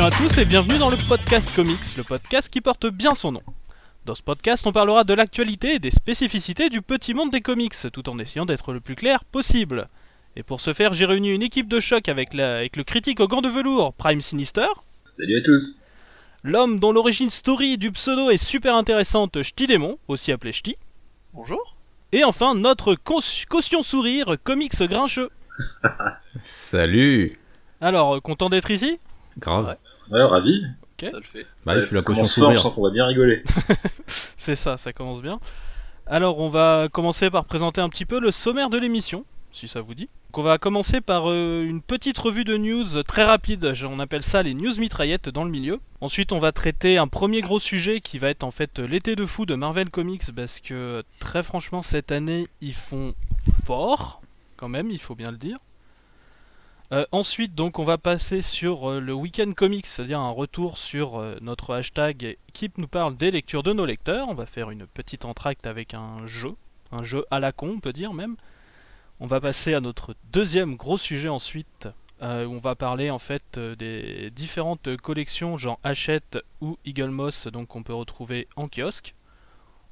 Salutations 0.00 0.24
à 0.24 0.28
tous 0.28 0.38
et 0.40 0.44
bienvenue 0.46 0.78
dans 0.78 0.88
le 0.88 0.96
podcast 0.96 1.54
Comics, 1.54 1.94
le 1.98 2.04
podcast 2.04 2.48
qui 2.48 2.62
porte 2.62 2.86
bien 2.86 3.12
son 3.12 3.32
nom. 3.32 3.42
Dans 4.06 4.14
ce 4.14 4.22
podcast, 4.22 4.66
on 4.66 4.72
parlera 4.72 5.04
de 5.04 5.12
l'actualité 5.12 5.74
et 5.74 5.78
des 5.78 5.90
spécificités 5.90 6.70
du 6.70 6.80
petit 6.80 7.12
monde 7.12 7.30
des 7.30 7.42
comics, 7.42 7.74
tout 7.92 8.08
en 8.08 8.18
essayant 8.18 8.46
d'être 8.46 8.72
le 8.72 8.80
plus 8.80 8.94
clair 8.94 9.24
possible. 9.26 9.88
Et 10.36 10.42
pour 10.42 10.60
ce 10.62 10.72
faire, 10.72 10.94
j'ai 10.94 11.04
réuni 11.04 11.28
une 11.28 11.42
équipe 11.42 11.68
de 11.68 11.80
choc 11.80 12.08
avec, 12.08 12.32
la- 12.32 12.56
avec 12.58 12.76
le 12.76 12.84
critique 12.84 13.20
au 13.20 13.28
gant 13.28 13.42
de 13.42 13.48
velours, 13.50 13.92
Prime 13.92 14.22
Sinister, 14.22 14.68
Salut 15.10 15.36
à 15.38 15.42
tous. 15.42 15.82
l'homme 16.44 16.78
dont 16.78 16.92
l'origine 16.92 17.28
story 17.30 17.76
du 17.76 17.92
pseudo 17.92 18.30
est 18.30 18.42
super 18.42 18.76
intéressante, 18.76 19.42
Ch'ti 19.42 19.66
Démon, 19.66 19.98
aussi 20.08 20.32
appelé 20.32 20.52
Ch'ti, 20.52 20.76
Bonjour. 21.34 21.74
et 22.12 22.24
enfin 22.24 22.54
notre 22.54 22.94
caution 22.94 23.82
sourire, 23.82 24.36
Comics 24.44 24.82
Grincheux. 24.82 25.28
Salut 26.44 27.32
Alors, 27.82 28.22
content 28.22 28.48
d'être 28.48 28.70
ici? 28.70 28.98
Grave. 29.40 29.76
Ouais, 30.10 30.22
ravi. 30.22 30.62
Ça 31.02 31.16
le 31.16 31.22
fait. 31.22 31.46
Bah, 31.64 31.76
il 31.76 31.82
fait 31.82 31.94
la 31.94 32.02
caution 32.02 32.24
sourire. 32.24 32.58
je 32.58 32.62
sens 32.62 32.74
qu'on 32.74 32.82
va 32.82 32.90
bien 32.90 33.06
rigoler. 33.06 33.42
C'est 34.36 34.54
ça, 34.54 34.76
ça 34.76 34.92
commence 34.92 35.22
bien. 35.22 35.38
Alors, 36.06 36.38
on 36.40 36.50
va 36.50 36.88
commencer 36.92 37.30
par 37.30 37.44
présenter 37.46 37.80
un 37.80 37.88
petit 37.88 38.04
peu 38.04 38.20
le 38.20 38.30
sommaire 38.30 38.68
de 38.68 38.76
l'émission, 38.78 39.24
si 39.52 39.66
ça 39.68 39.80
vous 39.80 39.94
dit. 39.94 40.08
Donc, 40.32 40.38
on 40.38 40.42
va 40.42 40.58
commencer 40.58 41.00
par 41.00 41.30
euh, 41.30 41.64
une 41.66 41.80
petite 41.80 42.18
revue 42.18 42.44
de 42.44 42.56
news 42.56 43.02
très 43.04 43.24
rapide. 43.24 43.72
Je- 43.72 43.86
On 43.86 43.98
appelle 43.98 44.22
ça 44.22 44.42
les 44.42 44.52
news 44.54 44.74
mitraillettes 44.78 45.28
dans 45.30 45.44
le 45.44 45.50
milieu. 45.50 45.80
Ensuite, 46.02 46.32
on 46.32 46.38
va 46.38 46.52
traiter 46.52 46.98
un 46.98 47.08
premier 47.08 47.40
gros 47.40 47.60
sujet 47.60 48.00
qui 48.00 48.18
va 48.18 48.28
être 48.28 48.42
en 48.44 48.50
fait 48.50 48.78
l'été 48.78 49.16
de 49.16 49.24
fou 49.24 49.46
de 49.46 49.54
Marvel 49.54 49.88
Comics 49.90 50.30
parce 50.36 50.60
que 50.60 51.02
très 51.20 51.42
franchement, 51.42 51.80
cette 51.82 52.12
année, 52.12 52.46
ils 52.60 52.74
font 52.74 53.14
fort, 53.64 54.20
quand 54.56 54.68
même, 54.68 54.90
il 54.90 54.98
faut 55.00 55.14
bien 55.14 55.30
le 55.30 55.36
dire. 55.38 55.56
Euh, 56.92 57.06
ensuite, 57.12 57.54
donc, 57.54 57.78
on 57.78 57.84
va 57.84 57.98
passer 57.98 58.42
sur 58.42 58.90
euh, 58.90 59.00
le 59.00 59.12
week-end 59.12 59.52
comics, 59.52 59.86
c'est-à-dire 59.86 60.18
un 60.18 60.30
retour 60.30 60.76
sur 60.76 61.20
euh, 61.20 61.36
notre 61.40 61.72
hashtag 61.72 62.36
qui 62.52 62.68
nous 62.78 62.88
parle 62.88 63.16
des 63.16 63.30
lectures 63.30 63.62
de 63.62 63.72
nos 63.72 63.86
lecteurs. 63.86 64.28
On 64.28 64.34
va 64.34 64.44
faire 64.44 64.70
une 64.70 64.88
petite 64.88 65.24
entracte 65.24 65.68
avec 65.68 65.94
un 65.94 66.26
jeu, 66.26 66.56
un 66.90 67.04
jeu 67.04 67.24
à 67.30 67.38
la 67.38 67.52
con, 67.52 67.74
on 67.76 67.78
peut 67.78 67.92
dire 67.92 68.12
même. 68.12 68.34
On 69.20 69.28
va 69.28 69.40
passer 69.40 69.74
à 69.74 69.80
notre 69.80 70.16
deuxième 70.32 70.74
gros 70.74 70.98
sujet 70.98 71.28
ensuite, 71.28 71.88
où 72.22 72.24
on 72.24 72.58
va 72.58 72.74
parler 72.74 73.10
en 73.10 73.18
fait 73.18 73.58
des 73.58 74.30
différentes 74.30 74.96
collections, 74.96 75.58
genre 75.58 75.78
Hachette 75.84 76.38
ou 76.62 76.78
Eagle 76.86 77.10
Moss, 77.10 77.46
donc 77.46 77.68
qu'on 77.68 77.82
peut 77.82 77.94
retrouver 77.94 78.48
en 78.56 78.66
kiosque. 78.66 79.14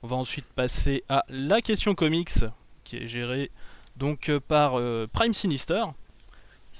On 0.02 0.06
va 0.06 0.16
ensuite 0.16 0.46
passer 0.46 1.04
à 1.10 1.24
la 1.28 1.60
question 1.60 1.94
comics, 1.94 2.44
qui 2.84 2.96
est 2.96 3.06
gérée 3.06 3.50
donc 3.96 4.32
par 4.48 4.80
Prime 5.12 5.34
Sinister. 5.34 5.84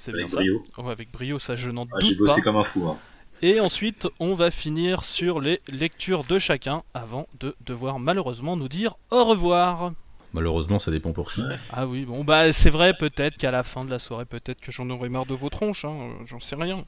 C'est 0.01 0.11
bien 0.13 0.21
Avec 0.21 0.29
ça. 0.29 0.37
brio. 0.37 0.63
Ouais, 0.77 0.91
avec 0.93 1.11
brio, 1.11 1.39
ça 1.39 1.55
je 1.57 1.69
n'en 1.71 1.83
Ah, 1.91 1.97
J'ai 1.99 2.09
doute 2.15 2.19
pas. 2.19 2.23
bossé 2.31 2.41
comme 2.41 2.55
un 2.55 2.63
fou. 2.63 2.87
Hein. 2.87 2.97
Et 3.41 3.59
ensuite, 3.59 4.07
on 4.21 4.33
va 4.33 4.49
finir 4.49 5.03
sur 5.03 5.41
les 5.41 5.59
lectures 5.69 6.23
de 6.23 6.39
chacun 6.39 6.83
avant 6.93 7.27
de 7.41 7.53
devoir 7.65 7.99
malheureusement 7.99 8.55
nous 8.55 8.69
dire 8.69 8.95
au 9.11 9.25
revoir. 9.25 9.91
Malheureusement, 10.33 10.79
ça 10.79 10.89
dépend 10.91 11.11
pour 11.11 11.31
qui. 11.33 11.41
Ah 11.73 11.85
oui, 11.87 12.05
bon, 12.05 12.23
bah 12.23 12.53
c'est 12.53 12.69
vrai, 12.69 12.93
peut-être 12.93 13.37
qu'à 13.37 13.51
la 13.51 13.63
fin 13.63 13.83
de 13.83 13.89
la 13.89 13.99
soirée, 13.99 14.25
peut-être 14.25 14.61
que 14.61 14.71
j'en 14.71 14.89
aurai 14.89 15.09
marre 15.09 15.25
de 15.25 15.33
vos 15.33 15.49
tronches, 15.49 15.83
hein, 15.85 15.91
euh, 16.21 16.25
j'en 16.25 16.39
sais 16.39 16.55
rien. 16.55 16.85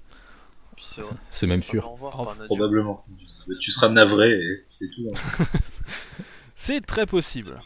C'est 0.80 1.02
vrai. 1.02 1.14
C'est 1.32 1.48
même 1.48 1.60
sûr. 1.60 1.88
Au 1.88 1.94
revoir 1.94 2.16
Oh, 2.20 2.24
par 2.24 2.34
nature. 2.36 2.48
Probablement. 2.48 3.02
Tu 3.60 3.72
seras 3.72 3.90
navré 3.90 4.32
et 4.32 4.66
c'est 4.70 4.90
tout. 4.90 5.08
hein. 5.14 5.46
C'est 6.56 6.86
très 6.86 7.06
possible. 7.06 7.60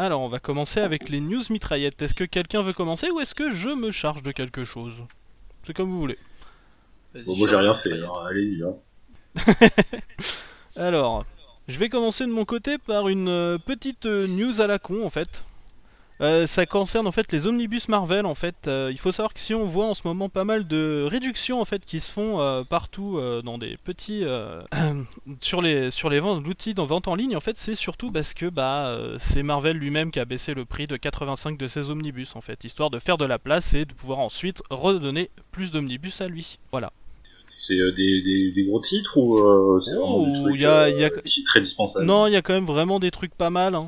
Alors, 0.00 0.20
on 0.20 0.28
va 0.28 0.38
commencer 0.38 0.78
avec 0.78 1.08
les 1.08 1.20
news 1.20 1.42
mitraillettes. 1.50 2.00
Est-ce 2.02 2.14
que 2.14 2.22
quelqu'un 2.22 2.62
veut 2.62 2.72
commencer 2.72 3.10
ou 3.10 3.18
est-ce 3.18 3.34
que 3.34 3.50
je 3.50 3.70
me 3.70 3.90
charge 3.90 4.22
de 4.22 4.30
quelque 4.30 4.64
chose? 4.64 4.94
C'est 5.66 5.74
comme 5.74 5.90
vous 5.90 5.98
voulez. 5.98 6.18
Bon, 7.26 7.36
moi 7.36 7.48
j'ai 7.48 7.56
rien 7.56 7.74
fait. 7.74 7.92
alors 7.92 8.24
Allez-y. 8.24 8.62
Hein. 8.62 8.76
Alors, 10.76 11.24
je 11.66 11.78
vais 11.78 11.88
commencer 11.88 12.24
de 12.24 12.30
mon 12.30 12.44
côté 12.44 12.78
par 12.78 13.08
une 13.08 13.28
euh, 13.28 13.58
petite 13.58 14.06
euh, 14.06 14.28
news 14.28 14.60
à 14.60 14.68
la 14.68 14.78
con 14.78 15.04
en 15.04 15.10
fait. 15.10 15.44
Euh, 16.20 16.48
ça 16.48 16.66
concerne 16.66 17.06
en 17.06 17.12
fait 17.12 17.30
les 17.30 17.46
omnibus 17.46 17.88
Marvel 17.88 18.26
en 18.26 18.34
fait. 18.34 18.56
Euh, 18.66 18.88
il 18.90 18.98
faut 18.98 19.12
savoir 19.12 19.32
que 19.32 19.38
si 19.38 19.54
on 19.54 19.64
voit 19.68 19.86
en 19.86 19.94
ce 19.94 20.02
moment 20.04 20.28
pas 20.28 20.42
mal 20.44 20.66
de 20.66 21.06
réductions 21.08 21.60
en 21.60 21.64
fait 21.64 21.86
qui 21.86 22.00
se 22.00 22.10
font 22.10 22.40
euh, 22.40 22.64
partout 22.64 23.20
dans 23.44 23.56
des 23.56 23.76
petits 23.76 24.24
sur 25.40 25.62
les 25.62 25.90
sur 25.92 26.10
les 26.10 26.18
ventes 26.20 26.44
l'outil 26.44 26.74
de 26.74 26.82
vente 26.82 27.06
en 27.08 27.14
ligne 27.14 27.36
en 27.36 27.40
fait 27.40 27.56
c'est 27.56 27.74
surtout 27.76 28.10
parce 28.10 28.34
que 28.34 28.46
bah 28.46 28.98
c'est 29.18 29.42
Marvel 29.44 29.76
lui-même 29.76 30.10
qui 30.10 30.18
a 30.18 30.24
baissé 30.24 30.54
le 30.54 30.64
prix 30.64 30.86
de 30.86 30.96
85 30.96 31.56
de 31.56 31.66
ses 31.68 31.90
omnibus 31.90 32.34
en 32.34 32.40
fait 32.40 32.64
histoire 32.64 32.90
de 32.90 32.98
faire 32.98 33.16
de 33.18 33.24
la 33.24 33.38
place 33.38 33.74
et 33.74 33.84
de 33.84 33.92
pouvoir 33.92 34.18
ensuite 34.18 34.62
redonner 34.70 35.30
plus 35.52 35.70
d'omnibus 35.70 36.20
à 36.20 36.26
lui. 36.28 36.58
Voilà. 36.72 36.92
C'est 37.52 37.74
des, 37.76 38.22
des, 38.22 38.52
des 38.52 38.64
gros 38.64 38.80
titres 38.80 39.16
ou 39.16 39.80
c'est 39.80 39.92
Oh, 39.98 40.22
vraiment 40.24 40.32
des 40.32 40.40
trucs 40.50 40.60
y 40.60 40.66
a- 40.66 40.88
y 40.90 41.04
a- 41.04 41.10
des 41.10 41.22
titres 41.22 42.02
Non, 42.02 42.26
il 42.28 42.32
y 42.32 42.36
a 42.36 42.42
quand 42.42 42.52
même 42.52 42.66
vraiment 42.66 43.00
des 43.00 43.10
trucs 43.10 43.34
pas 43.34 43.50
mal. 43.50 43.74
hein. 43.74 43.86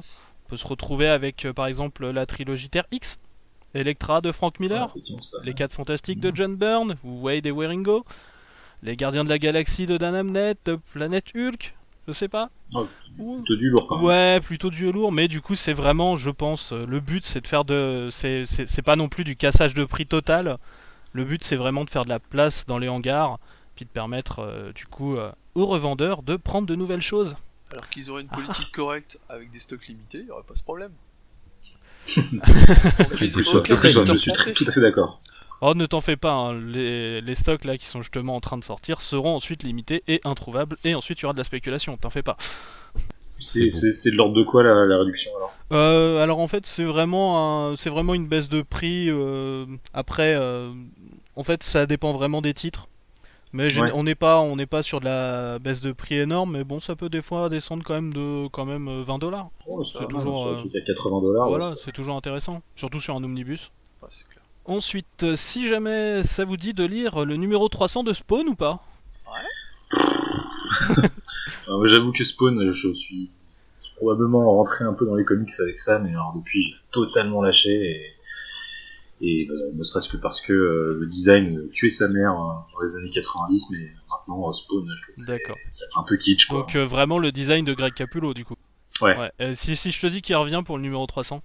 On 0.51 0.55
peut 0.55 0.57
se 0.57 0.67
retrouver 0.67 1.07
avec 1.07 1.45
euh, 1.45 1.53
par 1.53 1.69
exemple 1.69 2.11
la 2.11 2.27
trilogie 2.27 2.69
Terre 2.69 2.87
X, 2.91 3.21
Electra 3.73 4.21
de 4.21 4.33
Frank 4.33 4.59
Miller, 4.59 4.93
les 5.45 5.51
mal. 5.51 5.55
4 5.55 5.73
Fantastiques 5.73 6.19
de 6.19 6.33
John 6.35 6.57
Byrne, 6.57 6.97
ou 7.05 7.21
Wade 7.21 7.47
et 7.47 7.53
Waringo, 7.53 8.05
les 8.83 8.97
Gardiens 8.97 9.23
de 9.23 9.29
la 9.29 9.39
Galaxie 9.39 9.87
de 9.87 9.97
Dan 9.97 10.13
Abnett, 10.13 10.73
Planète 10.93 11.27
Hulk, 11.37 11.73
je 12.09 12.13
sais 12.13 12.27
pas. 12.27 12.51
Oh, 12.75 12.85
Plutôt 13.15 13.55
du 13.55 13.69
lourd 13.71 13.87
quand 13.87 13.99
même. 13.99 14.05
Ouais, 14.05 14.41
plutôt 14.41 14.71
du 14.71 14.91
lourd, 14.91 15.13
mais 15.13 15.29
du 15.29 15.41
coup 15.41 15.55
c'est 15.55 15.73
vraiment, 15.73 16.17
je 16.17 16.31
pense, 16.31 16.73
euh, 16.73 16.85
le 16.85 16.99
but 16.99 17.25
c'est 17.25 17.43
de 17.43 17.47
faire 17.47 17.65
de... 17.65 18.09
C'est 18.11 18.83
pas 18.85 18.97
non 18.97 19.09
plus 19.09 19.23
du 19.23 19.37
cassage 19.37 19.75
de 19.75 19.85
prix 19.85 20.07
total, 20.07 20.59
le 21.13 21.25
but 21.25 21.45
c'est 21.45 21.55
vraiment 21.55 21.85
de 21.85 21.91
faire 21.91 22.05
de 22.05 22.11
la 22.11 22.19
place 22.19 22.67
dans 22.67 22.79
les 22.79 22.89
hangars, 22.89 23.39
puis 23.77 23.85
de 23.85 23.91
permettre 23.91 24.41
euh, 24.41 24.73
du 24.73 24.87
coup 24.87 25.15
euh, 25.15 25.31
aux 25.55 25.67
revendeurs 25.67 26.25
de 26.25 26.35
prendre 26.35 26.67
de 26.67 26.75
nouvelles 26.75 27.03
choses. 27.03 27.37
Alors 27.73 27.89
qu'ils 27.89 28.11
auraient 28.11 28.23
une 28.23 28.29
politique 28.29 28.73
correcte 28.73 29.19
avec 29.29 29.51
des 29.51 29.59
stocks 29.61 29.87
limités, 29.87 30.19
il 30.19 30.25
n'y 30.25 30.31
aurait 30.31 30.43
pas 30.43 30.55
ce 30.55 30.63
problème. 30.63 30.93
Je 33.15 33.27
suis 33.27 33.43
tout 34.55 34.65
à 34.67 34.73
fait 34.73 34.81
d'accord. 34.81 35.21
Oh, 35.63 35.75
ne 35.75 35.85
t'en 35.85 36.01
fais 36.01 36.17
pas, 36.17 36.33
hein, 36.33 36.59
les, 36.59 37.21
les 37.21 37.35
stocks 37.35 37.65
là 37.65 37.77
qui 37.77 37.85
sont 37.85 38.01
justement 38.01 38.35
en 38.35 38.41
train 38.41 38.57
de 38.57 38.65
sortir 38.65 39.03
seront 39.03 39.37
ensuite 39.37 39.63
limités 39.63 40.03
et 40.09 40.21
introuvables, 40.25 40.77
et 40.85 40.95
ensuite 40.95 41.19
il 41.19 41.23
y 41.23 41.25
aura 41.27 41.35
de 41.35 41.39
la 41.39 41.45
spéculation, 41.45 41.99
t'en 41.99 42.09
fais 42.09 42.23
pas. 42.23 42.39
C'est 43.21 43.61
de 44.11 44.17
l'ordre 44.17 44.35
de 44.35 44.43
quoi 44.43 44.63
la, 44.63 44.87
la 44.87 44.99
réduction 44.99 45.31
alors? 45.37 45.53
Euh, 45.73 46.23
alors 46.23 46.39
en 46.41 46.49
fait, 46.49 46.65
c'est 46.67 46.85
vraiment, 46.85 47.69
un- 47.73 47.77
c'est 47.77 47.91
vraiment 47.91 48.15
une 48.15 48.27
baisse 48.27 48.49
de 48.49 48.63
prix. 48.63 49.11
euh, 49.11 49.67
après, 49.93 50.35
euh, 50.35 50.73
en 51.37 51.45
fait, 51.45 51.63
ça 51.63 51.85
dépend 51.85 52.15
vraiment 52.15 52.41
des 52.41 52.55
titres. 52.55 52.89
Mais 53.53 53.77
Ouais. 53.81 53.91
on 53.95 54.05
n'est 54.05 54.15
pas, 54.15 54.39
on 54.41 54.55
n'est 54.55 54.67
pas 54.67 54.83
sur 54.83 55.01
de 55.01 55.07
la 55.07 55.59
baisse 55.59 55.81
de 55.81 55.91
prix 55.93 56.15
énorme, 56.17 56.53
mais 56.53 56.65
bon, 56.65 56.79
ça 56.79 56.95
peut 56.95 57.09
des 57.09 57.21
fois 57.23 57.49
descendre 57.49 57.83
quand 57.85 57.95
même 57.95 58.13
de 58.13 58.47
quand 58.49 58.65
même 58.65 58.89
euh, 58.89 59.03
20 59.03 59.19
dollars. 59.19 59.49
Oh, 59.67 59.83
c'est 59.83 60.07
toujours, 60.09 60.47
euh, 60.47 60.61
truc 60.61 60.77
à 60.77 60.81
80 60.83 61.21
dollars. 61.21 61.49
Voilà, 61.49 61.75
c'est 61.85 61.91
toujours 61.93 62.17
intéressant, 62.17 62.63
surtout 62.77 63.01
sur 63.01 63.17
un 63.17 63.25
omnibus. 63.25 63.73
Ouais, 64.03 64.09
clair. 64.31 64.45
Ensuite, 64.67 65.25
euh, 65.25 65.35
si 65.37 65.67
jamais 65.67 66.23
ça 66.23 66.45
vous 66.45 66.57
dit 66.57 66.75
de 66.75 66.85
lire 66.85 67.25
le 67.25 67.35
numéro 67.37 67.69
300 67.69 68.05
de 68.05 68.13
Spawn 68.13 68.47
ou 68.49 68.55
pas? 68.55 68.81
Euh, 71.69 71.87
J'avoue 71.87 72.13
que 72.13 72.25
Spawn, 72.25 72.71
je 72.71 72.93
suis 72.93 73.31
probablement 73.97 74.45
rentré 74.57 74.85
un 74.85 74.93
peu 74.93 75.05
dans 75.07 75.15
les 75.15 75.25
comics 75.25 75.51
avec 75.61 75.79
ça, 75.79 75.99
mais 75.99 76.11
alors 76.11 76.33
depuis 76.37 76.63
j'ai 76.63 76.77
totalement 76.93 77.43
lâché 77.43 77.71
et, 77.71 78.03
et 79.23 79.47
euh, 79.51 79.55
ne 79.75 79.83
serait-ce 79.85 80.09
que 80.09 80.17
parce 80.17 80.41
que 80.41 80.53
euh, 80.53 80.97
le 80.99 81.07
design 81.07 81.69
tuait 81.71 81.91
sa 81.91 82.09
mère 82.09 82.33
euh, 82.33 82.73
dans 82.73 82.83
les 82.83 82.97
années 82.97 83.11
90, 83.11 83.67
mais 83.73 83.79
maintenant 84.09 84.51
Spawn, 84.53 84.87
je 84.97 85.03
trouve 85.03 85.15
que 85.37 85.53
c'est 85.69 85.85
un 85.97 86.03
peu 86.05 86.17
kitsch 86.17 86.47
quoi. 86.47 86.61
Donc 86.61 86.75
vraiment 86.77 87.19
le 87.19 87.31
design 87.33 87.65
de 87.65 87.75
Greg 87.75 87.93
Capullo 87.95 88.33
du 88.35 88.45
coup. 88.45 88.57
Ouais. 89.03 89.31
Euh, 89.41 89.53
si, 89.53 89.77
si 89.77 89.91
je 89.91 90.01
te 90.01 90.07
dis 90.07 90.23
qu'il 90.23 90.37
revient 90.37 90.63
pour 90.65 90.77
le 90.77 90.83
numéro 90.83 91.07
300, 91.07 91.43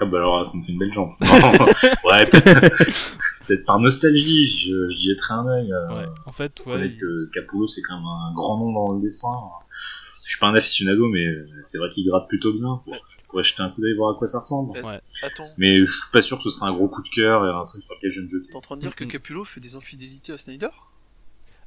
Ah 0.00 0.04
bah 0.06 0.18
alors 0.18 0.44
ça 0.44 0.56
me 0.58 0.62
fait 0.62 0.72
une 0.72 0.78
belle 0.78 0.92
jambe. 0.92 1.12
ouais, 1.20 2.26
peut-être 2.26 3.16
peut-être 3.46 3.64
par 3.64 3.78
nostalgie, 3.80 4.46
je, 4.46 4.88
je 4.90 4.96
jetterai 4.98 5.34
un 5.34 5.46
œil. 5.46 5.72
ouais, 5.90 6.06
en 6.26 6.32
fait, 6.32 6.52
ouais, 6.66 6.72
reconnaître 6.72 6.98
que 7.00 7.30
Capullo 7.32 7.66
c'est 7.66 7.82
quand 7.82 7.96
même 7.96 8.04
un 8.06 8.34
grand 8.34 8.58
nom 8.58 8.72
dans 8.72 8.92
le 8.94 9.00
dessin. 9.02 9.28
Je 10.26 10.30
suis 10.32 10.40
pas 10.40 10.48
un 10.48 10.54
aficionado, 10.56 11.06
mais 11.06 11.24
euh, 11.24 11.48
c'est 11.62 11.78
vrai 11.78 11.88
qu'il 11.88 12.04
gratte 12.08 12.26
plutôt 12.28 12.52
bien. 12.52 12.80
Je 12.88 13.16
pourrais 13.28 13.44
jeter 13.44 13.62
un 13.62 13.68
coup 13.70 13.80
d'œil 13.80 13.94
voir 13.94 14.14
à 14.16 14.18
quoi 14.18 14.26
ça 14.26 14.40
ressemble. 14.40 14.76
Ouais. 14.80 15.00
Attends, 15.22 15.44
Mais 15.56 15.78
je 15.78 15.84
suis 15.92 16.10
pas 16.12 16.20
sûr 16.20 16.36
que 16.38 16.42
ce 16.42 16.50
sera 16.50 16.66
un 16.66 16.72
gros 16.72 16.88
coup 16.88 17.02
de 17.02 17.08
cœur 17.10 17.46
et 17.46 17.48
un 17.48 17.64
truc 17.64 17.84
sur 17.84 17.94
lequel 17.94 18.10
je 18.10 18.20
me 18.22 18.28
jeter. 18.28 18.48
t'es 18.50 18.56
en 18.56 18.60
train 18.60 18.76
de 18.76 18.80
dire 18.82 18.96
que. 18.96 19.04
Capullo 19.04 19.44
fait 19.44 19.60
des 19.60 19.76
infidélités 19.76 20.32
à 20.32 20.38
Snyder? 20.38 20.70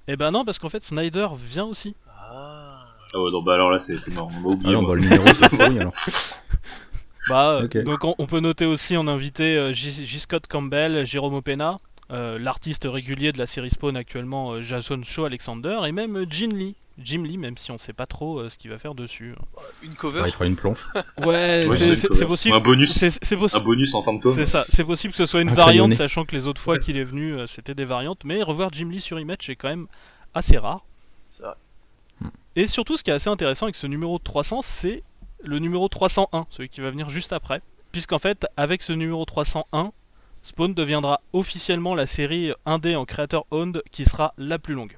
Eh 0.09 0.17
ben 0.17 0.31
non, 0.31 0.43
parce 0.43 0.59
qu'en 0.59 0.67
fait 0.69 0.83
Snyder 0.83 1.27
vient 1.37 1.65
aussi. 1.65 1.95
Ah. 2.09 2.85
Ah 3.13 3.21
ouais, 3.21 3.31
non, 3.31 3.41
bah 3.41 3.53
alors 3.53 3.71
là, 3.71 3.79
c'est 3.79 3.97
c'est 3.97 4.11
mort. 4.13 4.27
On 4.27 4.41
va 4.41 4.41
Ah 4.43 4.47
oublier. 4.49 4.73
non, 4.73 4.83
bah, 4.83 4.93
le 4.95 5.01
numéro 5.01 5.23
c'est 5.33 5.79
alors. 5.81 5.93
Bah, 7.27 7.49
euh, 7.59 7.65
Ok. 7.65 7.77
donc 7.83 8.03
on, 8.05 8.15
on 8.17 8.25
peut 8.25 8.39
noter 8.39 8.65
aussi 8.65 8.97
en 8.97 9.07
invité 9.07 9.71
J. 9.73 9.91
J. 10.05 10.19
Scott 10.19 10.47
Campbell, 10.47 11.05
Jérôme 11.05 11.35
Opena, 11.35 11.79
euh, 12.11 12.39
l'artiste 12.39 12.85
régulier 12.89 13.31
de 13.31 13.37
la 13.37 13.45
série 13.47 13.69
Spawn 13.69 13.95
actuellement, 13.95 14.51
euh, 14.53 14.61
Jason 14.63 15.01
Shaw 15.03 15.25
Alexander, 15.25 15.79
et 15.85 15.91
même 15.91 16.15
euh, 16.17 16.25
Jim 16.29 16.49
Lee. 16.53 16.75
Jim 17.01 17.23
Lee, 17.23 17.37
même 17.37 17.55
si 17.57 17.71
on 17.71 17.77
sait 17.77 17.93
pas 17.93 18.05
trop 18.07 18.39
euh, 18.39 18.49
ce 18.49 18.57
qu'il 18.57 18.69
va 18.71 18.77
faire 18.77 18.93
dessus. 18.95 19.33
Une 19.83 19.93
cover. 19.95 20.21
Ouais, 20.21 20.27
il 20.29 20.31
fera 20.33 20.45
une 20.47 20.55
planche. 20.57 20.85
Ouais, 21.25 21.67
c'est- 21.71 22.25
possible. 22.25 22.55
Un 22.55 22.59
bonus. 22.59 22.91
C'est 22.91 23.33
Un 23.33 23.37
possible. 23.37 23.63
bonus 23.63 23.93
en 23.93 24.01
fantôme. 24.01 24.33
C'est 24.35 24.45
ça, 24.45 24.65
c'est 24.67 24.83
possible 24.83 25.11
que 25.13 25.17
ce 25.17 25.25
soit 25.25 25.41
une 25.41 25.49
Un 25.49 25.53
variante, 25.53 25.67
crayonné. 25.91 25.95
sachant 25.95 26.25
que 26.25 26.35
les 26.35 26.47
autres 26.47 26.61
fois 26.61 26.77
qu'il 26.79 26.97
est 26.97 27.03
venu, 27.03 27.33
euh, 27.35 27.47
c'était 27.47 27.73
des 27.75 27.85
variantes. 27.85 28.23
Mais 28.25 28.43
revoir 28.43 28.69
Jim 28.73 28.89
Lee 28.89 28.99
sur 29.01 29.19
Image, 29.19 29.37
c'est 29.45 29.55
quand 29.55 29.69
même 29.69 29.87
assez 30.33 30.57
rare. 30.57 30.83
C'est 31.23 31.43
vrai. 31.43 31.53
Et 32.55 32.67
surtout, 32.67 32.97
ce 32.97 33.03
qui 33.03 33.11
est 33.11 33.13
assez 33.13 33.29
intéressant 33.29 33.67
avec 33.67 33.75
ce 33.75 33.87
numéro 33.87 34.19
300, 34.19 34.61
c'est 34.63 35.03
le 35.43 35.59
numéro 35.59 35.87
301, 35.87 36.43
celui 36.49 36.67
qui 36.67 36.81
va 36.81 36.89
venir 36.89 37.09
juste 37.09 37.31
après. 37.31 37.61
Puisqu'en 37.93 38.19
fait, 38.19 38.45
avec 38.57 38.81
ce 38.81 38.91
numéro 38.91 39.23
301, 39.23 39.91
Spawn 40.43 40.73
deviendra 40.73 41.21
officiellement 41.33 41.95
la 41.95 42.05
série 42.05 42.51
indé 42.65 42.95
en 42.95 43.05
creator 43.05 43.45
owned 43.51 43.81
qui 43.91 44.05
sera 44.05 44.33
la 44.37 44.57
plus 44.59 44.73
longue. 44.73 44.97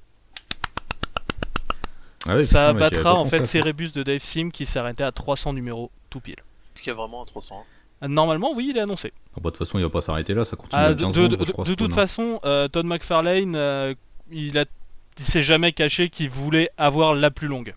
Ah 2.27 2.27
Ça 2.27 2.31
putain, 2.33 2.33
mais 2.33 2.45
j'y 2.45 2.57
avais 2.59 2.73
battra 2.79 3.03
pas 3.03 3.13
en 3.19 3.25
fait. 3.25 3.45
Cerebus 3.45 3.91
de 3.91 4.03
Dave 4.03 4.21
Sim 4.21 4.49
qui 4.51 4.65
s'est 4.65 4.79
arrêté 4.79 5.03
à 5.03 5.11
300 5.11 5.53
numéros 5.53 5.91
tout 6.09 6.19
pile. 6.19 6.35
Est-ce 6.75 6.83
qu'il 6.83 6.89
y 6.89 6.93
a 6.93 6.95
vraiment 6.95 7.23
un 7.23 7.25
301 7.25 7.63
Ah, 8.01 8.07
Normalement, 8.07 8.53
oui, 8.55 8.67
il 8.71 8.77
est 8.77 8.81
annoncé. 8.81 9.11
Ah 9.35 9.37
bah, 9.37 9.49
De 9.49 9.49
toute 9.49 9.57
façon, 9.57 9.79
il 9.79 9.81
va 9.83 9.89
pas 9.89 10.01
s'arrêter 10.01 10.33
là, 10.33 10.45
ça 10.45 10.55
continue 10.55 10.81
Ah, 10.81 10.87
à 10.87 10.93
de 10.93 11.01
15 11.03 11.15
de- 11.15 11.21
ans, 11.21 11.27
de- 11.27 11.45
je 11.45 11.51
crois, 11.51 11.65
de 11.65 11.73
toute 11.73 11.91
hein. 11.91 11.95
façon, 11.95 12.39
euh, 12.45 12.67
Todd 12.67 12.85
McFarlane, 12.85 13.55
euh, 13.55 13.93
il 14.31 14.57
a 14.57 14.65
il 15.19 15.25
s'est 15.25 15.43
jamais 15.43 15.71
caché 15.71 16.09
qu'il 16.09 16.29
voulait 16.29 16.71
avoir 16.77 17.13
la 17.13 17.29
plus 17.29 17.47
longue. 17.47 17.75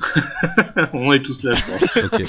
On 0.92 1.12
est 1.12 1.22
tous 1.22 1.42
là, 1.42 1.54
je 1.54 1.62
crois. 1.62 2.26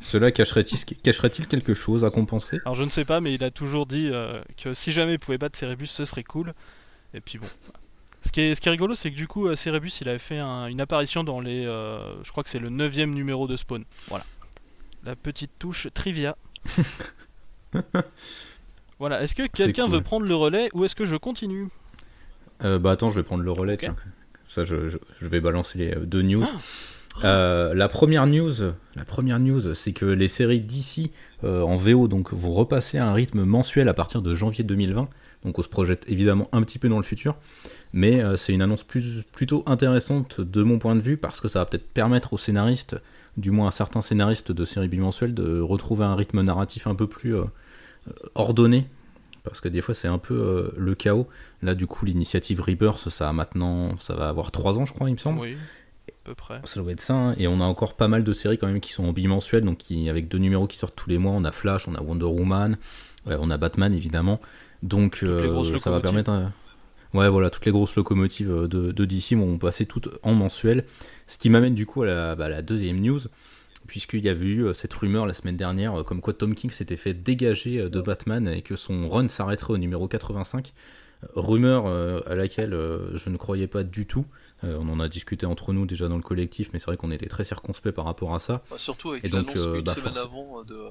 Cela 0.00 0.30
cacherait-il 0.30 0.78
cacherait-il 1.02 1.46
quelque 1.48 1.74
chose 1.74 2.04
à 2.04 2.10
compenser? 2.10 2.60
Alors 2.64 2.74
je 2.76 2.84
ne 2.84 2.90
sais 2.90 3.04
pas, 3.04 3.20
mais 3.20 3.34
il 3.34 3.42
a 3.44 3.50
toujours 3.50 3.86
dit 3.86 4.08
euh, 4.12 4.40
que 4.62 4.72
si 4.74 4.92
jamais 4.92 5.14
il 5.14 5.18
pouvait 5.18 5.38
battre 5.38 5.58
Cerebus, 5.58 5.86
ce 5.88 6.04
serait 6.04 6.22
cool. 6.24 6.54
Et 7.14 7.20
puis 7.20 7.38
bon. 7.38 7.46
Ce 8.20 8.32
qui 8.32 8.40
est, 8.40 8.54
ce 8.54 8.60
qui 8.60 8.68
est 8.68 8.72
rigolo, 8.72 8.94
c'est 8.94 9.10
que 9.10 9.16
du 9.16 9.26
coup, 9.28 9.46
euh, 9.48 9.54
Cerebus, 9.54 9.92
il 10.00 10.08
avait 10.08 10.18
fait 10.18 10.38
un- 10.38 10.66
une 10.66 10.80
apparition 10.80 11.22
dans 11.24 11.40
les. 11.40 11.64
euh, 11.66 12.00
je 12.24 12.30
crois 12.30 12.42
que 12.44 12.50
c'est 12.50 12.58
le 12.58 12.68
9 12.68 12.96
numéro 13.06 13.46
de 13.48 13.56
Spawn. 13.56 13.84
Voilà. 14.08 14.24
La 15.04 15.14
petite 15.16 15.52
touche 15.58 15.86
trivia. 15.94 16.36
voilà. 18.98 19.22
Est-ce 19.22 19.34
que 19.34 19.46
quelqu'un 19.46 19.84
cool. 19.84 19.92
veut 19.94 20.00
prendre 20.02 20.26
le 20.26 20.34
relais 20.34 20.68
ou 20.74 20.84
est-ce 20.84 20.94
que 20.96 21.04
je 21.04 21.16
continue? 21.16 21.68
Euh, 22.64 22.78
Bah 22.78 22.92
attends, 22.92 23.10
je 23.10 23.16
vais 23.16 23.22
prendre 23.22 23.44
le 23.44 23.52
relais, 23.52 23.76
tiens. 23.76 23.96
Ça, 24.48 24.64
je, 24.64 24.88
je- 24.88 24.98
je 25.20 25.26
vais 25.26 25.40
balancer 25.40 25.78
les 25.78 25.94
deux 25.94 26.22
news. 26.22 26.44
Ah. 26.44 26.58
Euh, 27.24 27.74
la 27.74 27.88
première 27.88 28.26
news, 28.26 28.52
la 28.94 29.04
première 29.04 29.38
news, 29.38 29.74
c'est 29.74 29.92
que 29.92 30.04
les 30.04 30.28
séries 30.28 30.60
d'ici 30.60 31.10
en 31.42 31.76
VO 31.76 32.08
donc 32.08 32.32
vont 32.32 32.52
repasser 32.52 32.98
à 32.98 33.06
un 33.06 33.12
rythme 33.12 33.44
mensuel 33.44 33.88
à 33.88 33.94
partir 33.94 34.22
de 34.22 34.34
janvier 34.34 34.64
2020. 34.64 35.08
Donc 35.44 35.58
on 35.58 35.62
se 35.62 35.68
projette 35.68 36.04
évidemment 36.08 36.48
un 36.52 36.62
petit 36.62 36.78
peu 36.78 36.88
dans 36.88 36.96
le 36.96 37.04
futur, 37.04 37.36
mais 37.92 38.20
euh, 38.20 38.36
c'est 38.36 38.52
une 38.52 38.62
annonce 38.62 38.82
plus, 38.82 39.22
plutôt 39.32 39.62
intéressante 39.66 40.40
de 40.40 40.62
mon 40.62 40.78
point 40.78 40.96
de 40.96 41.00
vue 41.00 41.16
parce 41.16 41.40
que 41.40 41.48
ça 41.48 41.60
va 41.60 41.66
peut-être 41.66 41.88
permettre 41.92 42.32
aux 42.32 42.38
scénaristes, 42.38 42.96
du 43.36 43.50
moins 43.50 43.68
à 43.68 43.70
certains 43.70 44.02
scénaristes 44.02 44.50
de 44.50 44.64
séries 44.64 44.88
bimensuelles, 44.88 45.34
de 45.34 45.60
retrouver 45.60 46.04
un 46.04 46.16
rythme 46.16 46.42
narratif 46.42 46.86
un 46.86 46.94
peu 46.94 47.06
plus 47.06 47.36
euh, 47.36 47.44
ordonné. 48.34 48.86
Parce 49.44 49.60
que 49.60 49.68
des 49.68 49.80
fois 49.80 49.94
c'est 49.94 50.08
un 50.08 50.18
peu 50.18 50.34
euh, 50.34 50.74
le 50.76 50.94
chaos. 50.94 51.28
Là 51.62 51.74
du 51.74 51.86
coup 51.86 52.04
l'initiative 52.04 52.60
Rebirth 52.60 53.08
ça 53.08 53.28
a 53.28 53.32
maintenant 53.32 53.96
ça 53.98 54.14
va 54.14 54.28
avoir 54.28 54.50
3 54.50 54.78
ans 54.78 54.84
je 54.84 54.92
crois 54.92 55.08
il 55.08 55.12
me 55.12 55.18
semble. 55.18 55.40
Oui, 55.40 55.56
à 56.08 56.24
peu 56.24 56.34
près. 56.34 56.60
Ça 56.64 56.80
doit 56.80 56.92
être 56.92 57.00
ça, 57.00 57.14
hein. 57.14 57.34
et 57.38 57.48
on 57.48 57.60
a 57.60 57.64
encore 57.64 57.94
pas 57.94 58.08
mal 58.08 58.24
de 58.24 58.32
séries 58.32 58.58
quand 58.58 58.66
même 58.66 58.80
qui 58.80 58.92
sont 58.92 59.04
en 59.04 59.12
bimensuel, 59.12 59.64
donc 59.64 59.78
qui, 59.78 60.08
avec 60.08 60.28
deux 60.28 60.38
numéros 60.38 60.66
qui 60.66 60.76
sortent 60.78 60.96
tous 60.96 61.08
les 61.10 61.18
mois. 61.18 61.32
On 61.32 61.44
a 61.44 61.52
Flash, 61.52 61.88
on 61.88 61.94
a 61.94 62.00
Wonder 62.02 62.24
Woman, 62.26 62.76
euh, 63.28 63.36
on 63.40 63.50
a 63.50 63.56
Batman 63.56 63.92
évidemment. 63.94 64.40
Donc 64.82 65.20
euh, 65.22 65.78
ça 65.78 65.90
va 65.90 66.00
permettre. 66.00 66.30
euh, 66.30 66.46
Ouais, 67.14 67.28
voilà, 67.30 67.48
toutes 67.48 67.64
les 67.64 67.72
grosses 67.72 67.96
locomotives 67.96 68.68
de, 68.68 68.92
de 68.92 69.04
DC 69.06 69.32
vont 69.32 69.56
passer 69.56 69.86
toutes 69.86 70.10
en 70.22 70.34
mensuel. 70.34 70.84
Ce 71.26 71.38
qui 71.38 71.48
m'amène 71.48 71.74
du 71.74 71.86
coup 71.86 72.02
à 72.02 72.06
la, 72.06 72.34
bah, 72.34 72.50
la 72.50 72.60
deuxième 72.60 73.00
news, 73.00 73.20
puisqu'il 73.86 74.22
y 74.22 74.28
avait 74.28 74.44
eu 74.46 74.74
cette 74.74 74.92
rumeur 74.92 75.24
la 75.26 75.32
semaine 75.32 75.56
dernière, 75.56 76.04
comme 76.04 76.20
quoi 76.20 76.34
Tom 76.34 76.54
King 76.54 76.70
s'était 76.70 76.98
fait 76.98 77.14
dégager 77.14 77.88
de 77.88 78.00
Batman 78.02 78.46
et 78.48 78.60
que 78.60 78.76
son 78.76 79.08
run 79.08 79.28
s'arrêterait 79.28 79.72
au 79.72 79.78
numéro 79.78 80.06
85. 80.06 80.74
Rumeur 81.34 81.86
euh, 81.86 82.20
à 82.26 82.34
laquelle 82.34 82.74
euh, 82.74 83.16
je 83.16 83.28
ne 83.30 83.36
croyais 83.36 83.66
pas 83.66 83.82
du 83.82 84.06
tout. 84.06 84.24
Euh, 84.64 84.76
on 84.80 84.88
en 84.88 85.00
a 85.00 85.08
discuté 85.08 85.46
entre 85.46 85.72
nous 85.72 85.86
déjà 85.86 86.08
dans 86.08 86.16
le 86.16 86.22
collectif, 86.22 86.70
mais 86.72 86.78
c'est 86.78 86.86
vrai 86.86 86.96
qu'on 86.96 87.10
était 87.10 87.26
très 87.28 87.44
circonspect 87.44 87.94
par 87.94 88.04
rapport 88.04 88.34
à 88.34 88.38
ça. 88.38 88.62
Bah, 88.70 88.78
Surtout 88.78 89.10
avec 89.10 89.30
l'annonce 89.30 89.56
euh, 89.66 89.74
une 89.76 89.84
bah, 89.84 89.92
semaine 89.92 90.12
force- 90.14 90.24
avant 90.26 90.62
de. 90.64 90.74
euh, 90.74 90.90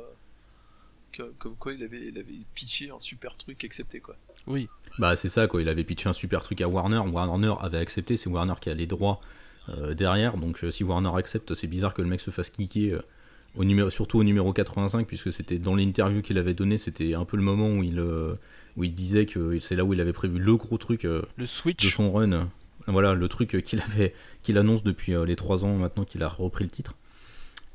que- 1.12 1.31
comme 1.38 1.56
quoi 1.56 1.74
il 1.74 1.83
avait, 1.83 2.07
il 2.07 2.18
avait 2.18 2.33
pitché 2.53 2.89
un 2.91 3.00
super 3.00 3.35
truc 3.38 3.63
accepté 3.63 4.00
quoi. 4.00 4.15
Oui. 4.45 4.68
Bah 5.00 5.15
c'est 5.15 5.29
ça 5.29 5.47
quoi, 5.47 5.62
il 5.62 5.69
avait 5.69 5.83
pitché 5.83 6.09
un 6.09 6.13
super 6.13 6.41
truc 6.41 6.62
à 6.62 6.68
Warner, 6.68 7.00
Warner 7.00 7.53
avait 7.59 7.77
accepté, 7.77 8.18
c'est 8.18 8.29
Warner 8.29 8.53
qui 8.62 8.69
a 8.69 8.74
les 8.74 8.88
droits 8.88 9.19
euh, 9.69 9.94
derrière, 9.94 10.38
donc 10.38 10.63
euh, 10.63 10.71
si 10.71 10.83
Warner 10.83 11.12
accepte, 11.18 11.53
c'est 11.56 11.68
bizarre 11.68 11.94
que 11.94 12.01
le 12.01 12.07
mec 12.07 12.19
se 12.21 12.29
fasse 12.31 12.50
kicker, 12.50 12.94
euh, 12.94 13.01
au 13.56 13.63
numéro, 13.65 13.89
surtout 13.89 14.19
au 14.19 14.24
numéro 14.24 14.53
85, 14.53 15.07
puisque 15.07 15.33
c'était 15.33 15.57
dans 15.57 15.75
l'interview 15.75 16.21
qu'il 16.21 16.38
avait 16.38 16.53
donné, 16.53 16.77
c'était 16.77 17.15
un 17.15 17.25
peu 17.25 17.35
le 17.38 17.44
moment 17.44 17.69
où 17.69 17.83
il, 17.83 18.00
euh, 18.00 18.35
où 18.77 18.83
il 18.83 18.94
disait 18.94 19.25
que 19.25 19.59
c'est 19.59 19.75
là 19.75 19.83
où 19.83 19.94
il 19.94 20.00
avait 20.01 20.13
prévu 20.13 20.39
le 20.39 20.56
gros 20.56 20.77
truc 20.77 21.03
euh, 21.06 21.21
Le 21.35 21.45
de 21.45 21.89
son 21.89 22.12
run, 22.13 22.47
voilà 22.88 23.13
le 23.15 23.27
truc 23.27 23.62
qu'il 23.63 23.81
avait, 23.81 24.13
qu'il 24.44 24.57
annonce 24.57 24.83
depuis 24.83 25.13
euh, 25.13 25.25
les 25.25 25.35
3 25.35 25.65
ans 25.65 25.75
maintenant 25.75 26.06
qu'il 26.06 26.24
a 26.24 26.29
repris 26.29 26.63
le 26.63 26.69
titre. 26.69 26.94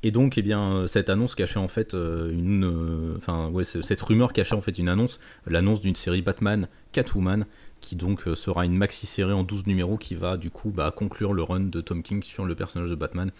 Et 0.04 0.10
donc, 0.10 0.36
eh 0.36 0.42
bien, 0.42 0.72
euh, 0.72 0.86
cette 0.88 1.10
annonce 1.10 1.34
cachait 1.36 1.58
en 1.60 1.68
fait 1.68 1.92
une, 1.94 3.14
enfin, 3.16 3.48
ouais, 3.50 3.62
ce- 3.64 3.82
cette 3.82 4.00
rumeur 4.00 4.32
cachait 4.32 4.54
en 4.54 4.60
fait 4.60 4.78
une 4.78 4.88
annonce, 4.88 5.20
l'annonce 5.46 5.80
d'une 5.80 5.94
série 5.94 6.22
Batman 6.22 6.66
Catwoman, 6.92 7.46
qui 7.80 7.96
donc 7.96 8.22
sera 8.36 8.64
une 8.64 8.76
maxi 8.76 9.06
série 9.06 9.32
en 9.32 9.42
12 9.42 9.66
numéros 9.66 9.96
qui 9.98 10.14
va 10.14 10.36
du 10.36 10.50
coup 10.50 10.70
bah, 10.70 10.92
conclure 10.96 11.32
le 11.32 11.42
run 11.42 11.60
de 11.60 11.80
Tom 11.80 12.02
King 12.02 12.22
sur 12.22 12.44
le 12.44 12.54
personnage 12.54 12.90
de 12.90 12.94
Batman, 12.94 13.32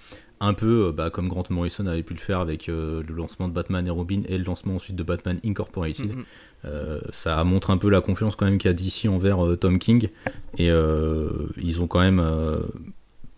un 0.42 0.54
peu 0.54 0.88
euh, 0.88 0.92
bah, 0.92 1.08
comme 1.08 1.28
Grant 1.28 1.44
Morrison 1.50 1.86
avait 1.86 2.02
pu 2.02 2.14
le 2.14 2.18
faire 2.18 2.40
avec 2.40 2.68
euh, 2.68 3.02
le 3.06 3.14
lancement 3.14 3.48
de 3.48 3.52
Batman 3.52 3.86
et 3.86 3.90
Robin 3.90 4.22
et 4.28 4.36
le 4.36 4.44
lancement 4.44 4.74
ensuite 4.74 4.96
de 4.96 5.02
Batman 5.02 5.38
Incorporated. 5.44 6.14
Mhm. 6.16 6.24
Euh, 6.64 7.00
ça 7.10 7.42
montre 7.44 7.70
un 7.70 7.78
peu 7.78 7.88
la 7.88 8.00
confiance 8.00 8.36
quand 8.36 8.44
même 8.44 8.58
qu'il 8.58 8.68
y 8.68 8.70
a 8.70 8.74
d'ici 8.74 9.08
envers 9.08 9.44
euh, 9.44 9.56
Tom 9.56 9.78
King 9.78 10.08
et 10.58 10.68
ils 10.68 11.80
ont 11.80 11.86
quand 11.86 12.00
même 12.00 12.22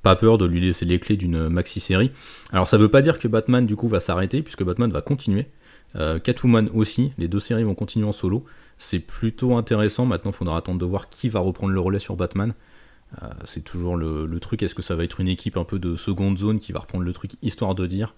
pas 0.02 0.16
peur 0.16 0.38
de 0.38 0.46
lui 0.46 0.60
laisser 0.60 0.84
les 0.84 0.98
clés 0.98 1.16
d'une 1.16 1.48
maxi 1.48 1.78
série. 1.80 2.10
Alors 2.52 2.68
ça 2.68 2.78
veut 2.78 2.88
pas 2.88 3.02
dire 3.02 3.18
que 3.18 3.28
Batman 3.28 3.64
du 3.64 3.76
coup 3.76 3.88
va 3.88 4.00
s'arrêter 4.00 4.42
puisque 4.42 4.64
Batman 4.64 4.90
va 4.90 5.02
continuer. 5.02 5.46
Catwoman 6.24 6.68
aussi, 6.74 7.12
les 7.18 7.28
deux 7.28 7.38
séries 7.38 7.62
vont 7.62 7.76
continuer 7.76 8.06
en 8.06 8.12
solo. 8.12 8.44
C'est 8.78 8.98
plutôt 8.98 9.56
intéressant. 9.56 10.06
Maintenant, 10.06 10.32
il 10.32 10.34
faudra 10.34 10.56
attendre 10.56 10.80
de 10.80 10.84
voir 10.84 11.08
qui 11.08 11.28
va 11.28 11.38
reprendre 11.38 11.72
le 11.72 11.78
relais 11.78 12.00
sur 12.00 12.16
Batman. 12.16 12.52
Euh, 13.22 13.28
c'est 13.44 13.62
toujours 13.62 13.96
le, 13.96 14.26
le 14.26 14.40
truc. 14.40 14.62
Est-ce 14.62 14.74
que 14.74 14.82
ça 14.82 14.96
va 14.96 15.04
être 15.04 15.20
une 15.20 15.28
équipe 15.28 15.56
un 15.56 15.64
peu 15.64 15.78
de 15.78 15.94
seconde 15.96 16.36
zone 16.38 16.58
qui 16.58 16.72
va 16.72 16.80
reprendre 16.80 17.04
le 17.04 17.12
truc 17.12 17.32
histoire 17.42 17.74
de 17.74 17.86
dire 17.86 18.14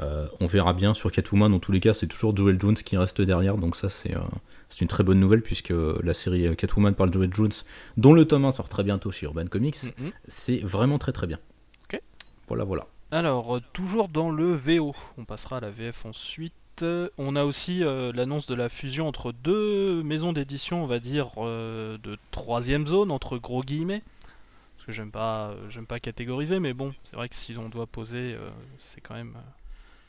Euh, 0.00 0.26
On 0.40 0.46
verra 0.46 0.72
bien 0.72 0.92
sur 0.94 1.12
Catwoman. 1.12 1.50
Dans 1.52 1.58
tous 1.60 1.72
les 1.72 1.80
cas, 1.80 1.94
c'est 1.94 2.06
toujours 2.08 2.36
Joel 2.36 2.58
Jones 2.60 2.74
qui 2.74 2.96
reste 2.96 3.20
derrière. 3.20 3.56
Donc 3.58 3.76
ça, 3.76 3.88
c'est 3.88 4.16
euh, 4.16 4.20
c'est 4.70 4.80
une 4.80 4.88
très 4.88 5.04
bonne 5.04 5.20
nouvelle 5.20 5.42
puisque 5.42 5.72
la 6.02 6.14
série 6.14 6.46
euh, 6.46 6.54
Catwoman 6.54 6.94
par 6.94 7.12
Joel 7.12 7.32
Jones, 7.34 7.52
dont 7.96 8.12
le 8.14 8.24
tome 8.24 8.44
1 8.44 8.52
sort 8.52 8.68
très 8.68 8.82
bientôt 8.82 9.10
chez 9.10 9.26
Urban 9.26 9.46
Comics, 9.46 9.76
Mhm. 9.98 10.10
c'est 10.28 10.58
vraiment 10.58 10.98
très 10.98 11.12
très 11.12 11.26
bien. 11.26 11.38
Voilà, 12.48 12.64
voilà. 12.64 12.86
Alors, 13.12 13.56
euh, 13.56 13.60
toujours 13.72 14.08
dans 14.08 14.30
le 14.30 14.52
VO, 14.54 14.92
on 15.18 15.24
passera 15.24 15.58
à 15.58 15.60
la 15.60 15.70
VF 15.70 16.04
ensuite. 16.04 16.52
Euh, 16.82 17.08
On 17.16 17.36
a 17.36 17.44
aussi 17.44 17.84
euh, 17.84 18.10
l'annonce 18.12 18.46
de 18.46 18.56
la 18.56 18.68
fusion 18.68 19.06
entre 19.06 19.30
deux 19.30 20.02
maisons 20.02 20.32
d'édition, 20.32 20.82
on 20.82 20.86
va 20.88 20.98
dire, 20.98 21.28
euh, 21.38 21.96
de 22.02 22.16
troisième 22.32 22.88
zone, 22.88 23.12
entre 23.12 23.38
gros 23.38 23.62
guillemets. 23.62 24.02
Parce 24.80 24.86
que 24.86 24.92
j'aime 24.92 25.10
pas, 25.10 25.50
euh, 25.50 25.68
j'aime 25.68 25.86
pas 25.86 26.00
catégoriser, 26.00 26.58
mais 26.58 26.72
bon, 26.72 26.94
c'est 27.04 27.14
vrai 27.14 27.28
que 27.28 27.34
si 27.34 27.54
on 27.58 27.68
doit 27.68 27.86
poser, 27.86 28.32
euh, 28.32 28.48
c'est 28.78 29.02
quand 29.02 29.12
même, 29.12 29.34
euh, 29.36 29.50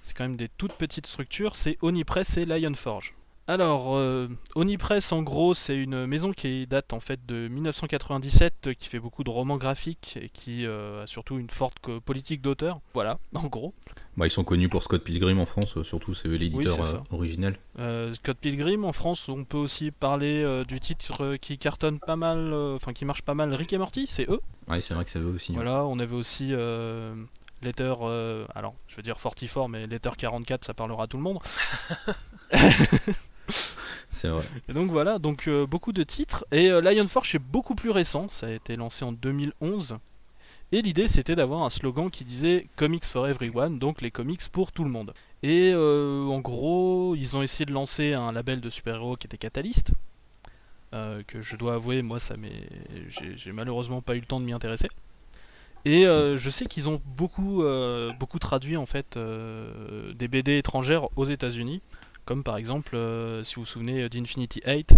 c'est 0.02 0.16
quand 0.16 0.24
même 0.24 0.38
des 0.38 0.48
toutes 0.48 0.72
petites 0.72 1.08
structures. 1.08 1.58
C'est 1.58 1.78
Onipress 1.82 2.38
et 2.38 2.46
Lionforge. 2.46 3.14
Alors, 3.52 3.98
euh, 3.98 4.30
Onipress, 4.56 5.12
en 5.12 5.24
gros, 5.24 5.54
c'est 5.54 5.76
une 5.76 6.06
maison 6.06 6.32
qui 6.32 6.66
date 6.68 6.94
en 6.94 7.02
fait 7.02 7.26
de 7.26 7.50
1997, 7.50 8.68
euh, 8.68 8.74
qui 8.74 8.88
fait 8.88 8.98
beaucoup 8.98 9.26
de 9.26 9.30
romans 9.30 9.58
graphiques 9.58 10.18
et 10.22 10.30
qui 10.30 10.66
euh, 10.66 11.04
a 11.04 11.08
surtout 11.08 11.38
une 11.38 11.50
forte 11.50 11.78
politique 12.00 12.42
d'auteur. 12.42 12.80
Voilà, 12.94 13.20
en 13.36 13.48
gros. 13.48 13.74
Bah, 14.16 14.26
ils 14.26 14.32
sont 14.32 14.46
connus 14.46 14.70
pour 14.70 14.84
Scott 14.84 15.04
Pilgrim 15.04 15.38
en 15.38 15.46
France, 15.46 15.76
euh, 15.76 15.84
surtout 15.84 16.14
c'est 16.14 16.30
eux 16.30 16.36
l'éditeur 16.36 16.80
Oui, 17.12 17.38
euh. 17.44 17.52
Euh, 17.80 18.14
Scott 18.14 18.38
Pilgrim, 18.40 18.86
en 18.86 18.94
France, 18.94 19.28
on 19.28 19.44
peut 19.44 19.58
aussi 19.58 19.92
parler 19.92 20.42
euh, 20.44 20.64
du 20.64 20.80
titre 20.80 21.36
qui 21.36 21.58
cartonne 21.58 22.00
pas 22.00 22.16
mal, 22.16 22.54
euh, 22.54 22.78
enfin 22.78 22.94
qui 22.94 23.04
marche 23.04 23.22
pas 23.22 23.34
mal, 23.34 23.54
Rick 23.54 23.74
et 23.74 23.78
Morty, 23.78 24.06
c'est 24.08 24.30
eux. 24.30 24.40
Ouais, 24.70 24.80
c'est 24.80 24.94
vrai 24.94 25.04
que 25.04 25.10
c'est 25.10 25.20
eux 25.20 25.34
aussi. 25.36 25.52
Voilà, 25.56 25.84
on 25.84 26.00
avait 26.00 26.16
aussi 26.16 26.54
euh, 26.54 27.16
Letter, 27.62 27.96
euh, 28.02 28.46
alors 28.56 28.76
je 28.88 28.96
veux 28.96 29.04
dire 29.04 29.18
44, 29.22 29.68
mais 29.68 29.88
Letter 29.88 30.12
44, 30.18 30.64
ça 30.64 30.74
parlera 30.74 31.04
à 31.04 31.08
tout 31.08 31.18
le 31.18 31.24
monde. 31.24 31.40
C'est 34.10 34.28
vrai. 34.28 34.44
Et 34.70 34.74
donc 34.74 34.90
voilà, 34.90 35.20
donc 35.20 35.48
euh, 35.48 35.66
beaucoup 35.66 35.94
de 35.94 36.04
titres. 36.04 36.46
Et 36.52 36.70
euh, 36.70 36.82
Lionforge 36.82 37.32
c'est 37.32 37.40
beaucoup 37.40 37.76
plus 37.76 37.90
récent, 37.90 38.30
ça 38.30 38.48
a 38.48 38.52
été 38.52 38.76
lancé 38.76 39.06
en 39.06 39.12
2011. 39.12 39.98
Et 40.72 40.82
l'idée 40.82 41.08
c'était 41.08 41.36
d'avoir 41.36 41.64
un 41.64 41.70
slogan 41.70 42.10
qui 42.10 42.24
disait 42.24 42.68
Comics 42.76 43.06
for 43.06 43.28
Everyone, 43.28 43.80
donc 43.80 44.02
les 44.02 44.12
comics 44.12 44.48
pour 44.52 44.72
tout 44.72 44.84
le 44.84 44.90
monde. 44.90 45.14
Et 45.44 45.72
euh, 45.74 46.26
en 46.26 46.40
gros, 46.40 47.16
ils 47.16 47.36
ont 47.36 47.42
essayé 47.42 47.66
de 47.66 47.74
lancer 47.74 48.14
un 48.14 48.32
label 48.32 48.62
de 48.62 48.70
super-héros 48.70 49.18
qui 49.18 49.28
était 49.28 49.38
Catalyst. 49.38 49.92
que 50.92 51.42
je 51.42 51.56
dois 51.56 51.74
avouer, 51.74 52.02
moi, 52.02 52.20
ça 52.20 52.36
j'ai, 53.10 53.52
malheureusement 53.52 54.02
pas 54.02 54.16
eu 54.16 54.20
le 54.20 54.26
temps 54.26 54.40
de 54.40 54.46
m'y 54.46 54.54
intéresser. 54.54 54.88
Et 55.84 56.04
je 56.04 56.50
sais 56.52 56.66
qu'ils 56.66 56.88
ont 56.88 57.02
beaucoup, 57.18 57.64
beaucoup 58.20 58.40
traduit 58.40 58.78
en 58.78 58.86
fait 58.86 59.18
des 59.18 60.28
BD 60.28 60.60
étrangères 60.60 61.10
aux 61.18 61.26
États-Unis, 61.26 61.82
comme 62.26 62.44
par 62.44 62.58
exemple, 62.58 62.96
euh, 62.96 63.44
si 63.44 63.56
vous 63.56 63.62
vous 63.62 63.68
souvenez 63.68 64.10
d'Infinity 64.10 64.62
8, 64.66 64.96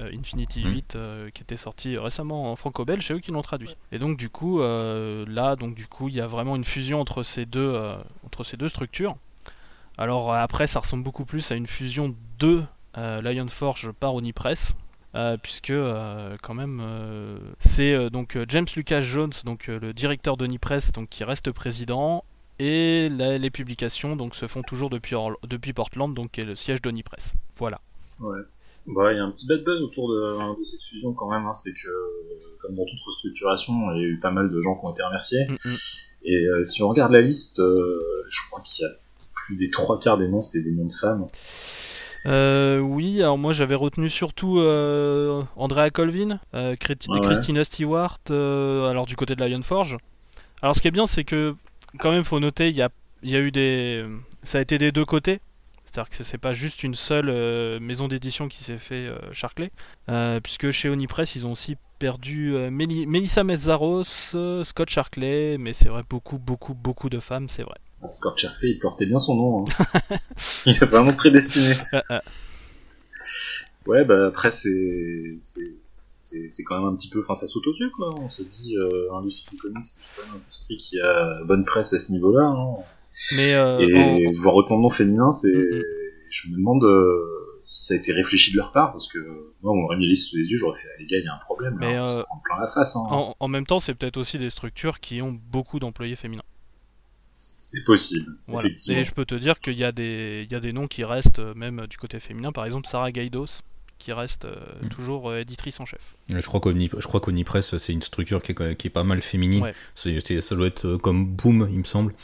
euh, 0.00 0.10
Infinity 0.12 0.64
Mm. 0.64 0.68
8, 0.72 0.96
euh, 0.96 1.30
qui 1.30 1.42
était 1.42 1.56
sorti 1.56 1.96
récemment 1.98 2.50
en 2.50 2.56
franco-belge, 2.56 3.06
c'est 3.06 3.14
eux 3.14 3.20
qui 3.20 3.30
l'ont 3.30 3.42
traduit. 3.42 3.76
Et 3.92 3.98
donc 3.98 4.16
du 4.16 4.28
coup, 4.28 4.60
euh, 4.60 5.24
là, 5.28 5.54
donc 5.56 5.74
du 5.74 5.86
coup, 5.86 6.08
il 6.08 6.16
y 6.16 6.20
a 6.20 6.26
vraiment 6.26 6.56
une 6.56 6.64
fusion 6.64 7.00
entre 7.00 7.22
ces 7.22 7.46
deux, 7.46 7.60
euh, 7.74 7.96
entre 8.26 8.42
ces 8.44 8.56
deux 8.56 8.68
structures. 8.68 9.16
Alors 9.96 10.34
après, 10.34 10.66
ça 10.66 10.80
ressemble 10.80 11.04
beaucoup 11.04 11.24
plus 11.24 11.52
à 11.52 11.54
une 11.54 11.66
fusion 11.68 12.14
de 12.40 12.64
euh, 12.98 13.20
Lionforge 13.22 13.92
par 13.92 14.14
Onipress. 14.14 14.74
euh, 15.14 15.36
puisque 15.40 15.70
euh, 15.70 16.36
quand 16.42 16.54
même 16.54 16.80
euh, 16.82 17.38
c'est 17.60 17.92
euh, 17.92 18.10
donc 18.10 18.36
James 18.48 18.66
Lucas 18.74 19.00
Jones 19.02 19.30
donc 19.44 19.68
euh, 19.68 19.78
le 19.78 19.92
directeur 19.92 20.36
d'Onipress 20.36 20.90
donc 20.90 21.08
qui 21.08 21.22
reste 21.22 21.52
président 21.52 22.24
et 22.58 23.08
la- 23.08 23.38
les 23.38 23.50
publications 23.50 24.16
donc 24.16 24.34
se 24.34 24.46
font 24.46 24.62
toujours 24.62 24.90
depuis 24.90 25.14
Orl- 25.14 25.36
depuis 25.46 25.72
Portland 25.72 26.12
donc 26.14 26.30
qui 26.32 26.40
est 26.40 26.44
le 26.44 26.56
siège 26.56 26.80
d'Onipress. 26.82 27.34
Voilà. 27.58 27.78
Ouais. 28.20 28.38
Bah, 28.86 29.12
il 29.12 29.16
y 29.16 29.18
a 29.18 29.24
un 29.24 29.30
petit 29.30 29.46
bad 29.46 29.64
buzz 29.64 29.80
autour 29.82 30.10
de, 30.10 30.58
de 30.58 30.64
cette 30.64 30.82
fusion 30.82 31.14
quand 31.14 31.30
même, 31.30 31.46
hein, 31.46 31.54
c'est 31.54 31.72
que, 31.72 31.88
comme 32.60 32.74
dans 32.74 32.84
toute 32.84 33.00
restructuration, 33.06 33.72
il 33.94 34.02
y 34.02 34.04
a 34.04 34.08
eu 34.08 34.18
pas 34.20 34.30
mal 34.30 34.50
de 34.50 34.60
gens 34.60 34.78
qui 34.78 34.84
ont 34.84 34.92
été 34.92 35.02
remerciés. 35.02 35.46
Mm, 35.48 35.54
mm. 35.64 35.76
Et 36.26 36.36
euh, 36.46 36.64
si 36.64 36.82
on 36.82 36.88
regarde 36.90 37.12
la 37.12 37.22
liste, 37.22 37.60
euh, 37.60 38.24
je 38.28 38.40
crois 38.50 38.60
qu'il 38.62 38.84
y 38.84 38.86
a 38.88 38.92
plus 39.34 39.56
des 39.56 39.70
trois 39.70 39.98
quarts 39.98 40.18
des 40.18 40.28
noms, 40.28 40.42
c'est 40.42 40.62
des 40.62 40.70
noms 40.70 40.84
de 40.86 40.92
femmes. 40.92 41.26
Euh, 42.26 42.78
oui, 42.78 43.20
alors 43.22 43.36
moi 43.36 43.52
j'avais 43.52 43.74
retenu 43.74 44.08
surtout 44.08 44.58
euh, 44.58 45.42
Andrea 45.56 45.90
Colvin, 45.90 46.38
euh, 46.54 46.70
Ouais. 46.70 47.20
Christina 47.22 47.64
Stewart, 47.64 48.18
alors 48.30 49.06
du 49.06 49.16
côté 49.16 49.34
de 49.34 49.44
Lionforge. 49.44 49.98
Alors 50.62 50.74
ce 50.74 50.80
qui 50.80 50.88
est 50.88 50.92
bien, 50.92 51.04
c'est 51.06 51.24
que 51.24 51.54
quand 51.98 52.12
même 52.12 52.24
faut 52.24 52.40
noter, 52.40 52.68
il 52.70 52.76
y 52.76 52.82
a, 52.82 52.88
y 53.22 53.36
a 53.36 53.40
eu 53.40 53.50
des, 53.50 54.04
ça 54.42 54.58
a 54.58 54.60
été 54.60 54.78
des 54.78 54.92
deux 54.92 55.04
côtés. 55.04 55.40
C'est-à-dire 55.84 56.10
que 56.10 56.24
c'est 56.24 56.38
pas 56.38 56.52
juste 56.52 56.82
une 56.82 56.96
seule 56.96 57.28
euh, 57.28 57.78
maison 57.78 58.08
d'édition 58.08 58.48
qui 58.48 58.64
s'est 58.64 58.78
fait 58.78 59.06
euh, 59.06 59.16
charcler, 59.32 59.70
euh, 60.08 60.40
puisque 60.40 60.72
chez 60.72 60.88
Onipress 60.88 61.36
ils 61.36 61.46
ont 61.46 61.52
aussi 61.52 61.76
perdu 62.00 62.52
euh, 62.56 62.68
Méli- 62.68 63.06
Melissa 63.06 63.44
Mezzaros, 63.44 64.02
Scott 64.64 64.90
Sharkley, 64.90 65.56
mais 65.56 65.72
c'est 65.72 65.88
vrai 65.88 66.02
beaucoup 66.10 66.38
beaucoup 66.38 66.74
beaucoup 66.74 67.08
de 67.08 67.20
femmes, 67.20 67.48
c'est 67.48 67.62
vrai. 67.62 67.76
Ah, 68.02 68.10
Scott 68.10 68.36
Sharpley, 68.36 68.70
il 68.70 68.78
portait 68.80 69.06
bien 69.06 69.20
son 69.20 69.36
nom. 69.36 69.64
Hein. 69.68 70.16
il 70.66 70.72
est 70.72 70.84
vraiment 70.84 71.12
prédestiné. 71.12 71.74
Ouais, 73.86 74.04
bah 74.04 74.26
après, 74.28 74.50
c'est. 74.50 75.36
C'est- 76.48 76.64
quand 76.64 76.78
même 76.78 76.88
un 76.92 76.96
petit 76.96 77.08
peu. 77.08 77.20
Enfin, 77.20 77.34
ça 77.34 77.46
saute 77.46 77.66
aux 77.66 77.74
yeux, 77.74 77.90
quoi. 77.96 78.14
On 78.18 78.28
se 78.30 78.42
dit, 78.42 78.76
euh, 78.76 79.08
l'industrie 79.12 79.56
du 79.56 79.62
comics, 79.62 79.84
c'est 79.86 80.00
pas 80.16 80.26
une 80.28 80.40
industrie 80.40 80.76
qui 80.76 81.00
a 81.00 81.42
bonne 81.44 81.64
presse 81.64 81.92
à 81.92 81.98
ce 81.98 82.12
niveau-là. 82.12 82.44
Hein. 82.46 82.76
mais 83.36 83.54
euh, 83.54 83.78
Et 83.80 84.26
en- 84.28 84.30
voir 84.32 84.54
autant 84.56 84.76
de 84.76 84.82
noms 84.82 84.90
féminins, 84.90 85.30
c'est. 85.32 85.48
Mm, 85.54 85.78
mm. 85.78 85.82
Je 86.30 86.50
me 86.50 86.56
demande 86.56 86.82
euh, 86.84 87.58
si 87.62 87.82
ça 87.84 87.94
a 87.94 87.96
été 87.96 88.12
réfléchi 88.12 88.50
de 88.52 88.56
leur 88.56 88.72
part, 88.72 88.90
parce 88.92 89.06
que 89.08 89.18
moi, 89.62 89.72
on 89.72 89.76
m'aurait 89.76 89.96
mis 89.96 90.06
liste 90.08 90.28
sous 90.28 90.36
les 90.36 90.44
yeux, 90.50 90.56
j'aurais 90.56 90.78
fait, 90.78 90.88
ah, 90.92 90.96
les 90.98 91.06
gars, 91.06 91.18
il 91.18 91.24
y 91.24 91.28
a 91.28 91.34
un 91.34 91.38
problème, 91.44 91.76
Mais, 91.78 91.98
on 92.00 92.06
se 92.06 92.16
euh, 92.16 92.22
prend 92.24 92.40
plein 92.44 92.60
la 92.60 92.68
face. 92.68 92.96
Hein. 92.96 93.06
en, 93.08 93.34
en 93.38 93.48
même 93.48 93.64
temps, 93.66 93.78
c'est 93.78 93.94
peut-être 93.94 94.16
aussi 94.16 94.36
des 94.38 94.50
structures 94.50 94.98
qui 95.00 95.22
ont 95.22 95.32
beaucoup 95.52 95.78
d'employés 95.78 96.16
féminins. 96.16 96.42
C'est 97.36 97.84
possible, 97.84 98.36
Voilà. 98.46 98.66
effectivement. 98.68 99.00
Et 99.00 99.04
je 99.04 99.12
peux 99.12 99.24
te 99.24 99.34
dire 99.34 99.58
qu'il 99.60 99.78
y, 99.78 99.84
a 99.84 99.92
des- 99.92 100.42
il 100.46 100.52
y 100.52 100.56
a 100.56 100.60
des 100.60 100.72
noms 100.72 100.86
qui 100.86 101.04
restent 101.04 101.40
même 101.56 101.86
du 101.88 101.96
côté 101.96 102.20
féminin, 102.20 102.52
par 102.52 102.64
exemple 102.64 102.86
Sarah 102.88 103.10
Gaidos, 103.12 103.60
qui 104.04 104.12
reste 104.12 104.44
euh, 104.44 104.54
Mm. 104.82 104.88
toujours 104.88 105.30
euh, 105.30 105.40
éditrice 105.40 105.80
en 105.80 105.86
chef. 105.86 106.14
Je 106.28 106.40
crois 106.46 106.60
qu'Omni- 106.60 106.90
je 106.98 107.06
crois 107.06 107.20
qu'Onipress, 107.20 107.76
c'est 107.78 107.92
une 107.92 108.02
structure 108.02 108.42
qui 108.42 108.52
est, 108.52 108.76
qui 108.76 108.86
est 108.86 108.90
pas 108.90 109.04
mal 109.04 109.22
féminine. 109.22 109.62
Ouais. 109.62 109.74
C'est- 109.94 110.18
c'est- 110.26 110.40
ça 110.40 110.54
doit 110.54 110.66
être 110.66 110.84
euh, 110.86 110.98
comme 110.98 111.26
Boom, 111.26 111.66
il 111.70 111.78
me 111.78 111.84
semble. 111.84 112.14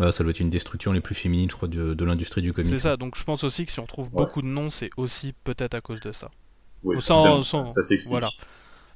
Euh, 0.00 0.10
ça 0.12 0.24
doit 0.24 0.30
être 0.30 0.40
une 0.40 0.50
des 0.50 0.58
structures 0.58 0.92
les 0.92 1.00
plus 1.00 1.14
féminines, 1.14 1.48
je 1.50 1.54
crois, 1.56 1.68
de, 1.68 1.94
de 1.94 2.04
l'industrie 2.04 2.42
du 2.42 2.52
comics. 2.52 2.68
C'est 2.68 2.78
ça, 2.78 2.96
donc 2.96 3.16
je 3.16 3.22
pense 3.24 3.44
aussi 3.44 3.64
que 3.66 3.70
si 3.72 3.78
on 3.80 3.86
trouve 3.86 4.06
Ouais. 4.06 4.12
beaucoup 4.24 4.42
de 4.42 4.46
noms, 4.48 4.70
c'est 4.70 4.90
aussi 4.96 5.32
peut-être 5.44 5.74
à 5.74 5.80
cause 5.80 6.00
de 6.00 6.12
ça. 6.12 6.30
Oui, 6.84 6.96
Sans- 7.00 7.14
forcément, 7.14 7.42
sans- 7.42 7.66
ça, 7.66 7.82
s'explique. 7.82 8.10
voilà. 8.10 8.28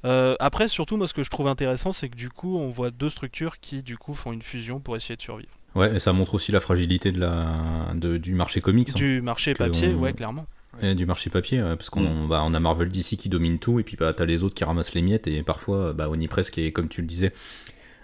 Euh, 0.05 0.35
après, 0.41 0.67
surtout, 0.69 0.97
moi, 0.97 1.07
ce 1.07 1.15
que 1.15 1.23
je 1.23 1.31
trouve 1.31 1.47
intéressant, 1.47 1.93
c'est 1.93 2.09
que 2.09 2.17
du 2.17 2.29
coup, 2.29 2.57
on 2.59 2.71
voit 2.71 2.91
deux 2.91 3.09
structures 3.11 3.61
qui, 3.61 3.83
du 3.85 3.97
coup, 3.97 4.15
font 4.15 4.33
une 4.33 4.43
fusion 4.43 4.81
pour 4.81 4.97
essayer 4.97 5.15
de 5.17 5.23
survivre. 5.23 5.53
Ouais, 5.77 5.95
et 5.95 5.99
ça 6.01 6.13
montre 6.13 6.35
aussi 6.35 6.51
la 6.53 6.61
fragilité 6.61 7.13
de 7.13 7.21
la, 7.21 7.93
de- 7.95 8.17
du 8.19 8.35
marché 8.35 8.61
comics. 8.61 8.91
hein. 8.91 8.95
Du 8.97 9.23
marché 9.23 9.55
papier, 9.55 9.95
on- 9.95 10.01
ouais, 10.01 10.13
clairement. 10.13 10.47
Et 10.81 10.95
du 10.95 11.05
marché 11.07 11.29
papier, 11.31 11.63
ouais, 11.63 11.77
parce 11.77 11.91
qu'on 11.91 12.25
Mm. 12.25 12.29
bah, 12.29 12.43
on 12.45 12.55
a 12.55 12.61
Marvel 12.61 12.89
DC 12.89 13.17
qui 13.17 13.29
domine 13.29 13.59
tout, 13.59 13.79
et 13.79 13.83
puis 13.83 13.97
bah, 13.97 14.13
t'as 14.15 14.25
les 14.25 14.43
autres 14.43 14.55
qui 14.55 14.65
ramassent 14.65 14.95
les 14.95 15.03
miettes, 15.03 15.27
et 15.27 15.43
parfois 15.43 15.93
bah, 15.93 16.09
Onipress 16.09 16.51
qui 16.51 16.63
est, 16.63 16.73
comme 16.73 16.89
tu 16.89 17.03
le 17.03 17.07
disais, 17.07 17.33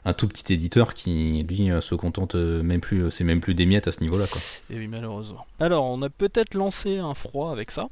un 0.04 0.12
tout 0.12 0.28
petit 0.28 0.52
éditeur 0.52 0.94
qui, 0.94 1.44
lui, 1.48 1.70
euh, 1.70 1.80
se 1.80 1.94
contente 1.94 2.34
euh, 2.34 2.62
même 2.62 2.80
plus, 2.80 3.04
euh, 3.04 3.10
c'est 3.10 3.24
même 3.24 3.40
plus 3.40 3.54
des 3.54 3.66
miettes 3.66 3.88
à 3.88 3.92
ce 3.92 4.00
niveau-là. 4.00 4.26
quoi. 4.30 4.40
Et 4.70 4.78
oui, 4.78 4.86
malheureusement. 4.86 5.46
Alors, 5.60 5.84
on 5.86 6.00
a 6.02 6.10
peut-être 6.10 6.54
lancé 6.54 6.98
un 6.98 7.14
froid 7.14 7.50
avec 7.52 7.70
ça. 7.70 7.88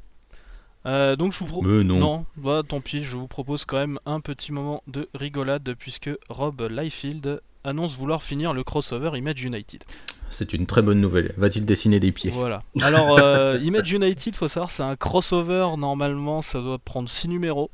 Euh, 0.85 1.15
donc, 1.15 1.33
je 1.33 1.39
vous 1.39 1.45
propose. 1.47 1.83
Non. 1.83 1.99
Non, 1.99 2.25
bah 2.37 2.61
tant 2.67 2.79
pis, 2.79 3.03
je 3.03 3.17
vous 3.17 3.27
propose 3.27 3.65
quand 3.65 3.77
même 3.77 3.99
un 4.05 4.19
petit 4.21 4.51
moment 4.53 4.83
de 4.87 5.09
rigolade 5.15 5.75
puisque 5.77 6.09
Rob 6.29 6.61
Liefeld 6.61 7.41
annonce 7.65 7.97
vouloir 7.97 8.23
finir 8.23 8.53
le 8.53 8.63
crossover 8.63 9.11
Image 9.17 9.43
United. 9.43 9.83
C'est 10.29 10.53
une 10.53 10.65
très 10.65 10.81
bonne 10.81 10.99
nouvelle. 10.99 11.33
Va-t-il 11.37 11.65
dessiner 11.65 11.99
des 11.99 12.11
pieds 12.11 12.31
Voilà. 12.31 12.61
Alors, 12.81 13.17
euh, 13.19 13.57
Image 13.63 13.91
United, 13.91 14.35
faut 14.35 14.47
savoir, 14.47 14.69
c'est 14.69 14.83
un 14.83 14.95
crossover, 14.95 15.69
normalement 15.77 16.41
ça 16.41 16.59
doit 16.61 16.79
prendre 16.79 17.09
6 17.09 17.29
numéros. 17.29 17.71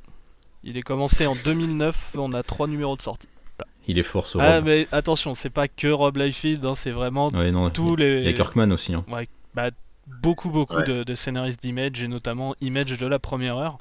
Il 0.64 0.78
est 0.78 0.82
commencé 0.82 1.26
en 1.28 1.36
2009, 1.44 2.12
on 2.18 2.32
a 2.34 2.44
3 2.44 2.68
numéros 2.68 2.96
de 2.96 3.02
sortie. 3.02 3.28
Il 3.88 4.00
est 4.00 4.04
fort 4.04 4.28
ce 4.28 4.38
Ah, 4.38 4.56
Rob. 4.58 4.66
mais 4.66 4.88
attention, 4.94 5.36
c'est 5.36 5.50
pas 5.50 5.68
que 5.68 5.88
Rob 5.88 6.16
Liefeld, 6.16 6.64
hein, 6.66 6.74
c'est 6.76 6.92
vraiment 6.92 7.28
Ouais, 7.30 7.52
non, 7.52 7.70
tous 7.70 7.96
il 7.98 8.00
y 8.00 8.04
a- 8.04 8.06
les. 8.08 8.20
il 8.22 8.26
y 8.26 8.30
a 8.30 8.34
Kirkman 8.34 8.72
aussi. 8.72 8.94
hein. 8.94 9.04
Ouais, 9.12 9.28
bah, 9.56 9.72
beaucoup 10.22 10.50
beaucoup 10.50 10.76
Ouais. 10.78 10.84
de, 10.86 11.04
de 11.04 11.16
scénaristes 11.16 11.62
d'Image 11.62 12.02
et 12.02 12.08
notamment 12.08 12.56
Image 12.62 12.98
de 12.98 13.08
la 13.08 13.20
première 13.20 13.58
heure 13.58 13.78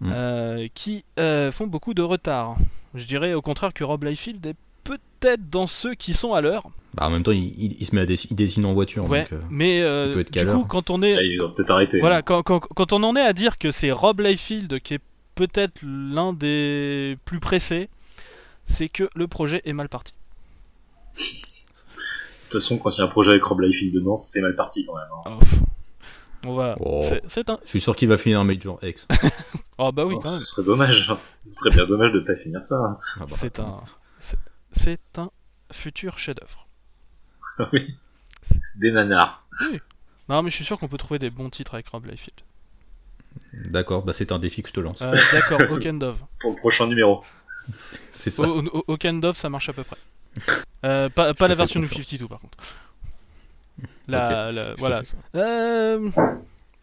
Mm. 0.00 0.10
euh, 0.12 0.68
qui 0.74 1.04
euh, 1.18 1.50
font 1.50 1.66
beaucoup 1.66 1.94
de 1.94 2.02
retard. 2.02 2.56
Je 2.94 3.04
dirais 3.06 3.32
au 3.34 3.40
contraire 3.42 3.72
que 3.72 3.82
Rob 3.82 4.04
Liefeld 4.04 4.44
est 4.46 4.54
peut-être 5.18 5.48
dans 5.50 5.66
ceux 5.66 5.94
qui 5.94 6.12
sont 6.12 6.34
à 6.34 6.40
l'heure. 6.40 6.64
Bah, 6.94 7.06
en 7.06 7.10
même 7.10 7.22
temps, 7.22 7.32
il, 7.32 7.44
il- 7.62 7.76
il 7.78 7.86
se 7.86 7.94
met 7.94 8.00
à 8.00 8.06
dess- 8.06 8.26
il 8.30 8.36
dessine 8.36 8.64
en 8.64 8.72
voiture. 8.72 9.08
Ouais, 9.08 9.22
donc, 9.22 9.32
euh, 9.34 9.40
mais 9.50 9.82
euh, 9.82 10.06
il 10.08 10.12
peut 10.14 10.20
être 10.20 10.30
du 10.32 10.46
coup 10.46 10.64
quand 10.64 10.90
on 10.90 10.98
Là, 10.98 11.08
est 11.08 11.26
il 11.26 11.38
doit 11.38 11.52
peut-être 11.52 11.70
arrêter. 11.70 12.00
voilà 12.00 12.22
quand, 12.22 12.42
quand- 12.42 12.60
quand 12.60 12.92
on 12.92 13.02
en 13.02 13.14
est 13.16 13.20
à 13.22 13.32
dire 13.32 13.58
que 13.58 13.70
c'est 13.70 13.92
Rob 13.92 14.20
Liefeld 14.20 14.80
qui 14.80 14.94
est 14.94 15.00
peut-être 15.34 15.80
l'un 15.82 16.32
des 16.32 17.18
plus 17.26 17.40
pressés, 17.40 17.88
c'est 18.64 18.88
que 18.88 19.08
le 19.14 19.26
projet 19.28 19.60
est 19.66 19.72
mal 19.74 19.88
parti. 19.88 20.12
De 21.16 21.20
toute 22.50 22.60
façon, 22.62 22.78
quand 22.78 22.90
il 22.90 22.98
y 22.98 23.00
a 23.02 23.04
un 23.04 23.08
projet 23.08 23.32
avec 23.32 23.44
Rob 23.44 23.60
Liefeld 23.60 23.92
dedans, 23.94 24.16
c'est 24.16 24.40
mal 24.40 24.54
parti 24.56 24.86
quand 24.86 24.94
même. 24.94 25.04
hein. 25.26 25.38
Ah. 26.48 26.76
Oh. 26.80 27.00
C'est- 27.02 27.22
C'est 27.26 27.50
un. 27.50 27.58
Je 27.64 27.70
suis 27.70 27.80
sûr 27.80 27.96
qu'il 27.96 28.08
va 28.08 28.16
finir 28.18 28.38
un 28.40 28.44
Major 28.44 28.78
X. 28.82 29.06
Oh 29.78 29.90
bah 29.92 30.04
oui 30.06 30.14
Oh, 30.16 30.20
quand 30.22 30.30
même. 30.30 30.38
ce 30.38 30.44
serait 30.46 30.62
dommage. 30.62 31.10
hein. 31.10 31.18
Ce 31.48 31.52
serait 31.58 31.70
bien 31.72 31.86
dommage 31.86 32.12
de 32.12 32.20
pas 32.20 32.36
finir 32.36 32.64
ça. 32.64 32.76
hein. 32.76 32.98
Ah 33.16 33.20
bah, 33.20 33.26
C'est 33.28 33.46
attends. 33.58 33.78
un. 33.78 33.84
c'est- 34.20 34.38
C'est 34.76 35.18
un 35.18 35.30
futur 35.72 36.18
chef-d'œuvre. 36.18 36.66
oui. 37.72 37.96
Des 38.76 38.92
nanars. 38.92 39.46
Non 40.28 40.42
mais 40.42 40.50
je 40.50 40.56
suis 40.56 40.64
sûr 40.64 40.78
qu'on 40.78 40.88
peut 40.88 40.98
trouver 40.98 41.18
des 41.18 41.30
bons 41.30 41.50
titres 41.50 41.74
avec 41.74 41.88
Rob 41.88 42.04
Liefeld. 42.06 42.40
D'accord, 43.52 44.02
bah 44.02 44.12
c'est 44.12 44.32
un 44.32 44.38
défi 44.38 44.62
que 44.62 44.68
je 44.68 44.74
te 44.74 44.80
lance. 44.80 45.02
Euh, 45.02 45.14
D'accord, 45.32 45.60
Okendov. 45.70 46.18
Pour 46.40 46.50
le 46.52 46.56
prochain 46.56 46.86
numéro. 46.86 47.22
C'est 48.12 48.30
ça. 48.30 48.44
Okendov, 48.86 49.36
ça 49.36 49.48
marche 49.50 49.68
à 49.68 49.72
peu 49.72 49.82
près. 49.84 49.96
Euh, 50.84 51.08
pas 51.08 51.32
la 51.48 51.54
version 51.54 51.80
de 51.80 51.86
confiance. 51.86 52.06
52 52.06 52.28
par 52.28 52.40
contre. 52.40 52.58
La, 54.08 54.52
la- 54.52 54.74
te 54.74 54.78
voilà. 54.78 55.02
Euh, 55.34 56.08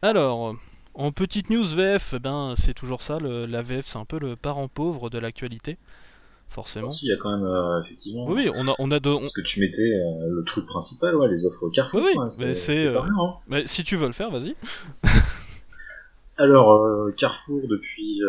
alors, 0.02 0.56
en 0.94 1.12
petite 1.12 1.50
news 1.50 1.64
VF, 1.66 2.14
eh 2.16 2.20
ben 2.20 2.54
c'est 2.58 2.74
toujours 2.74 3.02
ça. 3.02 3.18
le- 3.20 3.46
la 3.46 3.62
VF, 3.62 3.86
c'est 3.88 3.98
un 3.98 4.06
peu 4.06 4.20
le 4.20 4.36
parent 4.36 4.68
pauvre 4.68 5.10
de 5.10 5.18
l'actualité, 5.18 5.78
forcément. 6.54 6.90
Si, 6.90 7.06
il 7.06 7.10
y 7.10 7.14
a 7.14 7.18
quand 7.18 7.32
même, 7.36 7.46
euh, 7.46 7.82
effectivement. 7.82 8.26
Oui, 8.28 8.44
oui, 8.46 8.52
on 8.56 8.68
a 8.72 8.76
on 8.80 8.92
a 8.92 9.00
de, 9.00 9.10
on- 9.10 9.24
Ce 9.24 9.34
que 9.34 9.42
tu 9.42 9.60
mettais, 9.60 9.82
euh, 9.82 10.30
le 10.30 10.44
truc 10.46 10.66
principal, 10.66 11.16
ouais, 11.16 11.28
les 11.30 11.46
offres 11.46 11.70
Carrefour. 11.74 12.02
Oui, 12.02 12.12
oui, 12.14 12.18
ouais, 12.20 12.30
mais 12.40 12.54
c'est 12.54 12.88
euh, 12.88 13.00
hein. 13.02 13.34
mais 13.48 13.68
si 13.68 13.84
tu 13.84 13.96
veux 13.98 14.08
le 14.08 14.14
faire, 14.14 14.30
vas-y. 14.32 14.56
Alors, 16.38 16.72
euh, 16.84 17.12
Carrefour, 17.18 17.62
depuis. 17.70 18.20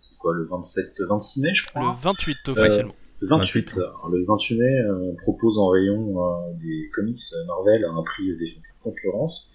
c'est 0.00 0.18
quoi, 0.18 0.34
le 0.34 0.44
27, 0.44 0.94
26 1.08 1.40
mai, 1.42 1.54
je 1.54 1.64
Le 1.64 1.68
crois 1.70 1.96
28 2.02 2.48
officiellement. 2.48 2.94
Le 3.20 3.28
28. 3.28 3.66
28. 3.70 3.78
Alors, 3.78 4.08
le 4.10 4.24
28 4.24 4.58
mai, 4.58 4.64
euh, 4.80 5.12
propose 5.22 5.58
en 5.58 5.68
rayon 5.68 6.14
des 6.60 6.90
comics 6.92 7.20
Marvel 7.46 7.84
à 7.84 7.90
un 7.90 8.02
prix 8.02 8.36
défiant 8.36 8.60
toute 8.62 8.82
concurrence. 8.94 9.50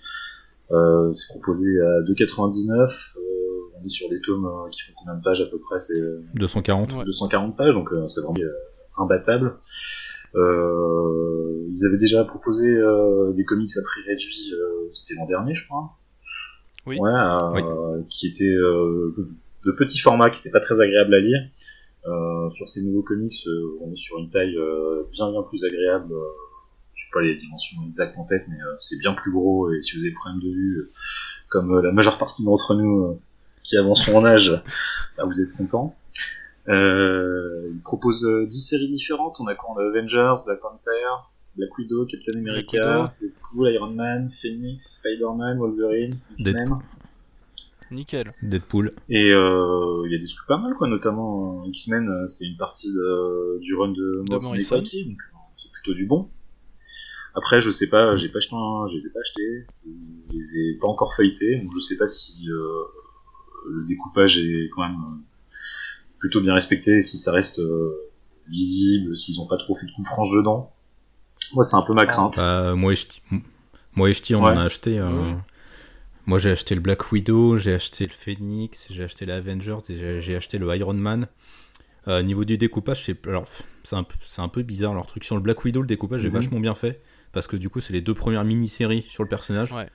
C'est 0.70 1.28
proposé 1.30 1.68
à 1.82 2.02
2,99. 2.02 3.18
Euh, 3.88 3.90
sur 3.90 4.10
des 4.10 4.22
tomes 4.22 4.46
euh, 4.46 4.70
qui 4.70 4.82
font 4.82 4.94
combien 4.98 5.16
de 5.16 5.24
pages 5.24 5.42
à 5.42 5.46
peu 5.46 5.60
près 5.60 5.80
C'est 5.80 6.00
euh, 6.00 6.24
240. 6.36 6.94
Ouais. 6.94 7.06
240 7.06 7.58
pages, 7.58 7.74
donc 7.74 7.92
euh, 7.92 8.08
c'est 8.08 8.22
vraiment 8.22 8.40
euh, 8.40 9.02
imbattable. 9.02 9.56
Euh, 10.36 11.68
ils 11.72 11.86
avaient 11.88 11.98
déjà 11.98 12.24
proposé 12.26 12.70
euh, 12.70 13.32
des 13.34 13.46
comics 13.46 13.72
à 13.78 13.82
prix 13.82 14.02
réduit, 14.08 14.54
euh, 14.54 14.90
c'était 14.94 15.16
l'an 15.16 15.26
dernier, 15.26 15.54
je 15.56 15.66
crois. 15.66 15.98
Oui. 16.86 16.98
Ouais, 17.00 17.12
euh, 17.12 18.02
qui 18.10 18.28
était 18.28 18.46
euh, 18.46 19.14
de 19.66 19.72
petit 19.72 20.00
format, 20.00 20.30
qui 20.30 20.40
était 20.40 20.52
pas 20.52 20.60
très 20.60 20.80
agréable 20.80 21.14
à 21.14 21.20
lire. 21.20 21.40
Euh, 22.06 22.50
sur 22.52 22.70
ces 22.70 22.86
nouveaux 22.86 23.02
comics, 23.02 23.36
euh, 23.48 23.78
on 23.82 23.92
est 23.92 23.98
sur 23.98 24.18
une 24.20 24.30
taille 24.30 24.56
euh, 24.58 25.04
bien 25.12 25.30
bien 25.30 25.44
plus 25.44 25.66
agréable. 25.66 26.14
Euh, 26.14 26.22
je 26.96 27.04
sais 27.04 27.10
pas 27.14 27.22
les 27.22 27.36
dimensions 27.36 27.78
exactes 27.86 28.18
en 28.18 28.26
tête, 28.26 28.44
mais 28.48 28.56
euh, 28.56 28.76
c'est 28.80 28.98
bien 28.98 29.14
plus 29.14 29.32
gros. 29.32 29.72
Et 29.72 29.82
si 29.82 29.96
vous 29.96 30.02
avez 30.02 30.10
des 30.10 30.16
problèmes 30.16 30.42
de 30.42 30.50
vue, 30.50 30.78
euh, 30.78 30.92
comme 31.50 31.74
euh, 31.74 31.82
la 31.82 31.92
majeure 31.92 32.18
partie 32.18 32.46
d'entre 32.46 32.76
nous 32.76 33.04
euh, 33.04 33.20
qui 33.68 33.78
avançons 33.78 34.16
en 34.16 34.26
âge, 34.26 34.52
bah, 35.18 35.24
vous 35.26 35.42
êtes 35.42 35.54
contents. 35.58 35.96
Euh, 36.70 37.70
il 37.74 37.82
propose 37.82 38.26
euh, 38.26 38.46
10 38.48 38.60
séries 38.62 38.90
différentes. 38.92 39.36
On 39.40 39.48
a 39.48 39.56
quoi? 39.56 39.70
On 39.76 39.78
a 39.80 39.84
Avengers, 39.90 40.34
Black 40.46 40.60
Panther, 40.60 41.08
Black 41.56 41.78
Widow, 41.78 42.06
Captain 42.06 42.38
America, 42.40 43.14
Deadpool, 43.22 43.72
Iron 43.74 43.92
Man, 43.94 44.30
Phoenix, 44.32 44.96
Spider-Man, 45.00 45.58
Wolverine, 45.60 46.20
X-Men. 46.40 46.70
Nickel. 47.92 48.32
Deadpool. 48.44 48.90
Et 49.10 49.32
euh, 49.32 50.04
il 50.06 50.12
y 50.12 50.16
a 50.16 50.20
des 50.20 50.28
trucs 50.28 50.48
pas 50.48 50.58
mal, 50.58 50.74
quoi. 50.76 50.88
Notamment 50.90 51.64
euh, 51.64 51.70
X-Men, 51.70 52.10
euh, 52.10 52.28
c'est 52.28 52.46
une 52.46 52.58
partie 52.58 52.92
de, 52.92 53.60
du 53.62 53.76
run 53.76 53.90
de 53.94 54.24
Morrison 54.30 54.56
et 54.76 55.04
donc 55.06 55.18
euh, 55.22 55.38
c'est 55.58 55.72
plutôt 55.72 55.94
du 55.94 56.06
bon. 56.06 56.30
Après, 57.34 57.62
je 57.62 57.72
sais 57.72 57.88
pas, 57.88 58.16
j'ai 58.18 58.30
pas 58.30 58.40
acheté, 58.40 58.56
un- 58.56 58.88
je 58.88 58.98
les 58.98 59.06
ai 59.08 59.10
pas 59.12 59.20
achetés, 59.22 59.66
je 59.86 60.36
les 60.36 60.58
ai 60.60 60.78
pas 60.82 60.88
encore 60.88 61.14
feuilletés, 61.16 61.62
donc 61.62 61.72
je 61.74 61.80
sais 61.80 61.96
pas 61.96 62.08
si 62.08 62.50
euh, 62.50 62.84
le 63.70 63.86
découpage 63.86 64.38
est 64.40 64.70
quand 64.76 64.84
même 64.88 64.98
euh, 65.00 65.18
plutôt 66.20 66.42
bien 66.42 66.54
respecté, 66.54 67.02
si 67.02 67.18
ça 67.18 67.32
reste 67.32 67.60
euh, 67.60 67.92
visible, 68.48 69.16
s'ils 69.16 69.40
ont 69.40 69.48
pas 69.48 69.58
trop 69.58 69.76
fait 69.76 69.86
de 69.86 69.92
coups 69.92 70.08
franches 70.08 70.32
dedans. 70.36 70.74
Moi, 71.54 71.64
c'est 71.64 71.76
un 71.78 71.82
peu 71.84 71.94
ma 71.94 72.06
crainte. 72.06 72.36
Bah, 72.38 72.74
moi 72.76 72.92
et 72.94 72.96
Ch'ti, 72.96 73.22
moi 73.96 74.10
et 74.10 74.14
Ch'ti, 74.14 74.36
on 74.36 74.44
Ouais. 74.44 74.52
en 74.52 74.58
a 74.58 74.64
acheté. 74.64 75.00
euh, 75.00 75.10
Oui. 75.34 75.34
Moi 76.26 76.40
j'ai 76.40 76.52
acheté 76.52 76.76
le 76.76 76.82
Black 76.82 77.10
Widow, 77.14 77.56
j'ai 77.56 77.74
acheté 77.74 78.04
le 78.06 78.12
Phoenix, 78.12 78.88
j'ai 78.90 79.04
acheté 79.06 79.26
les 79.26 79.32
Avengers 79.32 79.78
et 79.88 79.98
j'ai- 79.98 80.20
j'ai 80.22 80.36
acheté 80.36 80.58
le 80.58 80.76
Iron 80.76 80.94
Man. 80.94 81.28
Euh, 82.10 82.22
niveau 82.22 82.44
du 82.44 82.58
découpage, 82.58 83.06
c'est 83.06 83.26
alors 83.28 83.46
c'est 83.84 83.96
un, 83.96 84.04
peu- 84.04 84.16
c'est 84.26 84.42
un 84.42 84.50
peu 84.50 84.62
bizarre 84.62 84.94
leur 84.94 85.08
truc. 85.08 85.24
Sur 85.24 85.36
le 85.36 85.42
Black 85.42 85.64
Widow, 85.64 85.80
le 85.80 85.88
découpage 85.88 86.26
est 86.26 86.28
Mhm. 86.28 86.34
vachement 86.34 86.60
bien 86.60 86.76
fait 86.76 87.02
parce 87.32 87.48
que 87.48 87.56
du 87.56 87.70
coup, 87.70 87.80
c'est 87.80 87.94
les 87.94 88.02
deux 88.02 88.14
premières 88.14 88.44
mini-séries 88.44 89.06
sur 89.08 89.24
le 89.24 89.30
personnage. 89.30 89.72
Ouais. 89.72 89.90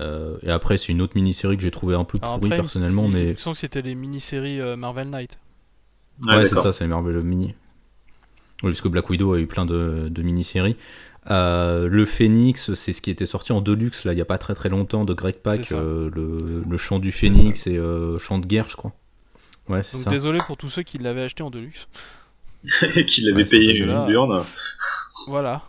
Euh, 0.00 0.36
et 0.42 0.50
après, 0.50 0.76
c'est 0.78 0.92
une 0.92 1.02
autre 1.02 1.12
mini-série 1.14 1.56
que 1.56 1.62
j'ai 1.62 1.70
trouvé 1.70 1.94
un 1.94 2.04
peu 2.04 2.18
Alors 2.22 2.34
pourrie 2.36 2.48
après, 2.52 2.58
il 2.58 2.60
personnellement, 2.62 3.04
il 3.06 3.12
mais 3.12 3.24
me 3.30 3.34
semble 3.36 3.54
que 3.54 3.60
c'était 3.60 3.82
les 3.82 3.94
mini-séries 3.94 4.60
euh, 4.60 4.76
Marvel 4.76 5.08
Knight. 5.10 5.38
Ouais, 6.26 6.36
ouais, 6.36 6.46
c'est 6.46 6.56
ça, 6.56 6.72
c'est 6.72 6.86
Marvel 6.86 7.20
Mini. 7.22 7.54
Oui, 8.62 8.70
parce 8.70 8.80
que 8.80 8.88
Black 8.88 9.08
Widow 9.10 9.32
a 9.34 9.38
eu 9.40 9.46
plein 9.46 9.66
de, 9.66 10.08
de 10.08 10.22
mini-séries. 10.22 10.76
Euh, 11.30 11.88
le 11.88 12.04
Phoenix, 12.04 12.74
c'est 12.74 12.92
ce 12.92 13.00
qui 13.00 13.10
était 13.10 13.26
sorti 13.26 13.52
en 13.52 13.60
Deluxe 13.62 14.04
là, 14.04 14.12
il 14.12 14.16
n'y 14.16 14.20
a 14.22 14.26
pas 14.26 14.36
très 14.38 14.54
très 14.54 14.68
longtemps 14.68 15.04
de 15.06 15.14
Greg 15.14 15.36
euh, 15.72 16.10
le, 16.14 16.62
le 16.68 16.76
chant 16.76 16.98
du 16.98 17.12
Phoenix 17.12 17.66
et 17.66 17.76
euh, 17.78 18.18
chant 18.18 18.38
de 18.38 18.46
guerre, 18.46 18.68
je 18.68 18.76
crois. 18.76 18.92
Ouais, 19.68 19.82
c'est 19.82 19.96
Donc 19.96 20.04
ça. 20.04 20.10
désolé 20.10 20.38
pour 20.46 20.56
tous 20.58 20.68
ceux 20.68 20.82
qui 20.82 20.98
l'avaient 20.98 21.22
acheté 21.22 21.42
en 21.42 21.50
deluxe. 21.50 21.88
Avait 22.82 23.04
Ouais, 23.04 23.04
c'est 23.08 23.44
payé 23.46 23.78
une 23.78 23.86
là- 23.88 24.06
burne. 24.06 24.42
Voilà. 25.26 25.62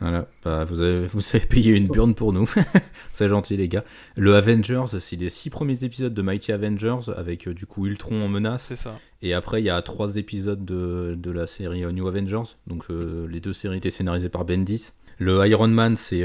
Voilà, 0.00 0.26
bah, 0.44 0.64
vous, 0.64 0.82
avez, 0.82 1.06
vous 1.06 1.22
avez 1.32 1.46
payé 1.46 1.72
une 1.72 1.86
burn 1.86 2.14
pour 2.14 2.32
nous. 2.32 2.48
c'est 3.12 3.28
gentil, 3.28 3.56
les 3.56 3.68
gars. 3.68 3.84
Le 4.16 4.34
Avengers, 4.34 4.84
c'est 4.98 5.16
les 5.16 5.30
six 5.30 5.50
premiers 5.50 5.84
épisodes 5.84 6.12
de 6.12 6.22
Mighty 6.22 6.52
Avengers 6.52 7.10
avec 7.16 7.48
euh, 7.48 7.54
du 7.54 7.66
coup 7.66 7.86
Ultron 7.86 8.22
en 8.22 8.28
menace. 8.28 8.64
C'est 8.64 8.76
ça. 8.76 8.98
Et 9.22 9.32
après, 9.32 9.62
il 9.62 9.64
y 9.64 9.70
a 9.70 9.80
trois 9.82 10.16
épisodes 10.16 10.64
de, 10.64 11.14
de 11.16 11.30
la 11.30 11.46
série 11.46 11.84
euh, 11.84 11.92
New 11.92 12.06
Avengers. 12.06 12.56
Donc, 12.66 12.84
euh, 12.90 13.26
les 13.28 13.40
deux 13.40 13.54
séries 13.54 13.78
étaient 13.78 13.90
scénarisées 13.90 14.28
par 14.28 14.44
Bendis. 14.44 14.90
Le 15.18 15.46
Iron 15.46 15.68
Man, 15.68 15.96
c'est 15.96 16.22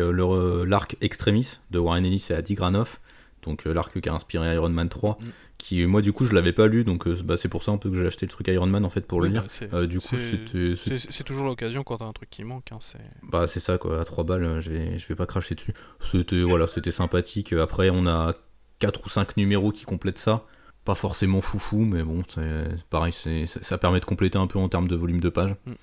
l'arc 0.67 0.97
Extremis 0.99 1.60
de 1.71 1.79
Warren 1.79 2.03
Ellis 2.03 2.27
et 2.29 2.34
Adi 2.34 2.55
Granoff. 2.55 2.99
Donc, 3.43 3.63
l'arc 3.63 4.01
qui 4.01 4.10
a 4.10 4.13
inspiré 4.13 4.53
Iron 4.53 4.69
Man 4.69 4.89
3. 4.89 5.17
Mm. 5.19 5.25
Qui, 5.63 5.86
moi, 5.86 6.02
du 6.02 6.12
coup, 6.12 6.26
je 6.26 6.34
l'avais 6.34 6.54
pas 6.54 6.65
lu. 6.65 6.84
Donc, 6.84 7.06
euh, 7.08 7.15
bah, 7.24 7.38
c'est 7.38 7.47
pour 7.47 7.62
ça 7.62 7.71
un 7.71 7.78
peu 7.78 7.89
que 7.91 7.95
j'ai 7.95 8.08
acheté 8.08 8.26
le 8.26 8.32
truc 8.32 8.47
Iron 8.47 8.65
Man 8.65 8.84
en 8.84 8.89
fait 8.89 9.06
pour 9.06 9.19
Oui, 9.19 9.28
le 9.28 9.34
lire. 9.34 9.43
c'est- 9.47 9.71
Euh, 9.74 9.86
du 9.86 10.00
coup, 10.00 10.15
c'est- 10.17 11.24
toujours 11.24 11.45
l'occasion 11.45 11.84
quand 11.84 11.97
t'as 11.97 12.06
un 12.06 12.13
truc 12.13 12.30
qui 12.32 12.43
manque. 12.43 12.71
hein, 12.71 12.78
c'est- 12.80 12.97
Bah, 13.21 13.45
c'est 13.45 13.60
ça, 13.60 13.78
quoi. 13.78 14.02
À 14.02 14.04
3 14.04 14.24
balles, 14.24 14.43
euh, 14.43 14.60
je 14.60 14.71
vais, 14.71 14.97
je 14.97 15.08
vais 15.08 15.13
pas 15.15 15.28
cracher 15.28 15.54
dessus. 15.54 15.74
C'était 16.00 16.41
voilà, 16.41 16.65
c'était 16.67 16.89
sympathique. 16.91 17.54
Après, 17.54 17.91
on 17.91 18.08
a 18.08 18.34
4 18.80 19.06
ou 19.06 19.10
5 19.10 19.38
numéros 19.38 19.71
qui 19.71 19.86
complètent 19.86 20.17
ça. 20.17 20.45
Pas 20.84 20.95
forcément 20.95 21.41
foufou, 21.41 21.82
mais 21.86 22.02
bon, 22.02 22.24
c'est 22.28 22.65
pareil, 22.89 23.13
c'est- 23.13 23.45
ça 23.45 23.78
permet 23.78 24.00
de 24.00 24.06
compléter 24.06 24.39
un 24.39 24.47
peu 24.47 24.58
en 24.58 24.67
termes 24.67 24.88
de 24.88 24.95
volume 24.95 25.19
de 25.19 25.30
page. 25.30 25.52
Mm, 25.67 25.71
mm. 25.71 25.76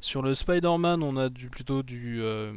Sur 0.00 0.22
le 0.22 0.34
Spider-Man, 0.34 1.04
on 1.04 1.16
a 1.16 1.28
du, 1.28 1.48
plutôt 1.50 1.84
du. 1.84 2.20
euh, 2.20 2.52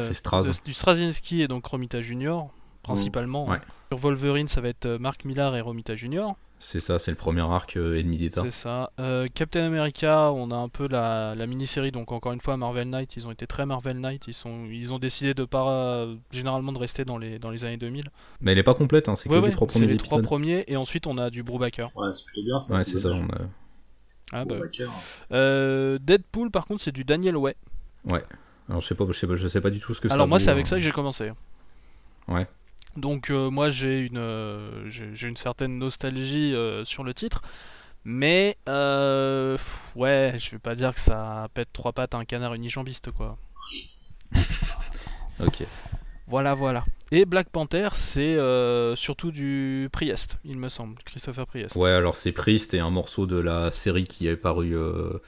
C'est 0.00 0.14
Straz. 0.14 0.44
de- 0.44 0.52
du 0.64 0.72
Straczynski 0.72 1.42
et 1.42 1.46
donc 1.48 1.66
Romita 1.66 2.00
Junior, 2.00 2.50
principalement. 2.82 3.46
Ouais. 3.48 3.58
hein. 3.58 3.72
Sur 3.88 3.98
Wolverine, 3.98 4.48
ça 4.48 4.60
va 4.60 4.68
être 4.68 4.86
euh, 4.86 4.98
Mark 4.98 5.24
Millar 5.24 5.54
et 5.56 5.60
Romita 5.60 5.94
Junior. 5.94 6.36
C'est 6.58 6.80
ça, 6.80 6.98
c'est 6.98 7.10
le 7.10 7.16
premier 7.16 7.42
arc 7.42 7.76
euh, 7.76 7.98
ennemi 7.98 8.16
d'État. 8.16 8.40
C'est 8.44 8.50
ça. 8.50 8.90
Euh, 8.98 9.28
Captain 9.32 9.64
America, 9.66 10.32
on 10.32 10.50
a 10.50 10.56
un 10.56 10.68
peu 10.70 10.88
la, 10.88 11.34
la 11.34 11.46
mini-série, 11.46 11.92
donc 11.92 12.12
encore 12.12 12.32
une 12.32 12.40
fois 12.40 12.56
Marvel 12.56 12.88
Knight, 12.88 13.14
ils 13.16 13.26
ont 13.26 13.30
été 13.30 13.46
très 13.46 13.66
Marvel 13.66 14.00
Knight, 14.00 14.24
ils, 14.26 14.34
sont, 14.34 14.64
ils 14.64 14.92
ont 14.94 14.98
décidé 14.98 15.34
de 15.34 15.44
pas 15.44 15.68
euh, 15.68 16.16
généralement 16.30 16.72
de 16.72 16.78
rester 16.78 17.04
dans 17.04 17.18
les, 17.18 17.38
dans 17.38 17.50
les 17.50 17.66
années 17.66 17.76
2000. 17.76 18.06
Mais 18.40 18.52
elle 18.52 18.58
est 18.58 18.62
pas 18.62 18.72
complète, 18.74 19.08
hein, 19.10 19.16
c'est 19.16 19.28
Ouais, 19.28 19.36
que 19.36 19.40
ouais, 19.42 19.48
les 19.48 19.52
trois 19.52 19.68
c'est 19.68 19.80
premiers 19.80 19.92
les 19.92 19.98
trois 19.98 20.22
premiers, 20.22 20.64
et 20.66 20.76
ensuite 20.76 21.06
on 21.06 21.18
a 21.18 21.28
du 21.28 21.42
Brubaker. 21.42 21.90
Ouais, 21.94 22.10
c'est 22.12 22.24
plutôt 22.24 22.42
bien 22.42 22.58
ça. 22.58 22.74
Ouais, 22.74 22.84
c'est 22.84 22.98
ça. 22.98 23.10
dommage. 23.10 23.28
on 23.30 23.44
a- 23.44 24.40
Ah, 24.40 24.44
bah. 24.46 24.56
Euh, 25.32 25.98
Deadpool, 26.00 26.50
par 26.50 26.64
contre, 26.64 26.82
c'est 26.82 26.92
du 26.92 27.04
Daniel 27.04 27.36
Way. 27.36 27.54
Alors 28.68 28.80
je 28.80 28.86
sais 28.86 28.94
pas, 28.94 29.04
je 29.06 29.12
sais 29.12 29.26
pas, 29.26 29.36
je 29.36 29.46
sais 29.46 29.60
pas 29.60 29.70
du 29.70 29.78
tout 29.78 29.94
ce 29.94 30.00
que 30.00 30.08
ça. 30.08 30.14
Alors 30.14 30.26
moi, 30.26 30.40
c'est 30.40 30.50
avec 30.50 30.64
hein. 30.64 30.70
ça 30.70 30.76
que 30.76 30.82
j'ai 30.82 30.90
commencé. 30.90 31.30
Ouais. 32.28 32.46
Donc 32.96 33.30
euh, 33.30 33.50
moi, 33.50 33.70
j'ai 33.70 34.00
une, 34.00 34.18
euh, 34.18 34.88
j'ai 34.88 35.28
une 35.28 35.36
certaine 35.36 35.78
nostalgie 35.78 36.54
euh, 36.54 36.84
sur 36.84 37.04
le 37.04 37.14
titre. 37.14 37.42
Mais, 38.08 38.56
euh, 38.68 39.58
ouais, 39.96 40.34
je 40.38 40.52
vais 40.52 40.60
pas 40.60 40.76
dire 40.76 40.94
que 40.94 41.00
ça 41.00 41.48
pète 41.54 41.72
trois 41.72 41.92
pattes 41.92 42.14
à 42.14 42.18
un 42.18 42.24
canard 42.24 42.54
unijambiste, 42.54 43.10
quoi. 43.10 43.36
Ok. 45.40 45.64
Voilà, 46.28 46.54
voilà. 46.54 46.84
Et 47.12 47.24
Black 47.24 47.50
Panther, 47.50 47.88
c'est 47.92 48.20
euh, 48.20 48.96
surtout 48.96 49.30
du 49.30 49.88
Priest, 49.92 50.38
il 50.44 50.58
me 50.58 50.68
semble, 50.68 50.96
Christopher 51.04 51.46
Priest. 51.46 51.76
Ouais, 51.76 51.90
alors 51.90 52.16
c'est 52.16 52.32
Priest 52.32 52.74
et 52.74 52.80
un 52.80 52.90
morceau 52.90 53.26
de 53.26 53.38
la 53.38 53.70
série 53.70 54.04
qui 54.04 54.26
est 54.26 54.36
paru, 54.36 54.74
euh, 54.74 55.20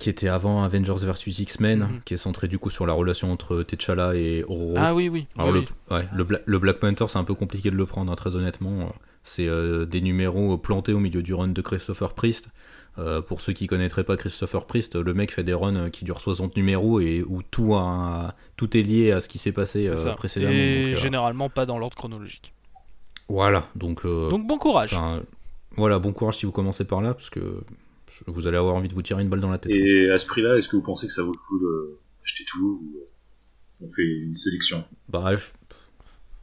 qui 0.00 0.10
était 0.10 0.26
avant 0.28 0.64
Avengers 0.64 0.94
vs 0.98 1.38
X-Men, 1.38 1.78
Mhm. 1.80 2.00
qui 2.04 2.14
est 2.14 2.16
centré 2.16 2.48
du 2.48 2.58
coup 2.58 2.70
sur 2.70 2.86
la 2.86 2.92
relation 2.94 3.30
entre 3.30 3.62
T'Challa 3.62 4.14
et 4.16 4.42
Ororo. 4.48 4.74
Ah 4.76 4.94
oui, 4.94 5.08
oui. 5.08 5.28
Alors 5.38 5.52
oui, 5.52 5.64
le, 5.90 5.94
ouais, 5.96 6.08
le, 6.12 6.24
Bla- 6.24 6.40
le 6.44 6.58
Black 6.58 6.78
Panther, 6.80 7.04
c'est 7.08 7.18
un 7.18 7.24
peu 7.24 7.34
compliqué 7.34 7.70
de 7.70 7.76
le 7.76 7.86
prendre, 7.86 8.10
hein, 8.10 8.16
très 8.16 8.34
honnêtement. 8.34 8.92
C'est 9.22 9.46
euh, 9.46 9.84
des 9.84 10.00
numéros 10.00 10.56
plantés 10.58 10.92
au 10.94 10.98
milieu 10.98 11.22
du 11.22 11.34
run 11.34 11.48
de 11.48 11.60
Christopher 11.62 12.14
Priest. 12.14 12.48
Euh, 12.98 13.20
pour 13.22 13.40
ceux 13.40 13.52
qui 13.52 13.66
connaîtraient 13.68 14.02
pas 14.02 14.16
Christopher 14.16 14.64
Priest, 14.66 14.96
le 14.96 15.14
mec 15.14 15.30
fait 15.32 15.44
des 15.44 15.54
runs 15.54 15.76
euh, 15.76 15.88
qui 15.90 16.04
durent 16.04 16.20
60 16.20 16.56
numéros 16.56 16.98
et 17.00 17.22
où 17.22 17.42
tout, 17.42 17.74
a- 17.76 18.34
tout 18.56 18.76
est 18.76 18.82
lié 18.82 19.12
à 19.12 19.20
ce 19.20 19.28
qui 19.28 19.38
s'est 19.38 19.52
passé 19.52 19.88
euh, 19.88 20.12
précédemment. 20.14 20.52
Et 20.52 20.86
donc, 20.88 20.94
euh, 20.96 21.00
généralement 21.00 21.48
pas 21.50 21.66
dans 21.66 21.78
l'ordre 21.78 21.96
chronologique. 21.96 22.52
Voilà, 23.28 23.68
donc, 23.76 24.04
euh, 24.04 24.28
Donc 24.30 24.46
bon 24.46 24.58
courage. 24.58 24.98
voilà, 25.76 25.98
bon 26.00 26.12
courage 26.12 26.38
si 26.38 26.46
vous 26.46 26.52
commencez 26.52 26.84
par 26.84 27.00
là, 27.00 27.14
parce 27.14 27.30
que 27.30 27.62
vous 28.26 28.46
allez 28.46 28.56
avoir 28.56 28.74
envie 28.74 28.88
de 28.88 28.94
vous 28.94 29.02
tirer 29.02 29.22
une 29.22 29.28
balle 29.28 29.40
dans 29.40 29.50
la 29.50 29.58
tête. 29.58 29.74
Et 29.74 30.10
à 30.10 30.18
ce 30.18 30.26
prix-là, 30.26 30.56
est-ce 30.56 30.68
que 30.68 30.76
vous 30.76 30.82
pensez 30.82 31.06
que 31.06 31.12
ça 31.12 31.22
vaut 31.22 31.32
le 31.32 31.38
coup 31.38 31.58
d'acheter 31.60 32.44
tout 32.48 32.80
ou 32.82 32.96
euh, 32.98 33.84
on 33.84 33.88
fait 33.88 34.06
une 34.06 34.34
sélection? 34.36 34.84
Bah, 35.08 35.36
je- 35.36 35.46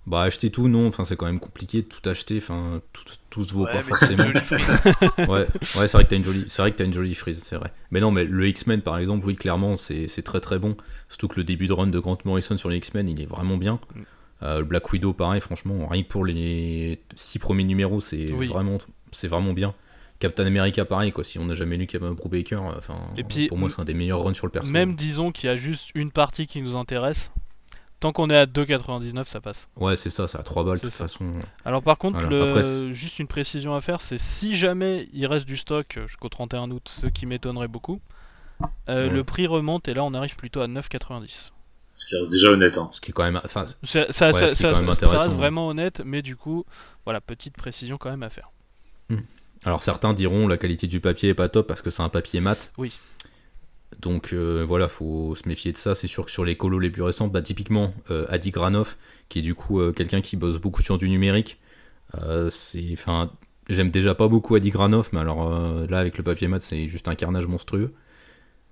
bah, 0.05 0.21
acheter 0.21 0.49
tout, 0.49 0.69
non, 0.69 0.87
enfin, 0.87 1.03
c'est 1.03 1.17
quand 1.17 1.25
même 1.25 1.39
compliqué 1.41 1.81
de 1.81 1.87
tout 1.87 2.07
acheter, 2.09 2.37
enfin, 2.37 2.81
tout, 2.93 3.03
tout 3.29 3.43
se 3.43 3.51
vaut 3.53 3.65
Ouais, 3.65 3.71
pas 3.73 3.83
forcément. 3.83 4.23
ouais, 5.17 5.27
ouais 5.27 5.47
c'est 5.87 5.91
vrai 5.91 6.05
que 6.05 6.09
t'as 6.09 6.15
une 6.15 6.23
jolie, 6.23 6.45
c'est 6.47 6.61
vrai 6.61 6.71
que 6.71 6.77
t'as 6.77 6.85
une 6.85 6.93
jolie 6.93 7.13
frise, 7.13 7.39
c'est 7.43 7.57
vrai. 7.57 7.73
Mais 7.91 7.99
non, 7.99 8.11
mais 8.11 8.23
le 8.23 8.47
X-Men 8.47 8.81
par 8.81 8.97
exemple, 8.99 9.25
oui, 9.25 9.35
clairement, 9.35 9.75
c'est 9.75 10.07
c'est 10.07 10.21
très 10.21 10.39
très 10.39 10.59
bon. 10.59 10.77
Surtout 11.09 11.27
que 11.27 11.35
le 11.35 11.43
début 11.43 11.67
de 11.67 11.73
run 11.73 11.87
de 11.87 11.99
Grant 11.99 12.17
Morrison 12.23 12.55
sur 12.55 12.69
les 12.69 12.77
X-Men, 12.77 13.09
il 13.09 13.21
est 13.21 13.25
vraiment 13.25 13.57
bien. 13.57 13.81
Mm. 13.95 14.01
Euh, 14.43 14.59
le 14.59 14.65
Black 14.65 14.93
Widow, 14.93 15.11
pareil, 15.13 15.41
franchement, 15.41 15.87
rien 15.87 16.03
que 16.03 16.07
pour 16.07 16.23
les 16.25 16.99
six 17.15 17.39
premiers 17.39 17.63
numéros, 17.65 17.99
c'est 17.99 18.31
Oui. 18.31 18.47
vraiment, 18.47 18.77
c'est 19.11 19.27
vraiment 19.27 19.51
bien. 19.53 19.73
Captain 20.19 20.45
America, 20.45 20.83
pareil, 20.85 21.11
quoi. 21.11 21.23
Si 21.23 21.37
on 21.39 21.45
n'a 21.45 21.53
jamais 21.53 21.77
lu 21.77 21.85
Captain 21.87 22.11
Brubaker, 22.13 22.61
enfin, 22.75 22.95
Et 23.17 23.23
puis, 23.23 23.47
pour 23.47 23.57
moi, 23.57 23.69
c'est 23.69 23.79
un 23.81 23.85
des 23.85 23.93
meilleurs 23.93 24.23
runs 24.23 24.33
sur 24.33 24.47
le 24.47 24.51
personnage. 24.51 24.73
Même 24.73 24.95
disons 24.95 25.31
qu'il 25.31 25.47
y 25.47 25.49
a 25.51 25.55
juste 25.55 25.91
une 25.95 26.11
partie 26.11 26.47
qui 26.47 26.61
nous 26.61 26.75
intéresse. 26.75 27.31
Tant 27.99 28.11
qu'on 28.11 28.29
est 28.29 28.37
à 28.37 28.45
2,99, 28.45 29.25
ça 29.27 29.41
passe. 29.41 29.69
Ouais, 29.75 29.95
c'est 29.95 30.11
ça, 30.11 30.27
c'est 30.27 30.37
à 30.37 30.43
3 30.43 30.63
balles 30.63 30.77
de 30.77 30.81
toute 30.81 30.91
ça. 30.91 31.05
façon. 31.05 31.31
Alors 31.65 31.81
par 31.81 31.97
contre, 31.97 32.15
Voilà. 32.19 32.29
le- 32.29 32.49
Après, 32.49 32.61
c'est- 32.63 32.93
juste 32.93 33.17
une 33.17 33.25
précision 33.27 33.73
à 33.75 33.81
faire, 33.81 34.01
c'est 34.01 34.19
si 34.19 34.55
jamais 34.55 35.09
il 35.13 35.25
reste 35.25 35.47
du 35.47 35.57
stock 35.57 35.97
euh, 35.97 36.07
jusqu'au 36.07 36.29
31 36.29 36.69
août, 36.69 36.83
ce 36.87 37.07
qui 37.07 37.25
m'étonnerait 37.25 37.67
beaucoup, 37.67 37.99
euh, 38.87 39.07
Ouais. 39.07 39.09
le 39.09 39.23
prix 39.23 39.47
remonte 39.47 39.87
et 39.87 39.95
là 39.95 40.03
on 40.03 40.13
arrive 40.13 40.35
plutôt 40.35 40.61
à 40.61 40.67
9,90. 40.67 41.53
Ce 41.95 42.05
qui 42.05 42.15
reste 42.17 42.29
déjà 42.29 42.49
honnête. 42.51 42.77
Hein. 42.77 42.89
Ce 42.93 43.01
qui 43.01 43.09
est 43.09 43.13
quand 43.13 43.23
même. 43.23 43.41
Enfin, 43.43 43.65
Ça, 43.81 44.05
ça, 44.11 44.27
Ouais, 44.27 44.33
ça- 44.49 44.71
quand 44.71 44.79
même 44.79 44.89
intéressant, 44.91 45.17
reste 45.23 45.33
hein. 45.33 45.35
vraiment 45.35 45.67
honnête, 45.67 46.03
mais 46.05 46.21
du 46.21 46.35
coup, 46.35 46.65
voilà, 47.03 47.19
petite 47.19 47.57
précision 47.57 47.97
quand 47.97 48.11
même 48.11 48.21
à 48.21 48.29
faire. 48.29 48.51
Alors 49.63 49.83
certains 49.83 50.13
diront 50.13 50.47
la 50.47 50.57
qualité 50.57 50.87
du 50.87 50.99
papier 50.99 51.29
est 51.29 51.33
pas 51.33 51.49
top 51.49 51.67
parce 51.67 51.81
que 51.81 51.89
c'est 51.89 52.03
un 52.03 52.09
papier 52.09 52.39
mat. 52.41 52.71
Oui. 52.77 52.97
Donc 53.99 54.33
euh, 54.33 54.63
voilà, 54.67 54.87
faut 54.89 55.33
se 55.35 55.47
méfier 55.47 55.71
de 55.71 55.77
ça. 55.77 55.95
C'est 55.95 56.07
sûr 56.07 56.25
que 56.25 56.31
sur 56.31 56.45
les 56.45 56.55
colos 56.57 56.79
les 56.79 56.89
plus 56.89 57.01
récents, 57.01 57.27
bah, 57.27 57.41
typiquement 57.41 57.93
euh, 58.11 58.25
Adi 58.29 58.51
Granov, 58.51 58.95
qui 59.29 59.39
est 59.39 59.41
du 59.41 59.55
coup 59.55 59.79
euh, 59.79 59.91
quelqu'un 59.91 60.21
qui 60.21 60.35
bosse 60.35 60.57
beaucoup 60.57 60.81
sur 60.81 60.97
du 60.97 61.09
numérique. 61.09 61.59
Euh, 62.21 62.49
c'est, 62.49 62.89
enfin, 62.93 63.31
j'aime 63.69 63.89
déjà 63.89 64.13
pas 64.13 64.27
beaucoup 64.27 64.55
Adi 64.55 64.69
Granov, 64.69 65.09
mais 65.13 65.19
alors 65.19 65.53
euh, 65.53 65.87
là 65.87 65.99
avec 65.99 66.17
le 66.17 66.23
papier 66.23 66.47
mat, 66.47 66.61
c'est 66.61 66.87
juste 66.87 67.07
un 67.07 67.15
carnage 67.15 67.47
monstrueux. 67.47 67.93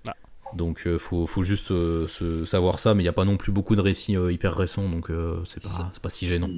Ah. 0.06 0.14
Donc 0.54 0.86
euh, 0.86 0.98
faut, 0.98 1.26
faut 1.26 1.42
juste 1.42 1.70
euh, 1.70 2.06
se 2.06 2.44
savoir 2.44 2.78
ça, 2.78 2.94
mais 2.94 3.02
il 3.02 3.06
n'y 3.06 3.10
a 3.10 3.14
pas 3.14 3.24
non 3.24 3.36
plus 3.36 3.52
beaucoup 3.52 3.74
de 3.74 3.80
récits 3.80 4.16
euh, 4.16 4.30
hyper 4.30 4.54
récents, 4.54 4.88
donc 4.88 5.10
euh, 5.10 5.42
c'est 5.44 5.62
pas, 5.62 5.92
pas 6.00 6.10
si 6.10 6.26
gênant. 6.26 6.50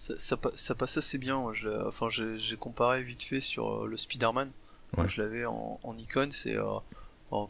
Ça, 0.00 0.14
ça, 0.16 0.36
pa- 0.38 0.50
ça 0.54 0.74
passe 0.74 0.96
assez 0.96 1.18
bien. 1.18 1.44
je 1.52 1.68
enfin, 1.86 2.08
j'ai 2.08 2.38
j'ai 2.38 2.56
comparé 2.56 3.02
vite 3.02 3.22
fait 3.22 3.40
sur 3.40 3.82
euh, 3.82 3.86
le 3.86 3.98
Spider-Man. 3.98 4.50
Ouais. 4.96 5.06
Je 5.06 5.20
l'avais 5.20 5.44
en, 5.44 5.78
en 5.82 5.98
icône. 5.98 6.32
C'est 6.32 6.56
euh, 6.56 6.64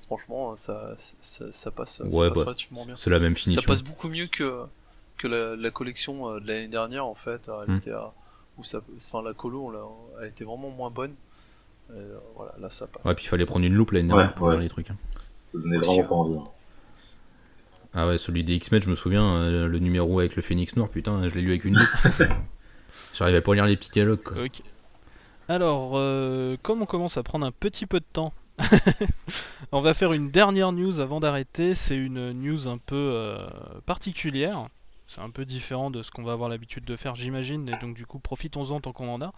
franchement, 0.06 0.56
ça, 0.56 0.94
ça, 0.96 1.52
ça 1.52 1.70
passe, 1.70 1.98
ça 1.98 2.04
Ouais, 2.06 2.28
passe 2.28 2.38
bah, 2.38 2.44
relativement 2.46 2.84
bien. 2.84 2.96
C'est 2.96 3.08
la 3.10 3.20
même 3.20 3.36
Ça 3.36 3.62
passe 3.62 3.82
beaucoup 3.84 4.08
mieux 4.08 4.26
que 4.26 4.64
que 5.16 5.28
la, 5.28 5.54
la 5.54 5.70
collection 5.70 6.28
euh, 6.28 6.40
de 6.40 6.48
l'année 6.48 6.66
dernière 6.66 7.06
en 7.06 7.14
fait. 7.14 7.48
Elle 7.66 7.74
Hmm. 7.74 7.76
était 7.78 7.92
à- 7.92 8.12
où 8.58 8.64
ça, 8.64 8.80
enfin 8.96 9.22
la 9.22 9.32
colo, 9.32 9.72
elle 10.20 10.26
était 10.28 10.44
vraiment 10.44 10.70
moins 10.70 10.90
bonne. 10.90 11.14
Euh, 11.92 12.18
voilà, 12.34 12.52
là 12.58 12.68
ça 12.68 12.88
passe. 12.88 13.04
Ouais, 13.04 13.14
puis 13.14 13.26
il 13.26 13.28
fallait 13.28 13.46
prendre 13.46 13.64
une 13.64 13.74
loupe 13.74 13.92
l'année 13.92 14.08
dernière 14.08 14.28
Ouais, 14.30 14.34
pour 14.34 14.46
ouais. 14.48 14.54
voir 14.54 14.62
les 14.62 14.68
trucs. 14.68 14.90
hein. 14.90 14.96
Ça 15.46 15.56
donnait 15.58 15.78
Aussi, 15.78 16.00
vraiment 16.02 16.08
pas 16.08 16.14
envie. 16.16 16.50
Ah 17.94 18.07
ouais, 18.07 18.18
celui 18.18 18.44
des 18.44 18.55
X-Men, 18.55 18.83
je 18.83 18.90
me 18.90 18.94
souviens, 18.94 19.35
euh, 19.35 19.66
le 19.66 19.79
numéro 19.79 20.20
avec 20.20 20.37
le 20.37 20.42
Phénix 20.42 20.76
Noir, 20.76 20.88
putain, 20.88 21.26
je 21.26 21.35
l'ai 21.35 21.42
lu 21.42 21.50
avec 21.50 21.64
une 21.64 21.76
loupe. 21.76 21.88
J'arrivais 23.14 23.40
pas 23.40 23.53
à 23.53 23.55
lire 23.57 23.66
les 23.66 23.76
petits 23.76 23.90
dialogues, 23.90 24.22
quoi. 24.22 24.44
Ok. 24.44 24.62
Alors, 25.48 25.92
euh, 25.94 26.57
comme 26.62 26.83
on 26.83 26.87
commence 26.87 27.16
à 27.16 27.24
prendre 27.24 27.44
un 27.44 27.50
petit 27.50 27.87
peu 27.87 27.98
de 27.98 28.05
temps, 28.12 28.33
on 29.72 29.81
va 29.81 29.94
faire 29.94 30.12
une 30.12 30.31
dernière 30.31 30.70
news 30.70 31.00
avant 31.00 31.18
d'arrêter. 31.18 31.74
C'est 31.74 31.96
une 31.96 32.33
news 32.33 32.68
un 32.68 32.79
peu 32.79 32.94
euh, 32.94 33.44
particulière. 33.87 34.68
C'est 35.09 35.20
un 35.20 35.31
peu 35.31 35.44
différent 35.44 35.90
de 35.90 36.05
ce 36.05 36.12
qu'on 36.12 36.22
va 36.22 36.33
avoir 36.33 36.48
l'habitude 36.48 36.85
de 36.85 36.94
faire, 36.94 37.16
j'imagine, 37.16 37.68
et 37.68 37.76
donc 37.81 37.96
du 37.96 38.07
coup, 38.07 38.20
profitons-en 38.20 38.81
tant 38.81 38.92
qu'on 38.92 39.09
en 39.12 39.20
a. 39.20 39.33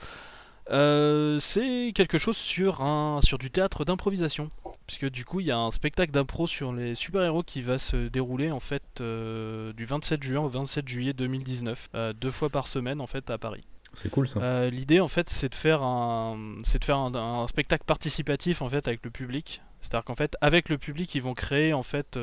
Euh, 0.73 1.39
c'est 1.41 1.93
quelque 1.95 2.19
chose 2.19 2.37
sur, 2.37 2.81
un, 2.81 3.21
sur 3.23 3.39
du 3.39 3.51
théâtre 3.51 3.85
d'improvisation. 3.85 4.51
Puisque 4.87 5.09
du 5.11 5.25
coup, 5.25 5.41
il 5.41 5.47
y 5.47 5.51
a 5.51 5.59
un 5.59 5.71
spectacle 5.71 6.13
d'impro 6.13 6.47
sur 6.47 6.73
les 6.73 6.95
super-héros 6.95 7.43
qui 7.43 7.63
va 7.63 7.79
se 7.79 8.09
dérouler 8.09 8.51
en 8.51 8.61
fait 8.61 8.83
euh, 9.01 9.73
du 9.75 9.85
27 9.85 10.23
juin 10.23 10.41
au 10.41 10.49
27 10.49 10.89
juillet 10.89 11.13
2019, 11.13 11.89
euh, 11.95 12.13
deux 12.13 12.31
fois 12.31 12.49
par 12.51 12.67
semaine 12.67 13.01
en 13.01 13.07
fait 13.07 13.31
à 13.31 13.39
Paris. 13.39 13.61
C'est 13.95 14.11
cool 14.11 14.27
ça. 14.27 14.69
L'idée 14.71 15.01
en 15.01 15.09
fait 15.09 15.29
c'est 15.29 15.51
de 15.51 15.55
faire 15.55 15.83
un 15.83 16.57
c'est 16.65 16.79
de 16.79 16.85
faire 16.85 16.97
un, 16.97 17.15
un 17.15 17.47
spectacle 17.47 17.85
participatif 17.85 18.63
en 18.63 18.69
fait 18.71 18.89
avec 18.89 19.05
le 19.05 19.11
public. 19.11 19.61
C'est-à-dire 19.83 20.05
qu'en 20.05 20.15
fait 20.17 20.35
avec 20.41 20.69
le 20.71 20.79
public 20.79 21.15
ils 21.15 21.23
vont 21.23 21.35
créer 21.35 21.75
en 21.75 21.83
fait 21.83 22.19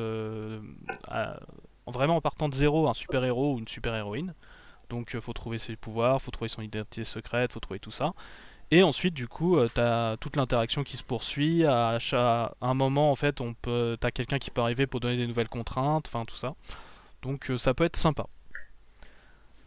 à- 1.07 1.39
vraiment 1.87 2.15
en 2.17 2.21
partant 2.21 2.49
de 2.49 2.55
zéro 2.55 2.87
un 2.89 2.93
super 2.93 3.23
héros 3.23 3.53
ou 3.55 3.59
une 3.59 3.67
super 3.67 3.95
héroïne. 3.95 4.33
Donc 4.89 5.15
euh, 5.15 5.21
faut 5.21 5.33
trouver 5.33 5.57
ses 5.57 5.75
pouvoirs, 5.75 6.21
faut 6.21 6.31
trouver 6.31 6.49
son 6.49 6.61
identité 6.61 7.03
secrète, 7.03 7.53
faut 7.53 7.59
trouver 7.59 7.79
tout 7.79 7.91
ça. 7.91 8.13
Et 8.71 8.83
ensuite 8.83 9.13
du 9.13 9.27
coup 9.27 9.57
euh, 9.57 9.69
t'as 9.73 10.17
toute 10.17 10.35
l'interaction 10.35 10.83
qui 10.83 10.97
se 10.97 11.03
poursuit. 11.03 11.65
À, 11.65 11.97
un 12.61 12.73
moment 12.73 13.11
en 13.11 13.15
fait 13.15 13.41
on 13.41 13.53
peut 13.53 13.97
t'as 13.99 14.11
quelqu'un 14.11 14.37
qui 14.37 14.51
peut 14.51 14.61
arriver 14.61 14.87
pour 14.87 14.99
donner 14.99 15.17
des 15.17 15.27
nouvelles 15.27 15.49
contraintes, 15.49 16.07
enfin 16.07 16.25
tout 16.25 16.35
ça. 16.35 16.55
Donc 17.21 17.49
euh, 17.49 17.57
ça 17.57 17.73
peut 17.73 17.83
être 17.83 17.97
sympa. 17.97 18.25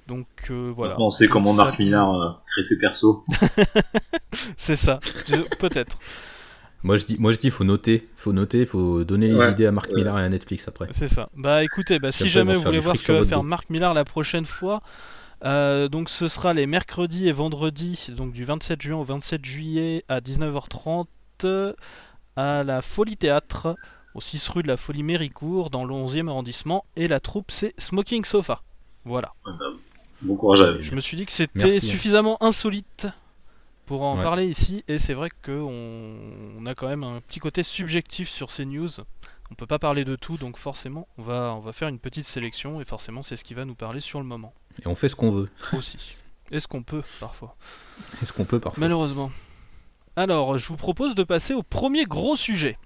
Donc 0.06 0.26
euh, 0.50 0.72
voilà. 0.74 0.96
On 0.98 1.10
sait 1.10 1.28
comment 1.28 1.52
Marc 1.52 1.76
peut- 1.76 1.84
Millar 1.84 2.14
euh, 2.14 2.30
crée 2.46 2.62
ses 2.62 2.78
persos. 2.78 3.16
C'est 4.56 4.76
ça, 4.76 4.98
peut-être. 5.58 5.98
Moi 6.82 6.96
je 6.96 7.04
dis, 7.06 7.16
moi 7.18 7.32
je 7.32 7.38
dis, 7.38 7.50
faut 7.50 7.64
noter, 7.64 8.08
faut 8.16 8.32
noter, 8.32 8.66
faut 8.66 9.04
donner 9.04 9.28
les 9.28 9.34
Ouais, 9.34 9.52
idées 9.52 9.66
à 9.66 9.72
Marc 9.72 9.90
ouais. 9.90 9.96
Millar 9.96 10.18
et 10.18 10.24
à 10.24 10.28
Netflix 10.28 10.66
après. 10.66 10.88
C'est 10.90 11.08
ça. 11.08 11.28
Bah 11.36 11.62
écoutez, 11.62 11.98
bah, 11.98 12.10
si 12.10 12.28
jamais 12.28 12.54
vous 12.54 12.62
voulez 12.62 12.80
voir 12.80 12.96
ce 12.96 13.06
que 13.06 13.12
va 13.12 13.24
faire 13.24 13.38
dos. 13.42 13.46
Marc 13.46 13.70
Millar 13.70 13.94
la 13.94 14.04
prochaine 14.04 14.46
fois, 14.46 14.82
euh, 15.44 15.88
donc 15.88 16.10
ce 16.10 16.26
sera 16.28 16.54
les 16.54 16.66
mercredis 16.66 17.28
et 17.28 17.32
vendredis, 17.32 18.08
donc 18.16 18.32
du 18.32 18.44
27 18.44 18.82
juin 18.82 18.96
au 18.96 19.04
27 19.04 19.44
juillet 19.44 20.04
à 20.08 20.20
19h30 20.20 21.06
euh, 21.44 21.72
à 22.36 22.64
la 22.64 22.82
Folie 22.82 23.16
Théâtre, 23.16 23.76
au 24.14 24.20
6 24.20 24.48
rue 24.48 24.62
de 24.62 24.68
la 24.68 24.76
Folie 24.76 25.02
Méricourt, 25.02 25.70
dans 25.70 25.84
le 25.84 25.94
11e 25.94 26.28
arrondissement, 26.28 26.84
et 26.96 27.06
la 27.06 27.20
troupe 27.20 27.50
c'est 27.50 27.74
Smoking 27.78 28.24
Sofa. 28.24 28.62
Voilà. 29.04 29.32
Bon 30.22 30.36
courage 30.36 30.60
à 30.62 30.66
eux. 30.72 30.78
Je 30.80 30.94
me 30.94 31.00
suis 31.00 31.16
dit 31.16 31.26
que 31.26 31.32
c'était 31.32 31.52
Merci. 31.68 31.80
suffisamment 31.88 32.42
insolite 32.42 33.08
pour 33.92 34.04
en 34.04 34.16
Ouais. 34.16 34.22
parler 34.22 34.46
ici, 34.46 34.82
et 34.88 34.96
c'est 34.96 35.12
vrai 35.12 35.28
qu'on 35.44 36.16
on 36.58 36.64
a 36.64 36.74
quand 36.74 36.88
même 36.88 37.04
un 37.04 37.20
petit 37.20 37.40
côté 37.40 37.62
subjectif 37.62 38.30
sur 38.30 38.50
ces 38.50 38.64
news. 38.64 38.88
On 39.50 39.54
peut 39.54 39.66
pas 39.66 39.78
parler 39.78 40.06
de 40.06 40.16
tout, 40.16 40.38
donc 40.38 40.56
forcément, 40.56 41.06
on 41.18 41.22
va, 41.22 41.52
on 41.54 41.60
va 41.60 41.72
faire 41.72 41.88
une 41.88 41.98
petite 41.98 42.24
sélection, 42.24 42.80
et 42.80 42.86
forcément, 42.86 43.22
c'est 43.22 43.36
ce 43.36 43.44
qui 43.44 43.52
va 43.52 43.66
nous 43.66 43.74
parler 43.74 44.00
sur 44.00 44.18
le 44.18 44.24
moment 44.24 44.54
Et 44.82 44.86
on 44.86 44.94
fait 44.94 45.08
ce 45.10 45.14
qu'on 45.16 45.30
veut. 45.30 45.50
aussi. 45.76 46.16
Est-ce 46.50 46.66
qu'on 46.66 46.82
peut 46.82 47.02
parfois? 47.20 47.54
Est-ce 48.22 48.32
qu'on 48.32 48.46
peut 48.46 48.60
parfois? 48.60 48.80
Malheureusement. 48.80 49.30
Alors, 50.16 50.56
je 50.56 50.66
vous 50.68 50.76
propose 50.76 51.14
de 51.14 51.22
passer 51.22 51.52
au 51.52 51.62
premier 51.62 52.04
gros 52.06 52.34
sujet. 52.34 52.78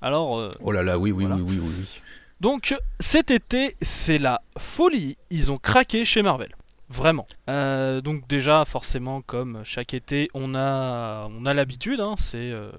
Alors, 0.00 0.38
euh, 0.38 0.52
Oh 0.60 0.70
là 0.70 0.84
là, 0.84 1.00
oui, 1.00 1.10
oui, 1.10 1.24
Voilà. 1.24 1.42
oui, 1.42 1.42
oui, 1.48 1.58
oui, 1.60 1.74
oui. 1.80 2.00
Donc 2.40 2.76
cet 3.00 3.32
été, 3.32 3.74
c'est 3.82 4.18
la 4.18 4.40
folie. 4.56 5.16
Ils 5.30 5.50
ont 5.50 5.58
craqué 5.58 6.04
chez 6.04 6.22
Marvel. 6.22 6.54
Vraiment. 6.88 7.26
Euh, 7.48 8.00
donc 8.00 8.28
déjà, 8.28 8.64
forcément, 8.64 9.20
comme 9.22 9.62
chaque 9.64 9.94
été, 9.94 10.28
on 10.34 10.54
a, 10.54 11.28
on 11.36 11.46
a 11.46 11.54
l'habitude, 11.54 12.00
hein, 12.00 12.14
c'est 12.16 12.50
euh, 12.52 12.70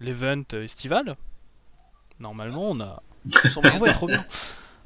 l'event 0.00 0.42
estival. 0.52 1.16
Normalement, 2.20 2.70
on 2.70 2.80
a... 2.80 3.02
Tous 3.30 3.56
en 3.56 3.62
maillot 3.62 3.78
ouais, 3.80 3.88
de 3.88 3.94
trop 3.94 4.06
bien. 4.06 4.24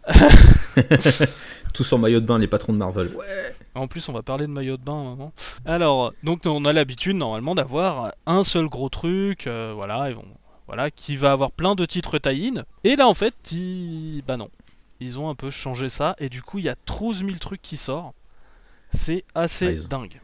Tous 1.74 1.92
en 1.92 1.98
maillot 1.98 2.20
de 2.20 2.26
bain, 2.26 2.38
les 2.38 2.46
patrons 2.46 2.72
de 2.72 2.78
Marvel. 2.78 3.08
Ouais. 3.14 3.54
En 3.74 3.86
plus, 3.86 4.08
on 4.08 4.12
va 4.12 4.22
parler 4.22 4.46
de 4.46 4.50
maillot 4.50 4.76
de 4.76 4.82
bain 4.82 5.04
maintenant. 5.04 5.32
Alors, 5.66 6.12
donc 6.22 6.40
on 6.46 6.64
a 6.64 6.72
l'habitude 6.72 7.16
normalement 7.16 7.54
d'avoir 7.54 8.14
un 8.26 8.42
seul 8.42 8.68
gros 8.68 8.88
truc, 8.88 9.46
euh, 9.46 9.72
voilà, 9.74 10.08
voilà, 10.66 10.90
qui 10.90 11.16
va 11.16 11.32
avoir 11.32 11.52
plein 11.52 11.74
de 11.74 11.84
titres 11.84 12.18
tie-in. 12.18 12.64
Et 12.84 12.96
là, 12.96 13.06
en 13.06 13.14
fait, 13.14 13.34
ils... 13.52 14.22
bah 14.26 14.36
non, 14.36 14.48
ils 14.98 15.18
ont 15.18 15.28
un 15.28 15.34
peu 15.34 15.50
changé 15.50 15.88
ça, 15.88 16.16
et 16.18 16.28
du 16.28 16.42
coup, 16.42 16.58
il 16.58 16.64
y 16.64 16.68
a 16.68 16.76
12 16.86 17.24
000 17.24 17.32
trucs 17.38 17.62
qui 17.62 17.76
sortent. 17.76 18.14
C'est 18.90 19.24
assez 19.34 19.76
Ah, 19.78 19.84
ont- 19.84 19.88
dingue. 19.88 20.20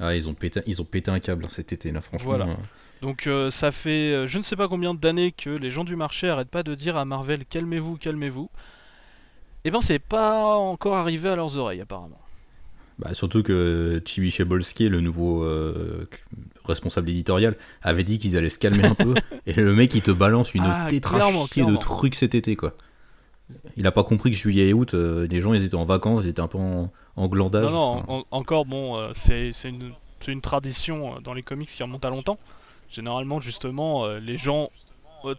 Ah, 0.00 0.14
ils 0.16 0.28
ont 0.28 0.34
pété, 0.34 0.60
ils 0.66 0.82
ont 0.82 0.84
pété 0.84 1.10
un 1.10 1.20
câble 1.20 1.44
hein, 1.44 1.48
cet 1.50 1.72
été 1.72 1.92
là, 1.92 2.00
franchement. 2.00 2.30
Voilà. 2.30 2.46
euh, 2.46 2.54
Donc 3.02 3.26
euh, 3.26 3.50
ça 3.50 3.70
fait 3.70 4.12
euh, 4.12 4.26
je 4.26 4.38
ne 4.38 4.42
sais 4.42 4.56
pas 4.56 4.66
combien 4.68 4.92
d'années 4.94 5.30
que 5.32 5.50
les 5.50 5.70
gens 5.70 5.84
du 5.84 5.94
marché 5.96 6.28
arrêtent 6.28 6.48
pas 6.50 6.62
de 6.64 6.74
dire 6.74 6.96
à 6.98 7.04
Marvel 7.04 7.44
calmez-vous, 7.44 7.96
calmez-vous. 7.96 8.50
Et 9.64 9.70
ben 9.70 9.80
c'est 9.80 9.98
pas 10.00 10.56
encore 10.56 10.96
arrivé 10.96 11.28
à 11.28 11.36
leurs 11.36 11.56
oreilles 11.58 11.80
apparemment. 11.80 12.20
Bah, 12.98 13.12
surtout 13.14 13.42
que 13.42 14.00
Chibi 14.04 14.30
Chebolski, 14.30 14.88
le 14.88 15.00
nouveau 15.00 15.44
responsable 16.64 17.10
éditorial, 17.10 17.56
avait 17.82 18.04
dit 18.04 18.18
qu'ils 18.18 18.36
allaient 18.36 18.50
se 18.50 18.58
calmer 18.58 18.84
un 18.84 18.94
peu. 18.94 19.14
et 19.46 19.54
le 19.54 19.74
mec, 19.74 19.94
il 19.94 20.02
te 20.02 20.10
balance 20.10 20.54
une 20.54 20.62
Ah, 20.64 20.88
clairement, 21.02 21.46
de 21.46 21.76
trucs 21.76 22.14
cet 22.14 22.34
été, 22.34 22.56
quoi. 22.56 22.76
Il 23.76 23.86
a 23.86 23.92
pas 23.92 24.04
compris 24.04 24.30
que 24.30 24.36
juillet 24.36 24.68
et 24.68 24.72
août, 24.74 24.94
les 24.94 25.40
gens, 25.40 25.52
ils 25.54 25.64
étaient 25.64 25.74
en 25.74 25.84
vacances, 25.84 26.24
ils 26.24 26.28
étaient 26.30 26.40
un 26.40 26.46
peu 26.48 26.58
en, 26.58 26.92
en 27.16 27.28
glandage. 27.28 27.64
Non, 27.64 27.70
non, 27.70 27.78
enfin, 27.98 28.04
en- 28.12 28.24
encore 28.38 28.64
bon, 28.66 28.96
euh, 28.96 29.10
c'est 29.14 29.50
une, 29.64 29.92
une 30.26 30.40
tradition 30.40 31.16
euh, 31.16 31.20
dans 31.20 31.34
les 31.34 31.42
comics 31.42 31.68
qui 31.68 31.82
remonte 31.82 32.04
à 32.04 32.10
longtemps. 32.10 32.38
Généralement, 32.90 33.40
justement, 33.40 34.04
euh, 34.04 34.18
les 34.20 34.38
gens, 34.38 34.70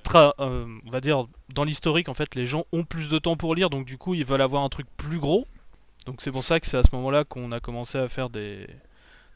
tra- 0.03 0.33
on 0.39 0.89
va 0.89 1.01
dire, 1.01 1.25
dans 1.53 1.63
l'historique, 1.63 2.09
en 2.09 2.13
fait, 2.13 2.35
les 2.35 2.45
gens 2.47 2.65
ont 2.71 2.83
plus 2.83 3.07
de 3.09 3.17
temps 3.19 3.37
pour 3.37 3.55
lire, 3.55 3.69
donc 3.69 3.85
du 3.85 3.97
coup, 3.97 4.13
ils 4.13 4.25
veulent 4.25 4.41
avoir 4.41 4.63
un 4.63 4.69
truc 4.69 4.87
plus 4.97 5.19
gros. 5.19 5.47
Donc 6.05 6.21
c'est 6.21 6.31
pour 6.31 6.43
ça 6.43 6.59
que 6.59 6.67
c'est 6.67 6.77
à 6.77 6.83
ce 6.83 6.95
moment-là 6.95 7.23
qu'on 7.23 7.51
a 7.51 7.59
commencé 7.59 7.97
à 7.97 8.07
faire 8.07 8.29
des, 8.29 8.67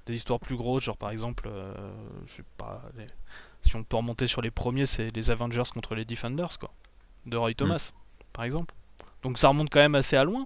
des 0.06 0.14
histoires 0.16 0.40
plus 0.40 0.56
grosses, 0.56 0.84
genre 0.84 0.98
par 0.98 1.10
exemple, 1.12 1.48
euh, 1.52 1.74
je 2.28 2.34
sais 2.34 2.44
pas, 2.58 2.82
les- 2.98 3.06
si 3.62 3.76
on 3.76 3.84
peut 3.84 3.98
remonter 3.98 4.28
sur 4.28 4.42
les 4.42 4.52
premiers, 4.52 4.86
c'est 4.86 5.14
les 5.16 5.32
Avengers 5.32 5.64
contre 5.74 5.96
les 5.96 6.06
Defenders, 6.06 6.58
quoi, 6.60 6.72
de 7.26 7.36
Roy 7.38 7.54
Thomas, 7.54 7.92
par 8.34 8.46
exemple. 8.46 8.74
Donc 9.24 9.38
ça 9.38 9.50
remonte 9.50 9.70
quand 9.70 9.80
même 9.82 9.96
assez 9.96 10.16
à 10.16 10.24
loin. 10.24 10.46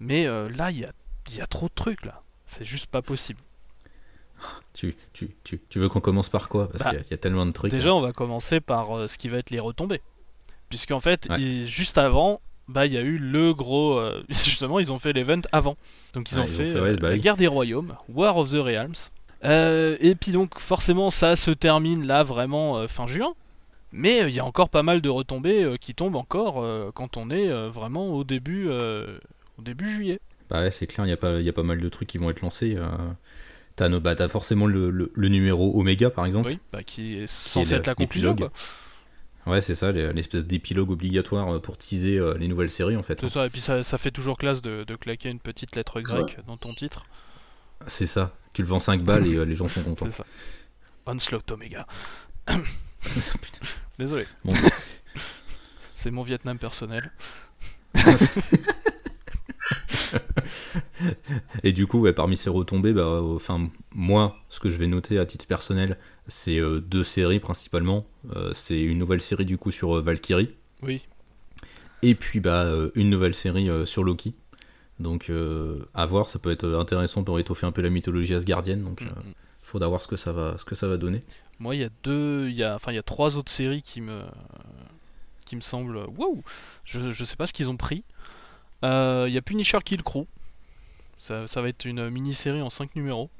Mais 0.00 0.26
euh, 0.26 0.48
là, 0.48 0.70
il 0.70 0.78
y 0.80 0.84
a, 0.84 0.92
il 1.30 1.36
y 1.36 1.40
a 1.40 1.46
trop 1.46 1.66
de 1.66 1.72
trucs 1.74 2.04
là. 2.04 2.22
C'est 2.46 2.64
juste 2.64 2.86
pas 2.86 3.02
possible. 3.02 3.40
tu, 4.74 4.96
tu, 5.12 5.30
tu, 5.44 5.60
tu 5.68 5.78
veux 5.78 5.88
qu'on 5.88 6.00
commence 6.00 6.28
par 6.28 6.48
quoi? 6.48 6.68
Parce 6.68 6.84
Bah, 6.84 6.90
qu'il 6.90 6.98
y 6.98 7.02
a- 7.02 7.04
il 7.06 7.10
y, 7.10 7.14
a 7.14 7.18
tellement 7.18 7.46
de 7.46 7.52
trucs. 7.52 7.70
Déjà, 7.70 7.94
on 7.94 8.00
va 8.00 8.12
commencer 8.12 8.60
par 8.60 8.96
euh, 8.96 9.06
ce 9.06 9.18
qui 9.18 9.28
va 9.28 9.38
être 9.38 9.50
les 9.50 9.60
retombées. 9.60 10.00
Puisqu'en 10.68 11.00
fait, 11.00 11.28
Ouais. 11.30 11.38
juste 11.68 11.98
avant, 11.98 12.40
bah 12.68 12.86
il 12.86 12.92
y 12.92 12.96
a 12.96 13.02
eu 13.02 13.18
le 13.18 13.52
gros. 13.54 13.98
euh, 13.98 14.22
justement, 14.30 14.78
ils 14.80 14.92
ont 14.92 14.98
fait 14.98 15.12
l'event 15.12 15.40
avant. 15.52 15.76
Donc 16.14 16.30
ils 16.32 16.36
Ouais, 16.36 16.40
ont 16.40 16.44
ils 16.46 16.52
ont 16.52 16.56
fait, 16.56 16.72
fait, 16.72 16.78
euh, 16.78 16.82
ouais, 16.82 16.96
bah 16.96 17.10
la 17.10 17.18
guerre 17.18 17.36
des 17.36 17.46
royaumes, 17.46 17.94
War 18.08 18.36
of 18.38 18.50
the 18.50 18.54
Realms. 18.56 19.10
Euh, 19.44 19.96
et 20.00 20.14
puis 20.14 20.32
donc, 20.32 20.58
forcément, 20.58 21.10
ça 21.10 21.36
se 21.36 21.50
termine 21.50 22.06
là 22.06 22.22
vraiment 22.22 22.78
euh, 22.78 22.88
fin 22.88 23.06
juin. 23.06 23.34
Mais 23.92 24.22
euh, 24.22 24.28
il 24.28 24.34
y 24.34 24.40
a 24.40 24.44
encore 24.44 24.70
pas 24.70 24.82
mal 24.82 25.00
de 25.02 25.08
retombées 25.10 25.76
qui 25.80 25.94
tombent 25.94 26.16
encore 26.16 26.64
quand 26.94 27.16
on 27.18 27.30
est 27.30 27.48
vraiment 27.68 28.08
au 28.08 28.24
début, 28.24 28.70
au 28.70 29.62
début 29.62 29.92
juillet. 29.92 30.20
Bah 30.52 30.60
ouais, 30.60 30.70
c'est 30.70 30.86
clair, 30.86 31.06
il 31.06 31.08
y, 31.08 31.12
a 31.12 31.16
pas- 31.16 31.40
il 31.40 31.46
y 31.46 31.48
a 31.48 31.52
pas 31.54 31.62
mal 31.62 31.80
de 31.80 31.88
trucs 31.88 32.06
qui 32.08 32.18
vont 32.18 32.28
être 32.28 32.42
lancés. 32.42 32.74
euh. 32.76 32.86
T'as 33.74 33.88
no- 33.88 34.00
bah, 34.00 34.14
t'as 34.14 34.28
forcément 34.28 34.66
le, 34.66 34.90
le- 34.90 35.10
le 35.14 35.28
numéro 35.28 35.80
Omega, 35.80 36.10
par 36.10 36.26
exemple. 36.26 36.48
Oui, 36.50 36.58
bah, 36.72 36.82
qui 36.82 37.16
est 37.16 37.26
censé 37.26 37.72
le- 37.72 37.78
être 37.80 37.86
la 37.86 37.94
conclusion. 37.94 38.36
quoi. 38.36 38.52
Ouais, 39.46 39.62
c'est 39.62 39.74
ça, 39.74 39.90
les- 39.92 40.12
l'espèce 40.12 40.46
d'épilogue 40.46 40.90
obligatoire 40.90 41.54
euh, 41.54 41.58
pour 41.58 41.78
teaser 41.78 42.18
euh, 42.18 42.36
les 42.38 42.48
nouvelles 42.48 42.70
séries 42.70 42.96
en 42.96 43.02
fait. 43.02 43.18
C'est 43.20 43.30
ça, 43.30 43.46
et 43.46 43.50
puis 43.50 43.62
ça, 43.62 43.82
ça 43.82 43.96
fait 43.96 44.10
toujours 44.10 44.36
classe 44.36 44.60
de, 44.60 44.84
de 44.84 44.94
claquer 44.94 45.30
une 45.30 45.40
petite 45.40 45.74
lettre 45.74 46.02
grecque 46.02 46.36
dans 46.46 46.58
ton 46.58 46.74
titre. 46.74 47.06
C'est 47.86 48.06
ça. 48.06 48.36
Tu 48.54 48.60
le 48.62 48.68
vends 48.68 48.78
5 48.78 49.02
balles 49.02 49.26
et 49.26 49.36
euh, 49.36 49.44
les 49.44 49.54
gens 49.54 49.68
sont 49.68 49.82
contents. 49.82 50.04
C'est 50.10 50.16
ça. 50.18 50.26
Onslaught 51.06 51.50
Omega. 51.50 51.86
Ça. 53.00 53.32
Désolé. 53.98 54.26
Bon. 54.44 54.54
C'est 55.94 56.10
mon 56.12 56.22
Vietnam 56.22 56.58
personnel. 56.58 57.10
Et 61.62 61.72
du 61.72 61.86
coup, 61.86 62.00
ouais, 62.00 62.12
parmi 62.12 62.36
ces 62.36 62.50
retombées, 62.50 62.92
bah, 62.92 63.02
euh, 63.02 63.34
enfin, 63.36 63.68
moi, 63.94 64.36
ce 64.48 64.60
que 64.60 64.68
je 64.68 64.76
vais 64.76 64.86
noter 64.86 65.18
à 65.18 65.26
titre 65.26 65.46
personnel, 65.46 65.98
c'est 66.26 66.58
euh, 66.58 66.80
deux 66.80 67.04
séries 67.04 67.40
principalement. 67.40 68.06
Euh, 68.36 68.52
c'est 68.54 68.80
une 68.80 68.98
nouvelle 68.98 69.20
série 69.20 69.44
du 69.44 69.58
coup 69.58 69.70
sur 69.70 69.96
euh, 69.96 70.00
Valkyrie, 70.02 70.50
Oui. 70.82 71.02
et 72.02 72.14
puis 72.14 72.40
bah, 72.40 72.68
une 72.94 73.10
nouvelle 73.10 73.34
série 73.34 73.68
sur 73.86 74.04
Loki. 74.04 74.34
Donc 75.00 75.32
à 75.94 76.06
voir, 76.06 76.28
ça 76.28 76.38
peut 76.38 76.50
être 76.52 76.66
intéressant 76.74 77.24
pour 77.24 77.38
étoffer 77.40 77.66
un 77.66 77.72
peu 77.72 77.82
la 77.82 77.90
mythologie 77.90 78.34
asgardienne. 78.34 78.82
Donc 78.84 79.02
Mm, 79.02 79.08
faudra 79.62 79.88
voir 79.88 80.02
ce 80.02 80.08
que 80.08 80.16
ça 80.16 80.32
va, 80.32 80.56
ce 80.58 80.64
que 80.64 80.74
ça 80.74 80.86
va 80.88 80.96
donner. 80.96 81.20
Moi, 81.58 81.74
il 81.76 81.80
y 81.80 81.84
a 81.84 81.88
deux, 82.02 82.48
il 82.48 82.54
y 82.56 82.62
a, 82.64 82.74
enfin, 82.74 82.92
il 82.92 82.96
y 82.96 82.98
a 82.98 83.02
trois 83.02 83.36
autres 83.36 83.50
séries 83.52 83.82
qui 83.82 84.00
me, 84.00 84.22
qui 85.46 85.54
me 85.56 85.60
semblent, 85.60 86.04
wow, 86.18 86.42
je, 86.84 87.10
je 87.12 87.24
sais 87.24 87.36
pas 87.36 87.46
ce 87.46 87.52
qu'ils 87.52 87.68
ont 87.70 87.76
pris. 87.76 88.04
Euh, 88.84 89.26
Il 89.28 89.34
y 89.34 89.38
a 89.38 89.42
Punisher 89.42 89.78
Kill 89.84 90.02
Crew. 90.02 90.24
Ça, 91.18 91.46
ça 91.46 91.62
va 91.62 91.68
être 91.68 91.84
une 91.84 92.10
mini-série 92.10 92.62
en 92.62 92.70
5 92.70 92.96
numéros. 92.96 93.30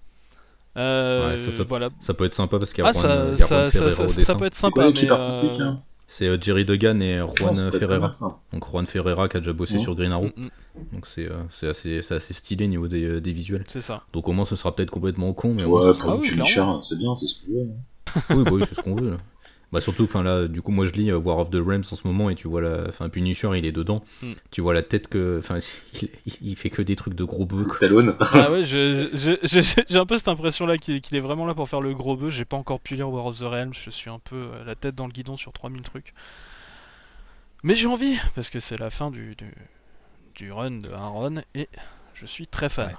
Euh, 0.76 1.31
Ouais, 1.33 1.38
ça, 1.38 1.50
ça- 1.50 1.64
voilà. 1.64 1.90
Ça 2.00 2.14
peut 2.14 2.24
être 2.24 2.33
sympa 2.33 2.59
parce 2.59 2.72
qu'il 2.72 2.83
y 2.83 2.87
a 2.87 2.90
Ah, 2.90 2.92
Juan, 2.92 3.37
ça, 3.37 3.70
Ferreira 3.70 3.90
ça- 3.90 4.05
au 4.05 4.09
ça 4.09 4.16
dessin. 4.16 4.35
peut 4.37 4.44
être 4.46 4.55
C'est 4.55 4.61
sympa. 4.61 4.83
euh, 4.87 5.74
C'est 6.07 6.26
euh, 6.26 6.38
Jerry 6.40 6.64
Duggan 6.64 7.00
et 7.00 7.20
Oh, 7.20 7.26
Juan 7.37 7.70
pas 7.70 7.78
Ferreira. 7.78 8.11
Donc 8.52 8.68
Juan 8.70 8.87
Ferreira 8.87 9.28
qui 9.28 9.37
a 9.38 9.40
déjà 9.40 9.52
bossé 9.52 9.74
Mhm. 9.74 9.81
sur 9.81 9.94
Green 9.94 10.12
Arrow. 10.12 10.26
mm, 10.37 10.42
mm, 10.44 10.48
Donc 10.92 11.07
c'est 11.07 11.26
euh, 11.26 11.42
c'est 11.50 11.68
assez, 11.68 12.02
c'est 12.02 12.14
assez 12.14 12.35
stylé 12.35 12.64
au 12.66 12.68
niveau 12.68 12.88
des, 12.88 13.05
euh, 13.05 13.20
des 13.20 13.33
visuels. 13.33 13.64
c'est 13.68 13.81
ça. 13.81 14.02
Donc 14.12 14.28
au 14.28 14.33
moins 14.33 14.44
ce 14.44 14.55
sera 14.57 14.74
peut-être 14.74 14.90
complètement 14.90 15.33
con, 15.33 15.55
mais 15.55 15.64
Ouais, 15.64 15.92
ce 15.92 15.98
pour 16.00 16.11
Ah 16.11 16.14
le 16.14 16.20
oui, 16.20 16.28
Punisher, 16.31 16.52
clairement. 16.55 16.83
c'est 16.83 16.98
bien, 16.98 17.14
c'est 17.14 17.26
ce 17.26 17.35
que 17.40 17.46
je 17.48 17.52
veux. 17.52 17.62
hein. 17.62 18.22
oui, 18.37 18.44
bah 18.44 18.50
oui, 18.52 18.62
c'est 18.68 18.74
ce 18.74 18.81
qu'on 18.83 18.94
veut. 18.94 19.11
là. 19.12 19.16
Bah 19.72 19.80
surtout, 19.80 20.04
enfin 20.04 20.22
là, 20.22 20.48
du 20.48 20.61
coup, 20.61 20.70
moi 20.70 20.85
je 20.85 20.92
lis 20.92 21.11
euh, 21.11 21.18
War 21.18 21.38
of 21.38 21.50
the 21.50 21.56
Realms 21.56 21.85
en 21.90 21.96
ce 21.96 22.06
moment 22.06 22.28
et 22.28 22.35
tu 22.35 22.46
vois 22.46 22.61
la, 22.61 22.85
enfin 22.88 23.08
Punisher, 23.08 23.48
il 23.56 23.64
est 23.64 23.72
dedans. 23.72 24.04
Hmm. 24.22 24.32
Tu 24.50 24.61
vois 24.61 24.74
la 24.74 24.82
tête 24.82 25.08
que, 25.08 25.38
enfin, 25.38 25.58
il, 26.02 26.11
il 26.42 26.56
fait 26.56 26.68
que 26.68 26.82
des 26.82 26.94
trucs 26.94 27.14
de 27.14 27.24
gros 27.24 27.46
bœufs. 27.46 27.68
Stallone. 27.70 28.14
Ah 28.35 28.50
ouais, 28.50 28.64
j'ai 28.64 29.98
un 29.98 30.06
peu 30.06 30.18
cette 30.18 30.28
impression-là 30.28 30.76
qu'il 30.76 31.00
qu'il 31.00 31.16
est 31.16 31.20
vraiment 31.20 31.46
là 31.46 31.54
pour 31.54 31.68
faire 31.68 31.80
le 31.80 31.94
gros 31.94 32.16
bœuf. 32.16 32.35
J'ai 32.35 32.44
pas 32.44 32.56
encore 32.56 32.80
pu 32.80 32.96
lire 32.96 33.11
War 33.11 33.26
of 33.26 33.38
the 33.38 33.42
Realms, 33.44 33.72
je 33.72 33.90
suis 33.90 34.11
un 34.11 34.18
peu 34.18 34.37
euh, 34.37 34.64
la 34.64 34.74
tête 34.74 34.94
dans 34.94 35.06
le 35.06 35.12
guidon 35.12 35.37
sur 35.37 35.52
3000 35.52 35.80
trucs. 35.82 36.12
Mais 37.62 37.74
j'ai 37.74 37.87
envie, 37.87 38.16
parce 38.35 38.50
que 38.50 38.61
c'est 38.61 38.78
la 38.78 38.90
fin 38.90 39.11
du, 39.11 39.37
du, 39.37 39.52
du 40.37 40.52
run 40.52 40.70
de 40.70 40.90
Aaron, 40.92 41.42
et 41.54 41.68
je 42.14 42.26
suis 42.26 42.46
très 42.46 42.68
fan. 42.68 42.88
Ouais. 42.88 42.94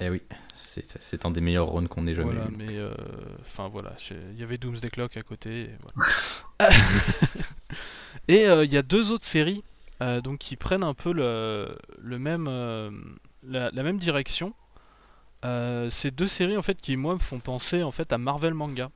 Eh 0.00 0.08
oui, 0.08 0.22
c'est 0.62 1.24
un 1.26 1.30
des 1.30 1.40
meilleurs 1.40 1.70
runs 1.72 1.86
qu'on 1.86 2.06
ait 2.06 2.14
jamais 2.14 2.32
Voilà, 2.32 2.48
eu. 2.50 2.54
mais 2.56 2.76
euh, 2.78 2.92
enfin 3.42 3.68
voilà, 3.68 3.92
j'ai- 3.98 4.16
il 4.32 4.40
y 4.40 4.42
avait 4.42 4.56
Doomsday 4.58 4.88
Clock 4.90 5.16
à 5.16 5.22
côté. 5.22 5.62
Et 5.64 5.70
voilà. 6.58 6.72
Et 8.28 8.46
euh, 8.48 8.64
il 8.64 8.72
y 8.72 8.76
a 8.76 8.82
deux 8.82 9.10
autres 9.10 9.24
séries 9.24 9.62
euh, 10.02 10.20
donc 10.20 10.38
qui 10.38 10.56
prennent 10.56 10.84
un 10.84 10.94
peu 10.94 11.12
le, 11.12 11.76
le 12.00 12.18
même 12.18 12.46
euh, 12.48 12.90
la, 13.46 13.70
la 13.72 13.82
même 13.82 13.98
direction. 13.98 14.54
Euh, 15.44 15.88
c'est 15.90 16.10
deux 16.14 16.26
séries 16.26 16.56
en 16.56 16.62
fait 16.62 16.80
qui 16.80 16.96
moi 16.96 17.14
me 17.14 17.18
font 17.18 17.38
penser 17.40 17.82
en 17.82 17.90
fait 17.90 18.12
à 18.12 18.18
Marvel 18.18 18.54
manga. 18.54 18.90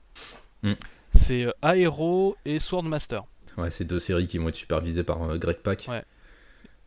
Mm. 0.63 0.73
C'est 1.11 1.43
euh, 1.45 1.51
Aero 1.63 2.35
et 2.45 2.59
Swordmaster. 2.59 3.21
Ouais, 3.57 3.71
c'est 3.71 3.85
deux 3.85 3.99
séries 3.99 4.25
qui 4.25 4.37
vont 4.37 4.49
être 4.49 4.55
supervisées 4.55 5.03
par 5.03 5.21
euh, 5.23 5.37
Greg 5.37 5.57
Pak, 5.57 5.85
Ouais. 5.87 6.03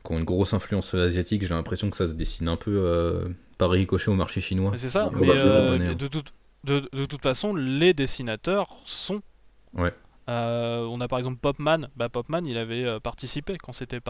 qui 0.04 0.12
ont 0.12 0.18
une 0.18 0.24
grosse 0.24 0.52
influence 0.52 0.92
asiatique. 0.94 1.42
J'ai 1.42 1.48
l'impression 1.54 1.88
que 1.90 1.96
ça 1.96 2.06
se 2.06 2.12
dessine 2.14 2.48
un 2.48 2.56
peu 2.56 2.72
euh, 2.84 3.28
par 3.58 3.70
ricochet 3.70 4.10
au 4.10 4.14
marché 4.14 4.40
chinois. 4.40 4.72
C'est 4.76 4.88
ça. 4.90 5.10
Mais, 5.14 5.28
euh, 5.28 5.66
japonais, 5.66 5.86
hein. 5.88 5.94
de, 5.94 6.06
toute, 6.06 6.32
de, 6.64 6.88
de 6.92 7.04
toute 7.04 7.22
façon, 7.22 7.54
les 7.54 7.92
dessinateurs 7.94 8.76
sont. 8.84 9.20
Ouais. 9.74 9.92
Euh, 10.28 10.86
on 10.90 11.00
a 11.00 11.08
par 11.08 11.18
exemple 11.18 11.38
Popman. 11.38 11.88
Bah, 11.96 12.08
Popman, 12.08 12.42
il 12.46 12.56
avait 12.58 12.84
euh, 12.84 13.00
participé 13.00 13.56
quand 13.58 13.72
c'était 13.72 14.00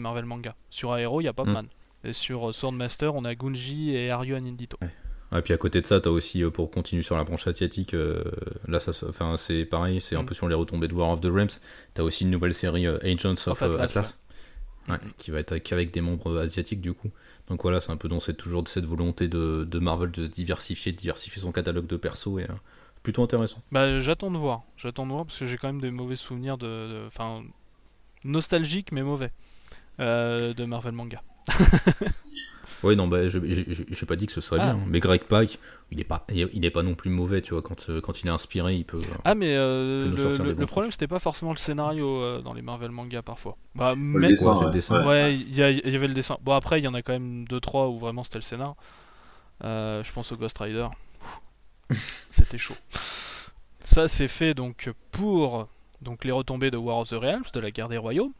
Marvel 0.00 0.24
Manga. 0.24 0.54
Sur 0.70 0.96
Aero, 0.96 1.20
il 1.20 1.24
y 1.24 1.28
a 1.28 1.32
Popman. 1.32 1.62
Mm. 1.64 2.08
Et 2.08 2.12
sur 2.12 2.54
Swordmaster, 2.54 3.14
on 3.14 3.24
a 3.24 3.34
Gunji 3.34 3.94
et 3.94 4.10
Aryo 4.10 4.36
Anindito. 4.36 4.78
Et 5.36 5.42
puis 5.42 5.52
à 5.52 5.58
côté 5.58 5.80
de 5.82 5.86
ça, 5.86 6.00
t'as 6.00 6.08
aussi, 6.10 6.42
pour 6.44 6.70
continuer 6.70 7.02
sur 7.02 7.16
la 7.16 7.24
branche 7.24 7.46
asiatique, 7.46 7.92
euh, 7.92 8.24
là, 8.66 8.80
ça, 8.80 8.94
se- 8.94 9.04
enfin, 9.04 9.36
c'est 9.36 9.66
pareil, 9.66 10.00
c'est 10.00 10.16
un 10.16 10.22
Mm. 10.22 10.26
peu 10.26 10.34
sur 10.34 10.48
les 10.48 10.54
retombées 10.54 10.88
de 10.88 10.94
War 10.94 11.10
of 11.10 11.20
the 11.20 11.26
Realms. 11.26 11.48
T'as 11.92 12.02
aussi 12.02 12.24
une 12.24 12.30
nouvelle 12.30 12.54
série 12.54 12.86
euh, 12.86 12.98
Agents 13.02 13.32
of, 13.32 13.48
Of 13.48 13.62
Atlas, 13.62 13.80
Atlas, 13.82 14.18
ouais. 14.88 14.94
Ouais, 14.94 15.00
qui 15.18 15.30
va 15.30 15.40
être 15.40 15.52
avec, 15.52 15.70
avec 15.70 15.90
des 15.92 16.00
membres 16.00 16.38
asiatiques 16.38 16.80
du 16.80 16.94
coup. 16.94 17.10
Donc 17.48 17.62
voilà, 17.62 17.80
c'est 17.80 17.90
un 17.90 17.96
peu 17.96 18.08
dans 18.08 18.20
cette, 18.20 18.36
toujours 18.36 18.66
cette 18.68 18.84
volonté 18.84 19.26
de, 19.28 19.66
Marvel 19.78 20.10
de 20.10 20.24
se 20.26 20.30
diversifier, 20.30 20.92
de 20.92 20.98
diversifier 20.98 21.40
son 21.42 21.50
catalogue 21.52 21.86
de 21.86 21.96
persos 21.96 22.38
et 22.40 22.42
euh, 22.44 22.54
plutôt 23.02 23.22
intéressant. 23.22 23.62
Bah, 23.72 24.00
j'attends 24.00 24.30
de 24.30 24.36
voir. 24.38 24.62
J'attends 24.76 25.06
de 25.06 25.12
voir 25.12 25.24
parce 25.24 25.38
que 25.38 25.46
j'ai 25.46 25.56
quand 25.56 25.68
même 25.68 25.80
des 25.80 25.90
mauvais 25.90 26.16
souvenirs 26.16 26.58
de. 26.58 26.66
de- 26.66 27.04
Enfin, 27.06 27.42
nostalgiques 28.24 28.92
mais 28.92 29.02
mauvais. 29.02 29.30
euh, 30.00 30.52
de 30.54 30.64
Marvel 30.64 30.92
Manga. 30.92 31.22
Ouais, 32.84 32.94
non, 32.94 33.08
bah, 33.08 33.26
je- 33.28 33.38
j'ai 33.90 34.06
pas 34.06 34.14
dit 34.16 34.26
que 34.26 34.32
ce 34.32 34.40
serait 34.40 34.60
Ah. 34.60 34.74
bien, 34.74 34.80
mais 34.86 35.00
Greg 35.00 35.22
Pak, 35.24 35.58
il 35.90 36.00
est 36.00 36.04
pas, 36.04 36.24
il 36.30 36.64
est 36.64 36.70
pas 36.70 36.82
non 36.82 36.94
plus 36.94 37.10
mauvais, 37.10 37.42
tu 37.42 37.52
vois, 37.54 37.62
quand, 37.62 37.88
euh, 37.90 38.00
quand 38.00 38.22
il 38.22 38.26
est 38.28 38.30
inspiré, 38.30 38.74
il 38.76 38.84
peut. 38.84 38.98
Ah, 39.24 39.34
mais 39.34 39.54
euh, 39.56 40.14
peut 40.14 40.42
le, 40.56 40.66
problème, 40.66 40.90
c'était 40.92 41.06
pas 41.08 41.18
forcément 41.18 41.50
le 41.52 41.56
scénario 41.58 42.06
euh, 42.22 42.40
dans 42.40 42.52
les 42.54 42.62
Marvel 42.62 42.90
Manga 42.90 43.20
parfois. 43.22 43.56
Bah, 43.74 43.94
Le 43.94 43.96
mais. 44.00 44.28
dessin, 44.28 44.54
c'est 44.54 44.60
le 44.60 44.66
ouais. 44.66 44.72
dessin. 44.72 45.00
Ouais. 45.00 45.06
Ouais, 45.08 45.34
il 45.34 45.54
y, 45.56 45.62
a- 45.62 45.70
il 45.70 45.90
y 45.90 45.96
avait 45.96 46.08
le 46.08 46.14
dessin. 46.14 46.36
Bon, 46.42 46.52
après, 46.52 46.78
il 46.80 46.84
y 46.84 46.88
en 46.88 46.94
a 46.94 47.02
quand 47.02 47.12
même 47.12 47.44
2-3 47.48 47.88
où 47.88 47.98
vraiment 47.98 48.22
c'était 48.22 48.38
le 48.38 48.42
scénar. 48.42 48.74
Euh, 49.64 50.02
je 50.04 50.12
pense 50.12 50.30
au 50.30 50.36
Ghost 50.36 50.56
Rider. 50.58 50.86
C'était 52.30 52.58
chaud. 52.58 52.76
Ça, 53.82 54.06
c'est 54.08 54.28
fait 54.28 54.54
donc 54.54 54.90
pour 55.10 55.66
donc, 56.02 56.24
les 56.24 56.30
retombées 56.30 56.70
de 56.70 56.76
War 56.76 56.98
of 56.98 57.08
the 57.08 57.14
Realms, 57.14 57.44
de 57.52 57.60
la 57.60 57.70
guerre 57.72 57.88
des 57.88 57.98
royaumes. 57.98 58.32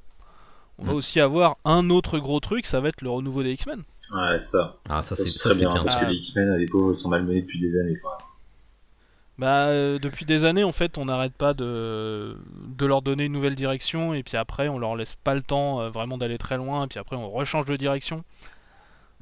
On 0.79 0.85
va 0.85 0.93
Mm. 0.93 0.97
aussi 0.97 1.19
avoir 1.19 1.57
un 1.65 1.91
autre 1.91 2.19
gros 2.21 2.39
truc, 2.39 2.67
ça 2.67 2.79
va 2.81 2.89
être 2.91 3.03
le 3.03 3.11
renouveau 3.11 3.43
des 3.43 3.51
X-Men. 3.53 3.83
Ouais, 4.15 4.39
ça. 4.39 4.77
Ah, 4.89 5.03
ça, 5.03 5.15
Ça, 5.15 5.25
c'est 5.25 5.31
c'est 5.31 5.59
bien, 5.59 5.69
bien. 5.73 5.83
parce 5.85 5.97
Ah. 6.01 6.05
que 6.05 6.11
les 6.11 6.17
X-Men, 6.17 6.55
les 6.57 6.67
pauvres, 6.67 6.93
sont 6.93 7.09
malmenés 7.09 7.43
depuis 7.43 7.61
des 7.61 7.79
années. 7.79 7.97
Quoi. 7.99 8.17
Bah, 9.39 9.67
euh, 9.67 9.99
depuis 10.01 10.25
des 10.25 10.45
années, 10.45 10.65
en 10.65 10.73
fait, 10.73 10.99
on 10.99 11.05
n'arrête 11.05 11.33
pas 11.35 11.55
de, 11.55 12.37
de 12.77 12.87
leur 12.87 13.03
donner 13.03 13.25
une 13.25 13.33
nouvelle 13.33 13.55
direction, 13.55 14.13
et 14.15 14.23
puis 14.25 14.37
après, 14.37 14.69
on 14.69 14.79
leur 14.79 14.97
laisse 14.97 15.17
pas 15.23 15.35
le 15.35 15.43
temps 15.43 15.81
euh, 15.81 15.91
vraiment 15.91 16.19
d'aller 16.19 16.39
très 16.39 16.57
loin, 16.57 16.85
et 16.85 16.89
puis 16.89 16.99
après, 16.99 17.15
on 17.17 17.31
rechange 17.31 17.67
de 17.67 17.77
direction. 17.77 18.25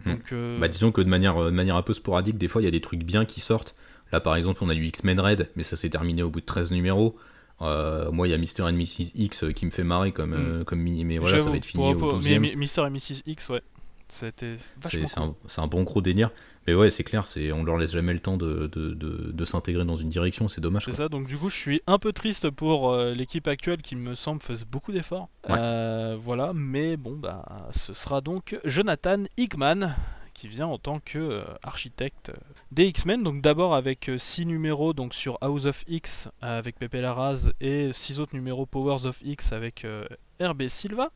Hmm. 0.05 0.12
Donc, 0.12 0.33
euh, 0.33 0.59
Bah, 0.59 0.68
disons 0.68 0.90
que 0.90 1.03
de 1.03 1.09
manière, 1.09 1.37
de 1.42 1.51
manière 1.51 1.77
un 1.77 1.83
peu 1.83 1.92
sporadique, 1.92 2.38
des 2.38 2.49
fois 2.49 2.62
il 2.62 2.64
y 2.64 2.68
a 2.68 2.70
des 2.70 2.81
trucs 2.81 3.03
bien 3.03 3.25
qui 3.27 3.40
sortent. 3.40 3.75
Là 4.12 4.20
par 4.20 4.37
exemple, 4.37 4.62
on 4.62 4.68
a 4.68 4.75
eu 4.75 4.85
X-Men 4.85 5.18
Red, 5.20 5.49
mais 5.57 5.62
ça 5.64 5.77
s'est 5.77 5.88
terminé 5.90 6.22
au 6.22 6.31
bout 6.31 6.40
de 6.40 6.46
13 6.46 6.70
numéros. 6.70 7.16
Euh, 7.62 8.11
moi, 8.12 8.29
il 8.29 8.31
y 8.31 8.35
a 8.35 8.38
Mr. 8.38 8.62
and 8.70 8.75
Mrs. 8.75 9.12
X 9.14 9.44
qui 9.55 9.64
me 9.66 9.70
fait 9.70 9.83
marrer 9.85 10.12
comme, 10.12 10.35
euh, 10.35 10.64
comme 10.64 10.79
mini, 10.81 11.05
mais 11.07 11.16
voilà, 11.18 11.38
ça 11.40 11.49
va 11.51 11.57
être 11.57 11.64
fini 11.64 11.83
pour- 11.83 11.92
au 11.92 11.99
pour- 12.11 12.12
12 12.18 12.29
mais, 12.29 12.38
mais 12.38 12.55
Mister 12.55 12.83
et 12.87 12.90
Mrs. 12.90 13.22
X, 13.27 13.49
ouais. 13.49 13.62
C'était 14.09 14.57
C'est 14.57 15.01
vachement 15.01 15.07
c'est 15.07 15.21
un, 15.21 15.35
c'est 15.47 15.61
un 15.61 15.66
bon 15.66 15.83
gros 15.83 16.01
délire. 16.01 16.31
Mais 16.66 16.75
ouais, 16.75 16.90
c'est 16.90 17.05
clair, 17.05 17.29
c'est 17.29 17.53
on 17.53 17.62
leur 17.62 17.77
laisse 17.77 17.92
jamais 17.92 18.12
le 18.12 18.19
temps 18.19 18.37
de, 18.37 18.66
de, 18.66 18.92
de, 18.95 19.31
de 19.33 19.45
s'intégrer 19.45 19.85
dans 19.85 19.95
une 19.95 20.09
direction, 20.09 20.49
c'est 20.49 20.61
dommage. 20.61 20.85
C'est 20.85 20.92
ça, 20.92 21.09
donc 21.09 21.29
du 21.29 21.37
coup 21.37 21.49
je 21.49 21.57
suis 21.57 21.81
un 21.87 21.99
peu 21.99 22.12
triste 22.12 22.51
pour 22.51 22.90
euh, 22.90 23.14
l'équipe 23.14 23.47
actuelle 23.47 23.83
qui 23.83 23.95
me 23.95 24.14
semble 24.14 24.42
faisait 24.42 24.64
beaucoup 24.64 24.90
d'efforts. 24.92 25.29
Ouais. 25.49 25.57
Euh, 25.59 26.16
voilà, 26.21 26.53
mais 26.55 26.97
bon 26.97 27.16
bah 27.16 27.69
ce 27.71 27.95
sera 27.95 28.21
donc 28.21 28.59
Jonathan 28.64 29.25
Hickman 29.37 29.95
qui 30.37 30.49
vient 30.49 30.66
en 30.66 30.79
tant 30.79 31.01
que 31.01 31.19
euh, 31.19 31.45
architecte 31.62 32.31
des 32.71 32.85
X-Men. 32.87 33.23
Donc 33.23 33.40
d'abord 33.40 33.75
avec 33.75 34.11
6 34.16 34.47
numéros 34.47 34.92
donc 34.92 35.14
sur 35.14 35.38
House 35.40 35.64
of 35.64 35.83
X 35.88 36.29
euh, 36.42 36.59
avec 36.59 36.79
Pepe 36.79 36.95
Larraz 36.95 37.51
et 37.61 37.90
6 37.92 38.21
autres 38.21 38.35
numéros 38.35 38.66
Powers 38.66 39.07
of 39.07 39.19
X 39.23 39.53
avec 39.53 39.85
euh, 39.85 40.05
RB 40.40 40.69
Silva. 40.69 41.11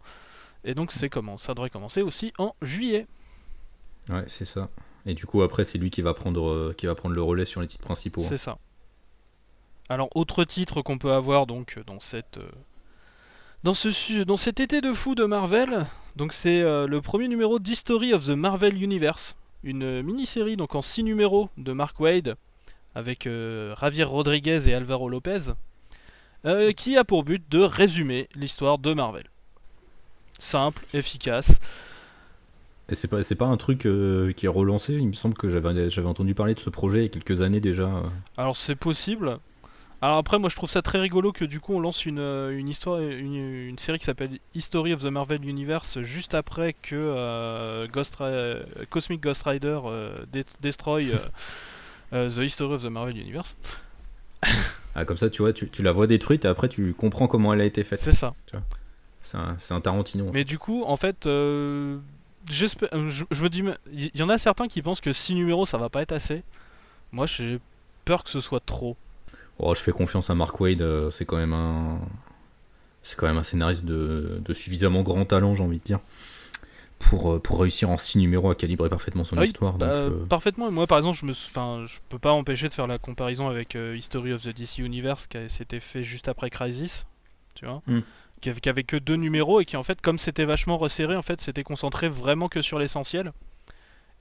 Et 0.64 0.74
donc 0.74 0.92
c'est 0.92 1.08
comment 1.08 1.36
ça 1.36 1.54
devrait 1.54 1.70
commencer 1.70 2.02
aussi 2.02 2.32
en 2.38 2.54
juillet. 2.62 3.06
Ouais, 4.08 4.24
c'est 4.26 4.44
ça. 4.44 4.68
Et 5.06 5.14
du 5.14 5.24
coup, 5.24 5.42
après, 5.42 5.64
c'est 5.64 5.78
lui 5.78 5.90
qui 5.90 6.02
va, 6.02 6.12
prendre, 6.12 6.48
euh, 6.48 6.74
qui 6.76 6.86
va 6.86 6.94
prendre 6.94 7.14
le 7.14 7.22
relais 7.22 7.46
sur 7.46 7.60
les 7.62 7.66
titres 7.66 7.84
principaux. 7.84 8.20
hein. 8.22 8.26
C'est 8.28 8.36
ça. 8.36 8.58
Alors, 9.88 10.08
autre 10.14 10.44
titre 10.44 10.82
qu'on 10.82 10.98
peut 10.98 11.12
avoir 11.12 11.46
donc 11.46 11.78
dans 11.86 12.00
cette 12.00 12.38
euh, 12.38 12.48
dans 13.62 13.74
ce 13.74 14.22
dans 14.22 14.36
cet 14.36 14.60
été 14.60 14.80
de 14.80 14.92
fou 14.92 15.14
de 15.14 15.24
Marvel, 15.24 15.86
donc 16.16 16.32
c'est 16.32 16.60
euh, 16.62 16.86
le 16.86 17.00
premier 17.00 17.28
numéro 17.28 17.58
d'History 17.58 18.12
of 18.14 18.26
the 18.26 18.30
Marvel 18.30 18.82
Universe, 18.82 19.36
une 19.64 19.82
euh, 19.82 20.02
mini-série 20.02 20.56
donc 20.56 20.74
en 20.74 20.82
6 20.82 21.02
numéros 21.02 21.50
de 21.56 21.72
Mark 21.72 21.98
Wade 22.00 22.36
avec 22.94 23.26
euh, 23.26 23.74
Javier 23.80 24.04
Rodriguez 24.04 24.68
et 24.68 24.74
Alvaro 24.74 25.08
Lopez, 25.08 25.52
euh, 26.44 26.72
qui 26.72 26.96
a 26.96 27.04
pour 27.04 27.24
but 27.24 27.42
de 27.50 27.60
résumer 27.60 28.28
l'histoire 28.34 28.78
de 28.78 28.92
Marvel. 28.94 29.24
Simple, 30.40 30.82
efficace. 30.94 31.60
Et 32.88 32.94
c'est 32.96 33.06
pas, 33.06 33.20
pas 33.38 33.44
un 33.46 33.56
truc 33.56 33.86
euh, 33.86 34.32
qui 34.32 34.46
est 34.46 34.48
relancé. 34.48 34.94
Il 34.94 35.06
me 35.06 35.12
semble 35.12 35.34
que 35.34 35.48
j'avais, 35.48 36.04
entendu 36.04 36.34
parler 36.34 36.54
de 36.54 36.60
ce 36.60 36.70
projet 36.70 37.00
il 37.00 37.02
y 37.02 37.06
a 37.06 37.08
quelques 37.08 37.40
années 37.40 37.60
déjà. 37.60 37.88
Alors 38.36 38.56
c'est 38.56 38.74
possible. 38.74 39.38
Alors 40.02 40.16
après, 40.16 40.38
moi 40.38 40.48
je 40.48 40.56
trouve 40.56 40.70
ça 40.70 40.80
très 40.80 40.98
rigolo 40.98 41.30
que 41.30 41.44
du 41.44 41.60
coup 41.60 41.74
on 41.74 41.80
lance 41.80 42.06
une, 42.06 42.18
euh, 42.18 42.58
une 42.58 42.70
histoire, 42.70 43.00
une, 43.00 43.34
une 43.36 43.78
série 43.78 43.98
qui 43.98 44.06
s'appelle 44.06 44.38
History 44.54 44.94
of 44.94 45.02
the 45.02 45.10
Marvel 45.10 45.44
Universe 45.44 46.00
juste 46.00 46.34
après 46.34 46.72
que 46.72 46.96
euh, 46.96 47.86
Ghost 47.86 48.16
Cosmic 48.88 49.20
Ghost 49.20 49.42
Rider 49.42 49.78
euh, 49.84 50.24
de- 50.32 50.42
destroy 50.60 51.06
the 52.12 52.38
History 52.38 52.72
of 52.72 52.82
the 52.82 52.86
Marvel 52.86 53.16
Universe. 53.18 53.56
Ah, 54.94 55.04
comme 55.04 55.18
ça, 55.18 55.28
tu 55.28 55.42
vois, 55.42 55.52
tu, 55.52 55.68
tu 55.68 55.82
la 55.82 55.92
vois 55.92 56.06
détruite 56.06 56.46
et 56.46 56.48
après 56.48 56.68
tu 56.70 56.94
comprends 56.94 57.26
comment 57.26 57.52
elle 57.52 57.60
a 57.60 57.66
été 57.66 57.84
faite. 57.84 58.00
C'est 58.00 58.10
ça. 58.10 58.34
C'est 59.22 59.72
un 59.74 59.80
Tarantino. 59.80 60.28
en 60.28 60.32
Mais 60.32 60.44
du 60.44 60.58
coup, 60.58 60.82
en 60.84 60.96
fait, 60.96 61.26
euh, 61.26 61.98
j'espère, 62.50 62.88
je, 63.08 63.24
je 63.30 63.42
me 63.42 63.48
dis, 63.48 63.62
il 63.92 64.10
y, 64.14 64.22
en 64.22 64.28
a 64.28 64.38
certains 64.38 64.66
qui 64.68 64.82
pensent 64.82 65.00
que 65.00 65.12
6 65.12 65.34
numéros 65.34 65.66
ça 65.66 65.78
va 65.78 65.88
pas 65.88 66.02
être 66.02 66.12
assez. 66.12 66.42
Moi 67.12 67.26
j'ai 67.26 67.60
peur 68.04 68.24
que 68.24 68.30
ce 68.30 68.40
soit 68.40 68.60
trop. 68.64 68.96
Oh, 69.58 69.74
je 69.74 69.80
fais 69.80 69.92
confiance 69.92 70.30
à 70.30 70.34
Mark 70.34 70.58
Wade, 70.60 70.80
euh, 70.82 71.10
c'est 71.10 71.24
quand 71.26 71.36
même 71.36 71.52
un. 71.52 71.98
C'est 73.02 73.16
quand 73.16 73.26
même 73.26 73.38
un 73.38 73.42
scénariste 73.42 73.84
de, 73.84 74.40
de 74.44 74.54
suffisamment 74.54 75.02
grand 75.02 75.24
talent, 75.24 75.54
j'ai 75.54 75.62
envie 75.62 75.78
de 75.78 75.82
dire, 75.84 76.00
pour, 76.98 77.32
euh, 77.32 77.38
pour 77.38 77.60
réussir 77.60 77.88
en 77.88 77.96
6 77.96 78.18
numéros 78.18 78.50
à 78.50 78.54
calibrer 78.54 78.90
parfaitement 78.90 79.24
son 79.24 79.36
Ah 79.36 79.40
oui, 79.40 79.46
histoire. 79.46 79.72
donc, 79.72 79.80
Bah, 79.80 79.94
euh, 79.94 80.26
Parfaitement. 80.26 80.68
Et 80.68 80.70
Moi, 80.70 80.86
par 80.86 80.98
exemple, 80.98 81.18
je 81.18 81.24
me, 81.24 81.32
je 81.32 81.98
peux 82.10 82.18
pas 82.18 82.32
empêcher 82.32 82.68
de 82.68 82.74
faire 82.74 82.86
la 82.86 82.98
comparaison 82.98 83.48
avec 83.48 83.74
euh, 83.74 83.96
History 83.96 84.34
of 84.34 84.42
the 84.42 84.48
DC 84.48 84.78
Universe 84.78 85.26
qui 85.26 85.38
s'était 85.48 85.80
fait 85.80 86.04
juste 86.04 86.28
après 86.28 86.50
Crisis, 86.50 87.06
tu 87.54 87.64
vois, 87.64 87.80
Mm. 87.86 88.00
Qui, 88.40 88.50
avait, 88.50 88.60
qui 88.60 88.68
avait 88.68 88.84
que 88.84 88.96
deux 88.96 89.16
numéros 89.16 89.60
et 89.60 89.64
qui 89.64 89.76
en 89.76 89.82
fait, 89.82 90.00
comme 90.00 90.18
c'était 90.18 90.44
vachement 90.44 90.78
resserré, 90.78 91.16
en 91.16 91.22
fait, 91.22 91.40
c'était 91.40 91.62
concentré 91.64 92.08
vraiment 92.08 92.48
que 92.48 92.62
sur 92.62 92.78
l'essentiel. 92.78 93.32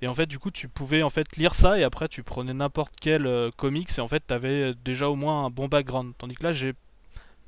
Et 0.01 0.07
en 0.07 0.13
fait, 0.13 0.27
du 0.27 0.39
coup, 0.39 0.49
tu 0.51 0.67
pouvais 0.69 1.03
en 1.03 1.09
fait 1.09 1.35
lire 1.35 1.55
ça 1.55 1.77
et 1.77 1.83
après, 1.83 2.07
tu 2.07 2.23
prenais 2.23 2.53
n'importe 2.53 2.93
quel 3.01 3.27
euh, 3.27 3.51
comics 3.55 3.89
et 3.97 4.01
en 4.01 4.07
fait, 4.07 4.23
t'avais 4.25 4.73
déjà 4.85 5.09
au 5.09 5.15
moins 5.15 5.45
un 5.45 5.49
bon 5.49 5.67
background. 5.67 6.13
Tandis 6.17 6.35
que 6.35 6.43
là, 6.43 6.53
j'ai 6.53 6.73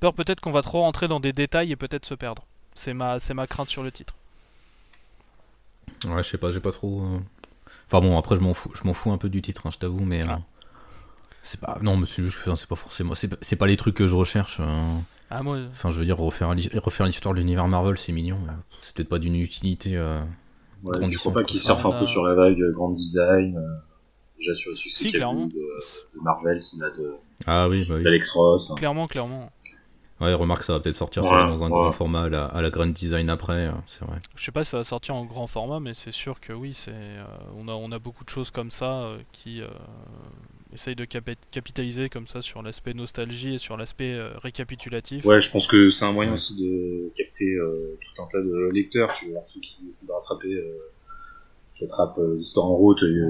peur 0.01 0.13
peut-être 0.13 0.41
qu'on 0.41 0.51
va 0.51 0.62
trop 0.62 0.81
rentrer 0.81 1.07
dans 1.07 1.19
des 1.21 1.31
détails 1.31 1.71
et 1.71 1.75
peut-être 1.77 2.05
se 2.05 2.13
perdre. 2.13 2.43
C'est 2.75 2.93
ma, 2.93 3.19
c'est 3.19 3.34
ma 3.34 3.47
crainte 3.47 3.69
sur 3.69 3.84
le 3.84 3.91
titre. 3.91 4.15
Ouais, 6.05 6.23
je 6.23 6.29
sais 6.29 6.38
pas, 6.38 6.51
j'ai 6.51 6.60
pas 6.60 6.71
trop. 6.71 7.01
euh, 7.03 7.19
Enfin 7.88 8.01
bon, 8.01 8.17
après 8.17 8.36
je 8.36 8.41
m'en 8.41 8.53
fous, 8.53 8.71
je 8.75 8.84
m'en 8.86 8.93
fous 8.93 9.12
un 9.12 9.17
peu 9.17 9.29
du 9.29 9.41
titre, 9.41 9.65
hein, 9.67 9.71
je 9.71 9.77
t'avoue, 9.77 10.03
mais 10.03 10.25
euh, 10.27 10.36
c'est 11.43 11.60
pas. 11.60 11.77
Non, 11.81 11.97
mais 11.97 12.05
c'est 12.05 12.23
juste, 12.23 12.41
que, 12.43 12.55
c'est 12.55 12.67
pas 12.67 12.75
forcément, 12.75 13.15
c'est 13.15 13.27
pas- 13.27 13.38
c'est 13.41 13.55
pas 13.55 13.67
les 13.67 13.77
trucs 13.77 13.95
que 13.95 14.07
je 14.07 14.15
recherche. 14.15 14.60
Euh. 15.31 15.35
Ah, 15.39 15.43
moi, 15.43 15.57
Enfin, 15.71 15.89
je 15.89 15.99
veux 15.99 16.05
dire 16.05 16.17
refaire 16.17 16.49
refaire 16.83 17.05
l'histoire 17.05 17.33
de 17.33 17.39
l'univers 17.39 17.67
Marvel, 17.67 17.97
c'est 17.97 18.11
mignon, 18.11 18.37
mais 18.45 18.53
c'est 18.81 18.95
peut-être 18.95 19.09
pas 19.09 19.19
d'une 19.19 19.35
utilité. 19.35 19.95
euh, 19.97 20.19
Ouais, 20.83 21.11
je 21.11 21.17
crois 21.19 21.33
pas 21.33 21.43
qu'ils 21.43 21.59
surfent 21.59 21.85
un 21.85 21.91
Ah, 21.95 21.99
peu 21.99 22.05
sur 22.07 22.25
la 22.25 22.33
vague 22.33 22.59
euh, 22.59 22.71
grand 22.73 22.89
design. 22.91 23.55
euh, 23.57 23.61
déjà 24.37 24.53
sur 24.55 24.71
le 24.71 24.75
succès 24.75 25.03
Si, 25.03 25.03
qu'il 25.09 25.13
y 25.13 25.15
a 25.17 25.19
clairement. 25.19 25.45
eu 25.45 25.49
de, 25.49 25.53
de 26.17 26.21
Marvel, 26.23 26.57
là 26.79 26.89
de 26.89 27.15
Ah 27.45 27.69
oui, 27.69 27.85
bah 27.87 27.95
oui. 27.97 28.03
d'Alex 28.03 28.31
Ross. 28.31 28.71
hein. 28.71 28.75
clairement, 28.75 29.05
clairement. 29.05 29.51
Ouais, 30.19 30.33
remarque, 30.35 30.63
ça 30.63 30.73
va 30.73 30.79
peut-être 30.79 30.95
sortir 30.95 31.23
ça 31.25 31.47
dans 31.47 31.63
un 31.63 31.65
ouais. 31.67 31.71
grand 31.71 31.91
format 31.91 32.23
à 32.23 32.29
la, 32.29 32.45
à 32.45 32.61
la 32.61 32.69
Grand 32.69 32.85
Design 32.87 33.27
après, 33.29 33.67
euh, 33.67 33.71
c'est 33.87 34.05
vrai. 34.05 34.17
Je 34.35 34.43
sais 34.45 34.51
pas 34.51 34.63
si 34.63 34.69
ça 34.71 34.77
va 34.77 34.83
sortir 34.83 35.15
en 35.15 35.25
grand 35.25 35.47
format, 35.47 35.79
mais 35.79 35.93
c'est 35.95 36.11
sûr 36.11 36.39
que 36.39 36.53
oui, 36.53 36.73
c'est 36.75 36.91
euh, 36.93 37.23
on 37.57 37.67
a 37.67 37.71
on 37.73 37.91
a 37.91 37.97
beaucoup 37.99 38.23
de 38.23 38.29
choses 38.29 38.51
comme 38.51 38.69
ça 38.69 39.01
euh, 39.01 39.17
qui 39.31 39.61
essayent 40.73 40.95
de 40.95 41.05
capi- 41.05 41.38
capitaliser 41.51 42.10
comme 42.10 42.27
ça 42.27 42.41
sur 42.41 42.62
l'aspect 42.62 42.93
nostalgie 42.93 43.55
et 43.55 43.57
sur 43.57 43.77
l'aspect 43.77 44.13
euh, 44.13 44.38
récapitulatif. 44.38 45.25
Ouais, 45.25 45.41
je 45.41 45.51
pense 45.51 45.67
que 45.67 45.89
c'est 45.89 46.05
un 46.05 46.12
moyen 46.12 46.34
aussi 46.34 46.55
de 46.55 47.12
capter 47.15 47.53
euh, 47.53 47.97
tout 47.99 48.21
un 48.21 48.27
tas 48.27 48.41
de 48.41 48.69
lecteurs. 48.73 49.13
Tu 49.13 49.31
vois, 49.31 49.43
ceux 49.43 49.60
qui 49.60 49.88
essaient 49.89 50.07
de 50.07 50.12
rattraper, 50.12 50.53
euh, 50.53 50.91
qui 51.75 51.86
attrapent 51.86 52.19
l'histoire 52.36 52.67
en 52.67 52.75
route 52.75 53.01
et, 53.03 53.21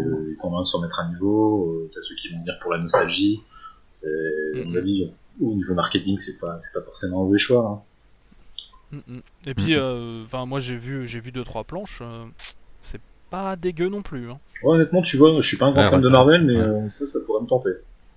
besoin 0.44 0.62
de 0.62 0.66
se 0.66 0.78
remettre 0.78 1.00
à 1.00 1.08
niveau. 1.08 1.90
T'as 1.94 2.02
ceux 2.02 2.16
qui 2.16 2.30
vont 2.30 2.40
venir 2.40 2.58
pour 2.62 2.72
la 2.72 2.80
nostalgie. 2.80 3.42
C'est, 3.92 4.08
à 4.56 4.64
mon 4.64 4.76
avis, 4.76 5.12
au 5.42 5.54
niveau 5.54 5.74
marketing, 5.74 6.18
c'est 6.18 6.40
pas, 6.40 6.58
c'est 6.60 6.78
pas 6.78 6.84
forcément 6.84 7.22
un 7.22 7.24
mauvais 7.26 7.38
choix. 7.38 7.84
Hein. 8.94 9.02
Et 9.46 9.54
puis, 9.54 9.78
enfin, 9.78 10.46
moi 10.46 10.60
j'ai 10.60 10.76
vu 10.76 11.08
j'ai 11.08 11.22
vu 11.22 11.32
deux 11.32 11.46
trois 11.46 11.64
planches, 11.64 12.04
c'est 12.82 13.00
pas 13.32 13.56
dégueu 13.56 13.90
non 13.90 14.04
plus. 14.04 14.30
hein. 14.30 14.40
Ouais, 14.64 14.76
honnêtement, 14.76 15.02
tu 15.02 15.18
vois, 15.18 15.32
je 15.42 15.48
suis 15.48 15.58
pas 15.58 15.66
un 15.66 15.72
grand 15.72 15.82
Ouais, 15.82 15.90
fan 15.90 16.00
ouais. 16.00 16.04
de 16.06 16.10
Marvel, 16.10 16.46
mais 16.46 16.54
Ouais. 16.56 16.62
euh, 16.62 16.90
ça, 16.90 17.08
ça 17.08 17.18
pourrait 17.26 17.42
me 17.42 17.48
tenter. 17.48 17.72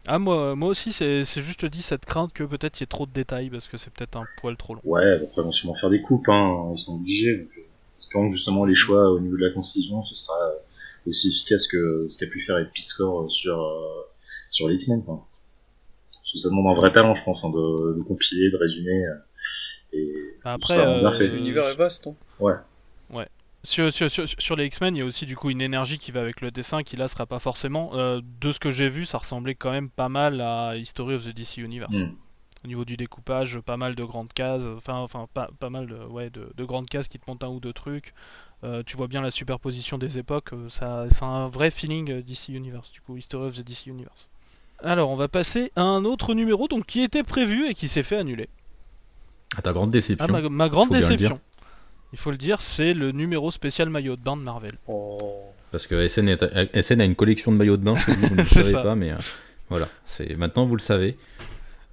Ah 0.07 0.18
moi 0.18 0.55
moi 0.55 0.68
aussi 0.68 0.92
c'est 0.92 1.24
c'est 1.24 1.40
juste 1.40 1.64
dit 1.64 1.81
cette 1.81 2.05
crainte 2.05 2.31
que 2.35 2.44
peut-être 2.44 2.79
il 2.79 2.83
y 2.83 2.85
ait 2.85 2.87
trop 2.87 3.07
de 3.07 3.11
détails 3.12 3.48
parce 3.48 3.66
que 3.68 3.79
c'est 3.79 3.88
peut-être 3.90 4.16
un 4.18 4.24
poil 4.38 4.55
trop 4.59 4.74
long. 4.74 4.83
Ouais, 4.85 5.12
après, 5.12 5.29
ils 5.38 5.42
vont 5.44 5.50
sûrement 5.50 5.72
faire 5.74 5.88
des 5.88 6.03
coupes, 6.03 6.29
hein, 6.29 6.70
ils 6.74 6.79
sont 6.79 6.96
obligés. 6.96 7.38
Donc, 7.38 7.48
euh, 7.57 7.62
espérons 7.98 8.29
que 8.29 8.35
justement 8.35 8.66
les 8.66 8.74
choix 8.74 9.11
au 9.11 9.18
niveau 9.18 9.38
de 9.38 9.46
la 9.46 9.50
concision, 9.55 10.03
ce 10.03 10.14
sera 10.14 10.35
euh, 10.38 11.09
aussi 11.09 11.29
efficace 11.31 11.66
que 11.68 12.07
ce 12.11 12.18
qu'a 12.18 12.27
pu 12.31 12.38
faire 12.40 12.59
Episcore 12.59 13.31
sur, 13.31 13.59
euh, 13.59 14.03
sur 14.50 14.68
les 14.68 14.74
X-Men. 14.74 15.03
quoi. 15.05 15.27
Parce 16.12 16.33
que 16.35 16.38
ça 16.38 16.50
demande 16.50 16.66
un 16.77 16.79
vrai 16.79 16.92
talent, 16.92 17.14
je 17.14 17.24
pense, 17.24 17.42
hein, 17.46 17.50
de, 17.50 17.94
de 17.96 18.03
compiler, 18.03 18.50
de 18.50 18.57
résumer. 18.59 19.07
euh, 19.07 19.14
et 19.94 20.12
Après 20.44 20.74
Ça, 20.74 20.85
bien 20.98 21.09
euh, 21.09 21.11
fait. 21.12 21.29
L'univers 21.29 21.66
est 21.68 21.77
vaste. 21.77 22.09
Hein. 22.09 22.14
Sur, 23.64 23.90
sur, 23.90 24.11
sur, 24.11 24.24
sur 24.29 24.57
les 24.57 24.66
X-Men, 24.66 24.94
il 24.94 24.98
y 24.98 25.03
a 25.03 25.05
aussi 25.07 25.24
du 25.27 25.37
coup 25.37 25.48
une 25.50 25.62
énergie 25.62 25.98
qui 25.98 26.12
va 26.12 26.20
avec 26.20 26.40
le 26.42 26.50
dessin 26.50 26.83
qui 26.83 26.96
là 26.96 27.09
sera 27.09 27.24
pas 27.27 27.38
forcément. 27.38 27.92
euh, 27.94 28.20
de 28.40 28.53
ce 28.53 28.59
que 28.61 28.70
j'ai 28.70 28.88
vu, 28.90 29.07
ça 29.07 29.18
ressemblait 29.18 29.55
quand 29.55 29.70
même 29.70 29.88
pas 29.88 30.09
mal 30.11 30.40
à 30.40 30.77
History 30.77 31.14
of 31.14 31.24
the 31.24 31.35
DC 31.35 31.57
Universe. 31.59 31.96
Hmm. 31.96 32.12
Au 32.64 32.68
niveau 32.68 32.85
du 32.85 32.96
découpage, 32.96 33.59
pas 33.61 33.77
mal 33.77 33.94
de 33.94 34.05
grandes 34.05 34.33
cases, 34.33 34.66
enfin, 34.77 34.96
enfin 34.96 35.27
pas, 35.33 35.48
pas 35.59 35.70
mal 35.70 35.87
de, 35.87 35.96
ouais, 35.96 36.31
de, 36.31 36.50
de 36.57 36.64
grandes 36.64 36.88
cases 36.88 37.09
qui 37.09 37.18
te 37.18 37.24
montent 37.29 37.42
un 37.44 37.48
ou 37.48 37.61
deux 37.61 37.72
trucs. 37.72 38.14
Euh, 38.64 38.83
tu 38.85 38.96
vois 38.96 39.07
bien 39.09 39.20
la 39.20 39.31
superposition 39.31 39.98
des 39.98 40.18
époques, 40.18 40.53
euh, 40.55 40.68
ça, 40.70 41.05
c'est 41.11 41.24
un 41.24 41.48
vrai 41.48 41.70
feeling 41.70 42.22
DC 42.22 42.48
Universe, 42.48 42.90
du 42.92 43.00
coup, 43.03 43.16
History 43.16 43.46
of 43.46 43.55
the 43.55 43.61
DC 43.62 43.87
Universe. 43.87 44.29
Alors, 44.83 45.11
on 45.11 45.16
va 45.16 45.29
passer 45.29 45.72
à 45.77 45.83
un 45.83 46.05
autre 46.05 46.33
numéro 46.35 46.66
donc, 46.68 46.87
qui 46.87 47.03
était 47.03 47.22
prévu 47.22 47.66
et 47.68 47.74
qui 47.74 47.88
s'est 47.88 48.03
fait 48.03 48.16
annuler. 48.16 48.48
À 49.57 49.62
ta 49.62 49.72
grande 49.72 49.90
Ah, 49.90 49.92
déception. 49.92 50.33
ma, 50.33 50.48
ma 50.48 50.68
grande 50.68 50.90
déception. 50.90 51.40
Il 52.14 52.18
faut 52.18 52.31
le 52.31 52.37
dire, 52.37 52.61
c'est 52.61 52.94
le 52.94 53.11
numéro 53.11 53.50
spécial 53.50 53.90
maillot 53.90 54.14
de 54.14 54.20
bain 54.22 54.37
de 54.37 54.42
Marvel. 54.42 54.79
Oh. 54.87 55.18
Parce 55.72 55.88
que 55.88 56.07
SN, 56.07 56.29
est- 56.29 56.81
SN 56.81 57.00
a 57.00 57.05
une 57.05 57.16
collection 57.16 57.50
de 57.50 57.57
maillots 57.57 57.77
de 57.77 57.83
bain, 57.83 57.96
chez 57.96 58.14
lui, 58.14 58.27
vous 58.29 58.35
ne 58.37 58.42
le 58.42 58.44
savez 58.44 58.70
ça. 58.70 58.83
pas, 58.83 58.94
mais 58.94 59.11
euh, 59.11 59.16
voilà. 59.68 59.88
C'est 60.05 60.37
Maintenant, 60.37 60.64
vous 60.64 60.77
le 60.77 60.81
savez. 60.81 61.18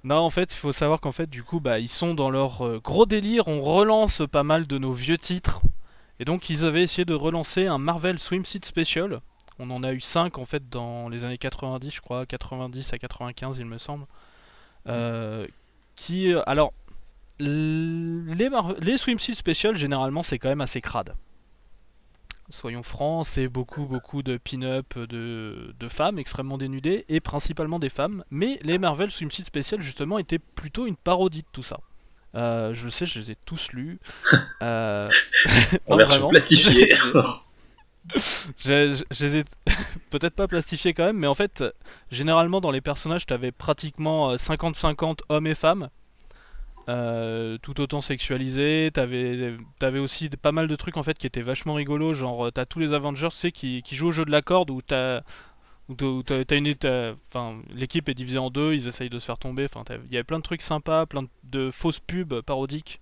Non, 0.04 0.18
en 0.18 0.30
fait, 0.30 0.54
il 0.54 0.56
faut 0.56 0.70
savoir 0.70 1.00
qu'en 1.00 1.10
fait, 1.10 1.28
du 1.28 1.42
coup, 1.42 1.58
bah, 1.58 1.80
ils 1.80 1.88
sont 1.88 2.14
dans 2.14 2.30
leur 2.30 2.64
euh, 2.64 2.78
gros 2.82 3.04
délire. 3.04 3.48
On 3.48 3.60
relance 3.60 4.22
pas 4.30 4.44
mal 4.44 4.68
de 4.68 4.78
nos 4.78 4.92
vieux 4.92 5.18
titres. 5.18 5.60
Et 6.20 6.24
donc, 6.24 6.48
ils 6.50 6.64
avaient 6.64 6.82
essayé 6.82 7.04
de 7.04 7.14
relancer 7.14 7.66
un 7.66 7.78
Marvel 7.78 8.20
Swimsuit 8.20 8.60
Special. 8.64 9.20
On 9.58 9.70
en 9.70 9.82
a 9.82 9.92
eu 9.92 10.00
5 10.00 10.38
en 10.38 10.44
fait 10.44 10.68
dans 10.70 11.08
les 11.08 11.24
années 11.24 11.36
90, 11.38 11.90
je 11.90 12.00
crois, 12.00 12.26
90 12.26 12.92
à 12.92 12.98
95, 12.98 13.58
il 13.58 13.66
me 13.66 13.78
semble. 13.78 14.06
Euh, 14.86 15.46
qui, 15.96 16.32
alors, 16.46 16.72
les, 17.42 18.48
Mar- 18.50 18.74
les 18.80 18.96
Swimsuit 18.96 19.34
Special, 19.34 19.76
généralement, 19.76 20.22
c'est 20.22 20.38
quand 20.38 20.48
même 20.48 20.60
assez 20.60 20.80
crade. 20.80 21.14
Soyons 22.48 22.82
francs, 22.82 23.26
c'est 23.26 23.48
beaucoup, 23.48 23.86
beaucoup 23.86 24.22
de 24.22 24.36
pin-up 24.36 24.98
de, 24.98 25.74
de 25.78 25.88
femmes 25.88 26.18
extrêmement 26.18 26.58
dénudées 26.58 27.04
et 27.08 27.20
principalement 27.20 27.78
des 27.78 27.88
femmes. 27.88 28.24
Mais 28.30 28.58
les 28.62 28.78
Marvel 28.78 29.10
Swimsuit 29.10 29.44
Special, 29.44 29.80
justement, 29.80 30.18
étaient 30.18 30.38
plutôt 30.38 30.86
une 30.86 30.96
parodie 30.96 31.42
de 31.42 31.46
tout 31.52 31.62
ça. 31.62 31.78
Euh, 32.34 32.74
je 32.74 32.84
le 32.84 32.90
sais, 32.90 33.06
je 33.06 33.18
les 33.20 33.30
ai 33.30 33.36
tous 33.46 33.72
lus. 33.72 33.98
Euh, 34.62 35.08
En 35.86 35.92
non, 35.92 35.96
version 35.98 36.28
plastifiée. 36.28 36.92
Je, 38.58 39.00
je- 39.10 39.38
ai 39.38 39.44
peut-être 40.10 40.34
pas 40.34 40.48
plastifiés 40.48 40.92
quand 40.92 41.04
même, 41.04 41.18
mais 41.18 41.28
en 41.28 41.36
fait, 41.36 41.62
généralement 42.10 42.60
dans 42.60 42.72
les 42.72 42.80
personnages, 42.80 43.26
t'avais 43.26 43.52
pratiquement 43.52 44.30
euh, 44.30 44.36
50-50 44.36 45.20
hommes 45.28 45.46
et 45.46 45.54
femmes, 45.54 45.88
euh, 46.88 47.58
tout 47.62 47.80
autant 47.80 48.00
sexualisés. 48.00 48.90
T'avais 48.92 49.56
avais 49.80 49.98
aussi 49.98 50.28
pas 50.30 50.52
mal 50.52 50.66
de 50.66 50.76
trucs 50.76 50.96
en 50.96 51.02
fait 51.02 51.16
qui 51.18 51.26
étaient 51.26 51.42
vachement 51.42 51.74
rigolos, 51.74 52.14
genre 52.14 52.46
euh, 52.46 52.50
t'as 52.50 52.66
tous 52.66 52.80
les 52.80 52.92
Avengers, 52.92 53.28
qui, 53.52 53.82
qui 53.82 53.94
jouent 53.94 54.08
au 54.08 54.12
jeu 54.12 54.24
de 54.24 54.30
la 54.30 54.42
corde 54.42 54.70
où 54.70 54.82
t'as 54.82 55.22
une 55.88 56.74
enfin 57.28 57.60
l'équipe 57.72 58.08
est 58.08 58.14
divisée 58.14 58.38
en 58.38 58.50
deux, 58.50 58.74
ils 58.74 58.88
essayent 58.88 59.10
de 59.10 59.18
se 59.18 59.26
faire 59.26 59.38
tomber. 59.38 59.66
Enfin, 59.72 59.84
il 60.06 60.12
y 60.12 60.16
avait 60.16 60.24
plein 60.24 60.38
de 60.38 60.42
trucs 60.42 60.62
sympas, 60.62 61.06
plein 61.06 61.24
de, 61.44 61.70
fausses 61.70 62.00
pubs 62.00 62.40
parodiques. 62.42 63.00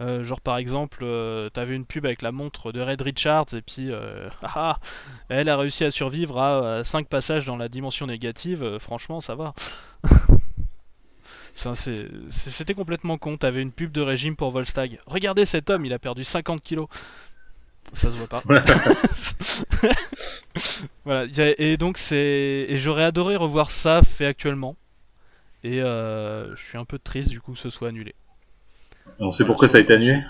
Euh, 0.00 0.22
genre 0.24 0.42
par 0.42 0.58
exemple, 0.58 1.04
t'avais 1.54 1.74
une 1.74 1.86
pub 1.86 2.06
avec 2.06 2.22
la 2.22 2.30
montre 2.30 2.70
de 2.70 2.80
Red 2.80 3.02
Richards 3.02 3.54
et 3.54 3.62
puis 3.62 3.90
ah, 4.42 4.54
ah, 4.54 4.78
elle 5.28 5.48
a 5.48 5.56
réussi 5.56 5.84
à 5.84 5.90
survivre 5.90 6.38
à 6.40 6.84
5 6.84 7.08
passages 7.08 7.46
dans 7.46 7.56
la 7.56 7.68
dimension 7.68 8.06
négative, 8.06 8.78
franchement 8.78 9.20
ça 9.20 9.34
va. 9.34 9.54
C'était 11.56 12.74
complètement 12.74 13.18
con, 13.18 13.36
t'avais 13.36 13.62
une 13.62 13.72
pub 13.72 13.90
de 13.90 14.02
régime 14.02 14.36
pour 14.36 14.50
Volstagg. 14.50 14.98
Regardez 15.06 15.46
cet 15.46 15.70
homme, 15.70 15.86
il 15.86 15.92
a 15.92 15.98
perdu 15.98 16.22
50 16.22 16.62
kilos. 16.62 16.86
Ça 17.92 18.08
se 18.08 18.12
voit 18.12 18.26
pas. 18.26 18.42
voilà, 21.04 21.26
et 21.36 21.76
donc 21.76 21.98
c'est. 21.98 22.66
Et 22.68 22.78
j'aurais 22.78 23.04
adoré 23.04 23.36
revoir 23.36 23.70
ça 23.70 24.02
fait 24.02 24.26
actuellement. 24.26 24.76
Et 25.62 25.82
euh, 25.82 26.54
je 26.56 26.62
suis 26.62 26.78
un 26.78 26.84
peu 26.84 26.98
triste 26.98 27.28
du 27.28 27.40
coup 27.40 27.52
que 27.52 27.58
ce 27.58 27.70
soit 27.70 27.88
annulé. 27.88 28.14
On 29.18 29.30
sait 29.30 29.46
pourquoi 29.46 29.68
ça 29.68 29.78
a 29.78 29.80
été 29.80 29.94
annulé? 29.94 30.20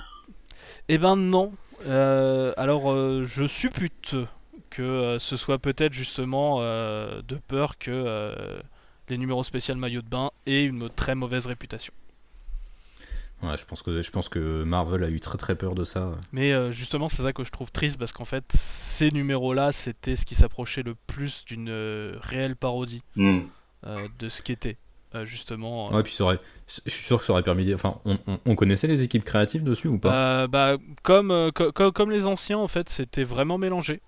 Eh 0.88 0.98
ben 0.98 1.16
non. 1.16 1.52
Euh, 1.86 2.52
alors 2.56 2.92
euh, 2.92 3.24
je 3.26 3.46
suppute 3.46 4.14
que 4.70 5.16
ce 5.18 5.36
soit 5.36 5.58
peut-être 5.58 5.92
justement 5.92 6.60
de 6.60 7.34
peur 7.48 7.78
que 7.78 8.60
les 9.08 9.18
numéros 9.18 9.44
spéciaux 9.44 9.74
maillot 9.76 10.02
de 10.02 10.08
bain 10.08 10.30
et 10.46 10.64
une 10.64 10.88
très 10.90 11.14
mauvaise 11.14 11.46
réputation. 11.46 11.92
Ouais, 13.42 13.56
je 13.58 13.64
pense 13.66 13.82
que 13.82 14.00
je 14.00 14.10
pense 14.10 14.28
que 14.30 14.62
Marvel 14.64 15.04
a 15.04 15.10
eu 15.10 15.20
très 15.20 15.36
très 15.36 15.54
peur 15.56 15.74
de 15.74 15.84
ça. 15.84 16.12
Mais 16.32 16.52
euh, 16.52 16.72
justement, 16.72 17.08
c'est 17.10 17.22
ça 17.22 17.32
que 17.34 17.44
je 17.44 17.50
trouve 17.50 17.70
triste 17.70 17.98
parce 17.98 18.12
qu'en 18.12 18.24
fait, 18.24 18.44
ces 18.50 19.10
numéros-là, 19.10 19.72
c'était 19.72 20.16
ce 20.16 20.24
qui 20.24 20.34
s'approchait 20.34 20.82
le 20.82 20.94
plus 21.06 21.44
d'une 21.44 21.68
euh, 21.68 22.16
réelle 22.22 22.56
parodie 22.56 23.02
Hmm. 23.14 23.40
euh, 23.86 24.08
de 24.18 24.30
ce 24.30 24.40
qu'était 24.40 24.78
euh, 25.14 25.26
justement. 25.26 25.92
Ouais, 25.92 26.02
puis 26.02 26.14
ça 26.14 26.24
aurait, 26.24 26.38
je 26.86 26.90
suis 26.90 27.04
sûr 27.04 27.18
que 27.18 27.24
ça 27.26 27.32
aurait 27.34 27.42
permis. 27.42 27.72
Enfin, 27.74 28.00
on, 28.06 28.18
on- 28.26 28.40
on 28.46 28.54
connaissait 28.54 28.86
les 28.86 29.02
équipes 29.02 29.24
créatives 29.24 29.62
dessus 29.62 29.88
ou 29.88 29.98
pas? 29.98 30.14
Euh, 30.14 30.46
bah, 30.48 30.76
comme, 31.02 31.30
euh, 31.30 31.50
co- 31.50 31.72
co- 31.72 31.92
comme 31.92 32.10
les 32.10 32.24
anciens, 32.26 32.58
en 32.58 32.68
fait, 32.68 32.88
c'était 32.88 33.24
vraiment 33.24 33.58
mélangé. 33.58 34.00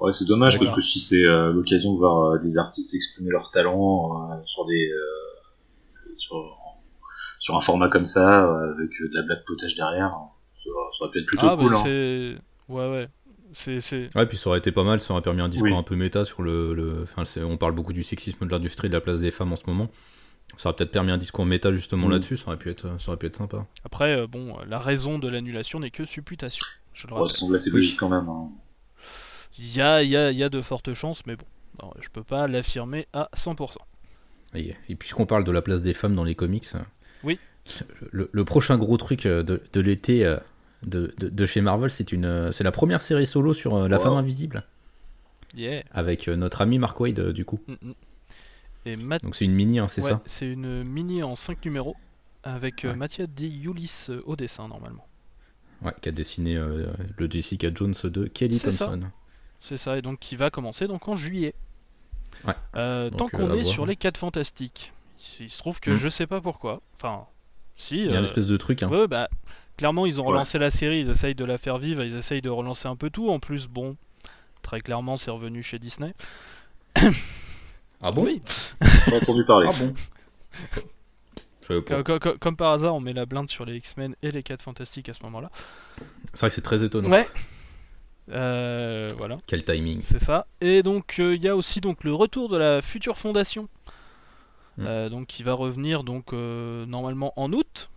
Ouais, 0.00 0.12
c'est 0.12 0.26
dommage 0.26 0.56
Voilà. 0.56 0.70
parce 0.72 0.82
que 0.82 0.86
si 0.86 1.00
c'est 1.00 1.24
euh, 1.24 1.52
l'occasion 1.52 1.92
de 1.94 1.98
voir 1.98 2.32
euh, 2.34 2.38
des 2.38 2.58
artistes 2.58 2.94
exprimer 2.94 3.30
leur 3.30 3.50
talent 3.50 4.30
euh, 4.30 4.34
sur 4.44 4.66
des 4.66 4.90
euh, 4.90 6.12
sur, 6.18 6.36
sur 7.38 7.56
un 7.56 7.60
format 7.60 7.88
comme 7.88 8.04
ça 8.04 8.44
euh, 8.46 8.72
avec 8.74 8.90
euh, 9.00 9.08
de 9.08 9.14
la 9.14 9.22
blague 9.22 9.44
potage 9.46 9.74
derrière, 9.74 10.12
ça, 10.52 10.70
ça 10.98 11.04
aurait 11.04 11.12
pu 11.12 11.20
être 11.20 11.26
plutôt 11.26 11.46
ah, 11.48 11.56
cool. 11.56 11.72
bah, 11.72 11.82
hein. 11.86 12.34
Ouais, 12.68 12.90
ouais. 12.90 13.08
C'est. 13.52 13.80
c'est- 13.80 14.14
Ouais, 14.16 14.26
puis 14.26 14.36
ça 14.36 14.50
aurait 14.50 14.58
été 14.58 14.70
pas 14.72 14.82
mal, 14.84 15.00
ça 15.00 15.12
aurait 15.14 15.22
permis 15.22 15.40
un 15.40 15.48
discours 15.48 15.70
Oui. 15.70 15.76
un 15.76 15.82
peu 15.82 15.96
méta 15.96 16.24
sur 16.26 16.42
le. 16.42 16.74
le- 16.74 17.02
Enfin, 17.04 17.24
c'est- 17.24 17.42
on 17.42 17.56
parle 17.56 17.72
beaucoup 17.74 17.92
du 17.94 18.02
sexisme 18.02 18.44
de 18.46 18.50
l'industrie, 18.50 18.88
de 18.88 18.94
la 18.94 19.00
place 19.00 19.20
des 19.20 19.30
femmes 19.30 19.52
en 19.52 19.56
ce 19.56 19.64
moment. 19.66 19.88
Ça 20.58 20.68
aurait 20.68 20.76
peut-être 20.76 20.92
permis 20.92 21.10
un 21.12 21.18
discours 21.18 21.44
méta 21.46 21.72
justement 21.72 22.08
Mm. 22.08 22.10
là-dessus, 22.12 22.36
ça 22.36 22.48
aurait 22.48 22.56
pu 22.58 22.68
être, 22.70 23.00
ça 23.00 23.08
aurait 23.10 23.16
pu 23.18 23.26
être 23.26 23.34
sympa. 23.34 23.66
Après, 23.84 24.16
euh, 24.16 24.26
bon, 24.26 24.56
la 24.68 24.78
raison 24.78 25.18
de 25.18 25.28
l'annulation 25.28 25.80
n'est 25.80 25.90
que 25.90 26.04
supputation. 26.04 26.64
Je 26.92 27.06
le 27.06 27.14
Oh, 27.16 27.28
ça 27.28 27.36
semble 27.38 27.54
assez 27.56 27.70
logique 27.70 27.98
quand 27.98 28.08
même. 28.08 28.28
hein. 28.28 28.48
Il 29.58 29.74
y 29.76 29.80
a, 29.80 30.02
y, 30.02 30.16
a, 30.16 30.30
y 30.32 30.42
a 30.42 30.48
de 30.48 30.60
fortes 30.60 30.92
chances, 30.94 31.24
mais 31.26 31.36
bon, 31.36 31.44
non, 31.82 31.90
je 32.00 32.08
peux 32.08 32.22
pas 32.24 32.46
l'affirmer 32.46 33.06
à 33.12 33.28
100%. 33.36 33.76
Et, 34.54 34.74
et 34.88 34.94
puisqu'on 34.94 35.26
parle 35.26 35.44
de 35.44 35.50
la 35.52 35.62
place 35.62 35.82
des 35.82 35.94
femmes 35.94 36.14
dans 36.14 36.24
les 36.24 36.34
comics, 36.34 36.68
Oui. 37.24 37.38
le, 38.12 38.28
le 38.32 38.44
prochain 38.44 38.78
gros 38.78 38.96
truc 38.96 39.26
euh, 39.26 39.42
de, 39.42 39.62
de 39.72 39.80
l'été 39.80 40.24
euh, 40.24 40.36
de, 40.86 41.14
de- 41.18 41.28
de 41.28 41.46
chez 41.46 41.60
Marvel, 41.60 41.90
c'est 41.90 42.12
une, 42.12 42.24
euh, 42.26 42.52
c'est 42.52 42.64
la 42.64 42.72
première 42.72 43.02
série 43.02 43.26
solo 43.26 43.54
sur 43.54 43.88
la 43.88 43.96
Wow. 43.96 44.02
femme 44.02 44.14
invisible 44.14 44.64
Yeah. 45.54 45.84
avec 45.90 46.28
notre 46.28 46.60
ami 46.60 46.78
Mark 46.78 46.98
Wade 47.00 47.30
du 47.32 47.44
coup. 47.46 47.60
Mm, 47.66 47.72
mm. 47.88 47.92
Et 48.84 48.96
Donc 49.22 49.34
c'est 49.34 49.44
une 49.46 49.54
mini, 49.54 49.78
hein, 49.78 49.88
c'est 49.88 50.02
ouais, 50.02 50.10
ça? 50.10 50.22
C'est 50.26 50.46
une 50.46 50.84
mini 50.84 51.22
en 51.22 51.34
5 51.34 51.64
numéros 51.64 51.96
avec 52.44 52.82
Ouais. 52.84 52.94
Mathias 52.94 53.28
Di 53.28 53.48
Yulis 53.48 54.06
euh, 54.10 54.20
au 54.26 54.36
dessin 54.36 54.68
normalement. 54.68 55.06
Ouais, 55.82 55.92
qui 56.02 56.08
a 56.08 56.12
dessiné 56.12 56.56
euh, 56.56 56.86
le 57.18 57.28
Jessica 57.30 57.68
Jones 57.74 57.94
de 58.04 58.26
Kelly 58.26 58.58
ça. 58.58 58.92
C'est 59.60 59.76
ça, 59.76 59.96
et 59.98 60.02
donc 60.02 60.18
qui 60.18 60.36
va 60.36 60.50
commencer 60.50 60.86
donc 60.86 61.08
en 61.08 61.16
juillet. 61.16 61.54
Ouais. 62.46 62.54
Euh, 62.76 63.10
Donc, 63.10 63.18
tant 63.32 63.38
euh, 63.38 63.46
qu'on 63.48 63.54
est 63.54 63.62
voir. 63.62 63.72
sur 63.74 63.86
les 63.86 63.96
4 63.96 64.16
fantastiques, 64.18 64.92
il 65.40 65.50
se 65.50 65.58
trouve 65.58 65.80
que 65.80 65.90
Mm. 65.92 65.96
je 65.96 66.08
sais 66.08 66.26
pas 66.26 66.40
pourquoi. 66.40 66.80
Enfin, 66.94 67.24
si. 67.74 67.96
Il 67.98 68.06
y 68.06 68.08
a 68.10 68.12
euh, 68.14 68.18
une 68.18 68.24
espèce 68.24 68.46
de 68.46 68.56
truc. 68.56 68.82
Hein. 68.82 69.06
bah, 69.08 69.28
clairement, 69.76 70.06
ils 70.06 70.20
ont 70.20 70.24
Ouais. 70.24 70.30
relancé 70.32 70.58
la 70.58 70.70
série, 70.70 71.00
ils 71.00 71.10
essayent 71.10 71.34
de 71.34 71.44
la 71.44 71.58
faire 71.58 71.78
vivre, 71.78 72.02
ils 72.04 72.16
essayent 72.16 72.42
de 72.42 72.50
relancer 72.50 72.86
un 72.88 72.96
peu 72.96 73.10
tout. 73.10 73.30
En 73.30 73.40
plus, 73.40 73.66
bon, 73.66 73.96
très 74.62 74.80
clairement, 74.80 75.16
c'est 75.16 75.30
revenu 75.30 75.62
chez 75.62 75.78
Disney. 75.78 76.14
Ah 78.02 78.10
bon 78.12 78.24
oui, 78.24 78.42
J'ai 79.06 79.10
pas 79.10 79.16
entendu 79.16 79.44
parler. 79.46 79.68
Ah 79.72 79.76
bon 79.80 79.94
Je 81.62 81.66
savais 81.66 81.80
pas. 81.82 82.02
Co- 82.02 82.18
co- 82.18 82.18
co- 82.32 82.38
comme 82.38 82.56
par 82.56 82.72
hasard, 82.72 82.94
on 82.94 83.00
met 83.00 83.14
la 83.14 83.24
blinde 83.26 83.48
sur 83.48 83.64
les 83.64 83.74
X-Men 83.76 84.14
et 84.22 84.30
les 84.30 84.42
4 84.42 84.62
fantastiques 84.62 85.08
à 85.08 85.12
ce 85.14 85.22
moment-là. 85.24 85.50
C'est 86.34 86.40
vrai 86.40 86.48
que 86.50 86.54
c'est 86.54 86.60
très 86.62 86.84
étonnant. 86.84 87.08
Ouais. 87.10 87.26
Euh, 88.30 89.08
voilà. 89.16 89.38
Quel 89.46 89.64
timing. 89.64 90.00
C'est 90.00 90.18
ça. 90.18 90.46
Et 90.60 90.82
donc 90.82 91.16
euh, 91.18 91.34
il 91.34 91.42
y 91.42 91.48
a 91.48 91.56
aussi 91.56 91.80
donc 91.80 92.04
le 92.04 92.14
retour 92.14 92.48
de 92.48 92.56
la 92.56 92.82
future 92.82 93.18
fondation, 93.18 93.68
Mm. 94.78 94.84
Euh, 94.86 95.08
donc 95.08 95.26
qui 95.26 95.42
va 95.42 95.54
revenir 95.54 96.04
donc 96.04 96.32
normalement 96.32 97.32
en 97.36 97.52
août. 97.52 97.88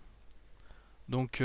Donc 1.10 1.44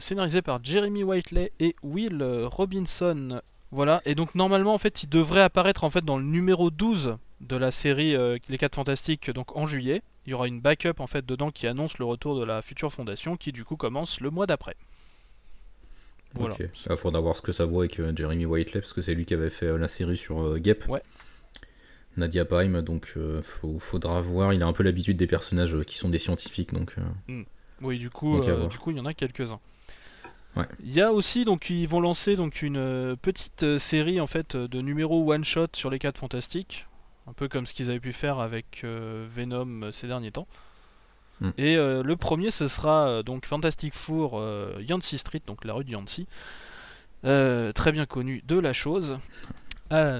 scénarisé 0.00 0.42
par 0.42 0.62
Jeremy 0.62 1.02
Whiteley 1.02 1.52
et 1.58 1.74
Will 1.82 2.22
Robinson. 2.44 3.40
Voilà. 3.72 4.00
Et 4.04 4.14
donc 4.14 4.34
normalement 4.34 4.74
en 4.74 4.78
fait 4.78 5.02
il 5.02 5.08
devrait 5.08 5.42
apparaître 5.42 5.82
en 5.82 5.90
fait 5.90 6.04
dans 6.04 6.18
le 6.18 6.24
numéro 6.24 6.70
12 6.70 7.16
de 7.40 7.56
la 7.56 7.70
série 7.72 8.14
Les 8.48 8.58
4 8.58 8.76
Fantastiques 8.76 9.30
donc 9.32 9.56
en 9.56 9.66
juillet. 9.66 10.02
Il 10.26 10.30
y 10.30 10.34
aura 10.34 10.46
une 10.46 10.60
backup 10.60 11.00
en 11.00 11.08
fait 11.08 11.26
dedans 11.26 11.50
qui 11.50 11.66
annonce 11.66 11.98
le 11.98 12.04
retour 12.04 12.38
de 12.38 12.44
la 12.44 12.62
future 12.62 12.92
fondation 12.92 13.36
qui 13.36 13.50
du 13.50 13.64
coup 13.64 13.76
commence 13.76 14.20
le 14.20 14.30
mois 14.30 14.46
d'après. 14.46 14.76
Voilà. 16.34 16.54
Il 16.88 16.96
faudra 16.96 17.20
voir 17.20 17.36
ce 17.36 17.42
que 17.42 17.52
ça 17.52 17.64
vaut 17.66 17.80
avec 17.80 17.98
euh, 17.98 18.12
Jeremy 18.14 18.46
Whiteley, 18.46 18.80
parce 18.80 18.92
que 18.92 19.00
c'est 19.00 19.14
lui 19.14 19.24
qui 19.24 19.34
avait 19.34 19.50
fait 19.50 19.66
euh, 19.66 19.78
la 19.78 19.88
série 19.88 20.16
sur 20.16 20.40
euh, 20.42 20.58
Gap. 20.58 20.88
Ouais. 20.88 21.02
Nadia 22.16 22.44
Paim, 22.44 22.82
donc 22.82 23.14
euh, 23.16 23.40
faut- 23.42 23.78
faudra 23.78 24.20
voir. 24.20 24.52
Il 24.52 24.62
a 24.62 24.66
un 24.66 24.72
peu 24.72 24.82
l'habitude 24.82 25.16
des 25.16 25.26
personnages 25.26 25.74
euh, 25.74 25.84
qui 25.84 25.96
sont 25.96 26.08
des 26.08 26.18
scientifiques, 26.18 26.72
donc 26.72 26.94
euh, 27.28 27.42
Oui, 27.82 27.98
du 27.98 28.10
coup, 28.10 28.38
Donc, 28.38 28.48
euh, 28.48 28.66
du 28.68 28.78
coup, 28.78 28.90
il 28.90 28.96
y 28.96 29.00
en 29.00 29.06
a 29.06 29.14
quelques-uns. 29.14 29.60
Ouais. 30.56 30.64
Il 30.84 30.92
y 30.92 31.00
a 31.00 31.12
aussi 31.12 31.44
donc 31.44 31.70
ils 31.70 31.86
vont 31.86 32.00
lancer 32.00 32.34
donc 32.34 32.62
une 32.62 33.16
petite 33.22 33.78
série 33.78 34.20
en 34.20 34.26
fait 34.26 34.56
de 34.56 34.80
numéros 34.80 35.32
one 35.32 35.44
shot 35.44 35.68
sur 35.74 35.90
les 35.90 36.00
4 36.00 36.18
fantastiques, 36.18 36.88
un 37.28 37.32
peu 37.32 37.46
comme 37.48 37.66
ce 37.66 37.72
qu'ils 37.74 37.88
avaient 37.88 38.00
pu 38.00 38.12
faire 38.12 38.40
avec 38.40 38.84
Venom 38.84 39.92
ces 39.92 40.08
derniers 40.08 40.32
temps. 40.32 40.48
Mm. 41.40 41.50
Et 41.58 41.76
euh, 41.76 42.02
le 42.02 42.16
premier 42.16 42.50
ce 42.50 42.68
sera 42.68 43.08
euh, 43.08 43.22
donc 43.22 43.46
Fantastic 43.46 43.94
Four 43.94 44.38
euh, 44.38 44.74
Yancy 44.86 45.18
Street, 45.18 45.40
donc 45.46 45.64
la 45.64 45.72
rue 45.74 45.84
de 45.84 45.90
Yancy, 45.90 46.26
Euh, 47.24 47.72
très 47.72 47.92
bien 47.92 48.06
connu 48.06 48.42
de 48.46 48.58
la 48.58 48.72
chose. 48.72 49.18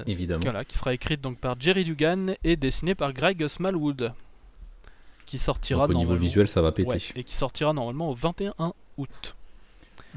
Évidemment. 0.05 0.43
voilà, 0.43 0.65
qui 0.65 0.77
sera 0.77 0.93
écrite 0.93 1.21
donc 1.21 1.37
par 1.37 1.55
Jerry 1.59 1.83
Dugan 1.85 2.35
et 2.43 2.55
dessinée 2.57 2.93
par 2.93 3.13
Greg 3.13 3.47
Smallwood, 3.47 4.11
qui 5.25 5.37
sortira 5.37 5.87
Donc, 5.87 5.95
au 5.95 5.99
niveau 5.99 6.15
visuel, 6.15 6.47
ça 6.49 6.61
va 6.61 6.71
péter. 6.73 6.89
Ouais, 6.89 6.97
et 7.15 7.23
qui 7.23 7.33
sortira 7.33 7.71
normalement 7.71 8.09
au 8.09 8.13
21 8.13 8.73
août. 8.97 9.35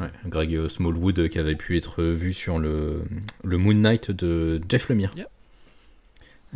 Ouais, 0.01 0.11
Greg 0.27 0.67
Smallwood 0.67 1.29
qui 1.29 1.39
avait 1.39 1.55
pu 1.55 1.77
être 1.77 2.03
vu 2.03 2.33
sur 2.33 2.59
le, 2.59 3.05
le 3.45 3.57
Moon 3.59 3.75
Knight 3.75 4.11
de 4.11 4.61
Jeff 4.69 4.89
Lemire. 4.89 5.13
Yeah. 5.17 5.29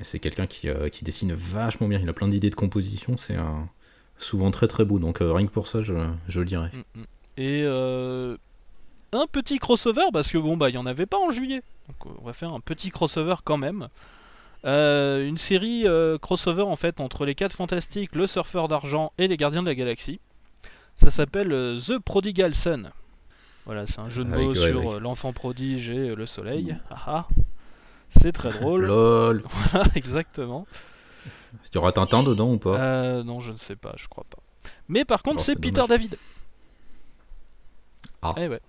C'est 0.02 0.18
quelqu'un 0.18 0.46
qui, 0.48 0.68
euh, 0.68 0.88
qui 0.88 1.04
dessine 1.04 1.32
vachement 1.32 1.86
bien. 1.88 2.00
Il 2.00 2.08
a 2.08 2.12
plein 2.12 2.26
d'idées 2.28 2.50
de 2.50 2.54
composition. 2.56 3.16
C'est 3.16 3.36
un- 3.36 3.68
souvent 4.18 4.50
très 4.50 4.68
très 4.68 4.84
beau. 4.84 4.98
Donc 4.98 5.20
euh, 5.22 5.32
rien 5.32 5.46
que 5.46 5.52
pour 5.52 5.66
ça, 5.66 5.82
je, 5.82 5.94
je 6.28 6.40
le 6.40 6.46
dirais. 6.46 6.70
Mm, 6.72 7.00
mm. 7.00 7.04
Et 7.38 7.62
euh, 7.64 8.36
un 9.12 9.26
petit 9.30 9.58
crossover, 9.58 10.06
parce 10.12 10.28
que 10.28 10.38
bon, 10.38 10.56
bah, 10.56 10.68
il 10.68 10.72
n'y 10.72 10.78
en 10.78 10.86
avait 10.86 11.06
pas 11.06 11.18
en 11.18 11.30
juillet. 11.30 11.62
Donc 11.88 12.14
on 12.20 12.24
va 12.24 12.32
faire 12.32 12.52
un 12.52 12.60
petit 12.60 12.90
crossover 12.90 13.36
quand 13.44 13.56
même. 13.56 13.88
Euh, 14.64 15.26
une 15.26 15.38
série 15.38 15.84
euh, 15.86 16.18
crossover 16.18 16.62
en 16.62 16.74
fait 16.74 17.00
entre 17.00 17.24
les 17.24 17.34
4 17.36 17.52
fantastiques, 17.54 18.14
le 18.16 18.26
surfeur 18.26 18.66
d'argent 18.66 19.12
et 19.16 19.28
les 19.28 19.36
gardiens 19.36 19.62
de 19.62 19.68
la 19.68 19.74
galaxie. 19.76 20.20
Ça 20.96 21.10
s'appelle 21.10 21.52
euh, 21.52 21.78
The 21.78 21.98
Prodigal 22.00 22.54
Son. 22.56 22.90
Voilà, 23.66 23.86
c'est 23.86 24.00
un 24.00 24.08
jeu 24.08 24.24
de 24.24 24.32
Avec- 24.32 24.46
mots 24.46 24.54
sur 24.56 24.94
euh, 24.94 24.98
l'enfant 24.98 25.32
prodige 25.32 25.90
et 25.90 26.10
euh, 26.10 26.16
le 26.16 26.26
soleil. 26.26 26.76
Ah 26.90 26.96
ah. 27.06 27.26
C'est 28.10 28.32
très 28.32 28.50
drôle. 28.58 28.86
LOL 28.86 29.42
Voilà, 29.70 29.86
exactement. 29.94 30.66
Il 31.70 31.74
y 31.74 31.78
aura 31.78 31.92
Tintin 31.92 32.22
dedans 32.22 32.52
ou 32.52 32.58
pas 32.58 32.78
Euh, 32.78 33.22
non, 33.24 33.40
je 33.40 33.52
ne 33.52 33.56
sais 33.56 33.76
pas, 33.76 33.92
je 33.96 34.06
crois 34.08 34.24
pas. 34.30 34.38
Mais 34.88 35.04
par 35.04 35.22
contre, 35.22 35.38
Oh, 35.40 35.42
c'est 35.42 35.54
Peter 35.56 35.72
dommage. 35.76 35.88
David. 35.88 36.18
Ah. 38.22 38.34
Eh 38.36 38.48
ouais. 38.48 38.60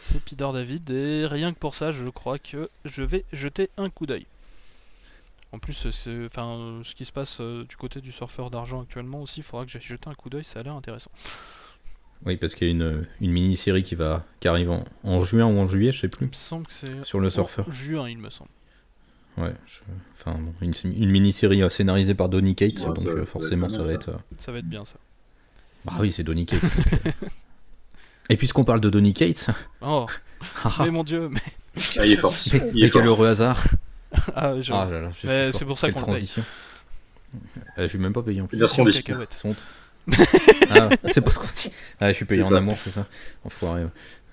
C'est 0.00 0.20
Peter 0.22 0.48
David 0.52 0.90
et 0.90 1.26
rien 1.26 1.52
que 1.52 1.58
pour 1.58 1.74
ça, 1.74 1.92
je 1.92 2.08
crois 2.08 2.38
que 2.38 2.68
je 2.84 3.02
vais 3.02 3.24
jeter 3.32 3.70
un 3.76 3.88
coup 3.88 4.06
d'œil. 4.06 4.26
En 5.52 5.58
plus, 5.58 5.90
c'est, 5.90 6.24
enfin, 6.26 6.80
ce 6.82 6.94
qui 6.94 7.04
se 7.04 7.12
passe 7.12 7.38
euh, 7.40 7.64
du 7.64 7.76
côté 7.76 8.00
du 8.00 8.10
surfeur 8.10 8.50
d'argent 8.50 8.82
actuellement 8.82 9.20
aussi, 9.22 9.40
il 9.40 9.42
faudra 9.42 9.64
que 9.66 9.70
j'aille 9.70 9.82
jeter 9.82 10.08
un 10.08 10.14
coup 10.14 10.30
d'œil, 10.30 10.44
ça 10.44 10.60
a 10.60 10.62
l'air 10.62 10.74
intéressant. 10.74 11.10
Oui, 12.24 12.36
parce 12.36 12.54
qu'il 12.54 12.68
y 12.68 12.70
a 12.70 12.72
une, 12.72 13.06
une 13.20 13.32
mini-série 13.32 13.82
qui, 13.82 13.94
va, 13.94 14.24
qui 14.40 14.48
arrive 14.48 14.70
en, 14.70 14.84
en 15.04 15.24
juin 15.24 15.44
ou 15.46 15.58
en 15.58 15.66
juillet, 15.66 15.92
je 15.92 16.00
sais 16.00 16.06
Il 16.06 16.10
plus. 16.10 16.26
me 16.26 16.32
semble 16.32 16.66
que 16.66 16.72
c'est 16.72 17.04
Sur 17.04 17.20
le 17.20 17.28
surfeur. 17.30 17.68
en 17.68 17.72
juin, 17.72 18.08
il 18.08 18.16
me 18.18 18.30
semble. 18.30 18.50
Ouais, 19.38 19.54
je- 19.66 19.80
enfin, 20.12 20.38
bon, 20.38 20.52
une, 20.60 20.72
une 20.84 21.10
mini-série 21.10 21.62
euh, 21.62 21.70
scénarisée 21.70 22.14
par 22.14 22.28
Donny 22.28 22.54
Cates, 22.54 22.78
Ouais, 22.80 22.86
donc 22.86 22.98
ça- 22.98 23.08
euh, 23.08 23.12
ça 23.14 23.20
va 23.20 23.26
forcément 23.26 23.66
être 23.66 23.72
ça 23.72 23.78
pas 23.78 23.82
va 23.84 23.90
mal, 23.90 24.00
être. 24.00 24.08
euh, 24.10 24.34
Ça 24.40 24.52
va 24.52 24.58
être 24.58 24.68
bien 24.68 24.84
ça. 24.84 24.96
Bah 25.84 25.94
oui, 26.00 26.12
c'est 26.12 26.22
Donny 26.22 26.44
Cates. 26.46 26.60
donc. 26.62 26.70
Et 28.30 28.36
puisqu'on 28.36 28.64
parle 28.64 28.80
de 28.80 28.88
Donny 28.90 29.12
Cates, 29.14 29.50
Oh, 29.80 30.06
haha, 30.64 30.84
mais 30.84 30.90
mon 30.90 31.02
dieu, 31.04 31.28
mais. 31.28 31.40
Ah, 31.98 32.04
il 32.06 32.12
est 32.12 32.16
fort. 32.16 32.32
mais, 32.52 32.58
Il 32.58 32.64
est 32.64 32.72
mais 32.74 32.80
quel 32.80 32.90
fort. 32.90 33.04
heureux 33.06 33.26
hasard 33.28 33.62
Ah, 34.36 34.60
je... 34.60 34.72
Ah 34.72 34.86
là 34.90 35.00
là, 35.00 35.10
je 35.16 35.50
c'est 35.52 35.64
pour 35.64 35.78
ça 35.78 35.90
qu'on 35.90 36.00
transition. 36.00 36.42
Euh, 37.78 37.82
je 37.82 37.86
suis 37.86 37.98
même 37.98 38.12
pas 38.12 38.22
payé 38.22 38.40
en 38.42 38.46
C'est 38.46 38.58
bien 38.58 38.66
ce 38.66 38.74
qu'on 38.76 38.84
dit. 38.84 39.02
Ah, 40.70 40.90
c'est 41.10 41.20
pas 41.22 41.30
ce 41.30 41.38
qu'on 41.38 41.46
dit. 41.46 41.70
Ah, 42.00 42.08
je 42.10 42.14
suis 42.16 42.24
payé 42.26 42.42
en 42.42 42.48
ça. 42.48 42.58
amour, 42.58 42.76
c'est 42.82 42.90
ça 42.90 43.06
Enfoiré. 43.44 43.84
ouais. 43.84 43.90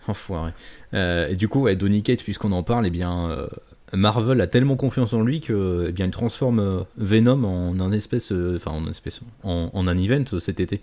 Enfoiré. 0.08 0.52
Euh, 0.94 1.28
et 1.30 1.36
du 1.36 1.48
coup, 1.48 1.62
ouais, 1.62 1.76
Donny 1.76 2.04
Cates, 2.04 2.24
puisqu'on 2.24 2.52
en 2.52 2.64
parle, 2.64 2.88
eh 2.88 2.90
bien, 2.90 3.30
euh, 3.30 3.48
Marvel 3.94 4.40
a 4.42 4.48
tellement 4.48 4.76
confiance 4.76 5.14
en 5.14 5.22
lui 5.24 5.40
que, 5.42 5.86
eh 5.90 5.92
bien, 5.92 6.06
il 6.06 6.12
transforme 6.12 6.60
euh, 6.60 6.84
Venom 6.98 7.44
en 7.44 7.80
un 7.80 7.92
espèce, 7.92 8.32
euh, 8.32 8.56
enfin, 8.58 8.72
en 8.72 8.86
un 8.86 8.92
espèce, 8.92 9.22
en, 9.44 9.70
en 9.74 9.88
un 9.88 9.98
event 9.98 10.24
euh, 10.34 10.40
cet 10.40 10.60
été. 10.60 10.82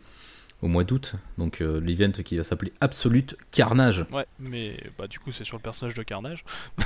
au 0.62 0.68
mois 0.68 0.84
d'août. 0.84 1.14
Donc 1.38 1.60
euh, 1.60 1.80
l'event 1.80 2.10
qui 2.24 2.36
va 2.38 2.42
s'appeler 2.42 2.72
Absolute 2.80 3.36
Carnage. 3.50 4.06
Ouais, 4.12 4.26
mais 4.40 4.80
bah, 4.98 5.06
du 5.06 5.18
coup, 5.18 5.30
c'est 5.30 5.44
sur 5.44 5.56
le 5.58 5.62
personnage 5.62 5.94
de 5.94 6.02
Carnage. 6.02 6.44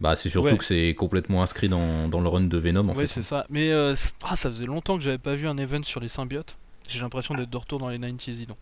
Bah 0.00 0.16
c'est 0.16 0.30
surtout 0.30 0.48
Ouais. 0.52 0.56
que 0.56 0.64
c'est 0.64 0.94
complètement 0.94 1.42
inscrit 1.42 1.68
dans, 1.68 2.08
dans 2.08 2.20
le 2.22 2.28
run 2.28 2.42
de 2.42 2.56
Venom 2.56 2.88
en 2.88 2.94
ouais, 2.94 3.02
fait. 3.02 3.06
c'est 3.06 3.22
ça. 3.22 3.44
Mais 3.50 3.70
euh, 3.70 3.94
ah, 4.24 4.34
ça 4.36 4.48
faisait 4.50 4.64
longtemps 4.66 4.96
que 4.96 5.02
j'avais 5.04 5.18
pas 5.18 5.34
vu 5.34 5.46
un 5.46 5.58
event 5.58 5.82
sur 5.82 6.00
les 6.00 6.08
symbiotes. 6.08 6.56
J'ai 6.88 7.00
l'impression 7.00 7.34
d'être 7.34 7.50
de 7.50 7.56
retour 7.58 7.78
dans 7.78 7.88
les 7.90 7.98
90s, 7.98 8.30
dis 8.30 8.46
donc. 8.46 8.56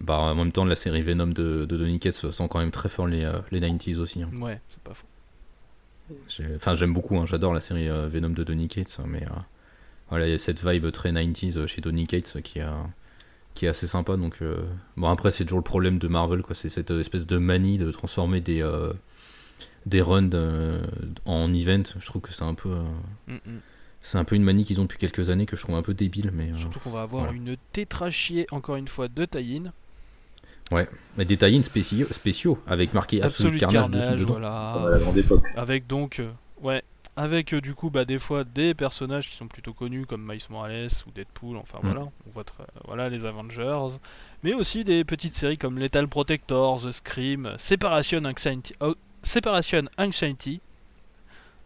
Bah 0.00 0.18
en 0.18 0.34
même 0.34 0.52
temps 0.52 0.64
la 0.66 0.76
série 0.76 1.02
Venom 1.02 1.26
de, 1.28 1.64
de 1.64 1.76
Donny 1.76 1.98
Cates 1.98 2.30
sent 2.30 2.46
quand 2.50 2.58
même 2.60 2.70
très 2.70 2.88
fort 2.90 3.06
les, 3.06 3.28
les 3.50 3.60
90s 3.60 3.98
aussi. 3.98 4.22
hein. 4.22 4.30
Ouais, 4.40 4.60
c'est 4.68 4.82
pas 4.82 4.94
faux. 4.94 5.06
Enfin 6.54 6.74
j'aime 6.74 6.92
beaucoup, 6.92 7.16
hein, 7.18 7.26
j'adore 7.26 7.52
la 7.54 7.60
série 7.60 7.88
euh, 7.88 8.08
Venom 8.08 8.30
de 8.30 8.44
Donny 8.44 8.68
Cates, 8.68 8.98
mais 9.06 9.22
euh, 9.24 9.30
voilà 10.10 10.26
il 10.26 10.30
y 10.30 10.34
a 10.34 10.38
cette 10.38 10.64
vibe 10.64 10.90
très 10.90 11.12
90s 11.12 11.66
chez 11.66 11.80
Donny 11.80 12.06
Cates 12.06 12.40
qui, 12.42 12.60
a, 12.60 12.74
qui 13.54 13.66
est 13.66 13.68
assez 13.68 13.86
sympa. 13.86 14.16
Donc 14.16 14.38
euh, 14.42 14.64
bon 14.96 15.08
après 15.08 15.30
c'est 15.30 15.44
toujours 15.44 15.58
le 15.60 15.64
problème 15.64 15.98
de 15.98 16.08
Marvel 16.08 16.42
quoi, 16.42 16.54
c'est 16.54 16.68
cette 16.68 16.90
espèce 16.90 17.26
de 17.26 17.38
manie 17.38 17.78
de 17.78 17.90
transformer 17.90 18.40
des 18.40 18.62
euh, 18.62 18.92
des 19.86 20.02
runs 20.02 20.30
euh, 20.34 20.84
en 21.24 21.52
event. 21.52 21.82
Je 21.98 22.06
trouve 22.06 22.22
que 22.22 22.32
c'est 22.32 22.42
un 22.42 22.54
peu 22.54 22.70
euh, 22.70 22.82
Mm, 23.28 23.34
mm. 23.34 23.60
c'est 24.02 24.18
un 24.18 24.24
peu 24.24 24.36
une 24.36 24.42
manie 24.42 24.64
qu'ils 24.64 24.80
ont 24.80 24.84
depuis 24.84 24.98
quelques 24.98 25.30
années 25.30 25.46
que 25.46 25.56
je 25.56 25.62
trouve 25.62 25.74
un 25.76 25.82
peu 25.82 25.94
débile, 25.94 26.30
mais 26.32 26.50
euh, 26.52 26.56
Surtout 26.56 26.80
qu'on 26.80 26.90
va 26.90 27.02
avoir 27.02 27.24
voilà. 27.24 27.36
une 27.36 27.56
tétrachier, 27.72 28.46
encore 28.50 28.76
une 28.76 28.88
fois, 28.88 29.08
de 29.08 29.24
tie-in. 30.72 30.88
mais 31.16 31.24
des 31.24 31.36
tie-ins 31.36 31.62
spéciaux, 31.62 32.06
spéciaux 32.10 32.58
avec 32.66 32.92
marqué 32.94 33.22
Absolute, 33.22 33.58
Carnage, 33.60 33.82
Carnage, 33.82 34.00
dessus 34.10 34.20
dedans. 34.24 34.34
Comme 34.34 34.44
à 34.44 34.72
voilà. 34.80 34.96
la 34.96 35.02
grande 35.02 35.16
époque. 35.18 35.44
Avec 35.56 35.86
donc, 35.86 36.18
euh, 36.20 36.30
ouais, 36.60 36.82
avec 37.16 37.54
euh, 37.54 37.60
du 37.60 37.74
coup, 37.74 37.88
bah, 37.90 38.04
des 38.04 38.18
fois 38.18 38.44
des 38.44 38.74
personnages 38.74 39.30
qui 39.30 39.36
sont 39.36 39.46
plutôt 39.48 39.72
connus 39.72 40.06
comme 40.06 40.26
Miles 40.26 40.40
Morales 40.50 40.88
ou 41.06 41.10
Deadpool, 41.12 41.56
enfin 41.56 41.78
Mm. 41.82 41.86
voilà, 41.86 42.00
on 42.02 42.30
voit 42.30 42.44
très- 42.44 42.64
voilà 42.86 43.08
les 43.08 43.24
Avengers, 43.26 43.98
mais 44.42 44.54
aussi 44.54 44.84
des 44.84 45.04
petites 45.04 45.34
séries 45.36 45.56
comme 45.56 45.78
Lethal 45.78 46.08
Protector, 46.08 46.82
The 46.82 46.90
Scream, 46.90 47.54
Separation 47.58 48.24
Anxiety, 48.24 48.74
oh, 48.80 48.94
Separation 49.22 49.84
Anxiety. 49.98 50.60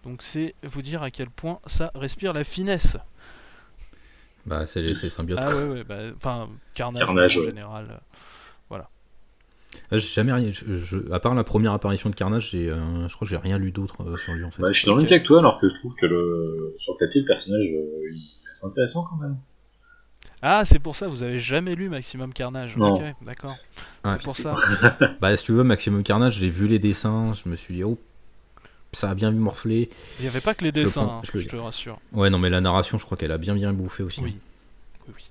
Donc 0.04 0.22
c'est 0.22 0.54
vous 0.62 0.82
dire 0.82 1.02
à 1.02 1.10
quel 1.10 1.28
point 1.30 1.58
ça 1.66 1.90
respire 1.94 2.32
la 2.32 2.44
finesse. 2.44 2.96
Bah 4.46 4.66
c'est 4.66 4.94
symbiotes. 4.94 5.38
Ah 5.42 5.54
ouais, 5.54 5.64
ouais, 5.64 5.84
bah, 5.84 5.96
enfin 6.16 6.48
Carnage, 6.74 7.04
Carnage, 7.04 7.36
en 7.36 7.40
ouais. 7.40 7.46
général. 7.46 7.86
euh, 7.90 7.96
J'ai 9.92 9.98
jamais 9.98 10.32
rien. 10.32 10.50
je- 10.50 10.76
je- 10.76 11.12
à 11.12 11.20
part 11.20 11.34
la 11.34 11.44
première 11.44 11.72
apparition 11.72 12.10
de 12.10 12.14
Carnage, 12.14 12.50
j'ai, 12.50 12.68
euh, 12.70 13.08
je 13.08 13.14
crois 13.14 13.26
que 13.26 13.30
j'ai 13.30 13.36
rien 13.36 13.58
lu 13.58 13.70
d'autre 13.72 14.02
euh, 14.02 14.16
sur 14.16 14.32
lui 14.34 14.44
en 14.44 14.50
fait. 14.50 14.62
Bah, 14.62 14.72
je 14.72 14.78
suis 14.78 14.86
dans 14.86 14.94
le 14.94 15.02
même 15.02 15.08
cas 15.08 15.18
que 15.18 15.24
toi, 15.24 15.38
alors 15.38 15.58
que 15.60 15.68
je 15.68 15.74
trouve 15.76 15.94
que 16.00 16.06
le... 16.06 16.74
sur 16.78 16.94
le 16.94 17.06
papier, 17.06 17.20
le 17.20 17.26
personnage, 17.26 17.64
euh, 17.64 18.10
il 18.12 18.18
est 18.48 18.66
intéressant 18.66 19.04
quand 19.08 19.16
même. 19.16 19.36
Ah, 20.42 20.64
c'est 20.64 20.78
pour 20.78 20.96
ça, 20.96 21.06
vous 21.08 21.22
avez 21.22 21.38
jamais 21.38 21.74
lu 21.74 21.88
Maximum 21.88 22.32
Carnage. 22.32 22.76
Non. 22.76 22.94
Ok, 22.94 23.02
d'accord. 23.22 23.56
C'est 24.06 24.22
pour 24.22 24.36
ça. 24.36 24.54
Bah 25.20 25.36
si 25.36 25.44
tu 25.44 25.52
veux, 25.52 25.62
Maximum 25.64 26.02
Carnage, 26.02 26.34
j'ai 26.38 26.48
vu 26.48 26.66
les 26.66 26.78
dessins, 26.78 27.34
je 27.34 27.48
me 27.48 27.56
suis 27.56 27.74
dit 27.74 27.84
oh, 27.84 27.98
ça 28.92 29.10
a 29.10 29.14
bien 29.14 29.30
morflé. 29.32 29.90
Il 30.18 30.22
n'y 30.22 30.28
avait 30.28 30.40
pas 30.40 30.54
que 30.54 30.64
les 30.64 30.70
Je 30.74 30.78
le 30.78 30.84
dessins, 30.84 31.04
prends- 31.04 31.18
hein, 31.18 31.22
je 31.24 31.32
le- 31.38 31.40
je 31.44 31.48
te 31.48 31.56
rassure. 31.56 31.98
Ouais 32.12 32.30
non 32.30 32.38
mais 32.38 32.48
la 32.50 32.60
narration, 32.60 32.96
je 32.98 33.04
crois 33.04 33.16
qu'elle 33.18 33.32
a 33.32 33.38
bien 33.38 33.54
bien 33.54 33.72
bouffé 33.72 34.02
aussi. 34.02 34.20
Oui. 34.22 34.36
Oui, 35.06 35.14
oui. 35.16 35.24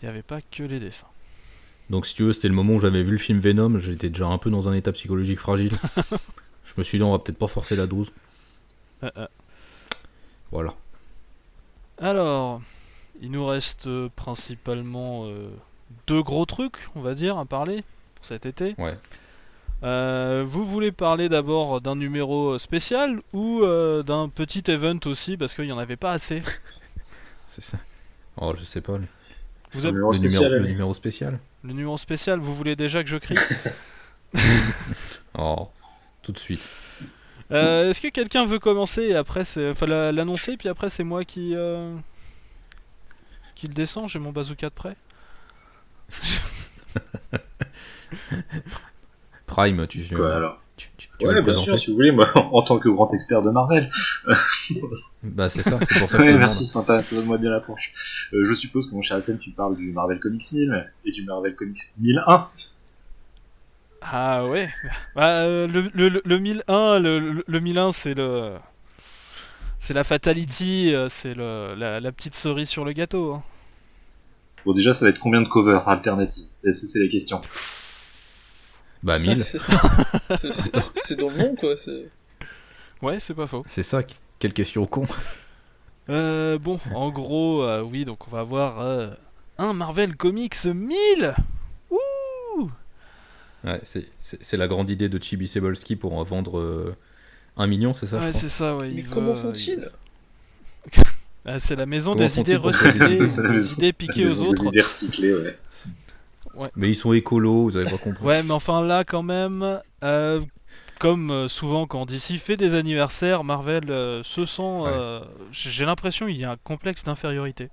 Il 0.00 0.04
n'y 0.06 0.10
avait 0.10 0.22
pas 0.22 0.40
que 0.40 0.62
les 0.62 0.78
dessins. 0.80 1.06
Donc 1.90 2.06
si 2.06 2.14
tu 2.14 2.22
veux, 2.22 2.32
c'était 2.32 2.48
le 2.48 2.54
moment 2.54 2.74
où 2.74 2.78
j'avais 2.78 3.02
vu 3.02 3.12
le 3.12 3.18
film 3.18 3.40
Venom, 3.40 3.76
j'étais 3.78 4.08
déjà 4.08 4.26
un 4.26 4.38
peu 4.38 4.48
dans 4.48 4.68
un 4.68 4.72
état 4.72 4.92
psychologique 4.92 5.40
fragile. 5.40 5.72
je 6.64 6.72
me 6.78 6.82
suis 6.84 6.98
dit 6.98 7.04
on 7.04 7.10
va 7.12 7.18
peut-être 7.18 7.38
pas 7.38 7.48
forcer 7.48 7.74
la 7.74 7.86
dose. 7.86 8.12
Euh, 9.02 9.10
euh. 9.16 9.26
Voilà. 10.52 10.74
Alors, 11.98 12.62
il 13.20 13.30
nous 13.32 13.44
reste 13.44 13.88
euh, 13.88 14.08
principalement 14.14 15.26
euh, 15.26 15.50
deux 16.06 16.22
gros 16.22 16.46
trucs, 16.46 16.76
on 16.94 17.00
va 17.00 17.14
dire, 17.14 17.38
à 17.38 17.44
parler 17.44 17.82
pour 18.14 18.24
cet 18.24 18.46
été. 18.46 18.74
Ouais. 18.78 18.96
Euh, 19.82 20.44
vous 20.46 20.64
voulez 20.64 20.92
parler 20.92 21.28
d'abord 21.28 21.80
d'un 21.80 21.96
numéro 21.96 22.58
spécial 22.58 23.20
ou 23.32 23.62
euh, 23.62 24.02
d'un 24.02 24.28
petit 24.28 24.62
event 24.70 24.98
aussi 25.06 25.36
parce 25.36 25.54
qu'il 25.54 25.64
n'y 25.64 25.72
en 25.72 25.78
avait 25.78 25.96
pas 25.96 26.12
assez? 26.12 26.42
C'est 27.46 27.62
ça. 27.64 27.78
Oh 28.36 28.54
je 28.56 28.62
sais 28.62 28.80
pas. 28.80 28.98
Le, 28.98 29.04
vous 29.72 29.86
avez- 29.86 29.92
numéro 29.92 30.12
le 30.12 30.18
spécial, 30.18 30.52
le 30.52 30.66
numéro 30.66 30.94
spécial. 30.94 31.38
Le 31.62 31.72
numéro 31.72 31.96
spécial, 31.98 32.38
vous 32.38 32.54
voulez 32.54 32.74
déjà 32.76 33.02
que 33.02 33.08
je 33.10 33.16
crie 33.18 33.36
Oh 35.38 35.68
tout 36.22 36.32
de 36.32 36.38
suite. 36.38 36.66
Euh, 37.50 37.88
Est-ce 37.90 38.00
que 38.00 38.08
quelqu'un 38.08 38.46
veut 38.46 38.58
commencer 38.58 39.02
et 39.02 39.14
après 39.16 39.44
c'est 39.44 39.70
enfin 39.70 39.86
la- 39.86 40.12
l'annoncer 40.12 40.56
puis 40.56 40.68
après 40.68 40.88
c'est 40.88 41.02
moi 41.04 41.24
qui 41.24 41.54
euh, 41.56 41.96
qui 43.56 43.66
le 43.66 43.74
descend 43.74 44.08
j'ai 44.08 44.18
mon 44.20 44.30
bazooka 44.30 44.68
de 44.68 44.74
près 44.74 44.96
Prime, 49.46 49.86
tu, 49.88 50.04
tu, 50.06 50.14
Quoi, 50.14 50.36
alors? 50.36 50.62
Tu, 50.96 51.08
tu- 51.18 51.26
Ouais, 51.26 51.34
le 51.34 51.42
bien 51.42 51.42
présenter 51.42 51.64
sûr, 51.66 51.78
si 51.78 51.90
vous 51.90 51.96
voulez, 51.96 52.12
moi, 52.12 52.26
en 52.52 52.62
tant 52.62 52.78
que 52.78 52.88
grand 52.88 53.12
expert 53.12 53.42
de 53.42 53.50
Marvel. 53.50 53.90
Bah 55.22 55.48
c'est 55.50 55.62
ça, 55.62 55.78
c'est 55.86 55.98
pour 55.98 56.08
ça 56.08 56.16
que 56.18 56.22
je 56.24 56.28
Ouais, 56.28 56.32
te 56.34 56.38
merci, 56.38 56.64
sympa, 56.64 57.02
ça 57.02 57.16
donne-moi 57.16 57.38
bien 57.38 57.50
la 57.50 57.60
planche. 57.60 58.28
Euh, 58.32 58.44
je 58.44 58.54
suppose 58.54 58.88
que 58.88 58.94
mon 58.94 59.02
cher 59.02 59.18
Hassan, 59.18 59.38
tu 59.38 59.50
parles 59.50 59.76
du 59.76 59.92
Marvel 59.92 60.18
Comics 60.18 60.52
1000 60.52 60.92
et 61.04 61.12
du 61.12 61.24
Marvel 61.24 61.54
Comics 61.54 61.78
1001. 61.98 62.48
ah 64.02 64.44
ouais 64.46 64.70
Bah, 65.14 65.42
euh, 65.42 65.66
le, 65.66 65.90
le, 65.94 66.22
le 66.24 66.38
1001 66.38 66.98
le, 67.00 67.18
le, 67.18 67.44
le 67.46 67.60
1001 67.60 67.92
c'est 67.92 68.14
le 68.14 68.54
c'est 69.78 69.94
la 69.94 70.04
fatality 70.04 70.94
euh, 70.94 71.08
c'est 71.08 71.34
le 71.34 71.74
la, 71.76 72.00
la 72.00 72.12
petite 72.12 72.34
cerise 72.34 72.68
sur 72.68 72.84
le 72.84 72.92
gâteau 72.92 73.34
hein. 73.34 73.42
Bon, 74.66 74.74
déjà, 74.74 74.92
ça 74.92 75.06
va 75.06 75.10
être 75.10 75.18
combien 75.18 75.40
de 75.40 75.48
covers 75.48 75.88
alternatives 75.88 76.48
Est-ce 76.64 76.82
que 76.82 76.86
c'est 76.86 76.98
la 77.00 77.08
question? 77.08 77.40
Bah 79.02 79.18
1000, 79.18 79.42
C'est- 80.36 81.16
dans 81.16 81.30
le 81.30 81.36
nom, 81.38 81.54
quoi. 81.56 81.74
ouais 83.02 83.18
c'est 83.20 83.34
pas 83.34 83.46
faux 83.46 83.64
c'est 83.68 83.82
ça. 83.82 84.00
Quelle 84.38 84.52
question 84.52 84.86
con. 84.86 85.06
euh, 86.08 86.58
bon 86.58 86.78
en 86.94 87.10
gros 87.10 87.62
euh, 87.62 87.82
oui 87.82 88.04
donc 88.04 88.26
on 88.28 88.30
va 88.30 88.40
avoir 88.40 88.80
euh, 88.80 89.08
un 89.58 89.72
Marvel 89.72 90.16
Comics 90.16 90.64
1000 90.66 91.34
Ouh 91.90 92.68
Ouais, 93.64 93.80
c'est- 93.84 94.56
la 94.56 94.68
grande 94.68 94.88
idée 94.90 95.08
de 95.08 95.22
Chibi 95.22 95.46
Cebulski 95.48 95.96
pour 95.96 96.14
en 96.14 96.22
vendre 96.22 96.58
euh, 96.58 96.96
un 97.56 97.66
million, 97.66 97.92
c'est 97.94 98.06
ça 98.06 98.18
ouais 98.20 98.32
c'est 98.32 98.48
ça 98.48 98.76
ouais 98.76 98.90
Mais 98.94 99.02
comment 99.02 99.34
font-ils 99.34 99.88
Ah, 101.46 101.58
c'est 101.58 101.74
la 101.76 101.86
maison 101.86 102.12
Comment 102.12 102.26
des 102.26 102.38
idées 102.40 102.50
des 102.52 102.56
recyclées, 102.58 103.14
idées 103.16 103.26
C'est 103.26 103.42
la 103.42 103.48
des 103.48 103.54
maison- 103.54 103.76
idées 103.78 103.92
piquées 103.94 104.24
Des- 104.24 104.40
aux 104.40 104.44
des 104.44 104.48
autres. 104.60 104.66
idées 104.68 104.80
recyclées, 104.82 105.34
ouais. 105.34 105.58
Mais 106.76 106.88
ils 106.88 106.96
sont 106.96 107.12
écolos, 107.12 107.64
vous 107.64 107.76
avez 107.76 107.90
pas 107.90 107.98
compris. 107.98 108.24
Ouais, 108.24 108.42
mais 108.42 108.52
enfin 108.52 108.82
là, 108.82 109.04
quand 109.04 109.22
même, 109.22 109.80
euh, 110.02 110.40
comme 110.98 111.30
euh, 111.30 111.48
souvent 111.48 111.86
quand 111.86 112.06
DC 112.06 112.38
fait 112.38 112.56
des 112.56 112.74
anniversaires, 112.74 113.44
Marvel 113.44 113.90
euh, 113.90 114.22
se 114.22 114.44
sent. 114.44 114.84
J'ai 115.52 115.84
l'impression 115.84 116.26
qu'il 116.26 116.36
y 116.36 116.44
a 116.44 116.52
un 116.52 116.56
complexe 116.56 117.04
d'infériorité 117.04 117.68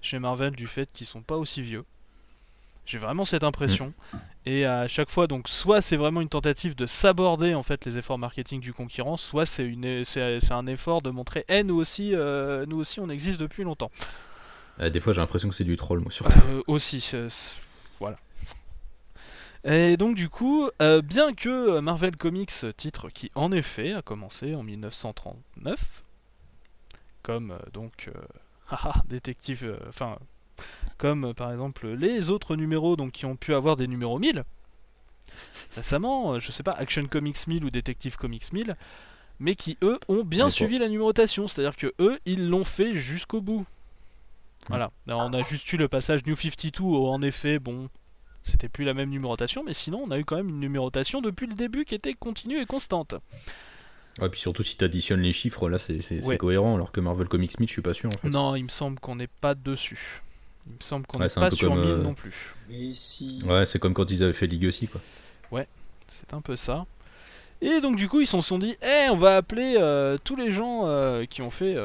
chez 0.00 0.18
Marvel 0.18 0.52
du 0.52 0.66
fait 0.66 0.90
qu'ils 0.92 1.06
sont 1.06 1.22
pas 1.22 1.36
aussi 1.36 1.62
vieux. 1.62 1.84
J'ai 2.86 2.98
vraiment 2.98 3.26
cette 3.26 3.44
impression. 3.44 3.92
Et 4.46 4.64
à 4.64 4.88
chaque 4.88 5.10
fois, 5.10 5.26
donc, 5.26 5.46
soit 5.46 5.82
c'est 5.82 5.96
vraiment 5.96 6.22
une 6.22 6.30
tentative 6.30 6.74
de 6.74 6.86
s'aborder 6.86 7.54
en 7.54 7.62
fait 7.62 7.84
les 7.84 7.98
efforts 7.98 8.16
marketing 8.16 8.60
du 8.60 8.72
concurrent, 8.72 9.18
soit 9.18 9.44
c'est 9.44 9.66
une, 9.66 10.04
c'est 10.04 10.40
c'est 10.40 10.54
un 10.54 10.66
effort 10.66 11.02
de 11.02 11.10
montrer, 11.10 11.44
eh 11.50 11.62
nous 11.62 11.76
aussi, 11.76 12.14
euh, 12.14 12.64
nous 12.66 12.78
aussi, 12.78 12.98
on 12.98 13.10
existe 13.10 13.38
depuis 13.38 13.62
longtemps. 13.62 13.90
Euh, 14.80 14.88
des 14.88 15.00
fois 15.00 15.12
j'ai 15.12 15.20
l'impression 15.20 15.50
que 15.50 15.54
c'est 15.54 15.64
du 15.64 15.76
troll, 15.76 16.00
moi 16.00 16.10
surtout. 16.10 16.38
Euh, 16.48 16.62
aussi, 16.66 17.06
voilà. 17.98 18.16
Et 19.64 19.96
donc 19.96 20.14
du 20.14 20.28
coup, 20.28 20.70
euh, 20.80 21.02
bien 21.02 21.34
que 21.34 21.80
Marvel 21.80 22.16
Comics, 22.16 22.52
titre 22.76 23.08
qui 23.08 23.30
en 23.34 23.50
effet 23.52 23.92
a 23.92 24.02
commencé 24.02 24.54
en 24.54 24.62
1939, 24.62 26.04
comme 27.22 27.50
euh, 27.50 27.58
donc 27.72 28.08
euh, 28.08 28.20
haha, 28.70 29.02
détective, 29.08 29.78
enfin 29.88 30.18
comme 30.96 31.34
par 31.34 31.52
exemple 31.52 31.86
les 31.88 32.30
autres 32.30 32.56
numéros 32.56 32.96
donc 32.96 33.12
qui 33.12 33.26
ont 33.26 33.36
pu 33.36 33.54
avoir 33.54 33.76
des 33.76 33.86
numéros 33.86 34.18
1000 34.18 34.42
récemment, 35.76 36.40
je 36.40 36.50
sais 36.50 36.64
pas 36.64 36.72
Action 36.72 37.06
Comics 37.06 37.46
1000 37.46 37.64
ou 37.64 37.70
Detective 37.70 38.16
Comics 38.16 38.52
1000, 38.52 38.76
mais 39.38 39.54
qui 39.54 39.76
eux 39.82 40.00
ont 40.08 40.24
bien 40.24 40.48
suivi 40.48 40.78
la 40.78 40.88
numérotation, 40.88 41.46
c'est-à-dire 41.46 41.76
que 41.76 41.92
eux 42.00 42.18
ils 42.24 42.48
l'ont 42.48 42.64
fait 42.64 42.96
jusqu'au 42.96 43.40
bout. 43.40 43.66
Voilà, 44.68 44.90
Alors, 45.06 45.22
on 45.22 45.32
a 45.32 45.42
juste 45.42 45.72
eu 45.72 45.76
le 45.76 45.88
passage 45.88 46.26
New 46.26 46.36
52 46.36 46.82
où 46.82 47.06
en 47.06 47.22
effet, 47.22 47.58
bon, 47.58 47.88
c'était 48.42 48.68
plus 48.68 48.84
la 48.84 48.92
même 48.94 49.08
numérotation, 49.10 49.62
mais 49.64 49.72
sinon 49.72 50.02
on 50.06 50.10
a 50.10 50.18
eu 50.18 50.24
quand 50.24 50.36
même 50.36 50.48
une 50.48 50.60
numérotation 50.60 51.20
depuis 51.20 51.46
le 51.46 51.54
début 51.54 51.84
qui 51.84 51.94
était 51.94 52.12
continue 52.14 52.60
et 52.60 52.66
constante. 52.66 53.14
Ouais, 54.18 54.28
puis 54.28 54.40
surtout 54.40 54.62
si 54.62 54.76
t'additionnes 54.76 55.20
les 55.20 55.32
chiffres, 55.32 55.68
là 55.68 55.78
c'est 55.78 56.24
Ouais. 56.26 56.36
cohérent, 56.36 56.74
alors 56.74 56.90
que 56.92 57.00
Marvel 57.00 57.28
Comics 57.28 57.58
1000, 57.58 57.68
je 57.68 57.72
suis 57.72 57.82
pas 57.82 57.94
sûr 57.94 58.10
en 58.12 58.18
fait. 58.18 58.28
Non, 58.28 58.56
il 58.56 58.64
me 58.64 58.68
semble 58.68 58.98
qu'on 59.00 59.16
n'est 59.16 59.28
pas 59.28 59.54
dessus. 59.54 60.22
Il 60.66 60.72
me 60.72 60.80
semble 60.80 61.06
qu'on 61.06 61.18
Ouais, 61.18 61.24
n'est 61.24 61.28
c'est 61.30 61.38
un 61.38 61.42
pas 61.42 61.50
peu 61.50 61.56
sur 61.56 61.68
comme, 61.68 61.80
1000 61.80 61.88
euh, 61.88 62.02
non 62.02 62.14
plus. 62.14 62.54
Mais 62.68 62.92
si. 62.92 63.40
Ouais, 63.46 63.64
c'est 63.64 63.78
comme 63.78 63.94
quand 63.94 64.10
ils 64.10 64.22
avaient 64.22 64.32
fait 64.32 64.46
Legacy 64.48 64.88
quoi. 64.88 65.00
C'est 66.10 66.32
un 66.32 66.40
peu 66.40 66.56
ça. 66.56 66.86
Et 67.60 67.82
donc 67.82 67.96
du 67.96 68.08
coup 68.08 68.20
ils 68.22 68.26
se 68.26 68.40
sont 68.40 68.58
dit, 68.58 68.74
eh, 68.82 69.10
on 69.10 69.14
va 69.16 69.36
appeler 69.36 69.76
euh, 69.78 70.16
tous 70.24 70.36
les 70.36 70.50
gens 70.50 70.86
euh, 70.86 71.26
qui 71.26 71.42
ont 71.42 71.50
fait... 71.50 71.76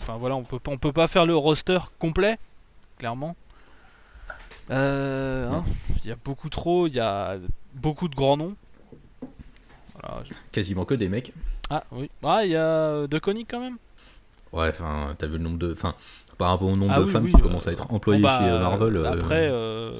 euh, 0.00 0.02
Enfin 0.02 0.16
voilà, 0.16 0.36
on 0.36 0.44
peut, 0.44 0.58
pas- 0.58 0.70
on 0.70 0.78
peut 0.78 0.92
pas 0.92 1.08
faire 1.08 1.26
le 1.26 1.36
roster 1.36 1.78
complet. 1.98 2.38
clairement. 2.98 3.36
Euh, 4.70 5.50
hein, 5.50 5.64
Il 6.04 6.08
y 6.08 6.12
a 6.12 6.16
beaucoup 6.16 6.48
trop, 6.48 6.86
il 6.86 6.94
y 6.94 7.00
a 7.00 7.36
beaucoup 7.74 8.08
de 8.08 8.14
grands 8.14 8.36
noms. 8.36 8.54
Voilà, 10.00 10.22
je- 10.28 10.34
Quasiment 10.52 10.84
que 10.84 10.94
des 10.94 11.08
mecs. 11.08 11.32
Ah 11.70 11.84
oui, 11.92 12.10
ah 12.22 12.44
il 12.44 12.50
y 12.52 12.56
a 12.56 13.06
De 13.06 13.18
Koenig 13.18 13.46
quand 13.48 13.60
même. 13.60 13.76
Ouais, 14.52 14.68
enfin, 14.68 15.14
t'as 15.18 15.26
vu 15.26 15.34
le 15.38 15.44
nombre 15.44 15.58
de. 15.58 15.72
Enfin, 15.72 15.94
par 16.38 16.50
rapport 16.50 16.68
au 16.68 16.76
nombre 16.76 16.92
Ah 16.94 17.00
de 17.00 17.04
oui, 17.04 17.10
femmes 17.10 17.24
oui, 17.24 17.30
qui 17.32 17.40
euh, 17.40 17.44
commencent 17.44 17.66
à 17.68 17.72
être 17.72 17.92
employées 17.92 18.22
Bon, 18.22 18.28
bah, 18.28 18.38
chez 18.38 18.44
euh, 18.48 18.60
Marvel. 18.60 18.96
euh, 18.96 19.12
Après, 19.12 19.48
euh, 19.50 19.98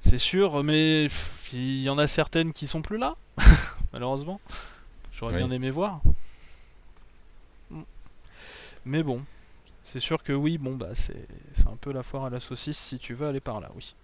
c'est 0.00 0.18
sûr, 0.18 0.62
mais 0.64 1.04
pff, 1.04 1.50
il 1.52 1.82
y 1.82 1.88
en 1.90 1.98
a 1.98 2.06
certaines 2.06 2.52
qui 2.52 2.66
sont 2.66 2.82
plus 2.82 2.98
là, 2.98 3.16
malheureusement. 3.92 4.40
J'aurais 5.12 5.34
Oui. 5.34 5.38
bien 5.44 5.50
aimé 5.50 5.70
voir. 5.70 6.00
Mais 8.86 9.02
bon, 9.02 9.22
c'est 9.84 10.00
sûr 10.00 10.22
que 10.22 10.32
oui, 10.32 10.58
bon 10.58 10.76
bah 10.76 10.90
c'est 10.94 11.26
c'est 11.54 11.68
un 11.68 11.76
peu 11.80 11.92
la 11.92 12.02
foire 12.04 12.26
à 12.26 12.30
la 12.30 12.40
saucisse 12.40 12.78
si 12.78 12.98
tu 12.98 13.14
veux 13.14 13.26
aller 13.28 13.40
par 13.40 13.60
là, 13.60 13.70
oui. 13.76 13.94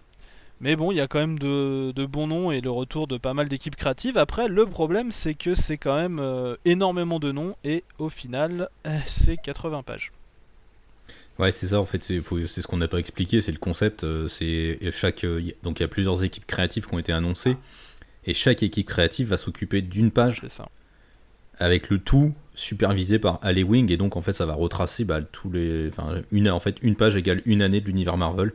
Mais 0.61 0.75
bon, 0.77 0.91
il 0.91 0.97
y 0.97 1.01
a 1.01 1.07
quand 1.07 1.19
même 1.19 1.39
de, 1.39 1.91
de 1.95 2.05
bons 2.05 2.27
noms 2.27 2.51
et 2.51 2.61
le 2.61 2.71
retour 2.71 3.07
de 3.07 3.17
pas 3.17 3.33
mal 3.33 3.49
d'équipes 3.49 3.75
créatives. 3.77 4.17
Après, 4.17 4.47
le 4.47 4.65
problème, 4.67 5.11
c'est 5.11 5.35
que 5.35 5.55
c'est 5.55 5.77
quand 5.77 5.95
même 5.95 6.19
euh, 6.19 6.55
énormément 6.65 7.19
de 7.19 7.31
noms 7.33 7.55
et 7.65 7.85
au 7.99 8.09
final, 8.09 8.69
euh, 8.87 8.99
c'est 9.07 9.37
80 9.37 9.83
pages. 9.83 10.13
Ouais, 11.39 11.51
c'est 11.51 11.67
ça 11.67 11.79
en 11.79 11.85
fait, 11.85 12.03
c'est 12.03 12.21
faut- 12.21 12.45
c'est 12.45 12.61
ce 12.61 12.67
qu'on 12.67 12.77
n'a 12.77 12.87
pas 12.87 12.99
expliqué, 12.99 13.41
c'est 13.41 13.51
le 13.51 13.57
concept. 13.57 14.03
euh, 14.03 14.27
c'est 14.27 14.77
chaque 14.91 15.25
donc 15.63 15.79
il 15.79 15.81
y 15.81 15.85
a 15.85 15.87
plusieurs 15.87 16.23
équipes 16.23 16.45
créatives 16.45 16.87
qui 16.87 16.93
ont 16.93 16.99
été 16.99 17.11
annoncées 17.11 17.57
et 18.25 18.33
chaque 18.33 18.63
équipe 18.63 18.87
créative 18.87 19.29
va 19.29 19.37
s'occuper 19.37 19.81
d'une 19.81 20.11
page 20.11 20.41
C'est 20.41 20.49
ça. 20.49 20.69
Avec 21.63 21.89
le 21.89 21.99
tout 21.99 22.33
supervisé 22.55 23.17
par 23.19 23.39
Wing 23.43 23.91
et 23.91 23.97
donc 23.97 24.15
en 24.15 24.21
fait 24.21 24.33
ça 24.33 24.45
va 24.45 24.53
retracer 24.53 25.05
bah, 25.05 25.21
tous 25.21 25.49
les, 25.51 25.87
enfin 25.89 26.21
une 26.31 26.49
en 26.49 26.59
fait 26.59 26.77
une 26.83 26.95
page 26.95 27.15
égale 27.15 27.41
une 27.45 27.61
année 27.63 27.81
de 27.81 27.87
l'univers 27.87 28.15
Marvel 28.17 28.53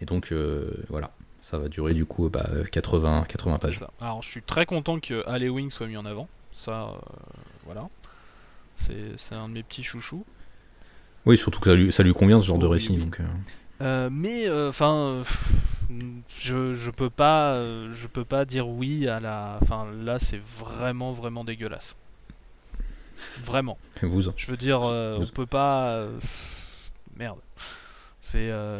et 0.00 0.06
donc 0.06 0.32
euh, 0.32 0.70
voilà, 0.88 1.10
ça 1.42 1.58
va 1.58 1.68
durer 1.68 1.92
du 1.92 2.04
coup 2.06 2.28
bah, 2.30 2.48
80 2.72 3.26
80 3.28 3.54
C'est 3.60 3.66
pages. 3.66 3.78
ça. 3.78 3.90
Alors 4.00 4.22
je 4.22 4.28
suis 4.28 4.42
très 4.42 4.64
content 4.66 4.98
que 5.00 5.48
Wing 5.48 5.70
soit 5.70 5.86
mis 5.86 5.96
en 5.96 6.06
avant. 6.06 6.28
Ça, 6.52 6.84
euh, 6.84 6.96
voilà. 7.66 7.88
C'est 8.76 9.34
un 9.34 9.48
de 9.48 9.54
mes 9.54 9.62
petits 9.62 9.82
chouchous. 9.82 10.24
Oui, 11.26 11.36
surtout 11.36 11.60
que 11.60 11.70
ça 11.70 11.74
lui, 11.76 11.92
ça 11.92 12.02
lui 12.02 12.12
convient 12.14 12.40
ce 12.40 12.46
genre 12.46 12.58
de 12.58 12.66
récit 12.66 12.92
oui. 12.92 13.04
donc. 13.04 13.20
euh, 13.20 13.24
Euh, 13.82 14.08
mais 14.10 14.48
enfin, 14.50 15.22
je, 16.38 16.74
je 16.74 16.90
peux 16.90 17.10
pas, 17.10 17.52
euh, 17.54 17.92
je 17.94 18.06
peux 18.06 18.24
pas 18.24 18.44
dire 18.44 18.68
oui 18.68 19.06
à 19.08 19.20
la. 19.20 19.58
Enfin 19.62 19.86
là, 20.02 20.18
c'est 20.18 20.40
vraiment 20.58 21.12
vraiment 21.12 21.44
dégueulasse. 21.44 21.96
Vraiment. 23.44 23.78
vous 24.02 24.22
Je 24.36 24.50
veux 24.50 24.56
dire, 24.56 24.82
euh, 24.82 25.16
Vous- 25.18 25.24
on 25.24 25.26
peut 25.28 25.46
pas. 25.46 25.88
euh, 25.90 26.18
Merde. 27.16 27.38
C'est, 28.20 28.50
euh, 28.50 28.78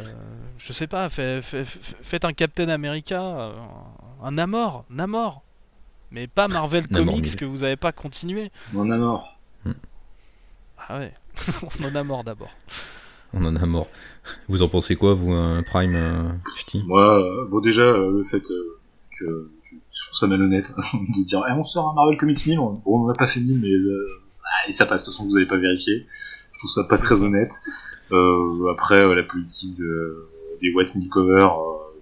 je 0.58 0.72
sais 0.72 0.86
pas. 0.86 1.08
fait- 1.08 1.40
fait- 1.40 1.64
fait- 1.64 1.96
faites 2.02 2.24
un 2.24 2.32
Captain 2.32 2.68
America, 2.68 3.20
euh, 3.22 3.52
un 4.22 4.32
Namor, 4.32 4.84
Namor. 4.90 5.42
Mais 6.10 6.26
pas 6.26 6.48
Marvel 6.48 6.86
Comics 6.88 7.36
que 7.36 7.44
vous 7.44 7.64
avez 7.64 7.76
pas 7.76 7.92
continué. 7.92 8.50
On 8.74 8.80
en 8.80 8.90
a 8.90 8.96
mort. 8.98 9.38
Ah 10.88 10.98
ouais, 10.98 11.12
on 11.80 11.84
en 11.84 11.94
a 11.94 12.04
mort 12.04 12.22
d'abord. 12.24 12.50
on 13.32 13.44
en 13.44 13.56
a 13.56 13.66
mort. 13.66 13.88
Vous 14.48 14.62
en 14.62 14.68
pensez 14.68 14.94
quoi 14.96 15.14
vous 15.14 15.32
un 15.32 15.62
Prime 15.64 15.94
euh, 15.96 16.28
Ch'ti? 16.54 16.82
Moi, 16.86 17.02
euh, 17.02 17.46
bon 17.50 17.60
déjà, 17.60 17.82
euh, 17.82 18.12
le 18.18 18.22
fait 18.24 18.38
euh, 18.50 18.78
que, 19.18 19.24
que 19.24 19.76
je 19.92 20.06
trouve 20.06 20.16
ça 20.18 20.26
malhonnête 20.28 20.72
de 20.94 21.24
dire 21.24 21.42
eh, 21.48 21.52
on 21.52 21.64
sort 21.64 21.90
un 21.90 21.94
Marvel 21.94 22.16
Comics 22.18 22.46
1000, 22.46 22.58
on, 22.60 22.70
bon, 22.74 22.82
on 22.86 23.04
en 23.06 23.08
a 23.08 23.14
pas 23.14 23.26
fait 23.26 23.40
1000, 23.40 23.58
mais 23.58 23.68
et 24.68 24.72
ça 24.72 24.86
passe, 24.86 25.02
de 25.02 25.06
toute 25.06 25.14
façon 25.14 25.26
vous 25.28 25.36
avez 25.36 25.46
pas 25.46 25.56
vérifié. 25.58 26.06
Je 26.52 26.58
trouve 26.58 26.70
ça 26.70 26.84
pas 26.84 26.98
très 26.98 27.22
honnête. 27.22 27.52
Euh, 28.12 28.70
après, 28.72 29.00
euh, 29.00 29.14
la 29.14 29.22
politique 29.22 29.74
de, 29.76 30.26
des 30.62 30.72
White 30.72 30.94
Mill 30.94 31.08
Cover, 31.10 31.44
euh, 31.44 32.00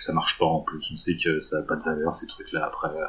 ça 0.00 0.12
marche 0.12 0.38
pas 0.38 0.46
en 0.46 0.60
plus. 0.60 0.84
On 0.92 0.96
sait 0.96 1.16
que 1.16 1.38
ça 1.40 1.58
a 1.58 1.62
pas 1.62 1.76
de 1.76 1.84
valeur 1.84 2.14
ces 2.14 2.26
trucs-là. 2.26 2.66
Après, 2.66 2.88
euh, 2.88 3.04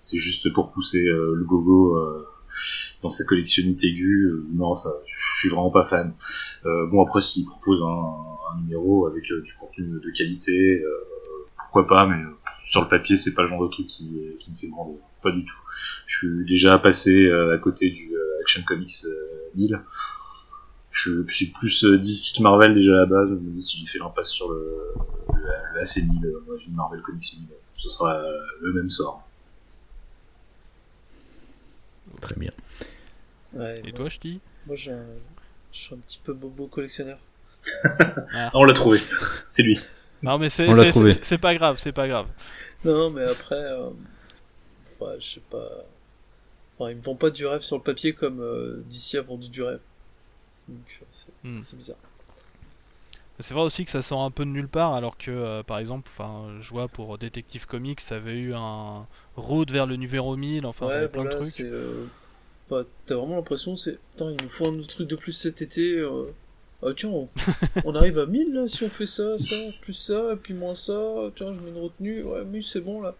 c'est 0.00 0.18
juste 0.18 0.52
pour 0.52 0.70
pousser 0.70 1.02
le 1.04 1.44
gogo 1.44 1.98
dans 3.02 3.10
sa 3.10 3.24
collectionnite 3.24 3.82
aiguë. 3.82 4.26
Euh, 4.26 4.46
non, 4.52 4.74
ça, 4.74 4.90
je 5.06 5.40
suis 5.40 5.48
vraiment 5.48 5.70
pas 5.70 5.84
fan. 5.84 6.14
Euh, 6.66 6.86
bon 6.86 7.02
après, 7.04 7.20
s'il 7.20 7.46
propose 7.46 7.80
un, 7.82 8.54
un 8.54 8.60
numéro 8.60 9.06
avec 9.06 9.30
euh, 9.30 9.42
du 9.42 9.54
contenu 9.54 10.00
de 10.00 10.10
qualité, 10.16 10.82
euh, 10.82 10.90
pourquoi 11.56 11.86
pas, 11.86 12.06
mais 12.06 12.22
sur 12.66 12.82
le 12.82 12.88
papier, 12.88 13.16
c'est 13.16 13.34
pas 13.34 13.42
le 13.42 13.48
genre 13.48 13.62
de 13.62 13.70
truc 13.70 13.86
qui, 13.86 14.10
qui 14.38 14.50
me 14.50 14.56
fait 14.56 14.68
grandir. 14.68 14.98
Pas 15.22 15.30
du 15.32 15.44
tout. 15.44 15.56
Je 16.08 16.16
suis 16.16 16.44
déjà 16.46 16.78
passé 16.78 17.26
euh, 17.26 17.54
à 17.54 17.58
côté 17.58 17.90
du 17.90 18.12
euh, 18.16 18.40
Action 18.40 18.62
Comics 18.66 18.90
euh, 19.04 19.50
1000. 19.54 19.78
Je 20.90 21.22
suis 21.28 21.46
plus 21.48 21.84
euh, 21.84 21.98
DC 21.98 22.36
que 22.38 22.42
Marvel 22.42 22.74
déjà 22.74 22.92
à 22.94 22.96
la 23.00 23.06
base. 23.06 23.28
Je 23.30 23.34
me 23.34 23.50
dis 23.52 23.62
si 23.62 23.78
j'ai 23.78 23.86
fait 23.86 23.98
l'impasse 24.00 24.30
sur 24.30 24.50
le, 24.50 24.94
le, 25.28 25.74
le 25.74 25.80
AC 25.80 25.98
1000, 25.98 26.26
euh, 26.26 26.42
moi, 26.46 26.56
j'ai 26.58 26.70
Marvel 26.72 27.00
Comics 27.02 27.34
1000, 27.38 27.48
ce 27.76 27.88
sera 27.88 28.16
euh, 28.16 28.38
le 28.62 28.72
même 28.72 28.88
sort. 28.88 29.22
Très 32.22 32.34
bien. 32.36 32.50
Ouais, 33.52 33.78
Et 33.80 33.82
moi, 33.82 33.92
toi, 33.92 34.08
je 34.08 34.18
dis 34.18 34.40
moi 34.66 34.76
j'ai 34.76 34.92
un- 34.92 35.04
je 35.72 35.78
suis 35.78 35.94
un 35.94 35.98
petit 35.98 36.20
peu 36.24 36.32
bobo 36.32 36.66
collectionneur. 36.66 37.18
Ah, 38.34 38.50
on 38.54 38.64
l'a 38.64 38.72
trouvé. 38.72 38.98
C'est 39.48 39.62
lui. 39.62 39.78
Non, 40.22 40.38
mais 40.38 40.48
c'est 40.48 40.66
pas 41.38 41.54
grave, 41.54 41.76
c'est 41.78 41.92
pas 41.92 42.08
grave. 42.08 42.26
Non, 42.84 43.10
mais 43.10 43.24
après, 43.24 43.54
euh, 43.62 43.90
enfin, 44.82 45.12
je 45.20 45.26
sais 45.26 45.42
pas. 45.50 45.84
Enfin, 46.78 46.90
ils 46.90 46.96
me 46.96 47.02
vendent 47.02 47.18
pas 47.18 47.30
du 47.30 47.46
rêve 47.46 47.62
sur 47.62 47.76
le 47.76 47.82
papier 47.82 48.12
comme 48.12 48.40
euh, 48.40 48.82
DC 48.88 49.16
a 49.16 49.22
vendu 49.22 49.48
du 49.50 49.62
rêve. 49.62 49.80
Donc, 50.68 50.98
euh, 51.02 51.04
c'est 51.10 51.28
Hmm. 51.44 51.60
c'est 51.62 51.76
bizarre. 51.76 51.96
C'est 53.40 53.54
vrai 53.54 53.62
aussi 53.62 53.84
que 53.84 53.90
ça 53.90 54.02
sort 54.02 54.22
un 54.24 54.32
peu 54.32 54.44
de 54.44 54.50
nulle 54.50 54.68
part, 54.68 54.94
alors 54.94 55.16
que, 55.16 55.30
euh, 55.30 55.62
par 55.62 55.78
exemple, 55.78 56.10
je 56.60 56.70
vois 56.70 56.88
pour 56.88 57.18
Detective 57.18 57.66
Comics, 57.66 58.00
ça 58.00 58.16
avait 58.16 58.34
eu 58.36 58.52
un 58.54 59.06
route 59.36 59.70
vers 59.70 59.86
le 59.86 59.94
numéro 59.94 60.36
1000, 60.36 60.66
enfin, 60.66 60.86
ouais, 60.86 61.08
plein 61.08 61.22
voilà, 61.22 61.36
de 61.36 61.40
trucs. 61.40 61.60
euh, 61.60 62.06
enfin, 62.68 62.84
T'as 63.06 63.14
vraiment 63.14 63.36
l'impression, 63.36 63.76
c'est. 63.76 63.98
Putain, 64.12 64.32
il 64.32 64.42
nous 64.42 64.48
faut 64.50 64.66
un 64.66 64.78
autre 64.80 64.88
truc 64.88 65.08
de 65.08 65.14
plus 65.16 65.32
cet 65.32 65.62
été. 65.62 65.92
euh. 65.98 66.32
Ah, 66.82 66.88
tiens, 66.96 67.10
on... 67.10 67.28
on 67.84 67.94
arrive 67.94 68.18
à 68.18 68.26
1000 68.26 68.52
là 68.54 68.68
si 68.68 68.82
on 68.84 68.88
fait 68.88 69.06
ça, 69.06 69.36
ça, 69.38 69.54
plus 69.82 69.92
ça, 69.94 70.34
puis 70.42 70.54
moins 70.54 70.74
ça. 70.74 70.94
Tiens, 71.36 71.52
je 71.54 71.60
mets 71.60 71.70
une 71.70 71.78
retenue. 71.82 72.22
Ouais, 72.24 72.44
1000 72.44 72.62
c'est 72.64 72.80
bon 72.80 73.00
là. 73.02 73.14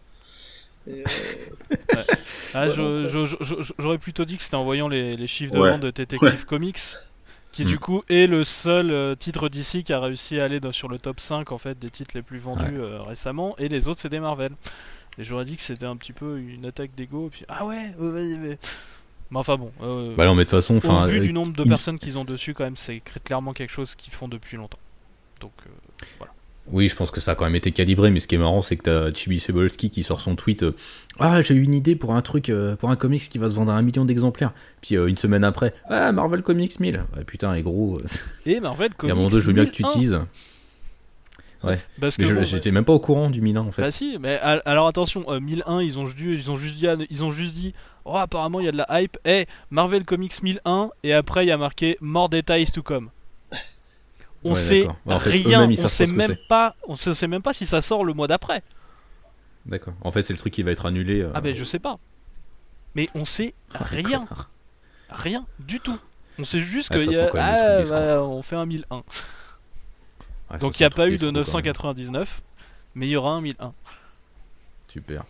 Et, 0.87 1.03
euh, 1.03 2.03
Ah, 2.55 2.67
Ouais, 2.67 2.73
j'aurais 3.79 3.99
plutôt 3.99 4.25
dit 4.25 4.37
que 4.37 4.43
c'était 4.43 4.55
en 4.57 4.65
voyant 4.65 4.89
les, 4.89 5.17
les 5.17 5.27
chiffres 5.27 5.53
de 5.53 5.59
Ouais. 5.59 5.71
vente 5.73 5.81
de 5.83 5.91
Detective 5.91 6.45
Comics, 6.47 6.79
qui 7.53 7.65
Hmm. 7.65 7.69
du 7.69 7.79
coup 7.79 8.03
est 8.09 8.27
le 8.27 8.45
seul 8.45 8.91
euh, 8.91 9.15
titre 9.15 9.49
d'ici 9.49 9.83
qui 9.85 9.93
a 9.93 10.01
réussi 10.01 10.39
à 10.39 10.45
aller 10.45 10.61
dans- 10.61 10.73
sur 10.73 10.89
le 10.89 10.99
top 10.99 11.21
5 11.21 11.51
en 11.53 11.59
fait 11.59 11.79
des 11.79 11.91
titres 11.91 12.13
les 12.15 12.23
plus 12.23 12.39
vendus 12.39 12.79
euh, 12.79 13.03
récemment, 13.03 13.55
et 13.59 13.69
les 13.69 13.89
autres 13.89 14.01
c'est 14.01 14.09
des 14.09 14.21
Marvel. 14.21 14.51
Et 15.19 15.25
j'aurais 15.25 15.45
dit 15.45 15.57
que 15.57 15.63
c'était 15.63 15.87
un 15.87 15.97
petit 15.97 16.13
peu 16.13 16.39
une 16.39 16.65
attaque 16.67 16.95
d'ego, 16.95 17.27
et 17.27 17.31
puis 17.31 17.45
ah 17.49 17.67
ouais, 17.67 17.93
ouais, 17.99 18.11
ouais. 18.11 18.59
mais 19.31 19.39
enfin 19.39 19.57
bon. 19.57 19.73
euh, 19.83 20.15
Bah 20.15 20.25
non, 20.25 20.35
mais 20.37 20.45
de 20.45 20.51
toute 20.51 20.59
façon, 20.61 20.77
enfin, 20.77 21.07
vu 21.07 21.19
euh, 21.19 21.23
du 21.23 21.33
nombre 21.33 21.53
de 21.53 21.65
personnes 21.65 21.99
qu'ils 21.99 22.17
ont 22.17 22.25
dessus, 22.25 22.55
quand 22.55 22.65
même, 22.65 22.77
c'est 22.77 23.01
clairement 23.25 23.53
quelque 23.53 23.71
chose 23.73 23.95
qu'ils 23.97 24.13
font 24.13 24.29
depuis 24.29 24.57
longtemps. 24.57 24.79
Donc, 25.41 25.53
euh, 25.67 26.25
Oui, 26.71 26.89
je 26.89 26.97
pense 26.97 27.11
que 27.11 27.21
ça 27.21 27.33
a 27.33 27.35
quand 27.35 27.45
même 27.47 27.55
été 27.57 27.73
calibré, 27.73 28.11
mais 28.11 28.21
ce 28.21 28.29
qui 28.29 28.35
est 28.35 28.39
marrant, 28.39 28.61
c'est 28.63 28.77
que 28.77 28.83
t'as 28.83 29.13
Chibi 29.15 29.41
Cebulski 29.41 29.89
qui 29.91 30.03
sort 30.03 30.21
son 30.21 30.37
tweet 30.37 30.63
euh, 30.65 30.75
Ah, 31.19 31.41
j'ai 31.43 31.55
eu 31.55 31.63
une 31.63 31.73
idée 31.75 31.97
pour 31.97 32.15
un 32.15 32.21
truc, 32.23 32.51
euh, 32.51 32.77
pour 32.77 32.91
un 32.91 32.97
comics 32.97 33.29
qui 33.29 33.39
va 33.39 33.49
se 33.49 33.55
vendre 33.55 33.73
à 33.73 33.77
un 33.77 33.83
million 33.83 34.05
d'exemplaires. 34.05 34.53
Puis 34.83 34.97
euh, 34.97 35.07
une 35.07 35.17
semaine 35.17 35.45
après, 35.45 35.73
Ah, 35.89 36.13
Marvel 36.13 36.43
Comics 36.43 36.79
1000. 36.79 37.05
Ouais, 37.17 37.25
putain, 37.25 37.55
et 37.55 37.63
gros, 37.63 37.99
Et 38.47 38.61
Marvel 38.61 38.89
il 38.89 38.91
y 38.91 38.95
a 38.95 38.97
Comics. 38.97 39.13
un 39.13 39.15
moment 39.15 39.29
donné, 39.29 39.43
je 39.43 39.47
veux 39.47 39.53
bien 39.55 39.65
que 39.65 39.71
tu 39.71 39.83
1001, 39.83 39.93
teases. 39.99 40.21
Parce 42.01 42.17
que 42.17 42.23
Mais 42.23 42.33
bon, 42.35 42.45
j'étais 42.45 42.71
même 42.71 42.85
pas 42.85 42.93
au 42.93 43.01
courant 43.01 43.31
du 43.31 43.41
1001 43.41 43.61
en 43.63 43.73
fait. 43.73 43.83
Bah 43.83 43.91
si, 43.91 44.17
mais 44.21 44.39
al- 44.39 44.63
alors 44.65 44.87
attention, 44.87 45.25
euh, 45.29 45.41
1001, 45.41 45.83
ils 45.83 45.99
ont, 45.99 46.07
juste 46.07 46.19
dit, 46.19 46.29
ils 46.33 46.51
ont 46.51 46.57
juste 46.57 46.77
dit, 46.77 46.87
ils 47.11 47.25
ont 47.25 47.33
juste 47.33 47.53
dit, 47.55 47.75
oh 48.05 48.15
apparemment 48.17 48.61
il 48.61 48.67
y 48.67 48.69
a 48.69 48.73
de 48.73 48.77
la 48.77 48.87
hype, 49.03 49.17
et 49.25 49.47
Marvel 49.71 50.05
Comics 50.05 50.41
1001, 50.43 50.91
et 51.03 51.15
après 51.15 51.45
il 51.45 51.49
y 51.49 51.51
a 51.51 51.57
marqué 51.57 51.97
More 52.01 52.29
details 52.29 52.67
to 52.71 52.83
come. 52.83 53.09
On 54.45 54.53
Ouais, 54.55 54.61
sait 54.61 54.87
en 55.07 55.19
fait, 55.19 55.31
rien, 55.31 55.69
on 55.69 55.89
sait 55.89 56.07
même 56.07 56.37
pas, 56.49 56.77
on 56.87 56.95
sait, 56.95 57.15
sait 57.15 57.27
même 57.27 57.43
pas 57.43 57.53
si 57.53 57.67
ça 57.67 57.83
sort 57.83 58.05
le 58.05 58.13
mois 58.15 58.29
d'après. 58.29 58.63
D'accord. 59.67 59.95
En 60.03 60.11
fait, 60.13 60.23
c'est 60.23 60.33
le 60.33 60.39
truc 60.39 60.55
qui 60.55 60.63
va 60.63 60.71
être 60.71 60.87
annulé. 60.87 61.21
euh, 61.23 61.31
Ah 61.35 61.41
ben 61.41 61.55
je 61.55 61.65
sais 61.65 61.79
pas. 61.81 61.99
Mais 62.95 63.09
on 63.15 63.25
sait 63.25 63.53
ah, 63.75 63.85
les 63.93 64.03
rien, 64.03 64.27
rien 65.11 65.47
du 65.59 65.81
tout. 65.81 65.99
On 66.39 66.45
sait 66.45 66.61
juste 66.61 66.89
Ah, 66.93 66.99
que 66.99 67.03
y 67.11 67.17
a- 67.17 67.31
ah, 67.35 67.83
bah, 67.85 68.23
on 68.23 68.41
fait 68.43 68.57
un 68.57 68.65
1001. 68.65 68.97
Ouais, 68.97 69.03
ça 70.53 70.59
Donc 70.59 70.79
il 70.79 70.83
n'y 70.83 70.87
a 70.87 70.91
pas 70.91 71.09
eu 71.09 71.17
de 71.17 71.31
d'escroc, 71.31 71.33
quand 71.33 71.35
même. 71.35 71.65
999, 71.67 72.43
mais 72.95 73.07
il 73.09 73.11
y 73.11 73.17
aura 73.17 73.33
un 73.33 73.41
1001. 73.41 73.73
Super, 74.87 75.25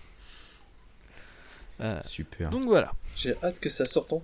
Euh, 1.81 2.01
super. 2.05 2.51
donc 2.51 2.65
voilà. 2.65 2.93
J'ai 3.17 3.35
hâte 3.43 3.59
que 3.59 3.69
ça 3.69 3.87
sorte 3.87 4.13
en. 4.13 4.23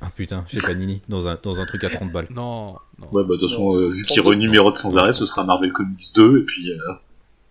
Ah 0.00 0.10
putain, 0.14 0.44
chez 0.48 0.58
Panini, 0.58 1.02
dans 1.08 1.28
un, 1.28 1.38
dans 1.42 1.60
un 1.60 1.66
truc 1.66 1.84
à 1.84 1.90
30 1.90 2.10
balles. 2.12 2.26
Non, 2.30 2.74
non. 2.98 3.08
Ouais, 3.12 3.22
bah, 3.22 3.34
de 3.34 3.40
toute 3.40 3.50
façon, 3.50 3.76
euh, 3.76 3.88
vu 3.88 4.04
qu'il 4.04 4.16
32, 4.22 4.28
renumérote 4.30 4.76
sans 4.78 4.96
arrêt, 4.96 5.12
ce 5.12 5.26
sera 5.26 5.44
Marvel 5.44 5.72
Comics 5.72 6.12
2, 6.14 6.38
et 6.40 6.42
puis, 6.44 6.72
euh, 6.72 6.76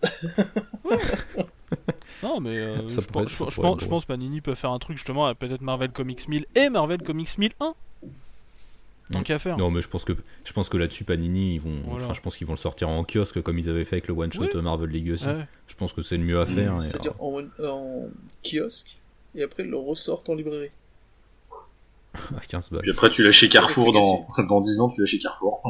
Non, 2.23 2.39
mais 2.41 2.57
euh, 2.57 2.89
Ça 2.89 3.01
je, 3.01 3.07
pourrait 3.07 3.23
pense- 3.25 3.31
être- 3.33 3.37
je, 3.37 3.37
ça 3.37 3.45
je 3.49 3.55
pourrait 3.55 3.87
pense, 3.89 4.01
je 4.03 4.07
Panini 4.07 4.41
peut 4.41 4.55
faire 4.55 4.71
un 4.71 4.79
truc 4.79 4.97
justement, 4.97 5.33
peut-être 5.35 5.61
Marvel 5.61 5.91
Comics 5.91 6.27
1000 6.27 6.45
et 6.55 6.69
Marvel 6.69 7.01
Comics 7.01 7.37
1001. 7.37 7.73
tant 9.11 9.19
Mm. 9.19 9.23
qu'à 9.23 9.39
faire. 9.39 9.57
Non, 9.57 9.71
mais 9.71 9.81
je 9.81 9.87
pense 9.87 10.05
que 10.05 10.13
je 10.43 10.53
pense 10.53 10.69
que 10.69 10.77
là-dessus 10.77 11.03
Panini, 11.03 11.55
ils 11.55 11.61
vont, 11.61 11.71
Voilà. 11.85 12.05
enfin, 12.05 12.13
je 12.13 12.21
pense 12.21 12.35
qu'ils 12.37 12.45
vont 12.45 12.53
le 12.53 12.57
sortir 12.57 12.89
en 12.89 13.03
kiosque 13.03 13.41
comme 13.41 13.57
ils 13.57 13.69
avaient 13.69 13.83
fait 13.85 13.95
avec 13.95 14.07
le 14.07 14.13
one 14.13 14.31
shot 14.31 14.47
Oui. 14.53 14.61
Marvel 14.61 14.89
Legacy. 14.89 15.25
Ouais. 15.25 15.47
Je 15.67 15.75
pense 15.75 15.93
que 15.93 16.01
c'est 16.01 16.17
le 16.17 16.23
mieux 16.23 16.39
à 16.39 16.45
faire. 16.45 16.75
et, 16.75 16.81
C'est-à-dire 16.81 17.13
en, 17.19 17.41
en 17.63 18.07
kiosque, 18.43 18.99
et 19.35 19.43
après 19.43 19.63
ils 19.63 19.69
le 19.69 19.77
ressortent 19.77 20.29
en 20.29 20.35
librairie. 20.35 20.69
À 22.35 22.39
15 22.47 22.71
balles. 22.71 22.81
Puis 22.81 22.91
après, 22.91 23.09
tu 23.09 23.23
l'as 23.23 23.31
chez 23.31 23.49
Carrefour 23.49 23.91
dans, 23.93 24.27
dans 24.47 24.61
10 24.61 24.79
ans, 24.81 24.89
tu 24.89 25.01
l'as 25.01 25.07
chez 25.07 25.19
Carrefour. 25.19 25.61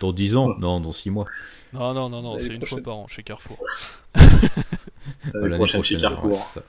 Dans 0.00 0.12
10 0.12 0.36
ans? 0.36 0.54
Non, 0.58 0.80
dans 0.80 0.92
6 0.92 1.10
mois. 1.10 1.26
Non, 1.72 1.94
non, 1.94 2.08
non, 2.08 2.22
non, 2.22 2.38
c'est 2.38 2.48
une 2.54 2.66
fois 2.66 2.80
par 2.82 2.96
an 2.96 3.08
chez 3.08 3.22
Carrefour. 3.22 3.58
L'année 4.14 5.56
prochaine 5.56 5.82
chez 5.82 5.96
Carrefour. 5.96 6.30
ouais. 6.56 6.62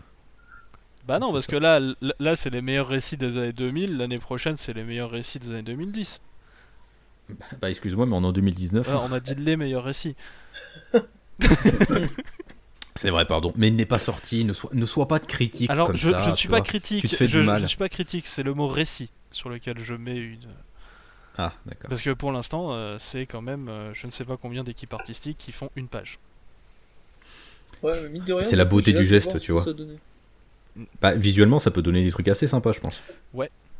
Bah 1.06 1.20
non, 1.20 1.34
parce 1.34 1.46
ça. 1.48 1.52
que 1.52 1.58
là, 1.58 1.82
là 2.20 2.36
c'est 2.38 2.50
les 2.50 2.62
meilleurs 2.62 2.88
récits 2.88 3.18
des 3.18 3.38
années 3.38 3.52
2000, 3.52 3.98
l'année 3.98 4.20
prochaine 4.20 4.56
c'est 4.56 4.72
les 4.72 4.86
meilleurs 4.86 5.12
récits 5.12 5.40
des 5.40 5.50
années 5.50 5.62
2010. 5.62 6.22
Bah, 7.62 7.70
excuse-moi, 7.70 8.06
mais 8.06 8.16
on 8.16 8.24
est 8.24 8.28
en 8.28 8.32
2019. 8.32 8.88
Ouais, 8.88 9.00
on 9.02 9.12
a 9.12 9.20
dit 9.20 9.36
les 9.36 9.58
meilleurs 9.58 9.84
récits. 9.84 10.16
C'est 12.96 13.10
vrai, 13.10 13.26
pardon. 13.26 13.54
Mais 13.56 13.70
il 13.70 13.76
n'est 13.76 13.86
pas 13.86 14.00
sorti. 14.00 14.46
Ne 14.46 14.54
sois, 14.54 14.70
ne 14.74 14.86
sois 14.86 15.08
pas 15.08 15.20
de 15.20 15.26
critique 15.26 15.70
Alors, 15.70 15.88
comme 15.88 15.96
je, 15.98 16.12
ça. 16.12 16.20
je 16.20 16.30
ne 16.30 16.36
suis 16.36 16.48
pas 16.48 16.58
vois. 16.58 16.66
critique, 16.66 17.02
Tu 17.02 17.10
te 17.10 17.16
fais 17.16 17.28
je, 17.28 17.40
du 17.40 17.44
je 17.44 17.50
mal. 17.50 17.62
ne 17.62 17.68
suis 17.68 17.78
pas 17.78 17.90
critique, 17.90 18.28
c'est 18.28 18.44
le 18.44 18.54
mot 18.54 18.68
récit 18.68 19.10
sur 19.32 19.50
lequel 19.50 19.80
je 19.80 19.96
mets 19.96 20.18
une. 20.18 20.48
Ah, 21.38 21.54
d'accord. 21.66 21.90
Parce 21.90 22.04
que 22.04 22.12
pour 22.12 22.32
l'instant, 22.32 22.74
euh, 22.74 22.98
c'est 23.00 23.26
quand 23.26 23.42
même, 23.42 23.68
euh, 23.68 23.92
je 23.94 24.06
ne 24.06 24.12
sais 24.12 24.24
pas 24.26 24.38
combien 24.38 24.64
d'équipes 24.64 24.94
artistiques 24.94 25.38
qui 25.40 25.52
font 25.52 25.72
une 25.76 25.88
page. 25.88 26.20
Ouais, 27.82 28.00
mais 28.04 28.10
mine 28.10 28.24
de 28.24 28.34
rien, 28.34 28.44
C'est 28.48 28.56
la 28.56 28.66
beauté 28.66 28.94
du 28.94 29.06
geste, 29.06 29.40
tu 29.40 29.52
vois. 29.52 29.62
ça. 29.62 29.72
Bah, 31.02 31.16
visuellement, 31.16 31.60
ça 31.60 31.72
peut 31.72 31.82
donner 31.82 32.04
des 32.04 32.12
trucs 32.12 32.28
assez 32.28 32.48
sympas, 32.48 32.72
je 32.74 32.80
pense. 32.80 33.02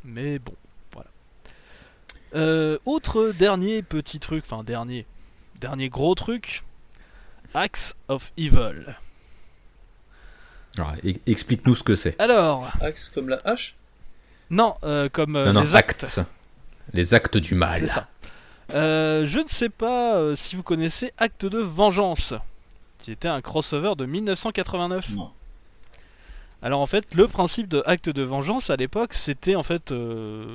Mais 0.06 0.38
bon, 0.38 0.54
voilà. 0.92 1.10
Euh, 2.36 2.78
autre 2.86 3.32
dernier 3.38 3.82
petit 3.84 4.20
truc, 4.20 4.44
enfin 4.46 4.64
dernier, 4.66 5.06
dernier 5.62 5.88
gros 5.88 6.14
truc, 6.14 6.64
Axe 7.54 7.96
of 8.08 8.32
Evil. 8.38 8.96
Alors, 10.78 10.94
e- 11.06 11.14
explique-nous 11.28 11.76
ce 11.76 11.84
que 11.84 11.96
c'est. 11.96 12.20
Alors, 12.20 12.72
Axe 12.82 13.10
comme 13.10 13.30
la 13.30 13.40
hache 13.46 13.76
non, 14.50 14.76
euh, 14.84 15.10
comme 15.10 15.36
euh, 15.36 15.46
non, 15.46 15.54
non, 15.54 15.62
les 15.62 15.76
actes. 15.76 16.04
actes. 16.04 16.22
Les 16.94 17.14
actes 17.14 17.38
du 17.38 17.56
mal. 17.56 17.88
C'est 17.88 17.94
ça. 17.94 18.08
Euh, 18.76 19.26
je 19.26 19.40
ne 19.40 19.48
sais 19.48 19.70
pas 19.70 20.16
euh, 20.16 20.36
si 20.36 20.56
vous 20.56 20.64
connaissez 20.64 21.12
Acte 21.18 21.46
de 21.46 21.60
Vengeance, 21.60 22.34
qui 23.00 23.12
était 23.12 23.28
un 23.28 23.42
crossover 23.42 23.94
de 23.98 24.06
1989. 24.06 25.10
Non. 25.12 25.32
Alors 26.62 26.82
en 26.82 26.86
fait, 26.86 27.14
le 27.16 27.28
principe 27.28 27.68
de 27.68 27.82
Acte 27.86 28.10
de 28.10 28.22
Vengeance 28.24 28.70
à 28.70 28.76
l'époque, 28.76 29.14
c'était 29.14 29.56
en 29.56 29.64
fait, 29.64 29.92
euh, 29.92 30.46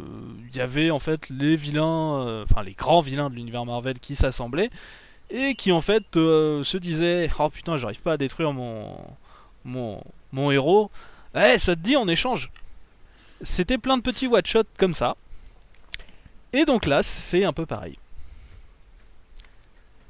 il 0.51 0.57
y 0.57 0.61
avait 0.61 0.91
en 0.91 0.99
fait 0.99 1.29
les 1.29 1.57
vilains, 1.57 2.27
euh, 2.27 2.45
enfin 2.49 2.63
les 2.63 2.73
grands 2.73 3.01
vilains 3.01 3.31
de 3.31 3.35
l'univers 3.35 3.65
Marvel 3.67 3.99
qui 3.99 4.15
s'assemblaient 4.15 4.71
et 5.31 5.55
qui 5.55 5.73
en 5.73 5.81
fait 5.81 6.17
euh, 6.17 6.63
se 6.65 6.77
disaient, 6.79 7.29
oh 7.39 7.49
putain, 7.51 7.77
j'arrive 7.77 8.01
pas 8.01 8.13
à 8.13 8.17
détruire 8.17 8.53
mon 8.53 8.97
mon 9.65 10.03
mon 10.33 10.51
héros. 10.51 10.91
Eh, 11.35 11.59
ça 11.59 11.75
te 11.77 11.81
dit, 11.81 11.97
on 11.97 12.09
échange. 12.09 12.51
C'était 13.43 13.79
plein 13.79 13.97
de 13.97 14.03
petits 14.03 14.27
one 14.27 14.45
shots 14.45 14.63
comme 14.79 14.95
ça. 14.95 15.17
Et 16.53 16.65
donc 16.65 16.87
là, 16.87 17.03
c'est 17.03 17.45
un 17.45 17.53
peu 17.53 17.67
pareil. 17.67 17.95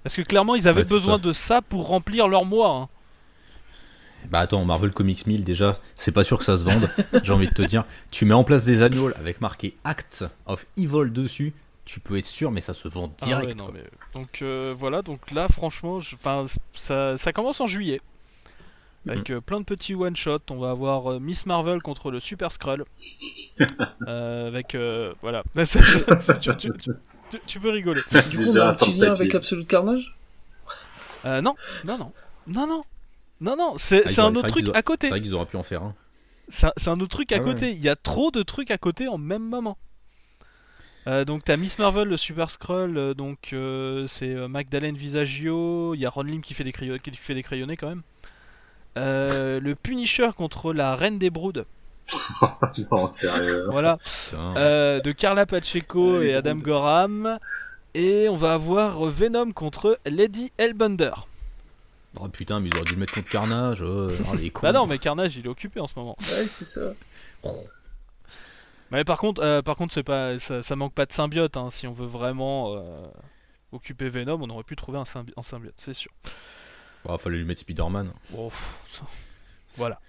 Parce 0.02 0.14
que 0.14 0.22
clairement, 0.22 0.54
ils 0.54 0.68
avaient 0.68 0.82
Ouais, 0.82 0.88
besoin 0.88 1.16
ça. 1.18 1.22
de 1.24 1.32
ça 1.32 1.62
pour 1.62 1.88
remplir 1.88 2.28
leur 2.28 2.44
mois. 2.44 2.70
hein. 2.70 2.88
Bah 4.30 4.40
attends, 4.40 4.64
Marvel 4.64 4.90
Comics 4.90 5.26
1000 5.26 5.44
déjà, 5.44 5.76
c'est 5.96 6.12
pas 6.12 6.24
sûr 6.24 6.38
que 6.38 6.44
ça 6.44 6.56
se 6.56 6.64
vende. 6.64 6.88
J'ai 7.22 7.32
envie 7.32 7.48
de 7.48 7.54
te 7.54 7.62
dire, 7.62 7.84
tu 8.10 8.24
mets 8.24 8.34
en 8.34 8.44
place 8.44 8.64
des 8.64 8.82
annuals 8.82 9.14
avec 9.18 9.40
marqué 9.40 9.76
Acts 9.84 10.24
of 10.46 10.66
Evil 10.76 11.10
dessus, 11.12 11.52
tu 11.88 12.00
peux 12.00 12.18
être 12.18 12.26
sûr, 12.26 12.50
mais 12.50 12.60
ça 12.60 12.74
se 12.74 12.86
vend 12.86 13.10
Ah 13.22 13.24
direct. 13.24 13.46
ouais, 13.48 13.54
non, 13.54 13.64
quoi. 13.64 13.74
mais- 13.74 14.20
Donc 14.20 14.42
euh, 14.42 14.74
voilà, 14.78 15.00
donc 15.02 15.30
là, 15.30 15.48
franchement, 15.48 16.00
je- 16.00 16.16
'fin, 16.16 16.44
ça, 16.74 17.16
ça 17.16 17.32
commence 17.32 17.60
en 17.60 17.66
juillet. 17.66 18.00
Avec 19.08 19.30
euh, 19.30 19.40
plein 19.40 19.58
de 19.60 19.64
petits 19.64 19.94
one-shots. 19.94 20.40
On 20.50 20.58
va 20.58 20.70
avoir 20.70 21.12
euh, 21.12 21.18
Miss 21.18 21.46
Marvel 21.46 21.80
contre 21.80 22.10
le 22.10 22.20
Super 22.20 22.52
Skrull. 22.52 22.84
Euh, 24.06 24.46
avec. 24.48 24.74
euh, 24.74 25.14
voilà. 25.22 25.42
tu, 25.54 25.78
tu- 26.40 26.56
tu- 26.56 26.70
tu- 27.30 27.40
tu 27.46 27.60
peux 27.60 27.70
rigoler. 27.70 28.02
Du 28.30 28.36
coup, 28.36 28.42
on 28.52 28.56
a 28.56 28.66
un 28.68 28.72
petit 28.74 28.92
lien 28.94 29.12
avec 29.12 29.34
Absolute 29.34 29.66
Carnage? 29.66 30.14
Euh, 31.24 31.40
non, 31.40 31.54
non, 31.86 31.96
non. 31.98 32.12
Non, 32.46 32.66
non. 32.66 32.84
Non, 33.40 33.56
non, 33.56 33.74
c'est 33.78 34.02
Ah, 34.18 34.26
un 34.26 34.34
autre 34.34 34.48
truc 34.48 34.66
à 34.74 34.82
côté. 34.82 35.06
C'est 35.06 35.10
vrai 35.10 35.22
qu'ils 35.22 35.34
auraient 35.34 35.46
pu 35.46 35.56
en 35.56 35.62
faire 35.62 35.82
un. 35.82 35.94
C'est 36.48 36.66
un, 36.66 36.72
c'est 36.76 36.90
un 36.90 37.00
autre 37.00 37.10
truc 37.16 37.32
à 37.32 37.36
Ah 37.36 37.38
ouais. 37.38 37.44
côté. 37.44 37.70
Il 37.70 37.78
y 37.82 37.88
a 37.88 37.96
trop 37.96 38.30
de 38.30 38.42
trucs 38.42 38.70
à 38.70 38.78
côté 38.78 39.08
en 39.08 39.16
même 39.18 39.42
moment. 39.48 39.78
Euh, 41.08 41.24
donc 41.24 41.42
t'as 41.44 41.56
Miss 41.56 41.78
Marvel, 41.78 42.06
le 42.06 42.16
Super 42.16 42.50
Skrull, 42.50 42.96
euh, 42.98 43.14
donc 43.14 43.38
euh, 43.52 44.06
c'est 44.08 44.28
euh, 44.34 44.46
Magdalene 44.46 44.94
Visagio, 44.96 45.94
il 45.94 46.00
y 46.00 46.06
a 46.06 46.10
Ron 46.10 46.22
Lim 46.24 46.40
qui 46.42 46.52
fait 46.54 46.64
des, 46.64 46.70
crayo- 46.72 46.98
qui 46.98 47.10
fait 47.16 47.34
des 47.34 47.42
crayonnés 47.42 47.76
quand 47.76 47.88
même. 47.88 48.02
Euh, 48.98 49.58
le 49.60 49.74
Punisher 49.74 50.28
contre 50.36 50.72
la 50.72 50.94
Reine 50.96 51.18
des 51.18 51.30
Broods, 51.30 51.64
non, 52.90 53.10
sérieux. 53.10 53.66
voilà, 53.70 53.98
euh, 54.34 55.00
de 55.00 55.12
Carla 55.12 55.46
Pacheco 55.46 56.20
et 56.20 56.34
Adam 56.34 56.54
Broods. 56.56 56.64
Gorham. 56.64 57.38
Et 57.94 58.28
on 58.28 58.36
va 58.36 58.52
avoir 58.52 59.06
Venom 59.06 59.50
contre 59.52 59.98
Lady 60.04 60.52
Hellbender. 60.58 61.12
Oh 62.20 62.28
putain, 62.28 62.60
mais 62.60 62.68
ils 62.68 62.74
auraient 62.76 62.84
dû 62.84 62.92
le 62.94 63.00
mettre 63.00 63.14
contre 63.14 63.30
Carnage. 63.30 63.82
oh, 63.82 64.08
oh, 64.30 64.36
les 64.36 64.50
cons. 64.50 64.60
Bah 64.62 64.72
non, 64.72 64.86
mais 64.86 64.98
Carnage 64.98 65.36
il 65.36 65.46
est 65.46 65.48
occupé 65.48 65.80
en 65.80 65.86
ce 65.86 65.94
moment. 65.96 66.14
Ouais, 66.20 66.44
c'est 66.46 66.66
ça. 66.66 66.80
Mais 68.90 69.04
par 69.04 69.18
contre, 69.18 69.42
euh, 69.42 69.60
par 69.62 69.76
contre, 69.76 69.92
c'est 69.92 70.02
pas, 70.02 70.38
ça, 70.38 70.62
ça 70.62 70.76
manque 70.76 70.94
pas 70.94 71.06
de 71.06 71.12
symbiote. 71.12 71.56
hein. 71.56 71.70
Si 71.70 71.86
on 71.86 71.92
veut 71.92 72.06
vraiment 72.06 72.74
euh, 72.76 73.06
occuper 73.72 74.08
Venom, 74.08 74.38
on 74.42 74.48
aurait 74.50 74.64
pu 74.64 74.76
trouver 74.76 74.98
un, 74.98 75.02
symbi- 75.04 75.32
un 75.36 75.42
symbiote, 75.42 75.74
c'est 75.76 75.92
sûr. 75.94 76.10
Bah, 77.04 77.16
fallait 77.18 77.36
lui 77.38 77.44
mettre 77.44 77.60
Spider-Man. 77.60 78.12
Ça- 78.88 79.04
Voilà. 79.76 80.00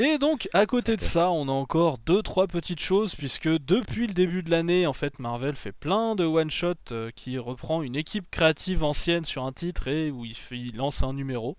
Et 0.00 0.18
donc, 0.18 0.48
à 0.54 0.66
côté 0.66 0.96
de 0.96 1.00
ça, 1.02 1.30
on 1.30 1.46
a 1.48 1.52
encore 1.52 1.98
deux, 1.98 2.22
trois 2.22 2.46
petites 2.48 2.80
choses, 2.80 3.14
puisque 3.14 3.48
depuis 3.48 4.06
le 4.08 4.14
début 4.14 4.42
de 4.42 4.50
l'année, 4.50 4.86
en 4.86 4.92
fait, 4.92 5.18
Marvel 5.20 5.54
fait 5.54 5.72
plein 5.72 6.16
de 6.16 6.24
one-shots 6.24 6.74
euh, 6.90 7.10
qui 7.14 7.38
reprend 7.38 7.82
une 7.82 7.94
équipe 7.94 8.28
créative 8.30 8.82
ancienne 8.82 9.24
sur 9.24 9.44
un 9.44 9.52
titre 9.52 9.86
et 9.86 10.10
où 10.10 10.24
il, 10.24 10.34
fait- 10.34 10.58
il 10.58 10.76
lance 10.76 11.02
un 11.04 11.12
numéro. 11.12 11.56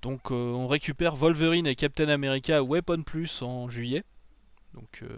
Donc, 0.00 0.30
on 0.30 0.66
récupère 0.68 1.16
Wolverine 1.16 1.66
et 1.66 1.74
Captain 1.74 2.08
America 2.08 2.62
Weapon 2.62 3.02
Plus 3.02 3.42
en 3.42 3.68
juillet. 3.68 4.04
Donc, 4.74 5.00
euh, 5.02 5.08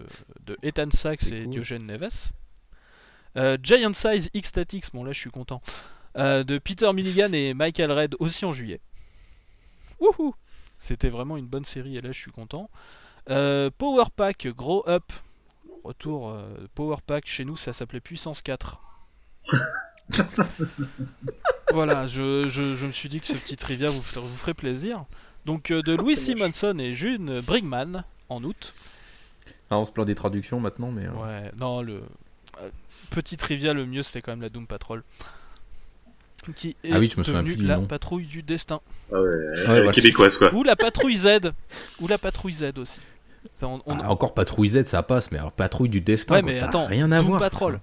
de 0.45 0.57
Ethan 0.63 0.89
Sachs 0.91 1.23
et 1.31 1.43
cool. 1.43 1.49
Diogène 1.51 1.85
Neves. 1.85 2.31
Euh, 3.37 3.57
Giant 3.61 3.93
Size 3.93 4.29
X-Statix, 4.33 4.89
bon 4.93 5.03
là 5.03 5.11
je 5.13 5.19
suis 5.19 5.29
content. 5.29 5.61
Euh, 6.17 6.43
de 6.43 6.57
Peter 6.57 6.91
Milligan 6.93 7.31
et 7.31 7.53
Michael 7.53 7.91
Red 7.91 8.15
aussi 8.19 8.43
en 8.43 8.51
juillet. 8.51 8.81
Wouhou 9.99 10.35
C'était 10.77 11.09
vraiment 11.09 11.37
une 11.37 11.45
bonne 11.47 11.63
série 11.65 11.95
et 11.95 12.01
là 12.01 12.11
je 12.11 12.19
suis 12.19 12.31
content. 12.31 12.69
Euh, 13.29 13.69
Power 13.77 14.05
Pack 14.15 14.47
Grow 14.47 14.83
Up. 14.87 15.11
Retour 15.83 16.29
euh, 16.29 16.67
Power 16.75 16.97
Pack 17.05 17.25
chez 17.27 17.45
nous 17.45 17.55
ça 17.55 17.71
s'appelait 17.73 18.01
Puissance 18.01 18.41
4. 18.41 18.81
voilà, 21.71 22.07
je, 22.07 22.43
je- 22.49 22.75
je 22.75 22.85
me 22.85 22.91
suis 22.91 23.09
dit 23.09 23.19
que 23.19 23.27
ce 23.27 23.33
petit 23.33 23.55
trivia 23.57 23.89
vous, 23.89 24.01
vous 24.01 24.35
ferait 24.37 24.53
plaisir. 24.53 25.05
Donc 25.45 25.71
euh, 25.71 25.81
de 25.81 25.95
Louis 25.95 26.15
c'est 26.15 26.33
moche. 26.35 26.51
Simonson 26.53 26.77
et 26.79 26.93
June 26.93 27.39
Brigman 27.41 28.03
en 28.29 28.43
août. 28.43 28.73
Ah, 29.71 29.79
on 29.79 29.85
se 29.85 29.91
plaint 29.91 30.05
des 30.05 30.15
traductions 30.15 30.59
maintenant, 30.59 30.91
mais. 30.91 31.05
euh, 31.07 31.11
Ouais, 31.11 31.51
non, 31.57 31.81
le 31.81 32.03
euh, 32.61 32.69
petit 33.09 33.37
trivia, 33.37 33.73
le 33.73 33.85
mieux 33.85 34.03
c'était 34.03 34.21
quand 34.21 34.31
même 34.33 34.41
la 34.41 34.49
Doom 34.49 34.67
Patrol. 34.67 35.03
Qui 36.55 36.75
est 36.83 36.91
Ah 36.91 36.97
oui, 36.99 37.07
je 37.07 37.17
me 37.19 37.23
souviens 37.23 37.41
devenue 37.41 37.55
plus 37.55 37.61
du 37.63 37.67
la 37.67 37.77
nom. 37.77 37.85
patrouille 37.85 38.25
du 38.25 38.41
destin. 38.41 38.81
Ah 39.13 39.21
ouais, 39.21 39.29
Ouais, 39.67 39.85
bah, 39.85 39.91
québécoise 39.91 40.37
quoi. 40.37 40.51
Ou 40.53 40.63
la 40.63 40.75
patrouille 40.75 41.15
Z. 41.17 41.51
Ou 41.99 42.07
la 42.07 42.17
patrouille 42.17 42.53
Z 42.53 42.73
aussi. 42.77 42.99
Ça, 43.55 43.67
on- 43.67 43.81
on- 43.85 43.99
Ah, 43.99 44.09
encore 44.09 44.33
patrouille 44.33 44.67
Z, 44.69 44.85
ça 44.85 45.03
passe, 45.03 45.31
mais 45.31 45.37
alors 45.37 45.51
patrouille 45.51 45.89
du 45.89 46.01
destin, 46.01 46.35
Ouais, 46.35 46.41
quoi, 46.41 46.51
mais 46.51 46.57
ça 46.57 46.65
a 46.65 46.67
attends, 46.69 46.85
rien 46.87 47.11
à 47.11 47.19
Doom 47.19 47.27
voir. 47.27 47.39
Patrol. 47.39 47.79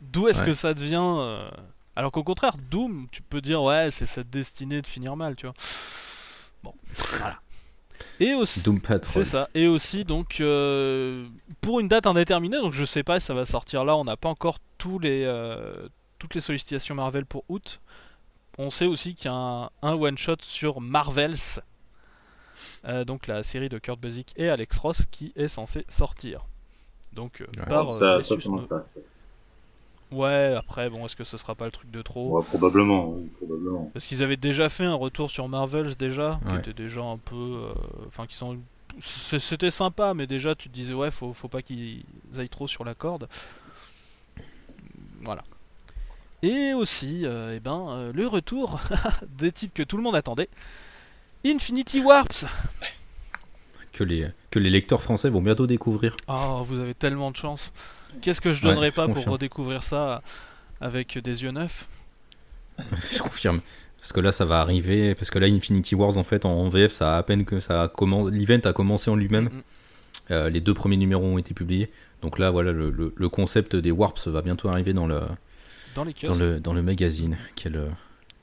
D'où 0.00 0.28
est-ce 0.28 0.40
Ouais. 0.40 0.46
que 0.46 0.52
ça 0.52 0.74
devient. 0.74 1.02
euh, 1.02 1.50
Alors 1.96 2.12
qu'au 2.12 2.22
contraire, 2.22 2.54
Doom, 2.70 3.06
tu 3.10 3.20
peux 3.20 3.40
dire, 3.40 3.62
ouais, 3.62 3.88
c'est 3.90 4.06
cette 4.06 4.30
destinée 4.30 4.80
de 4.80 4.86
finir 4.86 5.16
mal, 5.16 5.34
tu 5.36 5.46
vois. 5.46 5.54
Bon, 6.62 6.72
voilà. 7.18 7.40
Et 8.20 8.34
aussi. 8.34 8.60
Doom 8.62 8.80
Patrol. 8.80 9.00
C'est 9.10 9.24
ça. 9.24 9.48
Et 9.54 9.66
aussi, 9.66 10.04
donc, 10.04 10.40
euh, 10.40 11.26
pour 11.60 11.80
une 11.80 11.88
date 11.88 12.06
indéterminée, 12.06 12.58
donc 12.58 12.72
je 12.72 12.84
sais 12.84 13.02
pas 13.02 13.18
si 13.18 13.26
ça 13.26 13.34
va 13.34 13.44
sortir 13.46 13.84
là, 13.84 13.96
on 13.96 14.04
n'a 14.04 14.16
pas 14.16 14.28
encore 14.28 14.58
tous 14.78 14.98
les, 14.98 15.24
euh, 15.24 15.88
toutes 16.18 16.34
les 16.34 16.40
sollicitations 16.40 16.94
Marvel 16.94 17.24
pour 17.26 17.44
août. 17.48 17.80
On 18.58 18.68
sait 18.70 18.86
aussi 18.86 19.14
qu'il 19.14 19.30
y 19.30 19.34
a 19.34 19.36
un, 19.36 19.70
un 19.82 19.94
one-shot 19.94 20.36
sur 20.42 20.80
Marvels, 20.82 21.34
euh, 22.84 23.04
donc 23.04 23.26
la 23.26 23.42
série 23.42 23.68
de 23.70 23.78
Kurt 23.78 23.98
Busiek 23.98 24.32
et 24.36 24.48
Alex 24.50 24.76
Ross, 24.78 25.06
qui 25.10 25.32
est 25.34 25.48
censé 25.48 25.86
sortir. 25.88 26.44
Donc, 27.12 27.40
Ouais. 27.40 27.66
par, 27.66 27.84
euh, 27.84 27.86
ça, 27.86 28.20
ça, 28.20 28.36
ça. 28.36 29.00
Ouais, 30.12 30.54
après, 30.56 30.90
bon, 30.90 31.06
est-ce 31.06 31.16
que 31.16 31.24
ce 31.24 31.36
sera 31.36 31.54
pas 31.54 31.66
le 31.66 31.70
truc 31.70 31.90
de 31.90 32.02
trop 32.02 32.38
Ouais, 32.38 32.44
probablement, 32.44 33.10
oui, 33.10 33.30
probablement. 33.36 33.90
Parce 33.92 34.06
qu'ils 34.06 34.22
avaient 34.22 34.36
déjà 34.36 34.68
fait 34.68 34.84
un 34.84 34.94
retour 34.94 35.30
sur 35.30 35.48
Marvels 35.48 35.96
déjà, 35.96 36.40
qui 36.48 36.56
était 36.56 36.72
déjà 36.72 37.02
un 37.02 37.16
peu, 37.18 37.36
euh, 37.36 37.72
enfin 38.08 38.26
qui 38.26 38.36
sont 38.36 38.58
c'était 39.00 39.70
sympa, 39.70 40.14
mais 40.14 40.26
déjà 40.26 40.54
tu 40.54 40.68
te 40.68 40.74
disais 40.74 40.94
ouais, 40.94 41.10
faut, 41.10 41.32
faut 41.32 41.48
pas 41.48 41.62
qu'ils 41.62 42.04
aillent 42.36 42.48
trop 42.48 42.66
sur 42.66 42.84
la 42.84 42.94
corde. 42.94 43.28
Voilà. 45.22 45.44
Et 46.42 46.72
aussi, 46.72 47.26
euh, 47.26 47.54
eh 47.56 47.60
ben, 47.60 47.86
euh, 47.90 48.12
le 48.12 48.26
retour 48.26 48.80
des 49.38 49.52
titres 49.52 49.74
que 49.74 49.82
tout 49.82 49.96
le 49.96 50.02
monde 50.02 50.16
attendait. 50.16 50.48
Infinity 51.44 52.00
Warps. 52.00 52.46
Que 53.92 54.04
les, 54.04 54.28
que 54.50 54.58
les 54.58 54.70
lecteurs 54.70 55.02
français 55.02 55.28
vont 55.28 55.42
bientôt 55.42 55.66
découvrir. 55.66 56.16
Oh, 56.28 56.62
vous 56.64 56.78
avez 56.78 56.94
tellement 56.94 57.30
de 57.30 57.36
chance. 57.36 57.72
Qu'est-ce 58.22 58.40
que 58.40 58.52
je 58.52 58.62
Ouais, 58.66 58.70
donnerais 58.74 58.90
je 58.90 58.96
pas 58.96 59.08
pour 59.08 59.24
redécouvrir 59.24 59.82
ça 59.82 60.22
avec 60.80 61.18
des 61.18 61.42
yeux 61.42 61.50
neufs 61.50 61.86
Je 63.12 63.18
confirme. 63.22 63.60
Parce 63.98 64.12
que 64.12 64.20
là, 64.20 64.32
ça 64.32 64.44
va 64.46 64.60
arriver. 64.60 65.14
Parce 65.14 65.30
que 65.30 65.38
là, 65.38 65.46
Infinity 65.46 65.94
Wars, 65.94 66.16
en 66.16 66.22
fait, 66.22 66.44
en 66.46 66.68
VF, 66.68 66.90
ça 66.92 67.14
a 67.16 67.18
à 67.18 67.22
peine 67.22 67.44
que 67.44 67.60
ça 67.60 67.82
a 67.82 67.88
commencé. 67.88 68.34
L'event 68.34 68.60
a 68.64 68.72
commencé 68.72 69.10
en 69.10 69.16
lui-même. 69.16 69.44
Mm, 69.44 69.56
mm. 69.56 69.62
Euh, 70.30 70.48
les 70.50 70.60
deux 70.60 70.74
premiers 70.74 70.96
numéros 70.96 71.24
ont 71.26 71.38
été 71.38 71.54
publiés. 71.54 71.90
Donc 72.22 72.38
là, 72.38 72.50
voilà, 72.50 72.72
le, 72.72 72.90
le- 72.90 73.12
le 73.16 73.28
concept 73.28 73.76
des 73.76 73.90
Warps 73.90 74.26
va 74.28 74.42
bientôt 74.42 74.68
arriver 74.68 74.92
dans 74.92 75.06
le, 75.06 75.20
dans 75.94 76.04
les 76.04 76.12
dans 76.12 76.28
kiosques. 76.28 76.40
le, 76.40 76.60
dans 76.60 76.72
le 76.72 76.82
magazine. 76.82 77.36
Quelle, 77.56 77.84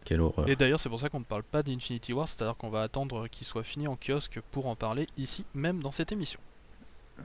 quelle 0.04 0.22
horreur. 0.22 0.48
Et 0.50 0.56
d'ailleurs, 0.56 0.80
c'est 0.80 0.90
pour 0.90 1.00
ça 1.00 1.10
qu'on 1.10 1.20
ne 1.20 1.26
parle 1.26 1.44
pas 1.44 1.64
d'Infinity 1.64 2.14
War, 2.14 2.28
c'est-à-dire 2.28 2.56
qu'on 2.58 2.70
va 2.70 2.82
attendre 2.84 3.28
qu'il 3.28 3.48
soit 3.48 3.64
fini 3.64 3.88
en 3.88 3.96
kiosque 3.98 4.40
pour 4.52 4.68
en 4.68 4.76
parler 4.76 5.08
ici, 5.18 5.44
même 5.56 5.82
dans 5.82 5.92
cette 5.92 6.12
émission. 6.12 6.40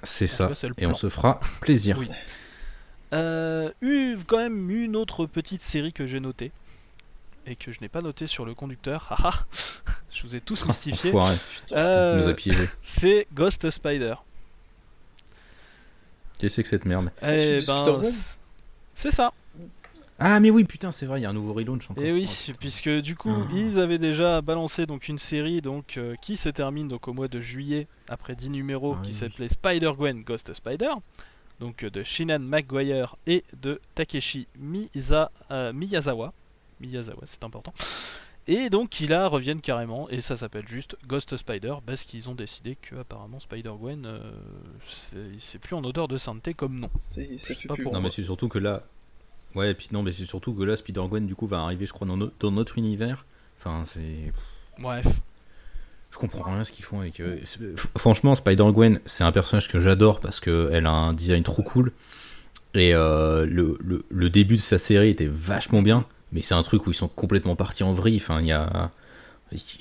C'est 0.02 0.26
ça. 0.26 0.48
cas, 0.48 0.68
Et 0.78 0.86
on 0.86 0.94
se 0.94 1.08
fera 1.08 1.40
plaisir. 1.60 1.98
Oui. 1.98 2.08
Euh, 3.12 3.70
eu 3.82 4.16
quand 4.26 4.38
même 4.38 4.70
une 4.70 4.96
autre 4.96 5.26
petite 5.26 5.60
série 5.60 5.92
que 5.92 6.06
j'ai 6.06 6.20
notée 6.20 6.50
et 7.46 7.56
que 7.56 7.72
je 7.72 7.80
n'ai 7.80 7.88
pas 7.88 8.00
notée 8.00 8.26
sur 8.26 8.44
le 8.44 8.54
conducteur. 8.54 9.06
Haha, 9.10 9.44
je 10.10 10.26
vous 10.26 10.34
ai 10.34 10.40
tous 10.40 10.64
mystifié. 10.66 11.12
Euh, 11.72 12.34
c'est 12.80 13.26
Ghost 13.34 13.68
Spider. 13.70 14.14
Qu'est-ce 16.38 16.40
que 16.40 16.48
c'est 16.56 16.62
que 16.62 16.68
cette 16.68 16.84
merde? 16.86 17.10
Eh 17.22 17.60
ben, 17.66 18.00
c'est 18.94 19.10
ça. 19.10 19.32
Ah, 20.18 20.38
mais 20.40 20.50
oui, 20.50 20.64
putain, 20.64 20.92
c'est 20.92 21.06
vrai, 21.06 21.18
il 21.20 21.22
y 21.22 21.26
a 21.26 21.30
un 21.30 21.32
nouveau 21.32 21.52
relaunch 21.52 21.90
encore. 21.90 22.02
Et 22.04 22.08
Eh 22.08 22.12
oui, 22.12 22.28
Oh, 22.48 22.52
puisque 22.60 22.88
du 22.88 23.16
coup, 23.16 23.32
Ah. 23.34 23.48
ils 23.54 23.78
avaient 23.78 23.98
déjà 23.98 24.40
balancé 24.40 24.86
donc 24.86 25.08
une 25.08 25.18
série 25.18 25.60
donc 25.60 25.96
euh, 25.96 26.14
qui 26.22 26.36
se 26.36 26.48
termine 26.48 26.86
donc 26.88 27.08
au 27.08 27.12
mois 27.12 27.28
de 27.28 27.40
juillet 27.40 27.88
après 28.08 28.36
10 28.36 28.50
numéros 28.50 28.94
Ah 28.98 29.02
qui 29.02 29.08
oui. 29.10 29.14
s'appelait 29.14 29.48
Spider-Gwen 29.48 30.22
Ghost 30.22 30.52
Spider. 30.54 30.90
Donc 31.60 31.82
euh, 31.84 31.90
de 31.90 32.02
Shinan 32.02 32.38
McGuire 32.40 33.16
et 33.26 33.42
de 33.60 33.80
Takeshi 33.94 34.46
Miza- 34.60 35.30
euh, 35.50 35.72
Miyazawa. 35.72 36.32
Miyazawa, 36.80 37.22
c'est 37.24 37.42
important. 37.44 37.72
Et 38.48 38.70
donc 38.70 39.00
ils 39.00 39.08
là 39.08 39.28
reviennent 39.28 39.60
carrément 39.60 40.08
et 40.10 40.20
ça 40.20 40.36
s'appelle 40.36 40.66
juste 40.66 40.96
Ghost 41.06 41.36
Spider 41.36 41.74
parce 41.86 42.04
qu'ils 42.04 42.28
ont 42.28 42.34
décidé 42.34 42.76
que 42.76 42.96
apparemment 42.96 43.38
Spider-Gwen 43.38 44.04
euh, 44.04 44.32
c'est- 45.38 45.58
plus 45.60 45.76
en 45.76 45.84
odeur 45.84 46.08
de 46.08 46.18
sainteté 46.18 46.52
comme 46.52 46.78
nom. 46.80 46.90
C'est- 46.96 47.38
Ça 47.38 47.54
fait 47.54 47.68
Pas 47.68 47.74
plus. 47.74 47.84
pour 47.84 47.92
Non, 47.92 48.00
moi. 48.00 48.08
mais 48.08 48.14
c'est 48.14 48.24
surtout 48.24 48.48
que 48.48 48.58
là. 48.58 48.82
Ouais, 49.54 49.70
et 49.70 49.74
puis 49.74 49.88
non, 49.92 50.02
mais 50.02 50.12
c'est 50.12 50.24
surtout 50.24 50.54
que 50.54 50.62
là, 50.62 50.76
Spider-Gwen, 50.76 51.26
du 51.26 51.34
coup, 51.34 51.46
va 51.46 51.60
arriver, 51.60 51.84
je 51.86 51.92
crois, 51.92 52.06
dans, 52.06 52.16
no- 52.16 52.30
dans 52.40 52.50
notre 52.50 52.78
univers. 52.78 53.24
Enfin, 53.58 53.82
c'est. 53.84 54.32
Bref, 54.78 55.06
Je 56.10 56.18
comprends 56.18 56.44
rien 56.52 56.64
ce 56.64 56.72
qu'ils 56.72 56.84
font 56.84 57.00
avec. 57.00 57.20
euh, 57.20 57.38
Franchement, 57.96 58.34
Spider-Gwen, 58.34 59.00
c'est 59.06 59.24
un 59.24 59.32
personnage 59.32 59.68
que 59.68 59.80
j'adore 59.80 60.20
parce 60.20 60.40
qu'elle 60.40 60.86
a 60.86 60.90
un 60.90 61.12
design 61.12 61.42
trop 61.42 61.62
cool. 61.62 61.92
Et 62.74 62.94
euh, 62.94 63.44
le, 63.46 63.76
le- 63.80 64.04
le 64.08 64.30
début 64.30 64.56
de 64.56 64.60
sa 64.60 64.78
série 64.78 65.10
était 65.10 65.26
vachement 65.30 65.82
bien. 65.82 66.06
Mais 66.32 66.40
c'est 66.40 66.54
un 66.54 66.62
truc 66.62 66.86
où 66.86 66.90
ils 66.90 66.94
sont 66.94 67.08
complètement 67.08 67.54
partis 67.56 67.82
en 67.82 67.92
vrille. 67.92 68.16
Enfin, 68.16 68.40
il 68.40 68.46
y 68.46 68.52
a. 68.52 68.90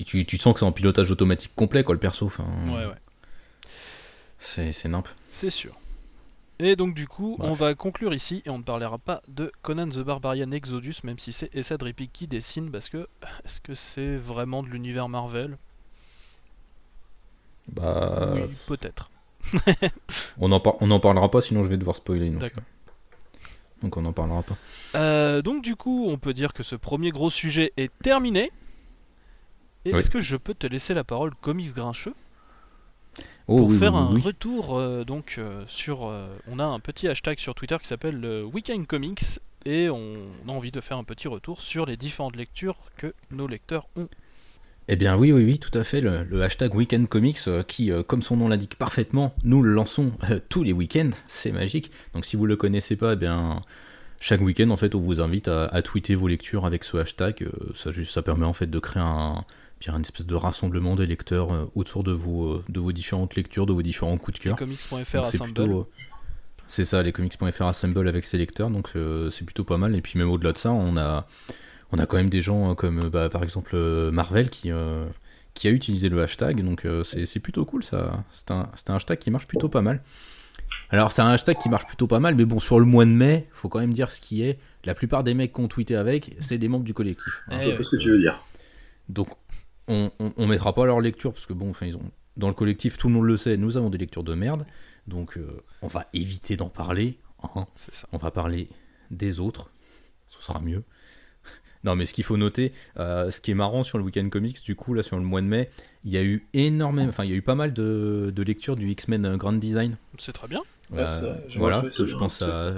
Tu, 0.04 0.26
tu 0.26 0.36
sens 0.36 0.52
que 0.52 0.60
c'est 0.60 0.66
en 0.66 0.72
pilotage 0.72 1.10
automatique 1.10 1.52
complet, 1.56 1.82
quoi, 1.82 1.94
le 1.94 1.98
perso. 2.00 2.26
Enfin, 2.26 2.44
ouais, 2.66 2.84
ouais. 2.86 2.92
C'est 4.38 4.72
c'est 4.72 4.88
nimp. 4.88 5.08
C'est 5.30 5.48
sûr. 5.50 5.72
Et 6.64 6.76
donc 6.76 6.94
du 6.94 7.08
coup, 7.08 7.34
Bref. 7.38 7.50
on 7.50 7.54
va 7.54 7.74
conclure 7.74 8.14
ici 8.14 8.40
et 8.46 8.50
on 8.50 8.58
ne 8.58 8.62
parlera 8.62 8.96
pas 8.98 9.20
de 9.26 9.50
Conan 9.62 9.88
the 9.88 9.98
Barbarian 9.98 10.52
Exodus, 10.52 10.94
même 11.02 11.18
si 11.18 11.32
c'est 11.32 11.50
Essad 11.56 11.82
Ripik 11.82 12.12
qui 12.12 12.28
dessine, 12.28 12.70
parce 12.70 12.88
que 12.88 13.08
est-ce 13.44 13.60
que 13.60 13.74
c'est 13.74 14.16
vraiment 14.16 14.62
de 14.62 14.68
l'univers 14.68 15.08
Marvel? 15.08 15.58
Bah. 17.68 18.32
Oui, 18.34 18.42
peut-être. 18.66 19.10
On 20.38 20.52
en, 20.52 20.60
par- 20.60 20.74
on 20.80 20.90
en 20.92 21.00
parlera 21.00 21.28
pas, 21.30 21.40
sinon 21.40 21.64
je 21.64 21.68
vais 21.68 21.76
devoir 21.76 21.96
spoiler. 21.96 22.30
Donc, 22.30 22.38
D'accord. 22.40 22.62
donc 23.82 23.96
on 23.96 24.04
en 24.04 24.12
parlera 24.12 24.42
pas. 24.44 24.56
Euh, 24.94 25.42
donc 25.42 25.64
du 25.64 25.74
coup, 25.74 26.06
on 26.08 26.16
peut 26.18 26.32
dire 26.34 26.52
que 26.52 26.62
ce 26.62 26.76
premier 26.76 27.10
gros 27.10 27.30
sujet 27.30 27.72
est 27.76 27.90
terminé. 28.02 28.52
Et 29.84 29.92
Oui. 29.92 29.98
est-ce 29.98 30.10
que 30.10 30.20
je 30.20 30.36
peux 30.36 30.54
te 30.54 30.68
laisser 30.68 30.94
la 30.94 31.02
parole, 31.02 31.34
comics 31.40 31.74
grincheux, 31.74 32.14
Oh, 33.52 33.56
pour 33.58 33.68
oui, 33.68 33.78
faire 33.78 33.94
oui, 33.94 34.00
un 34.00 34.12
oui. 34.14 34.20
retour 34.20 34.76
euh, 34.78 35.04
donc 35.04 35.36
euh, 35.38 35.62
sur. 35.68 36.06
euh, 36.06 36.26
on 36.50 36.58
a 36.58 36.64
un 36.64 36.80
petit 36.80 37.06
hashtag 37.08 37.38
sur 37.38 37.54
Twitter 37.54 37.76
qui 37.80 37.88
s'appelle 37.88 38.18
le 38.18 38.44
Weekend 38.44 38.86
Comics 38.86 39.40
et 39.66 39.88
on 39.90 40.14
a 40.48 40.50
envie 40.52 40.70
de 40.70 40.80
faire 40.80 40.96
un 40.96 41.04
petit 41.04 41.28
retour 41.28 41.60
sur 41.60 41.84
les 41.86 41.96
différentes 41.96 42.36
lectures 42.36 42.76
que 42.96 43.12
nos 43.30 43.46
lecteurs 43.46 43.86
ont. 43.96 44.08
Eh 44.88 44.96
bien 44.96 45.16
oui, 45.16 45.30
oui, 45.32 45.44
oui, 45.44 45.58
tout 45.58 45.76
à 45.78 45.84
fait. 45.84 46.00
Le, 46.00 46.24
le 46.24 46.42
hashtag 46.42 46.74
Weekend 46.74 47.08
Comics, 47.08 47.38
qui, 47.68 47.92
comme 48.08 48.22
son 48.22 48.36
nom 48.36 48.48
l'indique 48.48 48.76
parfaitement, 48.76 49.34
nous 49.44 49.62
le 49.62 49.72
lançons 49.72 50.12
tous 50.48 50.64
les 50.64 50.72
week-ends. 50.72 51.10
C'est 51.28 51.52
magique. 51.52 51.90
Donc 52.14 52.24
si 52.24 52.36
vous 52.36 52.46
le 52.46 52.56
connaissez 52.56 52.96
pas, 52.96 53.12
eh 53.12 53.16
bien 53.16 53.60
chaque 54.18 54.40
week-end, 54.40 54.70
en 54.70 54.76
fait, 54.76 54.94
on 54.94 55.00
vous 55.00 55.20
invite 55.20 55.48
à, 55.48 55.66
à 55.66 55.82
tweeter 55.82 56.14
vos 56.14 56.26
lectures 56.28 56.64
avec 56.66 56.84
ce 56.84 56.96
hashtag. 56.96 57.48
Ça, 57.74 57.90
juste, 57.92 58.12
ça 58.12 58.22
permet 58.22 58.46
en 58.46 58.52
fait 58.52 58.68
de 58.68 58.78
créer 58.78 59.02
un, 59.02 59.44
bien, 59.84 59.94
une 59.96 60.02
espèce 60.02 60.26
de 60.26 60.34
rassemblement 60.34 60.94
des 60.96 61.06
lecteurs 61.06 61.52
euh, 61.52 61.64
autour 61.74 62.04
de 62.04 62.12
vos, 62.12 62.52
euh, 62.54 62.64
de 62.68 62.80
vos 62.80 62.92
différentes 62.92 63.34
lectures, 63.36 63.66
de 63.66 63.72
vos 63.72 63.82
différents 63.82 64.16
coups 64.18 64.38
de 64.38 64.42
cœur. 64.42 64.56
Comics.fr 64.56 65.26
c'est 65.26 65.42
plutôt, 65.42 65.80
euh, 65.80 65.86
c'est 66.68 66.84
ça, 66.84 67.02
les 67.02 67.12
comics.fr 67.12 67.62
assemble 67.62 68.08
avec 68.08 68.24
ses 68.24 68.38
lecteurs, 68.38 68.70
donc 68.70 68.92
euh, 68.96 69.30
c'est 69.30 69.44
plutôt 69.44 69.64
pas 69.64 69.76
mal. 69.78 69.94
Et 69.96 70.00
puis 70.00 70.18
même 70.18 70.30
au-delà 70.30 70.52
de 70.52 70.58
ça, 70.58 70.72
on 70.72 70.96
a, 70.96 71.26
on 71.90 71.98
a 71.98 72.06
quand 72.06 72.16
même 72.16 72.30
des 72.30 72.42
gens 72.42 72.70
euh, 72.70 72.74
comme 72.74 73.08
bah, 73.10 73.28
par 73.28 73.42
exemple 73.42 73.76
Marvel 74.10 74.48
qui, 74.50 74.70
euh, 74.70 75.04
qui 75.54 75.68
a 75.68 75.70
utilisé 75.70 76.08
le 76.08 76.22
hashtag, 76.22 76.64
donc 76.64 76.84
euh, 76.86 77.04
c'est 77.04 77.26
c'est 77.26 77.40
plutôt 77.40 77.64
cool. 77.64 77.84
ça. 77.84 78.24
C'est 78.30 78.50
un, 78.50 78.70
c'est 78.74 78.88
un 78.90 78.94
hashtag 78.96 79.18
qui 79.18 79.30
marche 79.30 79.46
plutôt 79.46 79.68
pas 79.68 79.82
mal. 79.82 80.02
Alors 80.88 81.12
c'est 81.12 81.20
un 81.22 81.28
hashtag 81.28 81.58
qui 81.58 81.68
marche 81.68 81.86
plutôt 81.86 82.06
pas 82.06 82.20
mal, 82.20 82.34
mais 82.34 82.46
bon, 82.46 82.58
sur 82.58 82.78
le 82.78 82.86
mois 82.86 83.04
de 83.04 83.10
mai, 83.10 83.48
faut 83.52 83.68
quand 83.68 83.80
même 83.80 83.92
dire 83.92 84.10
ce 84.10 84.20
qui 84.20 84.42
est. 84.42 84.58
La 84.84 84.94
plupart 84.94 85.22
des 85.22 85.34
mecs 85.34 85.52
qui 85.52 85.60
ont 85.60 85.68
tweeté 85.68 85.94
avec, 85.96 86.34
c'est 86.40 86.56
des 86.58 86.68
membres 86.68 86.84
du 86.84 86.94
collectif. 86.94 87.42
hein. 87.48 87.56
Eh 87.56 87.60
Je 87.60 87.64
vois 87.64 87.70
ouais. 87.72 87.76
pas 87.76 87.82
ce 87.82 87.90
que 87.96 88.00
tu 88.00 88.08
veux 88.10 88.18
dire? 88.18 88.42
Donc, 89.08 89.28
on, 89.88 90.10
on, 90.18 90.32
on 90.36 90.46
mettra 90.46 90.74
pas 90.74 90.84
leur 90.86 91.00
lecture 91.00 91.32
parce 91.32 91.46
que 91.46 91.52
bon, 91.52 91.70
enfin, 91.70 91.86
ils 91.86 91.96
ont 91.96 92.10
dans 92.36 92.48
le 92.48 92.54
collectif, 92.54 92.96
tout 92.96 93.08
le 93.08 93.14
monde 93.14 93.26
le 93.26 93.36
sait, 93.36 93.56
nous 93.56 93.76
avons 93.76 93.90
des 93.90 93.98
lectures 93.98 94.24
de 94.24 94.34
merde, 94.34 94.64
donc 95.06 95.36
euh, 95.36 95.60
on 95.82 95.86
va 95.86 96.06
éviter 96.14 96.56
d'en 96.56 96.68
parler. 96.70 97.18
hein. 97.42 97.66
C'est 97.74 97.94
ça. 97.94 98.08
On 98.12 98.16
va 98.18 98.30
parler 98.30 98.68
des 99.10 99.38
autres, 99.40 99.70
ce 100.28 100.42
sera 100.42 100.60
mieux. 100.60 100.82
Non, 101.84 101.96
mais 101.96 102.06
ce 102.06 102.14
qu'il 102.14 102.22
faut 102.22 102.36
noter, 102.36 102.72
euh, 103.00 103.32
ce 103.32 103.40
qui 103.40 103.50
est 103.50 103.54
marrant 103.54 103.82
sur 103.82 103.98
le 103.98 104.04
Weekend 104.04 104.30
Comics, 104.30 104.62
du 104.64 104.76
coup, 104.76 104.94
là, 104.94 105.02
sur 105.02 105.16
le 105.16 105.24
mois 105.24 105.40
de 105.40 105.48
mai, 105.48 105.68
il 106.04 106.12
y 106.12 106.16
a 106.16 106.22
eu 106.22 106.46
énormément, 106.54 107.08
enfin, 107.08 107.24
il 107.24 107.30
y 107.30 107.34
a 107.34 107.36
eu 107.36 107.42
pas 107.42 107.56
mal 107.56 107.72
de, 107.72 108.32
de 108.32 108.42
lectures 108.44 108.76
du 108.76 108.88
X-Men 108.92 109.36
Grand 109.36 109.52
Design. 109.54 109.96
C'est 110.16 110.32
très 110.32 110.46
bien. 110.46 110.62
Je 111.48 111.58
voilà, 111.58 111.82
je 111.90 112.14
pense 112.16 112.40
à, 112.42 112.70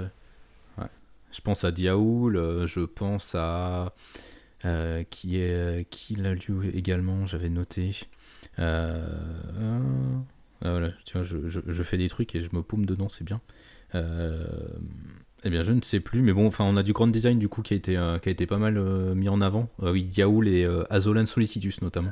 ouais. 0.79 0.85
je 1.31 1.41
pense 1.41 1.63
à 1.63 1.71
Diaoul, 1.71 2.35
euh, 2.35 2.65
je 2.65 2.79
pense 2.79 3.35
à 3.35 3.93
euh, 4.65 5.03
qui 5.09 5.37
est 5.37 5.87
qui 5.89 6.15
l'a 6.15 6.33
lu 6.33 6.69
également, 6.73 7.25
j'avais 7.25 7.49
noté. 7.49 7.91
Euh, 8.59 9.05
ah, 10.63 10.69
voilà, 10.71 10.89
tu 11.05 11.17
vois, 11.17 11.23
je, 11.23 11.47
je- 11.47 11.59
je 11.65 11.83
fais 11.83 11.97
des 11.97 12.09
trucs 12.09 12.33
et 12.35 12.41
je 12.41 12.49
me 12.53 12.61
paume 12.61 12.85
dedans, 12.85 13.09
c'est 13.09 13.23
bien. 13.23 13.41
Euh, 13.93 14.45
eh 15.43 15.49
bien, 15.49 15.63
je 15.63 15.71
ne 15.73 15.81
sais 15.81 15.99
plus, 15.99 16.21
mais 16.21 16.33
bon, 16.33 16.47
enfin, 16.47 16.63
on 16.63 16.75
a 16.77 16.83
du 16.83 16.93
grand 16.93 17.07
design 17.07 17.37
du 17.37 17.47
coup 17.49 17.61
qui 17.61 17.73
a 17.73 17.77
été, 17.77 17.97
euh, 17.97 18.17
qui 18.17 18.29
a 18.29 18.31
été 18.31 18.47
pas 18.47 18.57
mal 18.57 18.77
euh, 18.77 19.13
mis 19.13 19.29
en 19.29 19.41
avant. 19.41 19.69
Euh, 19.83 19.91
oui, 19.91 20.03
Diaoul 20.05 20.47
et 20.47 20.63
euh, 20.63 20.83
Azolan 20.89 21.25
Solicitus 21.25 21.81
notamment, 21.81 22.11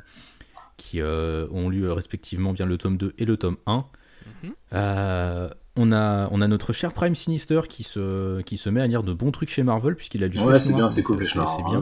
qui 0.76 1.00
euh, 1.00 1.46
ont 1.50 1.68
lu 1.68 1.84
euh, 1.84 1.92
respectivement 1.94 2.52
bien 2.52 2.66
le 2.66 2.78
tome 2.78 2.96
2 2.96 3.14
et 3.18 3.24
le 3.24 3.36
tome 3.36 3.56
1. 3.66 3.84
Mhm. 4.42 4.52
Euh, 4.74 5.48
on, 5.76 5.90
a, 5.92 6.28
on 6.30 6.40
a 6.40 6.48
notre 6.48 6.72
cher 6.72 6.92
Prime 6.92 7.14
Sinister 7.14 7.62
qui 7.68 7.82
se, 7.82 8.40
qui 8.42 8.56
se 8.56 8.70
met 8.70 8.80
à 8.80 8.86
lire 8.86 9.02
de 9.02 9.12
bons 9.12 9.32
trucs 9.32 9.50
chez 9.50 9.62
Marvel, 9.64 9.96
puisqu'il 9.96 10.22
a 10.22 10.28
du 10.28 10.38
Ouais, 10.38 10.60
c'est 10.60 10.74
bien, 10.74 10.88
c'est 10.88 11.02
cool, 11.02 11.22
euh, 11.22 11.26
C'est 11.26 11.38
hein, 11.38 11.46
bien. 11.68 11.80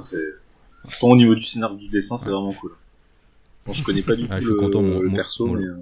Tant 1.01 1.09
au 1.11 1.16
niveau 1.16 1.35
du 1.35 1.43
scénario 1.43 1.76
du 1.76 1.89
dessin, 1.89 2.16
c'est 2.16 2.30
vraiment 2.30 2.53
cool. 2.53 2.72
Bon, 3.66 3.72
je 3.72 3.85
connais 3.85 4.03
pas 4.03 4.16
du 4.16 4.22
tout 4.24 4.28
Ah, 4.33 4.41
je 4.41 4.47
suis 4.47 4.53
le, 4.55 4.59
content, 4.59 4.83
mon- 4.83 5.01
le 5.01 5.09
mon- 5.11 5.14
perso, 5.16 5.47
mon- 5.47 5.55
mais 5.55 5.64
euh, 5.64 5.76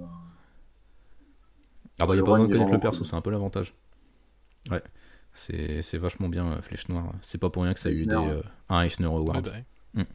Ah 1.99 2.05
bah, 2.05 2.13
il 2.13 2.17
n'y 2.17 2.21
a 2.21 2.23
pas 2.23 2.31
besoin 2.31 2.47
de 2.47 2.51
connaître 2.53 2.71
le 2.71 2.79
perso, 2.79 2.99
cool. 2.99 3.07
c'est 3.07 3.15
un 3.15 3.21
peu 3.21 3.31
l'avantage. 3.31 3.73
Ouais, 4.69 4.81
c'est 5.33 5.81
c'est 5.81 5.97
vachement 5.97 6.29
bien, 6.29 6.45
euh, 6.53 6.61
Flèche 6.61 6.87
Noire. 6.89 7.11
C'est 7.21 7.37
pas 7.39 7.49
pour 7.49 7.63
rien 7.63 7.73
que 7.73 7.79
ça 7.79 7.89
a 7.89 7.91
eu 7.91 7.95
des, 7.95 8.11
euh, 8.11 8.41
un 8.69 8.83
Eisner 8.83 9.07
Award. 9.07 9.45
bah 9.45 9.51
ouais. 9.95 10.05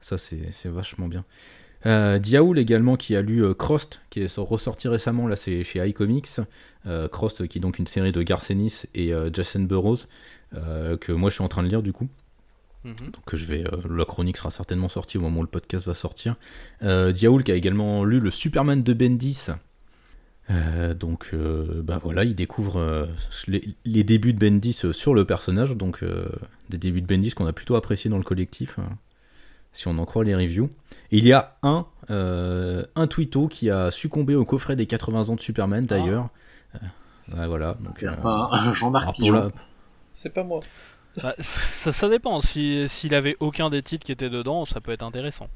Ça, 0.00 0.18
c'est 0.18 0.52
c'est 0.52 0.68
vachement 0.68 1.08
bien. 1.08 1.24
Euh, 1.84 2.18
Diaoul 2.18 2.58
également 2.58 2.96
qui 2.96 3.14
a 3.16 3.22
lu 3.22 3.44
euh, 3.44 3.54
Crost, 3.54 4.00
qui 4.10 4.20
est 4.20 4.36
ressorti 4.38 4.88
récemment, 4.88 5.26
là 5.28 5.36
c'est 5.36 5.62
chez 5.64 5.86
iComics. 5.88 6.28
Euh, 6.86 7.08
Crost 7.08 7.46
qui 7.48 7.58
est 7.58 7.60
donc 7.60 7.78
une 7.78 7.86
série 7.86 8.12
de 8.12 8.22
Garcenis 8.22 8.82
et 8.94 9.12
euh, 9.12 9.30
Jason 9.32 9.60
Burroughs, 9.60 10.06
euh, 10.54 10.96
que 10.96 11.12
moi 11.12 11.30
je 11.30 11.34
suis 11.34 11.44
en 11.44 11.48
train 11.48 11.62
de 11.62 11.68
lire 11.68 11.82
du 11.82 11.92
coup. 11.92 12.08
Mhm. 12.86 13.10
Donc 13.12 13.34
je 13.34 13.44
vais, 13.44 13.64
euh, 13.66 13.76
la 13.90 14.04
chronique 14.04 14.36
sera 14.36 14.50
certainement 14.50 14.88
sortie 14.88 15.18
au 15.18 15.20
moment 15.20 15.40
où 15.40 15.42
le 15.42 15.48
podcast 15.48 15.86
va 15.86 15.94
sortir. 15.94 16.36
Euh, 16.82 17.12
Diaoul 17.12 17.42
qui 17.42 17.52
a 17.52 17.54
également 17.56 18.04
lu 18.04 18.20
le 18.20 18.30
Superman 18.30 18.82
de 18.82 18.92
Bendis, 18.92 19.48
Euh, 20.48 20.94
donc, 20.94 21.30
euh, 21.34 21.82
bah 21.82 21.98
voilà, 22.00 22.22
il 22.22 22.36
découvre 22.36 22.76
euh, 22.78 23.06
les, 23.48 23.74
les 23.84 24.04
débuts 24.04 24.32
de 24.32 24.38
Bendis 24.38 24.80
sur 24.92 25.12
le 25.12 25.24
personnage, 25.24 25.76
donc 25.76 26.04
euh, 26.04 26.28
des 26.70 26.78
débuts 26.78 27.02
de 27.02 27.06
Bendis 27.08 27.32
qu'on 27.32 27.46
a 27.46 27.52
plutôt 27.52 27.74
apprécié 27.74 28.08
dans 28.08 28.16
le 28.18 28.22
collectif, 28.22 28.78
si 29.72 29.88
on 29.88 29.98
en 29.98 30.04
croit 30.04 30.22
les 30.22 30.36
reviews. 30.36 30.70
Et 31.10 31.18
il 31.18 31.26
y 31.26 31.32
a 31.32 31.56
un, 31.64 31.86
euh, 32.10 32.84
un 32.94 33.08
tweeto 33.08 33.48
qui 33.48 33.70
a 33.70 33.90
succombé 33.90 34.36
au 34.36 34.44
coffret 34.44 34.76
des 34.76 34.86
80 34.86 35.30
ans 35.30 35.34
de 35.34 35.40
Superman 35.40 35.84
d'ailleurs. 35.84 36.28
Euh, 36.76 36.78
ouais, 37.36 37.46
voilà. 37.48 37.76
C'est 37.90 38.06
euh, 38.06 38.12
pas 38.12 38.70
Jean-Marc 38.72 39.16
Pigeon. 39.16 39.50
C'est 40.12 40.32
pas 40.32 40.44
moi. 40.44 40.60
Bah, 41.22 41.34
ça, 41.38 41.92
ça 41.92 42.08
dépend. 42.08 42.40
Si- 42.40 42.88
S'il 42.88 43.14
avait 43.14 43.36
aucun 43.40 43.70
des 43.70 43.82
titres 43.82 44.04
qui 44.06 44.12
étaient 44.12 44.30
dedans, 44.30 44.64
ça 44.64 44.80
peut 44.80 44.92
être 44.92 45.02
intéressant. 45.02 45.48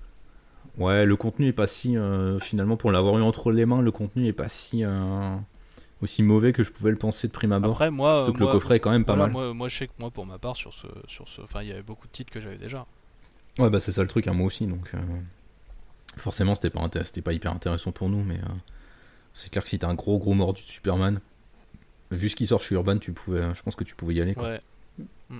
Ouais, 0.78 1.04
le 1.04 1.16
contenu 1.16 1.48
est 1.48 1.52
pas 1.52 1.66
si 1.66 1.96
euh, 1.96 2.38
finalement 2.38 2.76
pour 2.76 2.92
l'avoir 2.92 3.18
eu 3.18 3.22
entre 3.22 3.52
les 3.52 3.66
mains, 3.66 3.82
le 3.82 3.90
contenu 3.92 4.26
est 4.26 4.32
pas 4.32 4.48
si 4.48 4.84
euh, 4.84 5.36
aussi 6.02 6.22
mauvais 6.22 6.52
que 6.52 6.62
je 6.64 6.70
pouvais 6.70 6.90
le 6.90 6.98
penser 6.98 7.28
de 7.28 7.32
prime 7.32 7.52
abord. 7.52 7.74
Après, 7.74 7.90
moi, 7.90 8.24
Surtout 8.24 8.32
que 8.34 8.38
moi, 8.40 8.46
le 8.52 8.52
coffret 8.60 8.76
est 8.76 8.80
quand 8.80 8.90
même 8.90 9.04
pas 9.04 9.14
voilà, 9.14 9.26
mal. 9.26 9.32
moi, 9.32 9.54
moi, 9.54 9.68
je 9.68 9.78
sais 9.78 9.86
que 9.88 9.92
moi, 9.98 10.10
pour 10.10 10.26
ma 10.26 10.38
part, 10.38 10.56
sur 10.56 10.72
ce, 10.72 10.86
sur 11.08 11.28
ce, 11.28 11.40
enfin, 11.42 11.62
il 11.62 11.68
y 11.68 11.72
avait 11.72 11.82
beaucoup 11.82 12.06
de 12.06 12.12
titres 12.12 12.32
que 12.32 12.40
j'avais 12.40 12.58
déjà. 12.58 12.86
Ouais, 13.58 13.70
bah 13.70 13.80
c'est 13.80 13.92
ça 13.92 14.02
le 14.02 14.08
truc, 14.08 14.26
hein, 14.26 14.32
moi 14.32 14.46
aussi. 14.46 14.66
Donc, 14.66 14.90
euh, 14.94 14.98
forcément, 16.16 16.54
c'était 16.54 16.70
pas, 16.70 16.88
c'était 17.02 17.22
pas 17.22 17.32
hyper 17.32 17.52
intéressant 17.52 17.92
pour 17.92 18.08
nous, 18.08 18.22
mais 18.22 18.36
euh, 18.38 18.48
c'est 19.34 19.50
clair 19.50 19.62
que 19.64 19.70
si 19.70 19.78
t'as 19.78 19.88
un 19.88 19.94
gros 19.94 20.18
gros 20.18 20.34
mordu 20.34 20.62
de 20.62 20.68
Superman, 20.68 21.20
vu 22.10 22.28
ce 22.30 22.36
qui 22.36 22.46
sort 22.46 22.62
chez 22.62 22.74
Urban, 22.76 22.98
tu 22.98 23.12
pouvais, 23.12 23.42
je 23.54 23.62
pense 23.62 23.76
que 23.76 23.84
tu 23.84 23.96
pouvais 23.96 24.14
y 24.14 24.20
aller. 24.20 24.34
quoi. 24.34 24.48
Ouais. 24.48 24.60
Mm. 25.30 25.38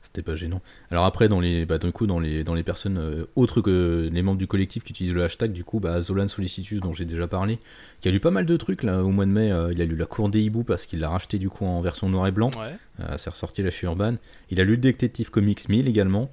C'était 0.00 0.22
pas 0.22 0.36
gênant. 0.36 0.62
Alors 0.92 1.04
après, 1.04 1.28
dans 1.28 1.40
les, 1.40 1.66
bah, 1.66 1.78
du 1.78 1.90
coup, 1.90 2.06
dans 2.06 2.20
les, 2.20 2.44
dans 2.44 2.54
les 2.54 2.62
personnes 2.62 2.98
euh, 2.98 3.24
autres 3.34 3.60
que 3.60 4.08
les 4.10 4.22
membres 4.22 4.38
du 4.38 4.46
collectif 4.46 4.84
qui 4.84 4.92
utilisent 4.92 5.12
le 5.12 5.24
hashtag, 5.24 5.52
du 5.52 5.64
coup, 5.64 5.80
bah, 5.80 6.00
Zolan 6.00 6.28
Solicitus, 6.28 6.80
dont 6.80 6.92
j'ai 6.92 7.04
déjà 7.04 7.26
parlé, 7.26 7.58
qui 8.00 8.08
a 8.08 8.12
lu 8.12 8.20
pas 8.20 8.30
mal 8.30 8.46
de 8.46 8.56
trucs 8.56 8.84
là 8.84 9.02
au 9.02 9.10
mois 9.10 9.26
de 9.26 9.32
mai. 9.32 9.50
euh, 9.50 9.72
il 9.72 9.82
a 9.82 9.84
lu 9.84 9.96
La 9.96 10.06
Cour 10.06 10.28
des 10.28 10.40
hiboux 10.40 10.62
parce 10.62 10.86
qu'il 10.86 11.00
l'a 11.00 11.10
racheté 11.10 11.38
du 11.38 11.48
coup 11.48 11.66
en 11.66 11.80
version 11.80 12.08
noir 12.08 12.28
et 12.28 12.32
blanc. 12.32 12.50
Ouais. 12.56 12.76
Euh, 13.00 13.14
c'est 13.18 13.28
ressorti 13.28 13.62
là 13.62 13.70
chez 13.70 13.86
Urban. 13.86 14.14
Il 14.50 14.60
a 14.60 14.64
lu 14.64 14.72
le 14.72 14.76
Detective 14.78 15.30
Comics 15.30 15.68
1000 15.68 15.88
également. 15.88 16.30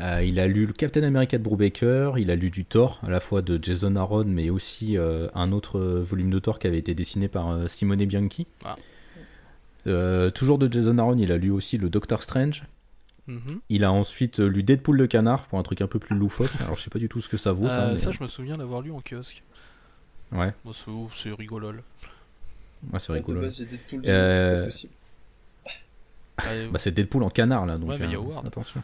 Euh, 0.00 0.22
il 0.24 0.40
a 0.40 0.46
lu 0.46 0.66
le 0.66 0.72
Captain 0.72 1.02
America 1.02 1.36
de 1.38 1.42
Brubaker. 1.42 2.18
Il 2.18 2.30
a 2.30 2.36
lu 2.36 2.50
du 2.50 2.64
Thor, 2.64 2.98
à 3.02 3.10
la 3.10 3.20
fois 3.20 3.42
de 3.42 3.62
Jason 3.62 3.94
Aaron, 3.96 4.24
mais 4.26 4.50
aussi 4.50 4.96
euh, 4.96 5.28
un 5.34 5.52
autre 5.52 5.78
euh, 5.78 6.02
volume 6.02 6.30
de 6.30 6.38
Thor 6.38 6.58
qui 6.58 6.66
avait 6.66 6.78
été 6.78 6.94
dessiné 6.94 7.28
par 7.28 7.68
Simone 7.68 8.04
Bianchi. 8.04 8.46
Ah. 8.64 8.76
Euh, 9.86 10.30
toujours 10.30 10.58
de 10.58 10.72
Jason 10.72 10.98
Aaron, 10.98 11.16
il 11.18 11.32
a 11.32 11.36
lu 11.38 11.50
aussi 11.50 11.78
le 11.78 11.90
Doctor 11.90 12.22
Strange. 12.22 12.64
Mhm. 13.26 13.60
Il 13.68 13.84
a 13.84 13.92
ensuite 13.92 14.40
euh, 14.40 14.46
lu 14.48 14.62
Deadpool 14.62 14.96
le 14.96 15.06
canard 15.06 15.46
pour 15.46 15.58
un 15.58 15.62
truc 15.62 15.80
un 15.80 15.86
peu 15.86 15.98
plus 15.98 16.16
loufoque. 16.16 16.50
Alors 16.60 16.76
je 16.76 16.82
sais 16.82 16.90
pas 16.90 16.98
du 16.98 17.08
tout 17.08 17.20
ce 17.20 17.28
que 17.28 17.36
ça 17.36 17.52
vaut 17.52 17.68
ça. 17.68 17.86
Euh, 17.86 17.90
mais, 17.92 17.96
ça, 17.98 18.10
je 18.10 18.22
me 18.22 18.28
souviens 18.28 18.56
l'avoir 18.56 18.80
lu 18.82 18.90
en 18.92 19.00
kiosque. 19.00 19.42
Ouais, 20.32 20.52
Bon, 20.64 20.72
c'est 20.72 20.90
c'est 21.14 21.32
rigolol. 21.32 21.82
ouais 22.92 22.98
c'est 22.98 23.12
Ouais, 23.12 23.18
rigolo. 23.18 23.42
Deadpool, 23.42 24.02
Euh, 24.06 24.34
c'est 24.34 24.58
pas 24.58 24.64
possible. 24.64 24.92
Ouais, 26.46 26.66
Bah 26.68 26.78
c'est 26.78 26.90
Deadpool 26.92 27.22
en 27.22 27.28
canard 27.28 27.66
là, 27.66 27.76
donc 27.78 27.90
Ouais, 27.90 27.96
mais 28.00 28.06
il 28.06 28.12
y 28.12 28.14
a 28.14 28.18
Howard. 28.18 28.46
attention. 28.46 28.82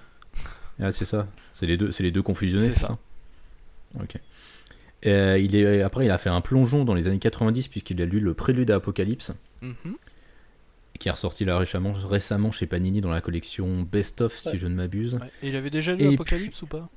Ah, 0.80 0.92
c'est 0.92 1.04
ça, 1.06 1.26
c'est 1.52 1.66
les 1.66 1.76
deux, 1.76 1.90
c'est 1.90 2.02
les 2.04 2.12
deux 2.12 2.22
confusionnés, 2.22 2.70
C'est 2.70 2.80
ça. 2.80 2.86
ça. 3.94 4.00
Ok. 4.02 4.18
Euh, 5.06 5.38
il 5.38 5.54
est 5.56 5.82
après 5.82 6.04
il 6.06 6.10
a 6.10 6.18
fait 6.18 6.28
un 6.28 6.40
plongeon 6.40 6.84
dans 6.84 6.94
les 6.94 7.06
années 7.06 7.18
90 7.20 7.68
puisqu'il 7.68 8.00
a 8.02 8.04
lu 8.04 8.18
le 8.20 8.34
Prélude 8.34 8.70
à 8.72 8.76
Apocalypse 8.76 9.32
mhm. 9.62 9.74
Qui 10.98 11.08
est 11.08 11.12
ressorti 11.12 11.44
là 11.44 11.58
récemment, 11.58 11.92
récemment 11.92 12.50
chez 12.50 12.66
Panini 12.66 13.00
dans 13.00 13.10
la 13.10 13.20
collection 13.20 13.82
Best 13.82 14.20
of 14.20 14.36
si 14.36 14.58
je 14.58 14.66
ne 14.66 14.74
m'abuse. 14.74 15.14
Ouais. 15.14 15.30
Et 15.42 15.48
il 15.48 15.56
avait 15.56 15.70
déjà 15.70 15.94
lu 15.94 16.04
Et 16.04 16.14
Apocalypse 16.14 16.62
ou 16.62 16.66
pas? 16.66 16.88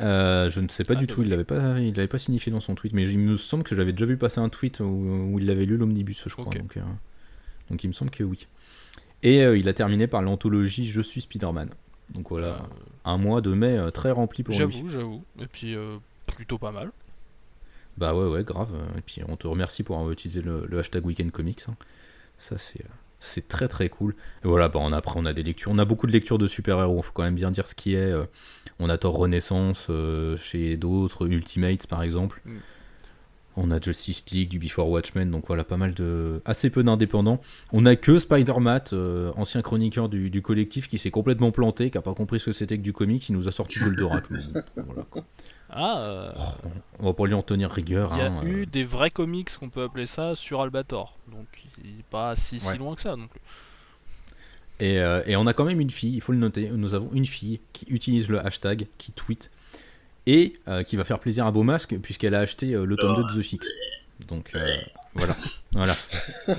Euh, 0.00 0.48
je 0.50 0.60
ne 0.60 0.68
sais 0.68 0.82
pas 0.84 0.94
Ah, 0.96 0.96
du 0.96 1.06
tout, 1.06 1.22
il 1.22 1.28
l'avait 1.28 1.44
pas, 1.44 1.78
il 1.78 1.94
l'avait 1.94 2.08
pas 2.08 2.18
signifié 2.18 2.50
dans 2.50 2.60
son 2.60 2.74
tweet, 2.74 2.92
mais 2.92 3.08
il 3.08 3.18
me 3.18 3.36
semble 3.36 3.62
que 3.62 3.76
j'avais 3.76 3.92
déjà 3.92 4.06
vu 4.06 4.16
passer 4.16 4.40
un 4.40 4.48
tweet 4.48 4.80
où, 4.80 4.84
où 4.84 5.38
il 5.38 5.48
avait 5.50 5.64
lu 5.66 5.76
l'omnibus, 5.76 6.22
je 6.26 6.32
crois. 6.32 6.46
Donc, 6.52 6.76
euh, 6.76 6.80
donc 7.70 7.84
il 7.84 7.88
me 7.88 7.92
semble 7.92 8.10
que 8.10 8.24
oui. 8.24 8.46
Et 9.22 9.42
euh, 9.42 9.56
il 9.56 9.68
a 9.68 9.72
terminé 9.74 10.06
par 10.08 10.22
l'anthologie 10.22 10.88
Je 10.88 11.00
suis 11.02 11.20
Spider-Man. 11.20 11.70
Donc 12.10 12.30
voilà, 12.30 12.62
un 13.04 13.16
mois 13.16 13.40
de 13.40 13.52
mai 13.54 13.78
très 13.94 14.10
rempli 14.10 14.42
pour 14.42 14.52
lui. 14.52 14.58
J'avoue, 14.58 14.88
j'avoue. 14.88 15.22
Et 15.40 15.46
puis, 15.46 15.76
plutôt 16.34 16.58
pas 16.58 16.70
mal. 16.72 16.90
Bah 17.96 18.14
ouais, 18.14 18.26
ouais, 18.26 18.42
grave. 18.44 18.70
Et 18.98 19.02
puis 19.02 19.20
on 19.28 19.36
te 19.36 19.46
remercie 19.46 19.82
pour 19.82 19.96
avoir 19.96 20.10
utilisé 20.10 20.40
le, 20.42 20.66
le 20.66 20.78
hashtag 20.78 21.04
Weekend 21.06 21.30
Comics. 21.30 21.60
hein. 21.68 21.76
Ça, 22.42 22.58
c'est, 22.58 22.80
euh, 22.80 22.88
c'est 23.20 23.46
très 23.46 23.68
très 23.68 23.88
cool. 23.88 24.16
Et 24.44 24.48
voilà, 24.48 24.68
bah, 24.68 24.80
on, 24.82 24.92
après, 24.92 25.14
on 25.16 25.24
a 25.26 25.32
des 25.32 25.44
lectures. 25.44 25.70
On 25.70 25.78
a 25.78 25.84
beaucoup 25.84 26.08
de 26.08 26.12
lectures 26.12 26.38
de 26.38 26.48
super-héros. 26.48 26.98
Il 26.98 27.02
faut 27.04 27.12
quand 27.12 27.22
même 27.22 27.36
bien 27.36 27.52
dire 27.52 27.68
ce 27.68 27.74
qui 27.76 27.94
est. 27.94 27.98
euh, 28.12 28.24
on 28.80 28.88
a 28.90 28.98
Thor 28.98 29.16
Renaissance 29.16 29.86
euh, 29.90 30.36
chez 30.36 30.76
d'autres, 30.76 31.28
Ultimates 31.28 31.86
par 31.86 32.02
exemple. 32.02 32.42
Mm. 32.44 32.56
On 33.54 33.70
a 33.70 33.78
Justice 33.78 34.24
League, 34.32 34.48
du 34.48 34.58
Before 34.58 34.88
Watchmen, 34.88 35.30
donc 35.30 35.44
voilà, 35.46 35.62
pas 35.62 35.76
mal 35.76 35.92
de. 35.94 36.40
assez 36.46 36.70
peu 36.70 36.82
d'indépendants. 36.82 37.40
On 37.70 37.84
a 37.84 37.96
que 37.96 38.18
Spider-Man, 38.18 38.80
euh, 38.94 39.30
ancien 39.36 39.60
chroniqueur 39.60 40.08
du, 40.08 40.30
du 40.30 40.40
collectif, 40.40 40.88
qui 40.88 40.98
s'est 40.98 41.10
complètement 41.10 41.52
planté, 41.52 41.90
qui 41.90 41.98
a 41.98 42.02
pas 42.02 42.14
compris 42.14 42.40
ce 42.40 42.46
que 42.46 42.52
c'était 42.52 42.78
que 42.78 42.82
du 42.82 42.94
comic, 42.94 43.22
qui 43.22 43.32
nous 43.32 43.48
a 43.48 43.52
sorti 43.52 43.78
Goldorak. 43.78 44.24
voilà. 44.76 45.06
Ah, 45.72 45.98
euh, 46.00 46.32
On 46.98 47.06
va 47.06 47.12
pas 47.14 47.26
lui 47.26 47.34
en 47.34 47.42
tenir 47.42 47.70
rigueur. 47.70 48.10
il 48.12 48.18
y 48.18 48.20
a 48.20 48.26
hein, 48.26 48.42
euh. 48.44 48.46
eu 48.46 48.66
des 48.66 48.84
vrais 48.84 49.10
comics, 49.10 49.56
qu'on 49.58 49.70
peut 49.70 49.82
appeler 49.82 50.06
ça, 50.06 50.34
sur 50.34 50.60
Albator. 50.60 51.16
Donc, 51.30 51.46
il 51.82 52.00
est 52.00 52.04
pas 52.10 52.36
si, 52.36 52.60
si 52.60 52.66
Ouais. 52.68 52.76
loin 52.78 52.94
que 52.94 53.00
ça 53.00 53.16
non 53.16 53.26
plus. 53.26 53.40
Et, 54.80 54.98
euh, 55.00 55.22
et 55.26 55.36
on 55.36 55.46
a 55.46 55.52
quand 55.52 55.64
même 55.64 55.80
une 55.80 55.90
fille, 55.90 56.14
il 56.14 56.20
faut 56.20 56.32
le 56.32 56.38
noter, 56.38 56.68
nous 56.70 56.94
avons 56.94 57.08
une 57.12 57.26
fille 57.26 57.60
qui 57.72 57.86
utilise 57.88 58.28
le 58.28 58.44
hashtag, 58.44 58.86
qui 58.98 59.12
tweet, 59.12 59.50
et 60.26 60.54
euh, 60.68 60.82
qui 60.82 60.96
va 60.96 61.04
faire 61.04 61.18
plaisir 61.20 61.46
à 61.46 61.52
Beaumasque, 61.52 61.96
puisqu'elle 62.00 62.34
a 62.34 62.40
acheté 62.40 62.72
euh, 62.74 62.84
le 62.84 62.96
tome 62.96 63.14
2 63.16 63.22
de 63.34 63.40
The 63.40 63.44
Fix. 63.44 63.68
Donc 64.28 64.50
euh, 64.54 64.76
voilà. 65.14 65.36
voilà. 65.72 65.94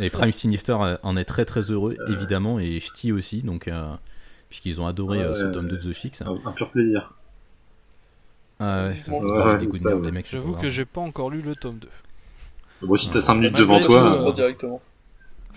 Et 0.01 0.09
Prime 0.09 0.31
Sinister 0.31 0.77
euh, 0.79 0.97
en 1.03 1.17
est 1.17 1.25
très 1.25 1.45
très 1.45 1.61
heureux, 1.71 1.95
évidemment, 2.07 2.59
et 2.59 2.79
Ch'ti 2.79 3.11
aussi, 3.11 3.41
donc, 3.41 3.67
euh, 3.67 3.93
puisqu'ils 4.49 4.79
ont 4.81 4.87
adoré 4.87 5.19
euh, 5.19 5.33
ce 5.35 5.45
tome 5.45 5.67
2 5.67 5.77
de 5.77 5.91
The 5.91 5.93
Fix. 5.93 6.21
Un, 6.21 6.37
un 6.45 6.51
pur 6.51 6.69
plaisir. 6.71 7.13
Ah 8.65 8.87
ouais, 8.87 9.19
Ouais, 9.19 10.11
ouais, 10.11 10.23
J'avoue 10.31 10.53
que 10.55 10.69
j'ai 10.69 10.85
pas 10.85 11.01
encore 11.01 11.29
lu 11.29 11.41
le 11.41 11.55
tome 11.55 11.79
2. 11.79 11.89
Bon, 12.81 12.95
si 12.95 13.09
t'as 13.09 13.19
5 13.21 13.35
minutes 13.35 13.53
Malgré 13.57 13.79
devant 13.79 13.79
toi. 13.85 14.29
euh, 14.29 14.31
directement. 14.33 14.81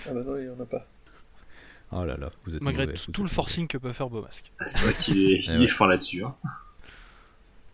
Ah 0.06 0.12
bah 0.12 0.22
non, 0.24 0.36
il 0.36 0.46
y 0.46 0.50
en 0.50 0.60
a 0.60 0.66
pas. 0.66 0.86
Oh 1.92 2.04
là 2.04 2.16
là, 2.16 2.30
vous 2.44 2.56
êtes 2.56 2.62
Malgré 2.62 2.86
mauvais, 2.86 2.98
tout, 2.98 3.04
vous 3.06 3.12
tout 3.12 3.22
le 3.22 3.28
forcing 3.28 3.68
que 3.68 3.78
peut 3.78 3.92
faire 3.92 4.10
Beaumasque. 4.10 4.50
c'est 4.64 4.82
vrai 4.82 4.94
qu'il 4.94 5.18
est, 5.30 5.38
il 5.46 5.60
Eh 5.60 5.64
est 5.64 5.68
fin 5.68 5.86
là-dessus. 5.86 6.24
Hein. 6.24 6.34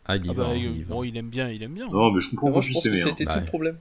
Ah, 0.05 0.17
il 0.17 0.27
y 0.27 0.31
Ah 0.31 0.33
va, 0.35 0.45
bah, 0.45 0.51
hein, 0.51 0.55
il- 0.57 0.77
il 0.77 0.85
va. 0.85 0.95
bon, 0.95 1.03
il 1.05 1.17
aime 1.17 1.31
bien, 1.31 1.49
il 1.49 1.63
aime 1.63 1.75
bien. 1.75 1.87
Non, 1.89 2.11
mais 2.11 2.21
je 2.21 2.31
comprends 2.31 2.47
Mais 2.49 2.53
moi, 2.53 2.61
qu'on 2.61 2.67
je 2.67 2.73
pense 2.73 2.83
que 2.85 2.89
hein. 2.91 2.97
c'était 2.97 3.25
tout 3.25 3.39
le 3.39 3.45
problème. 3.47 3.79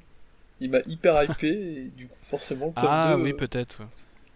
Il 0.61 0.69
m'a 0.71 0.79
hyper 0.85 1.23
hypé, 1.23 1.47
et 1.49 1.91
du 1.97 2.07
coup, 2.07 2.17
forcément, 2.21 2.67
le 2.67 2.73
tome 2.81 2.89
ah 2.89 3.15
2, 3.17 3.23
oui, 3.23 3.31
euh, 3.31 3.37
peut-être. 3.37 3.81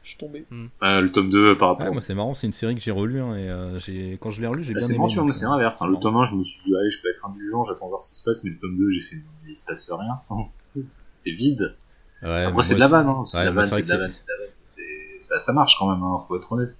Je 0.05 0.09
suis 0.11 0.17
tombé. 0.17 0.45
Ah, 0.81 1.01
le 1.01 1.11
tome 1.11 1.29
2 1.29 1.57
par 1.57 1.69
Ouais, 1.69 1.73
rapport. 1.79 1.93
moi 1.93 2.01
c'est 2.01 2.13
marrant, 2.13 2.33
c'est 2.33 2.47
une 2.47 2.53
série 2.53 2.75
que 2.75 2.81
j'ai 2.81 2.91
relue, 2.91 3.19
hein, 3.19 3.35
et 3.35 3.49
euh, 3.49 3.79
j'ai- 3.79 4.17
quand 4.21 4.31
je 4.31 4.39
l'ai 4.39 4.47
relue, 4.47 4.63
j'ai 4.63 4.73
Bah, 4.73 4.79
bien 4.79 4.87
c'est 4.87 4.93
aimé. 4.93 5.01
bon, 5.01 5.07
tu 5.07 5.15
vois, 5.15 5.21
donc, 5.23 5.25
moi 5.27 5.33
c'est 5.33 5.45
euh, 5.45 5.49
l'inverse. 5.49 5.81
Hein. 5.81 5.87
Le 5.87 5.97
tome 5.99 6.15
1, 6.17 6.25
je 6.25 6.35
me 6.35 6.43
suis 6.43 6.61
dit, 6.63 6.75
allez, 6.75 6.89
je 6.91 7.01
peux 7.01 7.09
être 7.09 7.25
indulgent, 7.25 7.63
j'attends 7.65 7.87
voir 7.89 7.99
ce 7.99 8.07
qui 8.09 8.15
se 8.15 8.23
passe, 8.23 8.43
mais 8.43 8.51
le 8.51 8.59
tome 8.59 8.77
2, 8.77 8.89
j'ai 8.91 9.01
fait, 9.01 9.15
mais 9.15 9.49
il 9.51 9.55
se 9.55 9.65
passe 9.65 9.91
rien. 9.91 10.13
c'est 11.15 11.31
vide. 11.31 11.75
Ouais, 12.21 12.45
Après, 12.45 12.63
c'est 12.63 12.75
de 12.75 12.79
moi, 12.79 12.87
la 12.87 12.91
vanne, 12.91 13.07
hein. 13.09 13.25
C'est 13.25 13.37
Ouais, 13.37 13.43
de 13.43 13.49
la 13.49 13.51
vanne, 13.53 13.69
c'est 13.71 13.81
de 13.83 13.89
la 13.89 13.97
vanne, 13.97 14.11
c'est 14.11 14.25
de 14.25 14.31
la 14.31 14.37
vanne. 14.45 14.49
c'est- 14.53 14.65
c'est- 14.65 14.81
Ça, 15.19 15.39
ça 15.39 15.53
marche 15.53 15.77
quand 15.79 15.89
même, 15.89 16.03
hein, 16.03 16.17
faut 16.27 16.35
être 16.37 16.51
honnête. 16.51 16.75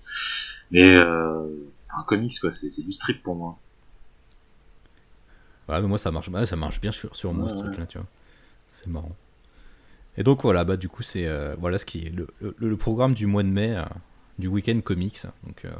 Mais 0.71 0.93
euh, 0.95 1.47
c'est 1.73 1.89
pas 1.89 1.97
un 1.99 2.03
comics, 2.03 2.37
quoi, 2.39 2.51
c'est 2.51 2.69
c'est 2.69 2.83
du 2.83 2.91
strip 2.91 3.23
pour 3.23 3.35
moi. 3.35 3.57
Ouais, 5.67 5.81
mais 5.81 5.87
moi 5.87 5.97
ça 5.97 6.11
marche, 6.11 6.27
ouais, 6.29 6.45
ça 6.45 6.55
marche 6.55 6.79
bien 6.79 6.91
sur, 6.91 7.15
sur 7.15 7.33
moi 7.33 7.45
Ouais, 7.45 7.49
ce 7.49 7.55
ouais. 7.55 7.61
truc-là, 7.61 7.85
tu 7.87 7.97
vois. 7.97 8.07
C'est 8.67 8.87
marrant. 8.87 9.15
Et 10.17 10.23
donc 10.23 10.43
voilà, 10.43 10.63
bah 10.63 10.77
du 10.77 10.87
coup 10.89 11.03
c'est 11.03 11.25
euh, 11.27 11.55
voilà 11.59 11.77
ce 11.77 11.85
qui 11.85 12.05
est 12.07 12.09
le, 12.09 12.27
le- 12.39 12.55
le 12.57 12.77
programme 12.77 13.13
du 13.13 13.25
mois 13.25 13.43
de 13.43 13.49
mai, 13.49 13.75
euh, 13.75 13.83
du 14.39 14.47
week-end 14.47 14.79
comics. 14.81 15.21
Donc 15.43 15.65
euh, 15.65 15.71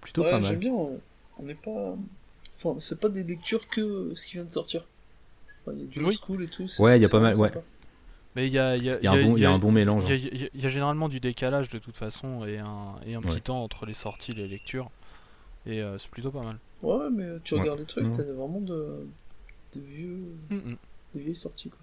plutôt 0.00 0.22
Ouais, 0.22 0.30
pas 0.30 0.40
j'aime 0.40 0.50
mal. 0.52 0.58
bien. 0.58 0.72
On 0.72 1.42
n'est 1.42 1.54
pas. 1.54 1.96
Enfin, 2.56 2.78
c'est 2.80 2.98
pas 3.00 3.08
des 3.08 3.22
lectures 3.24 3.68
que 3.68 4.12
ce 4.14 4.26
qui 4.26 4.34
vient 4.34 4.44
de 4.44 4.50
sortir. 4.50 4.84
Enfin, 5.62 5.72
il 5.76 5.82
y 5.82 5.84
a 5.84 5.86
du 5.86 5.98
Oui. 6.00 6.04
old 6.06 6.14
school 6.20 6.42
et 6.42 6.48
tout. 6.48 6.66
Ouais, 6.80 6.96
il 6.96 7.02
y 7.02 7.06
a 7.06 7.08
pas 7.08 7.20
mal, 7.20 7.34
ouais. 7.36 7.48
sympa. 7.48 7.62
Mais 8.36 8.46
il 8.46 8.52
y 8.52 8.58
a, 8.58 8.76
il 8.76 8.84
y 8.84 8.90
a- 8.90 8.98
Il 8.98 9.04
y 9.04 9.06
a 9.08 9.12
un 9.12 9.20
bon, 9.22 9.36
il 9.36 9.40
y 9.42 9.44
a 9.46 9.50
un 9.50 9.58
bon 9.58 9.72
mélange. 9.72 10.04
il 10.08 10.42
y 10.42 10.44
a- 10.44 10.66
y 10.66 10.68
généralement 10.70 11.08
du 11.08 11.18
décalage 11.20 11.68
de 11.70 11.78
toute 11.78 11.96
façon 11.96 12.44
et 12.46 12.58
un, 12.58 12.94
et 13.06 13.14
un 13.14 13.20
petit 13.22 13.34
Ouais. 13.34 13.40
temps 13.40 13.62
entre 13.64 13.86
les 13.86 13.94
sorties 13.94 14.32
et 14.32 14.34
les 14.34 14.46
lectures. 14.48 14.90
Et 15.66 15.80
euh, 15.82 15.98
c'est 15.98 16.10
plutôt 16.10 16.30
pas 16.30 16.42
mal. 16.42 16.58
Ouais, 16.82 17.08
mais 17.12 17.26
tu 17.44 17.54
Ouais. 17.54 17.60
regardes 17.60 17.80
les 17.80 17.86
trucs, 17.86 18.12
t'as 18.12 18.22
vraiment 18.24 18.60
de, 18.60 19.06
de 19.74 19.80
vieux, 19.80 20.22
Mhm, 20.50 20.76
des 21.14 21.20
vieilles 21.20 21.34
sorties. 21.34 21.70
Quoi. 21.70 21.78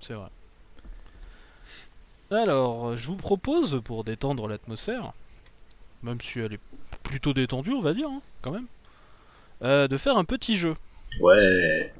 c'est 0.00 0.14
vrai. 0.14 0.28
Alors, 2.30 2.88
euh, 2.88 2.96
je 2.96 3.06
vous 3.06 3.16
propose, 3.16 3.80
pour 3.84 4.04
détendre 4.04 4.48
l'atmosphère, 4.48 5.12
même 6.02 6.20
si 6.20 6.40
elle 6.40 6.54
est 6.54 6.60
plutôt 7.02 7.32
détendue, 7.32 7.72
on 7.72 7.82
va 7.82 7.94
dire, 7.94 8.08
hein, 8.08 8.20
quand 8.42 8.50
même, 8.50 8.66
euh, 9.62 9.86
de 9.88 9.96
faire 9.96 10.16
un 10.16 10.24
petit 10.24 10.56
jeu. 10.56 10.74
Ouais. 11.20 11.92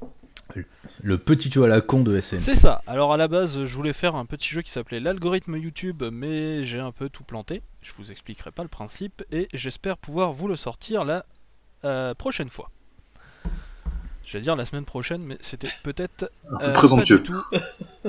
Le 1.03 1.18
petit 1.18 1.51
jeu 1.51 1.64
à 1.64 1.66
la 1.68 1.81
con 1.81 2.01
de 2.01 2.20
SN. 2.20 2.39
C'est 2.39 2.55
ça. 2.55 2.83
Alors 2.87 3.12
à 3.12 3.16
la 3.16 3.29
base, 3.29 3.64
je 3.64 3.74
voulais 3.74 3.93
faire 3.93 4.14
un 4.14 4.27
petit 4.27 4.49
jeu 4.49 4.62
qui 4.62 4.70
s'appelait 4.70 5.01
l'algorithme 5.01 5.57
YouTube, 5.57 6.03
mais 6.12 6.64
j'ai 6.64 6.81
un 6.81 6.93
peu 6.93 7.09
tout 7.09 7.24
planté. 7.24 7.62
Je 7.83 7.93
vous 7.99 8.11
expliquerai 8.11 8.53
pas 8.53 8.62
le 8.62 8.68
principe 8.68 9.24
et 9.33 9.49
j'espère 9.53 9.99
pouvoir 9.99 10.33
vous 10.33 10.49
le 10.49 10.57
sortir 10.57 11.05
la 11.05 11.27
euh, 11.85 12.14
prochaine 12.14 12.49
fois. 12.49 12.70
J'allais 14.27 14.43
dire 14.43 14.57
la 14.57 14.64
semaine 14.64 14.85
prochaine, 14.85 15.22
mais 15.22 15.39
c'était 15.41 15.70
peut-être 15.85 16.33
euh, 16.61 16.74
pas 16.74 17.03
du 17.03 17.22
tout. 17.22 17.41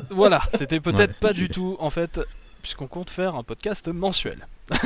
voilà, 0.10 0.42
c'était 0.56 0.80
peut-être 0.82 1.12
Ouais, 1.12 1.28
pas 1.30 1.34
du 1.34 1.48
tout, 1.48 1.78
en 1.80 1.92
fait, 1.92 2.20
puisqu'on 2.64 2.88
compte 2.88 3.12
faire 3.12 3.36
un 3.36 3.44
podcast 3.44 3.88
mensuel. 3.88 4.48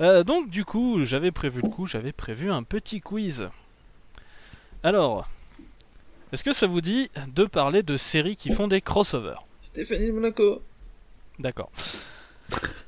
Euh, 0.00 0.24
donc, 0.24 0.50
du 0.50 0.64
coup, 0.64 1.04
j'avais 1.04 1.30
prévu 1.30 1.60
le 1.62 1.68
coup, 1.68 1.86
j'avais 1.86 2.10
prévu 2.10 2.50
un 2.50 2.62
petit 2.64 3.00
quiz. 3.00 3.48
Alors, 4.82 5.28
est-ce 6.32 6.42
que 6.42 6.52
ça 6.52 6.66
vous 6.66 6.80
dit 6.80 7.10
de 7.28 7.44
parler 7.44 7.82
de 7.82 7.96
séries 7.96 8.34
qui 8.34 8.50
font 8.50 8.66
des 8.66 8.80
crossovers? 8.80 9.46
Stéphanie 9.60 10.08
de 10.08 10.12
Monaco. 10.12 10.62
D'accord. 11.38 11.70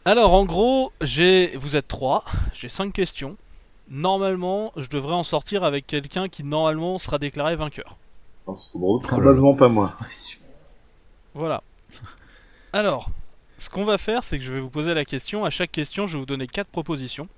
Alors, 0.05 0.34
en 0.34 0.44
gros, 0.44 0.92
j'ai, 1.00 1.55
vous 1.59 1.76
êtes 1.76 1.86
trois, 1.86 2.24
j'ai 2.55 2.68
cinq 2.68 2.92
questions. 2.92 3.36
Normalement, 3.88 4.72
je 4.76 4.88
devrais 4.88 5.14
en 5.14 5.24
sortir 5.24 5.64
avec 5.64 5.86
quelqu'un 5.86 6.28
qui 6.28 6.44
normalement 6.44 6.98
sera 6.98 7.18
déclaré 7.18 7.56
vainqueur. 7.56 7.96
Non, 8.46 8.54
trop 8.54 8.78
drôle. 8.78 9.00
Probablement 9.02 9.54
pas 9.54 9.68
moi. 9.68 9.96
Voilà. 11.34 11.62
Alors, 12.72 13.10
ce 13.58 13.68
qu'on 13.68 13.84
va 13.84 13.98
faire, 13.98 14.24
c'est 14.24 14.38
que 14.38 14.44
je 14.44 14.52
vais 14.52 14.60
vous 14.60 14.70
poser 14.70 14.94
la 14.94 15.04
question. 15.04 15.44
À 15.44 15.50
chaque 15.50 15.72
question, 15.72 16.06
je 16.06 16.14
vais 16.14 16.20
vous 16.20 16.26
donner 16.26 16.46
quatre 16.46 16.68
propositions. 16.68 17.28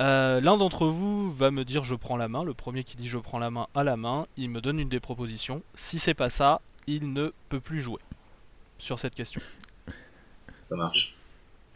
Euh, 0.00 0.40
L'un 0.40 0.56
d'entre 0.56 0.86
vous 0.86 1.30
va 1.30 1.50
me 1.50 1.64
dire 1.64 1.84
je 1.84 1.94
prends 1.94 2.16
la 2.16 2.28
main. 2.28 2.44
Le 2.44 2.54
premier 2.54 2.84
qui 2.84 2.96
dit 2.96 3.08
je 3.08 3.18
prends 3.18 3.38
la 3.38 3.50
main 3.50 3.68
à 3.74 3.84
la 3.84 3.96
main, 3.96 4.26
il 4.36 4.50
me 4.50 4.60
donne 4.60 4.80
une 4.80 4.88
des 4.88 5.00
propositions. 5.00 5.62
Si 5.74 5.98
c'est 5.98 6.14
pas 6.14 6.30
ça, 6.30 6.60
il 6.86 7.12
ne 7.12 7.32
peut 7.48 7.60
plus 7.60 7.80
jouer 7.80 8.00
sur 8.78 8.98
cette 8.98 9.14
question. 9.14 9.40
Ça 10.62 10.76
marche. 10.76 11.16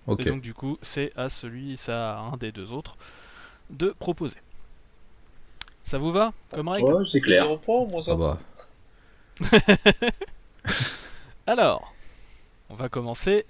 Ok. 0.06 0.20
Et 0.20 0.30
donc 0.30 0.40
du 0.40 0.54
coup, 0.54 0.78
c'est 0.82 1.12
à 1.16 1.28
celui, 1.28 1.76
c'est 1.76 1.92
à 1.92 2.18
un 2.18 2.36
des 2.36 2.50
deux 2.50 2.72
autres 2.72 2.96
de 3.70 3.94
proposer. 3.98 4.38
Ça 5.82 5.98
vous 5.98 6.12
va 6.12 6.32
comme 6.52 6.68
règle 6.68 6.92
Ouais, 6.92 7.04
c'est 7.04 7.20
clair. 7.20 7.58
Point, 7.60 7.86
moins 7.86 8.02
Ça. 8.02 8.16
Alors, 11.46 11.94
on 12.70 12.74
va 12.74 12.88
commencer 12.88 13.46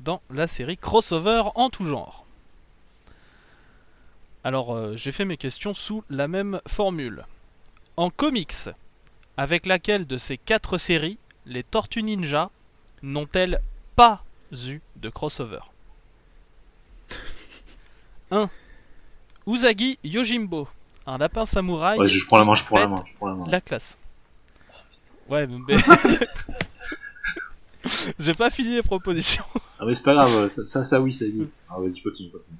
dans 0.00 0.22
la 0.30 0.46
série 0.46 0.76
crossover 0.76 1.42
en 1.54 1.68
tout 1.70 1.84
genre. 1.84 2.24
Alors, 4.44 4.74
euh, 4.74 4.96
j'ai 4.96 5.12
fait 5.12 5.24
mes 5.24 5.36
questions 5.36 5.74
sous 5.74 6.04
la 6.08 6.28
même 6.28 6.60
formule. 6.66 7.26
En 7.96 8.10
comics, 8.10 8.70
avec 9.36 9.66
laquelle 9.66 10.06
de 10.06 10.16
ces 10.16 10.38
quatre 10.38 10.78
séries 10.78 11.18
les 11.44 11.62
Tortues 11.62 12.02
Ninja 12.02 12.50
n'ont-elles 13.02 13.60
pas 13.96 14.24
eu 14.66 14.80
de 14.96 15.10
crossover? 15.10 15.60
1. 18.30 18.48
Usagi 19.48 19.98
Yojimbo, 20.04 20.68
un 21.06 21.16
lapin 21.16 21.46
samouraï 21.46 21.98
Ouais, 21.98 22.06
je, 22.06 22.18
je 22.18 22.26
prends 22.26 22.36
la 22.38 22.44
main, 22.44 22.54
je 22.54 22.64
prends 22.64 22.78
la 22.78 22.86
main, 22.86 23.02
je 23.06 23.14
prends 23.14 23.28
la 23.28 23.34
main. 23.34 23.46
la 23.48 23.60
classe. 23.62 23.96
Ouais, 25.28 25.46
mais. 25.46 25.76
J'ai 28.18 28.34
pas 28.34 28.50
fini 28.50 28.74
les 28.74 28.82
propositions. 28.82 29.44
Ah 29.80 29.84
mais 29.86 29.94
c'est 29.94 30.02
pas 30.02 30.12
grave, 30.12 30.50
ça, 30.50 30.66
ça, 30.66 30.84
ça, 30.84 31.00
oui, 31.00 31.12
ça 31.12 31.24
existe. 31.24 31.64
Ah 31.70 31.76
vas-y, 31.80 32.02
continue, 32.02 32.28
continue. 32.30 32.58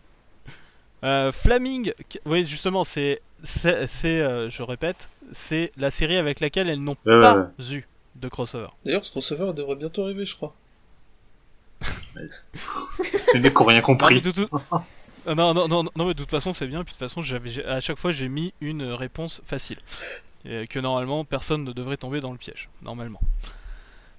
Euh, 1.04 1.30
Flaming, 1.30 1.92
oui, 2.24 2.44
justement, 2.44 2.84
c'est. 2.84 3.20
C'est, 3.42 3.86
c'est, 3.86 4.20
euh, 4.20 4.48
je 4.50 4.62
répète, 4.62 5.08
c'est 5.30 5.70
la 5.76 5.90
série 5.92 6.16
avec 6.16 6.40
laquelle 6.40 6.68
elles 6.70 6.82
n'ont 6.82 6.96
Ouais, 7.06 7.14
ouais, 7.14 7.20
pas 7.20 7.50
eu 7.70 7.86
de 8.16 8.28
crossover. 8.28 8.66
D'ailleurs, 8.84 9.04
ce 9.04 9.10
crossover 9.12 9.52
devrait 9.52 9.76
bientôt 9.76 10.02
arriver, 10.04 10.24
je 10.24 10.34
crois. 10.34 10.54
Les 13.34 13.40
mecs 13.40 13.54
qui 13.54 13.62
ont 13.62 13.66
rien 13.66 13.80
compris. 13.80 14.22
Ah, 14.72 14.82
non, 15.34 15.54
non, 15.54 15.68
non, 15.68 15.84
non, 15.84 16.04
mais 16.06 16.14
de 16.14 16.18
toute 16.18 16.30
façon, 16.30 16.52
c'est 16.52 16.66
bien. 16.66 16.84
Puis 16.84 16.94
de 16.94 16.98
toute 16.98 17.08
façon, 17.08 17.22
j'avais, 17.22 17.64
à 17.64 17.80
chaque 17.80 17.98
fois, 17.98 18.12
j'ai 18.12 18.28
mis 18.28 18.52
une 18.60 18.82
réponse 18.82 19.42
facile. 19.44 19.78
Et 20.44 20.66
que 20.66 20.78
normalement, 20.78 21.24
personne 21.24 21.64
ne 21.64 21.72
devrait 21.72 21.96
tomber 21.96 22.20
dans 22.20 22.32
le 22.32 22.38
piège. 22.38 22.68
Normalement. 22.82 23.20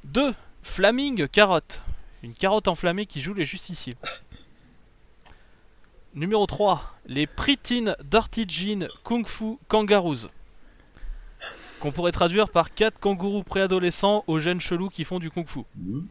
2. 0.06 0.34
Flaming 0.64 1.28
Carotte. 1.28 1.82
Une 2.22 2.34
carotte 2.34 2.68
enflammée 2.68 3.06
qui 3.06 3.22
joue 3.22 3.34
les 3.34 3.46
justiciers. 3.46 3.96
Numéro 6.14 6.46
3. 6.46 6.96
Les 7.06 7.28
Pretty 7.28 7.86
Dirty 8.04 8.46
Jean 8.48 8.88
Kung 9.04 9.26
Fu 9.26 9.58
Kangaroos. 9.68 10.28
Qu'on 11.80 11.92
pourrait 11.94 12.12
traduire 12.12 12.50
par 12.50 12.74
4 12.74 13.00
kangourous 13.00 13.44
préadolescents 13.44 14.26
aux 14.28 14.40
jeunes 14.40 14.60
chelous 14.60 14.90
qui 14.90 15.06
font 15.06 15.20
du 15.20 15.32
kung 15.32 15.48
fu. 15.48 15.62
Mhm. 15.78 16.08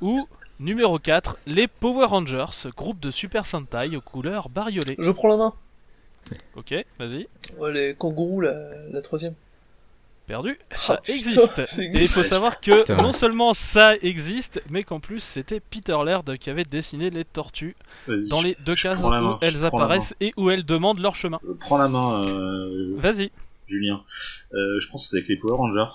Ou 0.00 0.28
numéro 0.60 0.98
4, 0.98 1.38
les 1.46 1.66
Power 1.68 2.06
Rangers, 2.06 2.68
groupe 2.76 3.00
de 3.00 3.10
Super 3.10 3.46
Sentai 3.46 3.96
aux 3.96 4.00
couleurs 4.00 4.48
bariolées. 4.48 4.96
Je 4.98 5.10
prends 5.10 5.28
la 5.28 5.36
main. 5.36 5.54
Ok, 6.54 6.74
vas-y. 6.98 7.26
Ouais, 7.58 7.72
les 7.72 7.94
kangourous, 7.94 8.40
la, 8.40 8.54
la 8.90 9.02
troisième. 9.02 9.34
Perdu, 10.28 10.56
Ah, 10.70 10.76
ça 10.76 10.96
putain, 10.98 11.14
existe. 11.14 11.64
ça 11.66 11.82
Et 11.82 11.86
il 11.92 12.06
faut 12.06 12.22
savoir 12.22 12.60
que 12.60 12.78
Putain. 12.78 12.96
non 12.96 13.10
seulement 13.10 13.54
ça 13.54 13.96
existe, 13.96 14.62
mais 14.70 14.84
qu'en 14.84 15.00
plus 15.00 15.18
c'était 15.18 15.58
Peter 15.58 15.96
Laird 16.04 16.38
qui 16.38 16.48
avait 16.48 16.64
dessiné 16.64 17.10
les 17.10 17.24
tortues 17.24 17.74
Vas-y. 18.06 18.28
dans 18.28 18.40
les 18.40 18.54
deux 18.64 18.76
cases 18.76 19.02
main, 19.02 19.32
où 19.32 19.38
elles 19.40 19.64
apparaissent 19.64 20.14
et 20.20 20.32
où 20.36 20.48
elles 20.50 20.64
demandent 20.64 21.00
leur 21.00 21.16
chemin. 21.16 21.40
Je 21.44 21.52
prends 21.54 21.76
la 21.76 21.88
main, 21.88 22.24
euh, 22.24 22.94
Vas-y, 22.98 23.32
Julien. 23.66 24.00
Euh, 24.54 24.78
je 24.78 24.88
pense 24.90 25.02
que 25.02 25.08
c'est 25.08 25.16
avec 25.16 25.28
les 25.28 25.36
Power 25.36 25.56
Rangers. 25.56 25.92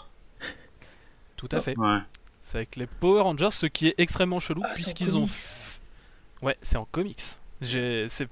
tout 1.37 1.49
à 1.53 1.61
fait. 1.61 1.77
Ouais. 1.77 1.99
C'est 2.47 2.59
avec 2.59 2.77
les 2.77 2.87
Power 2.87 3.23
Rangers, 3.23 3.49
ce 3.51 3.65
qui 3.65 3.87
est 3.87 3.95
extrêmement 3.97 4.39
chelou 4.39 4.61
Ah, 4.63 4.71
puisqu'ils 4.73 5.17
ont. 5.17 5.25
comics. 5.27 5.33
Ouais, 6.41 6.55
c'est 6.61 6.77
en 6.77 6.85
comics. 6.85 7.19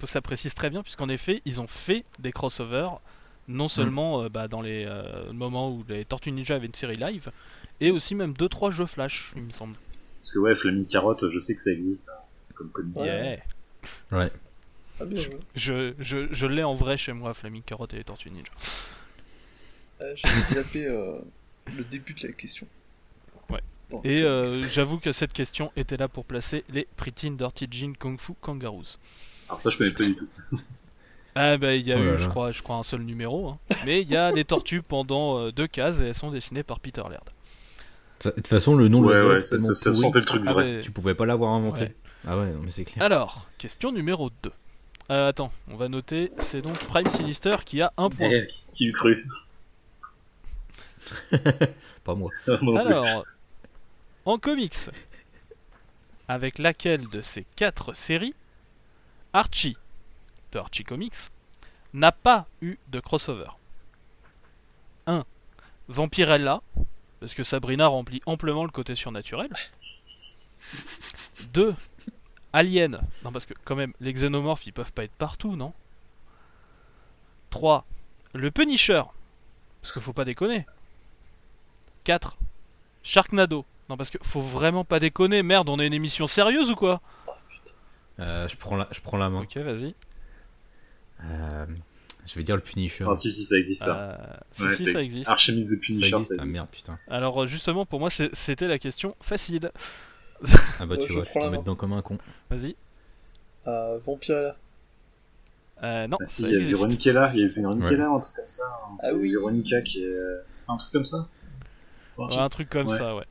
Ça 0.08 0.22
précise 0.22 0.54
très 0.54 0.70
bien 0.70 0.84
puisqu'en 0.84 1.10
effet, 1.10 1.42
ils 1.44 1.60
ont 1.60 1.68
fait 1.68 2.06
des 2.20 2.32
crossovers, 2.32 3.02
non 3.50 3.68
seulement 3.68 4.24
euh, 4.24 4.30
bah, 4.30 4.48
dans 4.48 4.62
les 4.62 4.86
euh, 4.88 5.34
moments 5.34 5.70
où 5.70 5.84
les 5.90 6.06
Tortues 6.06 6.32
Ninja 6.32 6.56
avaient 6.56 6.68
une 6.68 6.74
série 6.74 6.96
live, 6.96 7.30
et 7.82 7.92
aussi 7.92 8.16
même 8.16 8.32
2-3 8.32 8.72
jeux 8.72 8.86
flash, 8.86 9.34
il 9.36 9.42
me 9.42 9.52
semble. 9.52 9.76
Parce 10.22 10.32
que 10.32 10.40
ouais, 10.40 10.56
Flaming 10.56 10.86
Carotte, 10.86 11.28
je 11.28 11.40
sais 11.42 11.54
que 11.54 11.62
ça 11.62 11.72
existe. 11.72 12.08
hein, 12.10 12.22
Comme 12.54 12.70
comics. 12.70 12.96
Ouais. 12.98 13.42
Yeah. 14.14 14.18
Ouais. 14.18 14.32
Ah, 15.02 15.06
bien. 15.06 15.22
Je, 15.56 15.94
je, 16.00 16.28
je 16.32 16.46
l'ai 16.46 16.64
en 16.64 16.74
vrai 16.74 16.96
chez 16.96 17.12
moi, 17.12 17.34
Flaming 17.34 17.64
Carotte 17.64 17.94
et 17.96 17.98
les 17.98 18.06
Tortues 18.06 18.30
Ninja. 18.32 18.50
Euh, 20.00 20.14
J'avais 20.16 20.42
zappé 20.42 20.86
euh, 20.86 21.18
le 21.76 21.84
début 21.84 22.14
de 22.14 22.26
la 22.28 22.32
question. 22.34 22.66
Et 24.04 24.22
le 24.22 24.28
euh, 24.28 24.44
j'avoue 24.70 24.98
que 25.00 25.12
cette 25.12 25.34
question 25.34 25.72
était 25.76 25.98
là 25.98 26.08
pour 26.08 26.26
placer 26.26 26.64
les 26.70 26.88
Pretty 26.98 27.30
Dirty 27.32 27.68
Jean 27.72 27.94
Kung 27.98 28.20
Fu 28.20 28.34
Kangaroos. 28.42 28.98
Alors 29.48 29.62
ça, 29.62 29.70
je 29.70 29.78
connais 29.78 29.92
pas 29.92 30.04
du 30.04 30.16
tout. 30.16 30.28
Ah 31.38 31.58
bah 31.58 31.76
il 31.76 31.86
y 31.86 31.92
a 31.92 31.98
Oh 31.98 32.04
là 32.04 32.14
eu, 32.14 32.18
je 32.18 32.24
là. 32.24 32.30
crois, 32.30 32.52
je 32.52 32.62
crois 32.64 32.78
un 32.78 32.84
seul 32.84 33.02
numéro, 33.02 33.50
hein. 33.50 33.60
mais 33.86 34.02
il 34.02 34.10
y 34.10 34.16
a 34.16 34.32
les 34.36 34.46
tortues 34.46 34.82
pendant 34.82 35.38
euh, 35.38 35.52
deux 35.52 35.66
cases 35.66 36.00
et 36.00 36.06
elles 36.06 36.16
sont 36.16 36.32
dessinées 36.32 36.64
par 36.64 36.80
Peter 36.80 37.02
Laird. 37.10 37.30
De 38.24 38.30
toute 38.32 38.48
façon, 38.48 38.74
le 38.78 38.88
nom 38.88 39.02
de 39.02 39.08
Ouais, 39.08 39.16
l'oiseau 39.22 39.30
ouais, 39.34 39.44
ça, 39.44 39.60
ça, 39.74 39.92
sentait 39.92 40.20
le 40.20 40.26
truc 40.26 40.44
Ah, 40.48 40.54
vrai. 40.54 40.64
mais- 40.78 40.80
Tu 40.80 40.92
pouvais 40.92 41.14
pas 41.14 41.26
l'avoir 41.26 41.52
inventé. 41.52 41.82
Ouais. 41.82 41.96
Ah 42.26 42.38
ouais, 42.40 42.46
non 42.52 42.62
mais 42.64 42.72
c'est 42.72 42.86
clair. 42.86 43.04
Alors, 43.04 43.48
question 43.58 43.92
numéro 43.92 44.30
2. 44.44 44.52
Euh, 45.12 45.28
attends, 45.28 45.52
on 45.70 45.76
va 45.76 45.90
noter, 45.90 46.32
c'est 46.38 46.62
donc 46.62 46.78
Prime 46.80 47.10
Sinister 47.10 47.58
qui 47.66 47.82
a 47.82 47.92
un 47.98 48.10
point. 48.10 48.30
Eh, 48.32 48.48
qui 48.72 48.86
eût 48.86 48.94
cru? 48.94 49.28
Pas 52.04 52.16
moi. 52.16 52.32
Alors, 52.48 53.26
en 54.26 54.38
comics, 54.38 54.90
avec 56.28 56.58
laquelle 56.58 57.08
de 57.10 57.22
ces 57.22 57.46
quatre 57.56 57.94
séries, 57.94 58.36
Archie, 59.34 59.78
de 60.52 60.60
Archie 60.60 60.84
Comics, 60.84 61.32
n'a 61.94 62.12
pas 62.12 62.48
eu 62.62 62.78
de 62.90 63.00
crossover 63.00 63.50
1. 65.08 65.26
Vampirella, 65.88 66.62
parce 67.20 67.34
que 67.34 67.44
Sabrina 67.44 67.88
remplit 67.88 68.22
amplement 68.26 68.66
le 68.66 68.72
côté 68.72 68.96
surnaturel. 68.96 69.50
2. 71.54 71.76
Alien, 72.54 73.02
non 73.24 73.32
parce 73.32 73.46
que 73.46 73.54
quand 73.66 73.76
même, 73.76 73.94
les 74.00 74.14
xénomorphes 74.14 74.66
ils 74.66 74.74
peuvent 74.74 74.94
pas 74.94 75.04
être 75.04 75.14
partout, 75.14 75.56
non? 75.56 75.74
3. 77.50 77.86
Le 78.34 78.50
Punisher, 78.52 79.04
parce 79.82 79.94
qu'il 79.94 80.02
faut 80.02 80.14
pas 80.14 80.26
déconner. 80.26 80.66
4. 82.06 82.38
Sharknado. 83.04 83.66
Non, 83.90 83.98
parce 83.98 84.10
que 84.10 84.18
faut 84.24 84.42
vraiment 84.42 84.84
pas 84.84 85.00
déconner, 85.00 85.44
merde, 85.44 85.70
on 85.70 85.78
a 85.80 85.86
une 85.86 85.94
émission 85.94 86.26
sérieuse 86.28 86.72
ou 86.72 86.76
quoi 86.76 87.02
Euh, 88.20 88.48
je, 88.48 88.56
prends 88.58 88.76
la, 88.78 88.88
je 88.92 89.00
prends 89.02 89.18
la 89.18 89.30
main. 89.30 89.42
Ok, 89.42 89.58
vas-y. 89.58 89.94
Euh, 91.24 91.66
je 92.26 92.36
vais 92.36 92.44
dire 92.44 92.56
le 92.56 92.62
Punisher. 92.62 93.06
Ah 93.08 93.14
si, 93.14 93.32
si, 93.32 93.44
ça 93.46 93.58
existe 93.58 93.84
ça. 93.84 93.98
Euh, 93.98 94.18
si, 94.52 94.64
Ouais, 94.64 94.74
si, 94.76 94.86
ça 94.86 94.92
existe. 94.94 95.30
Archimedes 95.30 95.66
the 95.66 95.70
ça 95.70 95.78
Punisher, 95.82 96.16
existe. 96.16 96.36
ça 96.36 96.42
Ah 96.42 96.46
merde, 96.46 96.68
putain. 96.72 96.98
Alors, 97.08 97.44
euh, 97.44 97.46
justement, 97.46 97.86
pour 97.86 98.00
moi, 98.00 98.10
c'était 98.10 98.68
la 98.68 98.80
question 98.80 99.16
facile. 99.22 99.72
Ah 100.80 100.86
bah 100.86 100.98
tu 100.98 101.14
vois, 101.14 101.24
je 101.24 101.30
la 101.40 101.46
tombé 101.46 101.56
main. 101.58 101.62
dedans 101.62 101.76
comme 101.76 101.94
un 101.94 102.02
con. 102.02 102.18
Vas-y. 102.50 102.76
Ah, 103.66 103.94
Vampirella. 104.06 104.56
Euh, 105.84 106.08
non, 106.08 106.18
Ah 106.22 106.26
si, 106.26 106.42
ça 106.42 106.48
il 106.48 106.52
y 106.52 106.54
a 106.54 106.58
existe. 106.58 106.74
Véronicella, 106.76 107.32
il 107.34 107.42
y 107.42 107.44
a 107.44 107.48
Véronicella, 107.48 108.10
un 108.10 108.20
truc 108.20 108.36
comme 108.36 108.48
ça. 108.48 108.64
hein. 108.66 108.96
Ah 109.04 109.14
oui. 109.14 109.30
Véronica 109.32 109.82
qui 109.82 110.04
est... 110.04 110.08
euh, 110.08 110.42
C'est 110.50 110.66
pas 110.66 110.74
un 110.74 110.78
truc 110.78 110.92
comme 110.92 111.06
ça? 111.06 111.28
Ouais, 112.18 112.36
un 112.38 112.50
truc 112.50 112.70
comme 112.70 112.88
Ouais. 112.88 112.98
ça, 112.98 113.16
ouais. 113.16 113.26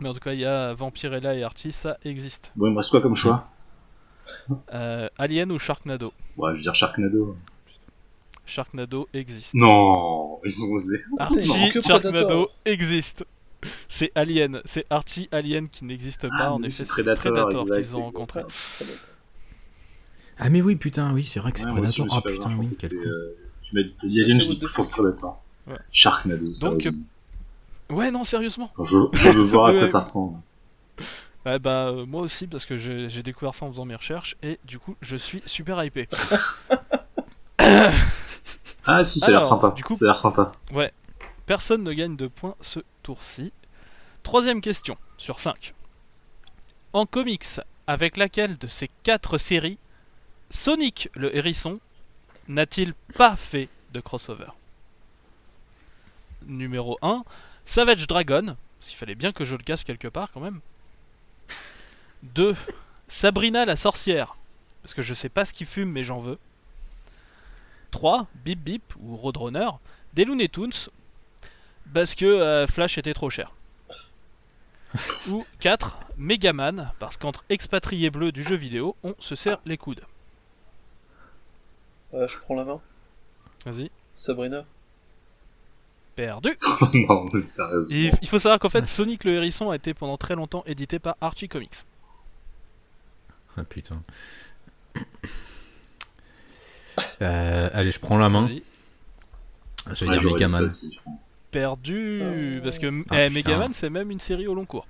Mais 0.00 0.08
en 0.08 0.12
tout 0.14 0.20
cas, 0.20 0.32
il 0.32 0.40
y 0.40 0.44
a 0.44 0.74
Vampirella 0.74 1.34
et 1.34 1.42
Archie, 1.42 1.72
ça 1.72 1.98
existe. 2.04 2.52
Bon, 2.56 2.66
il 2.66 2.72
me 2.72 2.76
reste 2.76 2.90
quoi 2.90 3.00
comme 3.00 3.14
choix 3.14 3.48
Euh, 4.74 5.08
Alien 5.16 5.50
ou 5.52 5.58
Sharknado 5.58 6.12
Ouais, 6.36 6.50
je 6.52 6.58
veux 6.58 6.62
dire 6.62 6.74
Sharknado. 6.74 7.34
Sharknado 8.44 9.08
existe. 9.14 9.54
Non, 9.54 10.38
ils 10.44 10.62
ont 10.62 10.70
osé. 10.70 10.98
Archie 11.18 11.48
Non, 11.48 11.70
que 11.70 11.80
Sharknado 11.80 12.50
existe. 12.64 13.24
C'est 13.88 14.12
Alien, 14.14 14.60
c'est 14.64 14.86
Archie 14.90 15.28
Alien 15.32 15.68
qui 15.68 15.84
n'existe 15.84 16.28
pas. 16.28 16.34
Ah, 16.38 16.52
en 16.52 16.58
oui, 16.58 16.66
effet, 16.66 16.76
c'est 16.84 16.86
Predator, 16.86 17.20
Predator 17.32 17.64
qu'ils 17.76 17.96
ont 17.96 18.04
rencontré. 18.04 18.42
Ah 20.38 20.48
mais 20.50 20.62
oui, 20.62 20.76
putain, 20.76 21.12
oui, 21.12 21.24
c'est 21.24 21.40
vrai 21.40 21.50
que 21.52 21.58
c'est 21.58 21.66
Ouais, 21.66 21.72
Predator. 21.72 22.06
Ah 22.12 22.20
putain, 22.24 22.56
oui, 22.56 22.68
quel 22.78 22.90
con. 22.90 22.96
euh, 23.04 23.36
Tu 23.62 23.74
m'as 23.74 23.82
dit, 23.82 24.20
Alien, 24.22 24.40
je 24.40 24.48
dis. 24.48 24.60
Predator. 24.92 25.42
Ouais. 25.66 25.76
Sharknado, 25.90 26.54
ça. 26.54 26.70
Donc, 26.70 26.82
oui. 26.84 26.96
Ouais, 27.90 28.10
non, 28.10 28.24
sérieusement. 28.24 28.70
je, 28.82 28.96
je 29.12 29.30
veux 29.30 29.42
voir 29.42 29.66
à 29.66 29.70
Ouais. 29.72 29.78
quoi 29.78 29.86
ça 29.86 30.00
ressemble. 30.00 30.38
Ouais, 31.46 31.58
bah, 31.58 31.86
euh, 31.88 32.04
moi 32.06 32.22
aussi, 32.22 32.46
parce 32.46 32.66
que 32.66 32.76
j'ai 32.76 33.08
j'ai 33.08 33.22
découvert 33.22 33.54
ça 33.54 33.64
en 33.64 33.70
faisant 33.70 33.84
mes 33.86 33.94
recherches, 33.94 34.36
et 34.42 34.58
du 34.64 34.78
coup, 34.78 34.96
je 35.00 35.16
suis 35.16 35.42
super 35.46 35.82
hypé. 35.84 36.08
Ah 38.90 39.04
si, 39.04 39.20
ça 39.20 39.26
a 39.26 39.30
l'air 39.30 39.38
Alors, 39.40 39.48
sympa. 39.50 39.70
du 39.72 39.84
coup- 39.84 39.96
Ça 39.96 40.04
a 40.06 40.08
l'air 40.08 40.18
sympa. 40.18 40.50
Personne 41.44 41.82
ne 41.82 41.92
gagne 41.92 42.16
de 42.16 42.26
points 42.26 42.54
ce 42.62 42.80
tour-ci. 43.02 43.52
Troisième 44.22 44.60
question 44.62 44.96
sur 45.18 45.40
5. 45.40 45.74
En 46.94 47.04
comics, 47.06 47.44
avec 47.86 48.16
laquelle 48.16 48.56
de 48.58 48.66
ces 48.66 48.88
quatre 49.02 49.36
séries, 49.38 49.78
Sonic 50.50 51.10
le 51.14 51.34
hérisson 51.36 51.80
n'a-t-il 52.48 52.94
pas 53.16 53.36
fait 53.36 53.68
de 53.92 54.00
crossover? 54.00 54.48
Numéro 56.46 56.98
1, 57.02 57.24
Savage 57.68 58.06
Dragon, 58.06 58.56
s'il 58.80 58.96
fallait 58.96 59.14
bien 59.14 59.30
que 59.30 59.44
je 59.44 59.54
le 59.54 59.62
casse 59.62 59.84
quelque 59.84 60.08
part 60.08 60.30
quand 60.32 60.40
même. 60.40 60.60
2. 62.22 62.56
Sabrina 63.08 63.66
la 63.66 63.76
sorcière, 63.76 64.38
parce 64.80 64.94
que 64.94 65.02
je 65.02 65.12
sais 65.12 65.28
pas 65.28 65.44
ce 65.44 65.52
qu'il 65.52 65.66
fume 65.66 65.90
mais 65.90 66.02
j'en 66.02 66.18
veux. 66.18 66.38
3. 67.90 68.26
Bip 68.36 68.58
Bip 68.58 68.94
ou 68.98 69.18
Roadrunner, 69.18 69.68
des 70.14 70.24
Looney 70.24 70.48
Tunes, 70.48 70.72
parce 71.92 72.14
que 72.14 72.24
euh, 72.24 72.66
Flash 72.66 72.96
était 72.96 73.12
trop 73.12 73.28
cher. 73.28 73.52
Ou 75.28 75.44
4. 75.60 75.98
Megaman, 76.16 76.94
parce 76.98 77.18
qu'entre 77.18 77.44
expatriés 77.50 78.08
bleus 78.08 78.32
du 78.32 78.42
jeu 78.42 78.56
vidéo, 78.56 78.96
on 79.02 79.14
se 79.18 79.34
serre 79.34 79.60
les 79.66 79.76
coudes. 79.76 80.04
Ouais, 82.12 82.26
je 82.26 82.38
prends 82.38 82.54
la 82.54 82.64
main. 82.64 82.80
Vas-y. 83.66 83.90
Sabrina. 84.14 84.64
Perdu. 86.18 86.58
non, 87.08 87.26
mais 87.32 87.40
sérieusement. 87.42 87.96
Il, 87.96 88.10
il 88.22 88.28
faut 88.28 88.40
savoir 88.40 88.58
qu'en 88.58 88.68
fait, 88.68 88.84
Sonic 88.88 89.22
le 89.22 89.34
hérisson 89.36 89.70
a 89.70 89.76
été 89.76 89.94
pendant 89.94 90.16
très 90.16 90.34
longtemps 90.34 90.64
édité 90.66 90.98
par 90.98 91.16
Archie 91.20 91.48
Comics. 91.48 91.84
Ah 93.56 93.62
putain. 93.64 94.02
Euh, 97.22 97.70
allez, 97.72 97.92
je 97.92 98.00
prends 98.00 98.18
la 98.18 98.28
main. 98.28 98.48
Je 99.92 100.04
vais 100.04 100.10
Ouais, 100.10 100.18
dire 100.18 100.22
ça 100.22 100.28
Megaman. 100.32 100.64
aussi. 100.64 100.98
Perdu. 101.52 102.20
Euh. 102.22 102.60
Parce 102.60 102.78
que 102.80 103.04
Ah, 103.10 103.26
eh. 103.26 103.30
Megaman, 103.30 103.72
c'est 103.72 103.88
même 103.90 104.10
une 104.10 104.18
série 104.18 104.48
au 104.48 104.54
long 104.54 104.64
cours. 104.64 104.86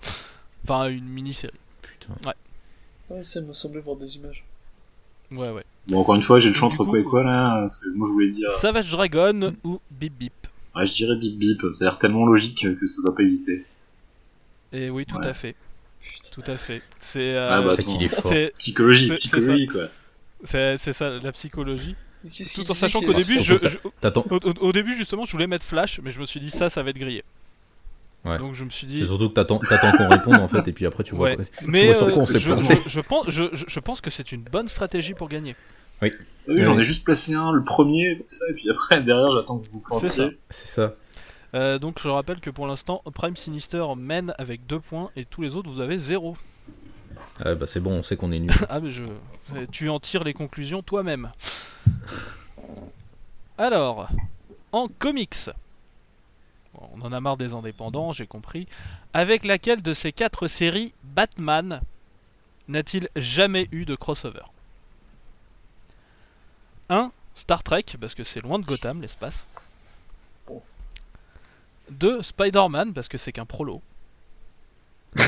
Enfin, 0.65 0.87
une 0.89 1.05
mini-série. 1.07 1.53
Putain. 1.83 2.15
Ouais, 3.11 3.23
ça 3.23 3.43
me 3.43 3.53
semblait 3.53 3.81
voir 3.83 3.97
des 3.97 4.17
images. 4.17 4.43
Ouais, 5.31 5.51
ouais. 5.51 5.65
Bon, 5.89 6.01
encore 6.01 6.15
une 6.15 6.23
fois, 6.23 6.39
j'ai 6.39 6.49
le 6.49 6.55
choix 6.55 6.69
entre 6.69 6.83
quoi 6.87 6.99
et 6.99 7.05
quoi 7.05 7.23
là 7.23 7.61
Parce 7.61 7.77
que 7.79 7.89
moi 7.95 8.09
je 8.09 8.13
voulais 8.15 8.29
dire. 8.29 8.51
Savage 8.53 8.91
Dragon 8.91 9.55
ou 9.65 9.77
Bip 9.91 10.15
Bip. 10.19 10.48
Ouais, 10.79 10.87
je 10.87 10.93
dirais 10.95 11.17
bip 11.17 11.39
bip, 11.39 11.63
ça 11.71 11.85
a 11.85 11.89
l'air 11.89 11.99
tellement 11.99 12.25
logique 12.27 12.67
que 12.79 12.87
ça 12.87 13.03
doit 13.03 13.15
pas 13.15 13.23
exister. 13.23 13.65
Et 14.73 14.91
oui, 14.91 15.05
tout 15.07 15.17
Ouais. 15.17 15.27
à 15.27 15.35
fait. 15.35 15.57
Putain. 16.01 16.29
Tout 16.43 16.51
à 16.51 16.57
fait. 16.57 16.83
C'est 16.99 17.37
Ah 17.37 17.61
bah, 17.63 17.73
C'est 17.77 17.85
qu'il 17.85 18.03
est 18.03 18.09
fort. 18.09 18.25
c'est 18.27 18.53
Psychologie, 18.59 19.09
C'est- 19.09 19.19
c'est 19.19 19.29
psychologie 19.39 19.67
quoi. 19.67 19.89
c'est 20.45 20.77
c'est 20.77 20.93
ça 20.93 21.11
la 21.19 21.33
psychologie. 21.33 21.97
Tout 22.55 22.71
en 22.71 22.75
sachant 22.75 23.01
qu'au 23.01 23.15
début, 23.15 23.41
je, 23.43 23.55
je- 23.63 23.79
au, 24.61 24.73
début 24.73 24.95
justement, 24.95 25.25
je 25.25 25.33
voulais 25.33 25.47
mettre 25.47 25.65
Flash, 25.65 26.01
mais 26.03 26.11
je 26.11 26.21
me 26.21 26.27
suis 26.27 26.41
dit 26.41 26.51
ça, 26.51 26.69
ça 26.69 26.83
va 26.83 26.91
être 26.91 26.99
grillé. 26.99 27.23
Ouais. 28.25 28.39
Donc 28.39 28.55
je 28.55 28.65
me 28.65 28.71
suis 28.71 28.87
C'est 28.89 28.93
dit. 28.95 29.07
surtout 29.07 29.29
que 29.29 29.35
t'attends 29.35 29.59
t'attends 29.59 29.93
qu'on 29.97 30.09
réponde 30.09 30.37
en 30.37 30.49
fait, 30.49 30.67
et 30.69 30.73
puis 30.73 30.85
après 30.87 31.05
tu 31.05 31.15
vois. 31.15 31.29
Ouais. 31.31 31.39
Mais 31.67 31.87
vois 31.87 31.95
sur 31.95 32.07
euh, 32.09 32.11
quoi 32.13 32.23
on 32.23 32.27
je, 32.27 32.33
s'est 32.33 32.39
je- 32.41 32.47
planté. 32.53 32.79
je 32.87 33.01
pense, 33.01 33.31
je, 33.31 33.45
je- 33.53 33.65
je 33.69 33.81
pense 33.81 34.01
que 34.01 34.11
c'est 34.11 34.33
une 34.33 34.43
bonne 34.43 34.69
stratégie 34.69 35.15
pour 35.15 35.29
gagner. 35.29 35.55
Oui, 36.03 36.13
j'en 36.63 36.75
Ouais. 36.77 36.81
ai 36.81 36.85
juste 36.85 37.05
placé 37.05 37.35
un, 37.35 37.53
le 37.53 37.63
premier, 37.65 38.17
comme 38.19 38.29
ça, 38.29 38.45
et 38.51 38.55
puis 38.55 38.71
après, 38.71 39.03
derrière, 39.03 39.31
j'attends 39.31 39.59
que 39.59 39.69
vous 39.71 39.83
C'est 40.01 40.07
ça. 40.07 40.23
plantiez. 40.25 40.39
C'est 40.51 40.67
ça. 40.69 40.95
Euh, 41.55 41.79
donc 41.79 41.99
je 42.03 42.09
rappelle 42.09 42.41
que 42.41 42.51
pour 42.51 42.67
l'instant, 42.67 43.03
Prime 43.15 43.37
Sinister 43.37 43.85
mène 43.97 44.35
avec 44.39 44.67
2 44.67 44.81
points 44.81 45.11
et 45.17 45.25
tous 45.25 45.41
les 45.43 45.57
autres 45.57 45.71
vous 45.71 45.81
avez 45.81 45.97
0. 45.97 46.37
Ah 47.43 47.55
bah 47.55 47.67
c'est 47.67 47.81
bon, 47.81 47.93
on 47.93 48.03
sait 48.03 48.17
qu'on 48.17 48.33
est 48.33 48.39
nul. 48.39 48.53
ah 48.69 48.81
mais 48.81 48.91
je... 48.91 49.05
Tu 49.73 49.89
en 49.89 49.99
tires 49.99 50.25
les 50.25 50.35
conclusions 50.35 50.83
toi-même. 50.83 51.31
Alors, 53.57 54.09
en 54.73 54.89
comics, 54.89 55.51
Bon, 56.75 56.89
on 56.95 57.01
en 57.03 57.13
a 57.13 57.21
marre 57.21 57.39
des 57.39 57.55
indépendants, 57.55 58.13
j'ai 58.13 58.27
compris, 58.27 58.69
avec 59.15 59.45
laquelle 59.47 59.81
de 59.83 59.95
ces 59.95 60.13
quatre 60.13 60.49
séries 60.49 60.93
Batman 61.03 61.81
n'a-t-il 62.69 63.09
jamais 63.17 63.69
eu 63.73 63.85
de 63.87 63.95
crossover? 63.97 64.43
1. 66.89 67.11
Star 67.35 67.63
Trek, 67.63 67.85
parce 68.01 68.15
que 68.15 68.25
c'est 68.25 68.41
loin 68.41 68.59
de 68.59 68.65
Gotham, 68.65 69.01
l'espace. 69.01 69.47
2. 71.91 72.23
Spider-Man, 72.23 72.93
parce 72.93 73.09
que 73.09 73.19
c'est 73.19 73.33
qu'un 73.33 73.47
prolo. 73.47 73.81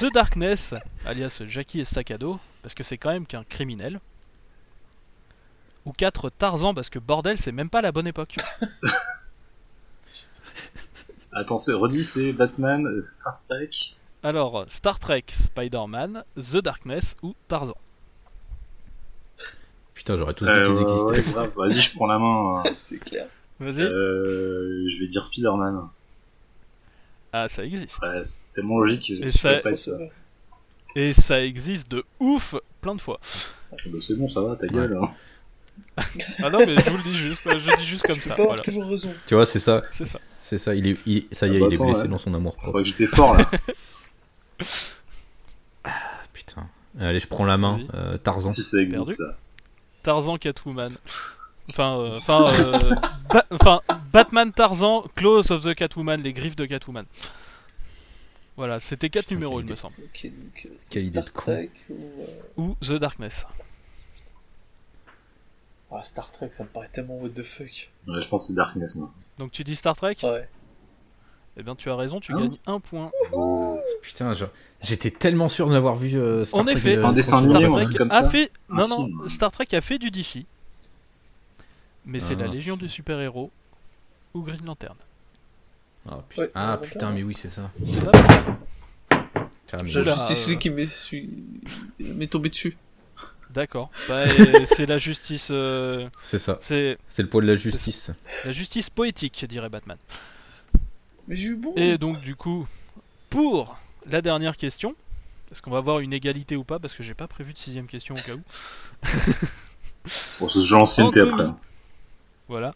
The 0.00 0.12
Darkness, 0.12 0.74
alias 1.06 1.42
Jackie 1.46 1.80
Estacado, 1.80 2.38
parce 2.62 2.74
que 2.74 2.84
c'est 2.84 2.98
quand 2.98 3.10
même 3.10 3.26
qu'un 3.26 3.44
criminel. 3.44 4.00
Ou 5.86 5.92
4. 5.92 6.30
Tarzan, 6.30 6.74
parce 6.74 6.90
que 6.90 6.98
bordel, 6.98 7.38
c'est 7.38 7.52
même 7.52 7.70
pas 7.70 7.80
la 7.80 7.92
bonne 7.92 8.06
époque. 8.06 8.36
Attends, 11.32 11.58
c'est 11.58 11.72
redis, 11.72 12.04
c'est 12.04 12.32
Batman, 12.32 12.86
euh, 12.86 13.02
Star 13.02 13.40
Trek. 13.48 13.70
Alors, 14.22 14.66
Star 14.68 14.98
Trek, 14.98 15.24
Spider-Man, 15.28 16.24
The 16.36 16.58
Darkness 16.58 17.16
ou 17.22 17.34
Tarzan. 17.48 17.76
Putain, 20.00 20.16
j'aurais 20.16 20.32
tous 20.32 20.46
dit 20.46 20.50
Euh, 20.50 20.64
qu'ils 20.64 20.72
ouais, 20.72 20.80
existaient. 20.82 21.04
ouais, 21.28 21.32
grave. 21.34 21.50
Vas-y, 21.56 21.78
je 21.78 21.94
prends 21.94 22.06
la 22.06 22.18
main. 22.18 22.62
hein. 22.64 22.70
C'est 22.72 22.96
clair. 22.98 23.26
Vas-y. 23.58 23.82
Euh, 23.82 24.88
je 24.88 24.98
vais 24.98 25.06
dire 25.06 25.22
Spider-Man. 25.26 25.78
Ah, 27.34 27.48
ça 27.48 27.62
existe. 27.66 27.98
Ouais, 28.02 28.24
c'était 28.24 28.54
tellement 28.54 28.78
logique 28.78 29.06
que 29.20 29.24
Et 29.26 29.30
ça- 29.30 29.56
pas 29.56 29.76
ça. 29.76 29.92
Et 30.96 31.12
ça 31.12 31.44
existe 31.44 31.90
de 31.90 32.02
ouf 32.18 32.54
plein 32.80 32.94
de 32.94 33.00
fois. 33.02 33.20
Bah, 33.86 33.98
c'est 34.00 34.16
bon, 34.16 34.26
ça 34.26 34.40
va, 34.40 34.56
ta 34.56 34.66
gueule. 34.68 34.98
hein. 35.02 35.10
Ah 36.42 36.48
non, 36.48 36.60
mais 36.60 36.74
je 36.76 36.88
vous 36.90 36.96
le 36.96 37.02
dis 37.02 37.14
juste, 37.18 37.42
je 37.46 37.76
dis 37.76 37.84
juste 37.84 38.02
comme 38.06 38.16
Tu 38.16 38.22
ça. 38.22 38.28
pas 38.30 38.34
avoir 38.36 38.46
Voilà, 38.48 38.62
toujours 38.62 38.88
raison. 38.88 39.12
Tu 39.26 39.34
vois, 39.34 39.44
c'est 39.44 39.58
ça. 39.58 39.82
c'est 39.90 40.06
ça. 40.06 40.18
C'est 40.42 40.56
ça. 40.56 40.74
Il 40.74 40.86
est, 40.86 40.96
il- 41.04 41.26
ça 41.30 41.46
y 41.46 41.50
est, 41.50 41.56
Ah 41.58 41.60
bah 41.60 41.66
il 41.68 41.72
est 41.72 41.76
attends, 41.76 41.84
blessé 41.84 42.00
ouais. 42.02 42.08
dans 42.08 42.16
son 42.18 42.32
amour 42.32 42.56
Je 42.62 42.68
crois 42.68 42.80
que 42.82 42.88
j'étais 42.88 43.06
fort 43.06 43.36
là. 43.36 43.50
Putain. 46.32 46.66
Allez, 46.98 47.20
je 47.20 47.28
prends 47.28 47.44
la 47.44 47.58
main. 47.58 47.80
Euh, 47.94 48.16
Tarzan. 48.16 48.48
si 48.48 48.62
ça 48.62 48.78
existe, 48.80 49.18
Perdu. 49.18 49.32
ça. 49.34 49.38
Tarzan, 50.02 50.36
Catwoman. 50.38 50.92
Enfin, 51.68 51.98
euh, 51.98 52.10
enfin, 52.16 52.52
euh, 52.58 52.94
Ba- 53.32 53.46
enfin, 53.50 53.80
Batman, 54.12 54.52
Tarzan, 54.52 55.04
Claws 55.14 55.50
of 55.52 55.62
the 55.64 55.74
Catwoman, 55.74 56.20
les 56.20 56.32
griffes 56.32 56.56
de 56.56 56.66
Catwoman. 56.66 57.04
Voilà, 58.56 58.80
c'était 58.80 59.08
quatre 59.08 59.26
Putain, 59.26 59.36
numéros, 59.36 59.58
quelle 59.58 59.66
il 59.66 59.70
me 59.70 59.76
semble. 59.76 59.94
Ok, 60.04 60.24
donc 60.24 60.66
euh, 60.66 60.68
c'est 60.76 60.94
Quelle 60.94 61.02
idée 61.04 61.20
Star. 61.22 61.32
Trek 61.32 61.70
ou. 61.88 61.94
euh, 62.20 62.26
Ou 62.56 62.76
The 62.82 62.92
Darkness. 62.94 63.46
Ah, 65.92 66.02
Star 66.02 66.30
Trek, 66.30 66.50
ça 66.52 66.64
me 66.64 66.68
paraît 66.68 66.88
tellement 66.88 67.16
what 67.18 67.30
the 67.30 67.42
fuck. 67.42 67.90
Ouais, 68.06 68.20
je 68.20 68.28
pense 68.28 68.42
que 68.42 68.48
c'est 68.48 68.54
Darkness, 68.54 68.94
moi. 68.96 69.10
Donc 69.38 69.50
tu 69.52 69.64
dis 69.64 69.74
Star 69.76 69.96
Trek? 69.96 70.16
Ouais. 70.22 70.48
Eh 71.56 71.62
bien, 71.62 71.74
tu 71.74 71.90
as 71.90 71.96
raison, 71.96 72.20
tu 72.20 72.32
Hein 72.32 72.40
gagnes 72.40 72.56
un 72.66 72.80
point. 72.80 73.10
Putain, 74.02 74.32
je- 74.34 74.46
j'étais 74.82 75.10
tellement 75.10 75.48
sûr 75.48 75.68
de 75.68 75.74
l'avoir 75.74 75.96
vu. 75.96 76.16
euh, 76.16 76.44
Star 76.46 76.60
En 76.60 76.64
Trek, 76.64 76.72
effet, 76.74 76.96
euh, 76.96 77.04
un 77.06 77.12
dessin 77.12 77.40
Star 77.40 77.60
Trek 77.60 77.86
comme 77.96 78.10
a 78.10 78.22
ça 78.22 78.30
fait. 78.30 78.50
Non, 78.68 78.88
non. 78.88 79.08
Star 79.28 79.50
Trek 79.50 79.66
a 79.72 79.80
fait 79.80 79.98
du 79.98 80.10
DC. 80.10 80.46
Mais 82.06 82.18
c'est 82.20 82.34
Ah, 82.38 82.42
la 82.42 82.48
Légion 82.48 82.76
du 82.76 82.88
super-héros 82.88 83.50
ou 84.34 84.42
Green 84.42 84.64
Lantern. 84.64 84.94
Ah, 86.08 86.20
putain, 86.28 86.42
Ouais, 86.42 86.50
Ah, 86.54 86.78
putain, 86.82 87.10
mais 87.10 87.22
oui, 87.22 87.34
c'est 87.34 87.50
ça. 87.50 87.70
C'est 89.86 89.98
euh. 89.98 90.34
celui 90.34 90.58
qui 90.58 90.70
m'est 90.70 90.86
su- 90.86 91.28
tombé 92.30 92.48
dessus. 92.48 92.76
D'accord. 93.50 93.90
Bah, 94.08 94.24
c'est 94.66 94.86
la 94.86 94.98
justice. 94.98 95.48
euh, 95.50 96.08
C'est 96.22 96.38
ça. 96.38 96.56
c'est 96.60 96.96
C'est 97.08 97.22
le 97.22 97.28
poids 97.28 97.42
de 97.42 97.46
la 97.48 97.56
justice. 97.56 98.10
la 98.46 98.52
justice 98.52 98.88
poétique, 98.90 99.44
dirait 99.46 99.68
Batman. 99.68 99.98
Mais 101.30 101.36
j'ai 101.36 101.50
eu 101.50 101.56
bon. 101.56 101.72
Et 101.76 101.96
donc, 101.96 102.20
du 102.20 102.34
coup, 102.34 102.66
pour 103.30 103.78
la 104.04 104.20
dernière 104.20 104.56
question, 104.56 104.96
est-ce 105.52 105.62
qu'on 105.62 105.70
va 105.70 105.78
avoir 105.78 106.00
une 106.00 106.12
égalité 106.12 106.56
ou 106.56 106.64
pas 106.64 106.80
Parce 106.80 106.92
que 106.92 107.04
j'ai 107.04 107.14
pas 107.14 107.28
prévu 107.28 107.52
de 107.52 107.58
sixième 107.58 107.86
question 107.86 108.16
au 108.16 108.18
cas 108.18 108.34
où. 108.34 108.42
Bon, 110.40 110.48
c'est 110.48 110.60
ce 110.60 110.64
jeu 110.64 110.76
l'ancienneté 110.76 111.20
En 111.20 111.28
après. 111.28 111.44
Voilà. 112.48 112.72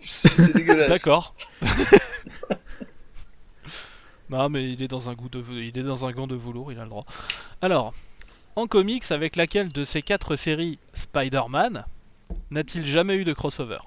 C'est 0.00 0.54
dégueulasse. 0.54 0.90
D'accord. 0.90 1.34
non, 4.28 4.50
mais 4.50 4.68
il 4.68 4.82
est 4.82 4.86
dans 4.86 5.08
un 5.08 5.14
goût 5.14 5.30
de, 5.30 5.42
il 5.50 5.76
est 5.78 5.82
dans 5.82 6.04
un 6.04 6.12
gant 6.12 6.26
de 6.26 6.36
velours, 6.36 6.70
il 6.70 6.78
a 6.78 6.82
le 6.82 6.90
droit. 6.90 7.06
Alors, 7.62 7.94
en 8.54 8.66
comics, 8.66 9.10
avec 9.10 9.34
laquelle 9.34 9.72
de 9.72 9.82
ces 9.82 10.02
quatre 10.02 10.36
séries 10.36 10.78
Spider-Man 10.92 11.86
n'a-t-il 12.50 12.84
jamais 12.84 13.16
eu 13.16 13.24
de 13.24 13.32
crossover? 13.32 13.78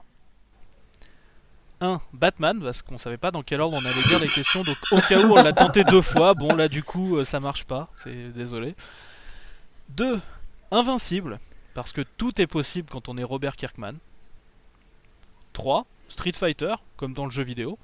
1. 1.81 1.99
Batman, 2.13 2.59
parce 2.61 2.81
qu'on 2.81 2.97
savait 2.97 3.17
pas 3.17 3.31
dans 3.31 3.43
quel 3.43 3.59
ordre 3.59 3.75
on 3.75 3.79
allait 3.79 4.07
dire 4.07 4.19
les 4.21 4.27
questions, 4.27 4.61
donc 4.63 4.77
au 4.91 4.97
cas 4.97 5.25
où 5.25 5.33
on 5.33 5.43
l'a 5.43 5.51
tenté 5.51 5.83
deux 5.83 6.01
fois, 6.01 6.33
bon 6.33 6.55
là 6.55 6.67
du 6.67 6.83
coup 6.83 7.17
euh, 7.17 7.25
ça 7.25 7.39
marche 7.39 7.65
pas, 7.65 7.89
c'est 7.97 8.31
désolé. 8.31 8.75
2. 9.89 10.21
Invincible, 10.71 11.39
parce 11.73 11.91
que 11.91 12.01
tout 12.17 12.39
est 12.39 12.47
possible 12.47 12.87
quand 12.89 13.09
on 13.09 13.17
est 13.17 13.23
Robert 13.23 13.55
Kirkman. 13.55 13.95
3. 15.53 15.85
Street 16.07 16.33
Fighter, 16.33 16.75
comme 16.95 17.13
dans 17.13 17.25
le 17.25 17.31
jeu 17.31 17.43
vidéo. 17.43 17.77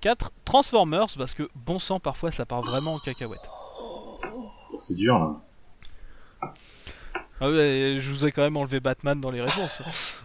4. 0.00 0.30
Transformers, 0.44 1.06
parce 1.18 1.34
que 1.34 1.48
bon 1.54 1.78
sang, 1.78 2.00
parfois 2.00 2.30
ça 2.30 2.46
part 2.46 2.62
vraiment 2.62 2.94
en 2.94 2.98
cacahuète. 2.98 3.38
Oh, 4.32 4.48
c'est 4.78 4.94
dur 4.96 5.18
là. 5.18 6.50
Ah 7.40 7.48
ouais, 7.48 7.98
je 8.00 8.10
vous 8.10 8.24
ai 8.24 8.32
quand 8.32 8.42
même 8.42 8.56
enlevé 8.56 8.80
Batman 8.80 9.20
dans 9.20 9.30
les 9.30 9.40
réponses. 9.40 10.22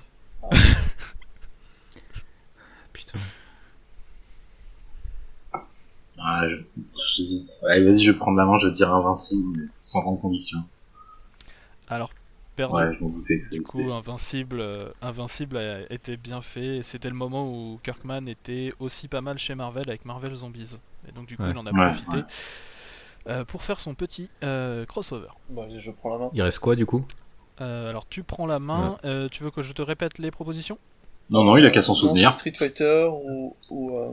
Putain. 3.14 3.26
Ah, 6.22 6.48
je- 6.50 6.56
j'hésite. 7.16 7.50
Allez, 7.70 7.86
vas-y, 7.86 8.04
je 8.04 8.12
vais 8.12 8.18
prendre 8.18 8.38
la 8.38 8.46
main, 8.46 8.58
je 8.58 8.68
vais 8.68 8.74
dire 8.74 8.94
invincible, 8.94 9.58
mais 9.58 9.68
sans 9.82 10.02
grande 10.02 10.20
conviction. 10.20 10.60
Alors, 11.88 12.12
perdu. 12.56 12.76
Ouais, 12.76 12.94
je 12.98 13.04
m'en 13.04 13.10
doutais 13.10 13.38
que 13.38 13.44
ça 13.44 13.56
Du 13.56 13.62
coup, 13.62 13.92
Invincible, 13.92 14.60
euh, 14.60 14.90
Invincible 15.02 15.58
a 15.58 15.92
été 15.92 16.18
bien 16.18 16.42
fait. 16.42 16.82
C'était 16.84 17.10
le 17.10 17.16
moment 17.16 17.50
où 17.50 17.80
Kirkman 17.84 18.28
était 18.28 18.72
aussi 18.80 19.08
pas 19.08 19.22
mal 19.22 19.38
chez 19.38 19.56
Marvel 19.56 19.90
avec 19.90 20.06
Marvel 20.06 20.36
Zombies. 20.36 20.78
Et 21.08 21.12
donc, 21.14 21.26
du 21.28 21.38
coup, 21.38 21.44
Ouais. 21.44 21.52
il 21.52 21.58
en 21.58 21.66
a 21.66 21.72
Ouais, 21.72 21.78
profité 21.86 22.18
ouais. 22.18 22.24
euh, 23.28 23.46
pour 23.46 23.64
faire 23.64 23.80
son 23.80 23.96
petit 23.96 24.30
euh, 24.44 24.86
crossover. 24.86 25.30
Bah, 25.50 25.68
je 25.74 25.92
prends 25.92 26.10
la 26.12 26.18
main. 26.26 26.30
Il 26.34 26.42
reste 26.42 26.60
quoi 26.60 26.76
du 26.76 26.86
coup? 26.86 27.04
Euh, 27.62 27.90
alors, 27.90 28.08
tu 28.08 28.24
prends 28.24 28.46
la 28.46 28.60
main. 28.60 28.98
euh, 29.06 29.30
tu 29.30 29.44
veux 29.44 29.52
que 29.52 29.62
je 29.62 29.74
te 29.74 29.82
répète 29.82 30.18
les 30.20 30.32
propositions? 30.32 30.78
Non, 31.30 31.44
non, 31.44 31.58
il 31.58 31.66
a 31.66 31.70
qu'à 31.70 31.82
s'en 31.82 31.94
souvenir. 31.94 32.34
Street 32.34 32.54
Fighter 32.56 33.08
ou, 33.12 33.56
ou 33.70 33.98
euh, 33.98 34.12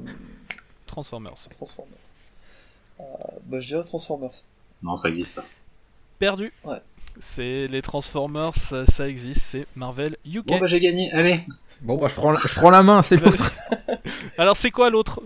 Transformers. 0.86 1.34
Transformers. 1.50 1.96
Euh, 3.00 3.04
bah, 3.44 3.60
je 3.60 3.68
dirais 3.68 3.84
Transformers. 3.84 4.30
Non, 4.82 4.96
ça 4.96 5.08
existe 5.08 5.36
ça. 5.36 5.44
Perdu. 6.18 6.52
Ouais. 6.64 6.80
C'est 7.18 7.66
les 7.68 7.80
Transformers, 7.80 8.54
ça, 8.54 8.84
ça 8.84 9.08
existe, 9.08 9.40
c'est 9.40 9.66
Marvel 9.74 10.16
UK. 10.26 10.46
Bon, 10.46 10.58
bah 10.58 10.66
j'ai 10.66 10.80
gagné, 10.80 11.10
allez. 11.12 11.40
Bon 11.80 11.96
bah 11.96 12.08
je 12.10 12.14
prends 12.14 12.30
la, 12.30 12.38
je 12.40 12.54
prends 12.54 12.68
la 12.68 12.82
main, 12.82 13.02
c'est 13.02 13.16
l'autre. 13.16 13.52
Alors, 14.38 14.56
c'est 14.56 14.70
quoi 14.70 14.90
l'autre? 14.90 15.20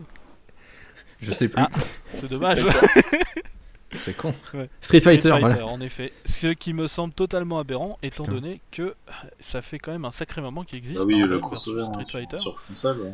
Je 1.20 1.32
sais 1.32 1.48
plus. 1.48 1.62
Ah. 1.62 1.68
C'est 2.06 2.30
dommage. 2.30 2.64
C'est 3.92 4.16
con. 4.16 4.34
Ouais. 4.54 4.68
Street 4.80 5.00
Fighter, 5.00 5.34
voilà. 5.40 5.66
en 5.66 5.80
effet. 5.80 6.12
Ce 6.24 6.46
qui 6.48 6.72
me 6.72 6.86
semble 6.86 7.12
totalement 7.12 7.58
aberrant, 7.58 7.98
étant 8.02 8.24
Putain. 8.24 8.36
donné 8.36 8.60
que 8.70 8.94
ça 9.40 9.62
fait 9.62 9.78
quand 9.78 9.92
même 9.92 10.04
un 10.04 10.10
sacré 10.10 10.40
moment 10.40 10.62
qu'il 10.64 10.78
existe. 10.78 11.00
Ah 11.02 11.06
oui, 11.06 11.18
le 11.18 11.38
crossover 11.40 11.82
hein, 11.82 11.92
Street 11.92 12.04
sur, 12.04 12.18
Fighter. 12.20 12.38
sur 12.38 12.62
console, 12.66 13.00
ouais. 13.00 13.12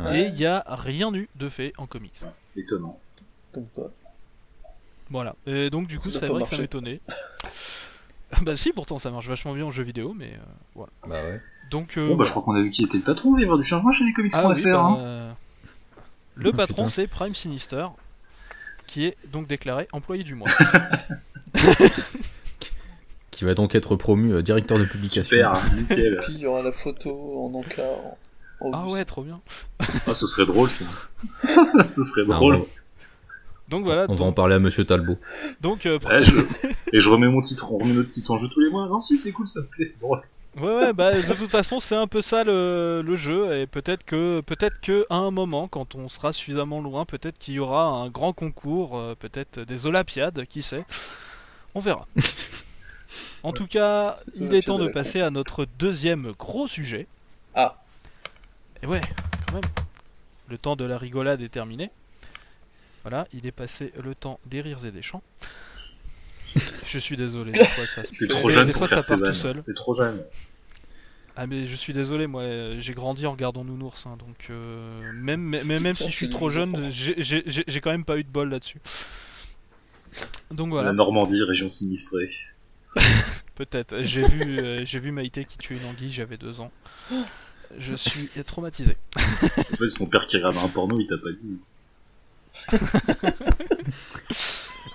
Ouais. 0.00 0.20
Et 0.20 0.26
il 0.26 0.34
n'y 0.34 0.46
a 0.46 0.64
rien 0.68 1.12
eu 1.14 1.28
de 1.36 1.48
fait 1.48 1.72
en 1.78 1.86
comics. 1.86 2.20
étonnant. 2.56 2.98
Comme 3.52 3.66
quoi. 3.74 3.90
Voilà. 5.10 5.36
Et 5.46 5.70
donc 5.70 5.86
du 5.86 5.98
coup, 5.98 6.10
Ça 6.10 6.20
c'est 6.20 6.26
vrai 6.26 6.40
pas 6.40 6.48
que 6.48 6.54
ça 6.56 6.60
m'étonnait. 6.62 7.00
bah 8.42 8.56
si, 8.56 8.72
pourtant 8.72 8.98
ça 8.98 9.10
marche 9.10 9.28
vachement 9.28 9.52
bien 9.54 9.64
en 9.66 9.70
jeu 9.70 9.82
vidéo, 9.84 10.14
mais 10.16 10.32
euh, 10.32 10.38
voilà. 10.74 10.92
Bah 11.06 11.22
ouais. 11.22 11.40
Donc 11.70 11.96
euh, 11.96 12.08
Bon, 12.08 12.16
bah 12.16 12.24
je 12.24 12.30
crois 12.30 12.42
qu'on 12.42 12.54
a 12.56 12.62
vu 12.62 12.70
qui 12.70 12.84
était 12.84 12.96
le 12.98 13.04
patron, 13.04 13.30
il 13.30 13.34
va 13.34 13.40
y 13.40 13.44
avoir 13.44 13.58
du 13.58 13.64
changement 13.64 13.92
chez 13.92 14.04
les 14.04 14.12
comics 14.12 14.32
ah 14.36 14.48
oui, 14.48 14.62
bah, 14.64 14.80
hein. 14.80 14.96
euh, 15.00 15.32
le 16.36 16.50
Oh, 16.50 16.52
patron 16.52 16.86
c'est 16.88 17.06
Prime 17.06 17.34
Sinister, 17.34 17.84
qui 18.86 19.06
est 19.06 19.16
donc 19.32 19.46
déclaré 19.46 19.88
employé 19.92 20.22
du 20.24 20.34
mois. 20.34 20.48
Qui 23.30 23.44
va 23.44 23.54
donc 23.54 23.74
être 23.74 23.96
promu 23.96 24.32
euh, 24.32 24.42
directeur 24.42 24.78
de 24.78 24.84
publication. 24.84 25.24
Super, 25.24 25.54
hein, 25.54 25.62
nickel. 25.76 26.18
Puis 26.22 26.34
il 26.34 26.38
y 26.40 26.46
aura 26.46 26.62
la 26.62 26.70
photo 26.72 27.44
en 27.44 27.52
encart. 27.54 27.84
en- 28.60 28.70
ah 28.72 28.86
ouais, 28.86 29.04
trop 29.04 29.22
bien. 29.24 29.40
Ah, 30.06 30.14
ce 30.14 30.26
serait 30.28 30.46
drôle 30.46 30.70
ça. 30.70 30.84
ce 31.90 32.02
serait 32.04 32.22
Ah, 32.30 32.34
drôle. 32.34 32.54
ouais. 32.56 32.68
Donc 33.68 33.84
voilà. 33.84 34.06
On 34.08 34.14
va 34.14 34.24
en 34.26 34.32
parler 34.32 34.54
à 34.54 34.60
Monsieur 34.60 34.84
Talbot. 34.84 35.18
donc, 35.60 35.86
euh, 35.86 35.98
Ouais, 36.08 36.22
je- 36.22 36.36
Et 36.92 37.00
je 37.00 37.08
remets 37.10 37.26
mon 37.28 37.40
titre, 37.40 37.72
on 37.72 37.78
remet 37.78 37.94
notre 37.94 38.10
titre 38.10 38.30
en 38.30 38.36
jeu 38.38 38.46
tous 38.52 38.60
les 38.60 38.70
mois. 38.70 38.86
Non, 38.88 39.00
si, 39.00 39.18
c'est 39.18 39.32
cool, 39.32 39.48
ça 39.48 39.60
me 39.60 39.66
plaît, 39.66 39.84
c'est 39.86 40.00
drôle. 40.00 40.20
Ouais, 40.56 40.74
ouais, 40.76 40.92
bah 40.92 41.20
de 41.20 41.34
toute 41.34 41.50
façon, 41.50 41.80
c'est 41.80 41.96
un 41.96 42.06
peu 42.06 42.22
ça 42.22 42.44
le, 42.44 43.02
le 43.04 43.16
jeu, 43.16 43.58
et 43.58 43.66
peut-être 43.66 44.04
que, 44.04 44.40
peut-être 44.40 44.80
que 44.80 45.04
à 45.10 45.16
un 45.16 45.32
moment, 45.32 45.66
quand 45.66 45.96
on 45.96 46.08
sera 46.08 46.32
suffisamment 46.32 46.80
loin, 46.80 47.04
peut-être 47.04 47.38
qu'il 47.38 47.54
y 47.54 47.58
aura 47.58 47.86
un 47.86 48.08
grand 48.08 48.32
concours, 48.32 48.96
euh, 48.96 49.14
peut-être 49.16 49.60
des 49.60 49.86
Olympiades, 49.86 50.46
qui 50.46 50.62
sait. 50.62 50.84
On 51.74 51.80
verra. 51.80 52.06
En 53.44 53.52
tout 53.52 53.66
cas, 53.66 54.16
il 54.34 54.54
est 54.54 54.62
temps 54.62 54.78
de 54.78 54.88
passer 54.88 55.20
à 55.20 55.30
notre 55.30 55.66
deuxième 55.78 56.32
gros 56.32 56.66
sujet. 56.66 57.06
Ah. 57.54 57.76
Et 58.82 58.86
ouais, 58.86 59.02
quand 59.46 59.54
même. 59.54 59.70
Le 60.48 60.58
temps 60.58 60.76
de 60.76 60.84
la 60.84 60.96
rigolade 60.96 61.42
est 61.42 61.50
terminé. 61.50 61.90
Voilà, 63.02 63.28
il 63.34 63.46
est 63.46 63.52
passé 63.52 63.92
le 64.02 64.14
temps 64.14 64.40
des 64.46 64.62
rires 64.62 64.86
et 64.86 64.90
des 64.90 65.02
chants. 65.02 65.22
Je 66.86 66.98
suis 66.98 67.16
désolé, 67.16 67.52
des 67.52 67.64
fois 67.64 67.86
ça 67.86 68.02
T'es 68.02 68.26
trop 68.28 68.48
Des 68.48 68.54
jeune 68.54 68.68
fois 68.68 68.80
pour 68.80 68.88
faire 68.88 69.02
ça 69.02 69.16
ces 69.16 69.20
part 69.20 69.32
tout 69.32 69.40
vannes. 69.40 69.54
seul. 69.54 69.62
T'es 69.62 69.74
trop 69.74 69.94
jeune. 69.94 70.22
Ah 71.36 71.46
mais 71.48 71.66
je 71.66 71.74
suis 71.74 71.92
désolé, 71.92 72.28
moi 72.28 72.42
euh, 72.42 72.76
j'ai 72.78 72.92
grandi 72.94 73.26
en 73.26 73.32
regardant 73.32 73.64
Nounours, 73.64 74.06
hein, 74.06 74.16
donc 74.20 74.36
euh, 74.50 75.12
même, 75.14 75.40
même, 75.40 75.66
même 75.82 75.96
si 75.96 76.08
je 76.08 76.14
suis 76.14 76.30
trop 76.30 76.48
jeune, 76.48 76.90
j'ai- 76.92 77.80
quand 77.80 77.90
même 77.90 78.04
pas 78.04 78.18
eu 78.18 78.22
de 78.24 78.28
bol 78.28 78.50
là-dessus. 78.50 78.78
Donc 80.52 80.68
voilà, 80.68 80.90
La 80.90 80.94
Normandie, 80.94 81.42
région 81.42 81.68
sinistrée. 81.68 82.28
peut-être. 83.56 83.98
J'ai 84.02 84.22
vu, 84.22 84.58
euh, 84.60 84.84
j'ai 84.84 85.00
vu 85.00 85.10
Maïté 85.10 85.44
qui 85.44 85.58
tuait 85.58 85.76
une 85.76 85.86
anguille, 85.86 86.12
j'avais 86.12 86.36
deux 86.36 86.60
ans. 86.60 86.70
Je 87.76 87.94
suis 87.94 88.28
traumatisé. 88.46 88.96
En 89.16 89.20
fait, 89.76 89.88
c'est 89.88 89.98
ton 89.98 90.06
père 90.06 90.26
qui 90.26 90.36
regarde 90.36 90.56
un 90.58 90.68
porno, 90.68 91.00
il 91.00 91.08
t'a 91.08 91.18
pas 91.18 91.32
dit. 91.32 91.58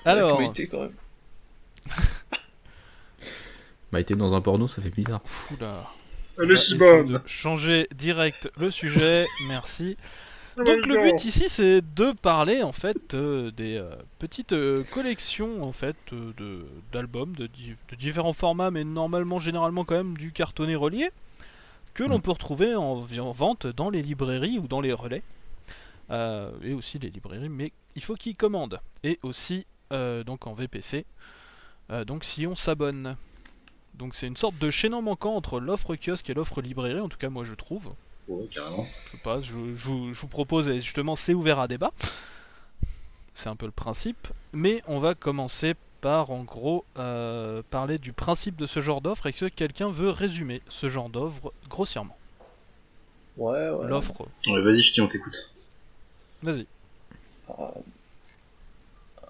Alors, 0.06 0.38
Avec 0.38 0.48
Maïté, 0.48 0.68
quand 0.68 0.82
même. 0.84 0.94
Bah, 3.92 4.00
été 4.00 4.16
dans 4.16 4.34
un 4.36 4.42
porno, 4.42 4.68
ça 4.68 4.82
fait 4.82 4.90
bizarre. 4.92 5.22
oula. 5.52 5.84
Le 6.38 6.46
On 6.46 6.48
va 6.48 6.54
essayer 6.54 6.78
de 7.04 7.20
changer 7.26 7.88
direct 7.94 8.50
le 8.58 8.72
sujet, 8.72 9.26
merci. 9.48 9.98
Donc 10.58 10.86
le 10.86 11.02
but 11.02 11.24
ici 11.26 11.46
c'est 11.48 11.82
de 11.82 12.12
parler 12.12 12.64
en 12.64 12.74
fait 12.74 13.14
euh, 13.14 13.50
des 13.52 13.78
euh, 13.78 13.96
petites 14.20 14.52
euh, 14.52 14.84
collections 14.92 15.64
en 15.64 15.72
fait 15.72 15.96
euh, 16.12 16.34
de 16.38 16.66
d'albums 16.92 17.34
de, 17.34 17.48
di- 17.48 17.76
de 17.90 17.96
différents 17.96 18.34
formats 18.34 18.70
mais 18.70 18.84
normalement 18.84 19.40
généralement 19.40 19.86
quand 19.86 19.96
même 19.96 20.18
du 20.18 20.34
cartonné 20.34 20.76
relié 20.76 21.12
que 21.94 22.04
l'on 22.04 22.18
Mm. 22.18 22.22
peut 22.22 22.32
retrouver 22.32 22.76
en, 22.76 23.06
en 23.20 23.32
vente 23.32 23.68
dans 23.68 23.90
les 23.90 24.02
librairies 24.02 24.60
ou 24.60 24.68
dans 24.68 24.82
les 24.82 24.92
relais 24.94 25.24
Euh, 26.12 26.52
et 26.64 26.74
aussi 26.74 26.98
les 27.00 27.10
librairies 27.10 27.50
mais 27.50 27.72
il 27.96 28.04
faut 28.04 28.16
qu'ils 28.16 28.36
commandent 28.36 28.80
et 29.04 29.18
aussi 29.24 29.66
euh, 29.94 30.24
donc 30.26 30.46
en 30.48 30.54
VPC 30.54 31.06
euh, 31.92 32.06
donc 32.06 32.24
si 32.24 32.46
on 32.48 32.56
s'abonne 32.56 33.16
donc 33.96 34.16
c'est 34.16 34.28
une 34.28 34.38
sorte 34.38 34.58
de 34.58 34.70
chaînon 34.72 35.02
manquant 35.02 35.36
entre 35.36 35.60
l'offre 35.60 35.96
kiosque 35.96 36.30
et 36.30 36.34
l'offre 36.34 36.62
librairie 36.62 37.00
en 37.02 37.10
tout 37.10 37.18
cas 37.18 37.30
moi 37.30 37.44
je 37.44 37.54
trouve 37.54 37.94
Ouais, 38.28 38.46
carrément. 38.54 38.84
je 38.84 39.10
sais 39.12 39.18
pas, 39.24 39.42
je, 39.42 39.54
je 39.76 39.88
vous- 39.90 40.14
je 40.14 40.22
vous 40.22 40.28
propose, 40.28 40.70
et 40.70 40.80
justement 40.82 41.16
c'est 41.16 41.34
ouvert 41.34 41.58
à 41.60 41.68
débat, 41.68 41.92
c'est 43.34 43.50
un 43.50 43.56
peu 43.56 43.66
le 43.66 43.72
principe, 43.72 44.28
mais 44.54 44.84
on 44.88 45.00
va 45.00 45.16
commencer 45.16 45.74
par 46.02 46.30
en 46.30 46.44
gros 46.44 46.86
euh, 47.00 47.64
parler 47.72 47.98
du 47.98 48.14
principe 48.14 48.56
de 48.56 48.68
ce 48.68 48.82
genre 48.82 49.02
d'offre, 49.02 49.26
et 49.26 49.34
que 49.34 49.46
quelqu'un 49.48 49.90
veut 49.90 50.12
résumer 50.12 50.62
ce 50.70 50.90
genre 50.90 51.10
d'offre 51.10 51.52
grossièrement. 51.70 52.16
Ouais, 53.36 53.70
ouais. 53.72 53.88
L'offre, 53.88 54.28
Ouais, 54.48 54.62
vas-y, 54.62 54.82
Ch'ti, 54.84 55.02
on 55.02 55.08
t'écoute. 55.08 55.52
vas-y. 56.44 56.68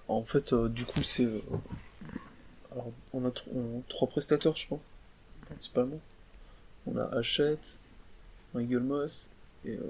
En 0.08 0.22
fait, 0.24 0.52
euh, 0.52 0.68
du 0.68 0.84
coup, 0.84 1.02
c'est. 1.02 1.28
Alors, 2.72 2.92
on 3.12 3.24
a 3.26 3.32
on- 3.52 3.82
trois 3.88 4.08
prestataires, 4.08 4.54
je 4.56 4.66
pense, 4.66 4.80
principalement. 5.46 6.00
On 6.86 6.96
a 6.96 7.04
Hachette, 7.16 7.80
Michael 8.54 8.80
Moss 8.80 9.30
et. 9.64 9.76
euh, 9.76 9.82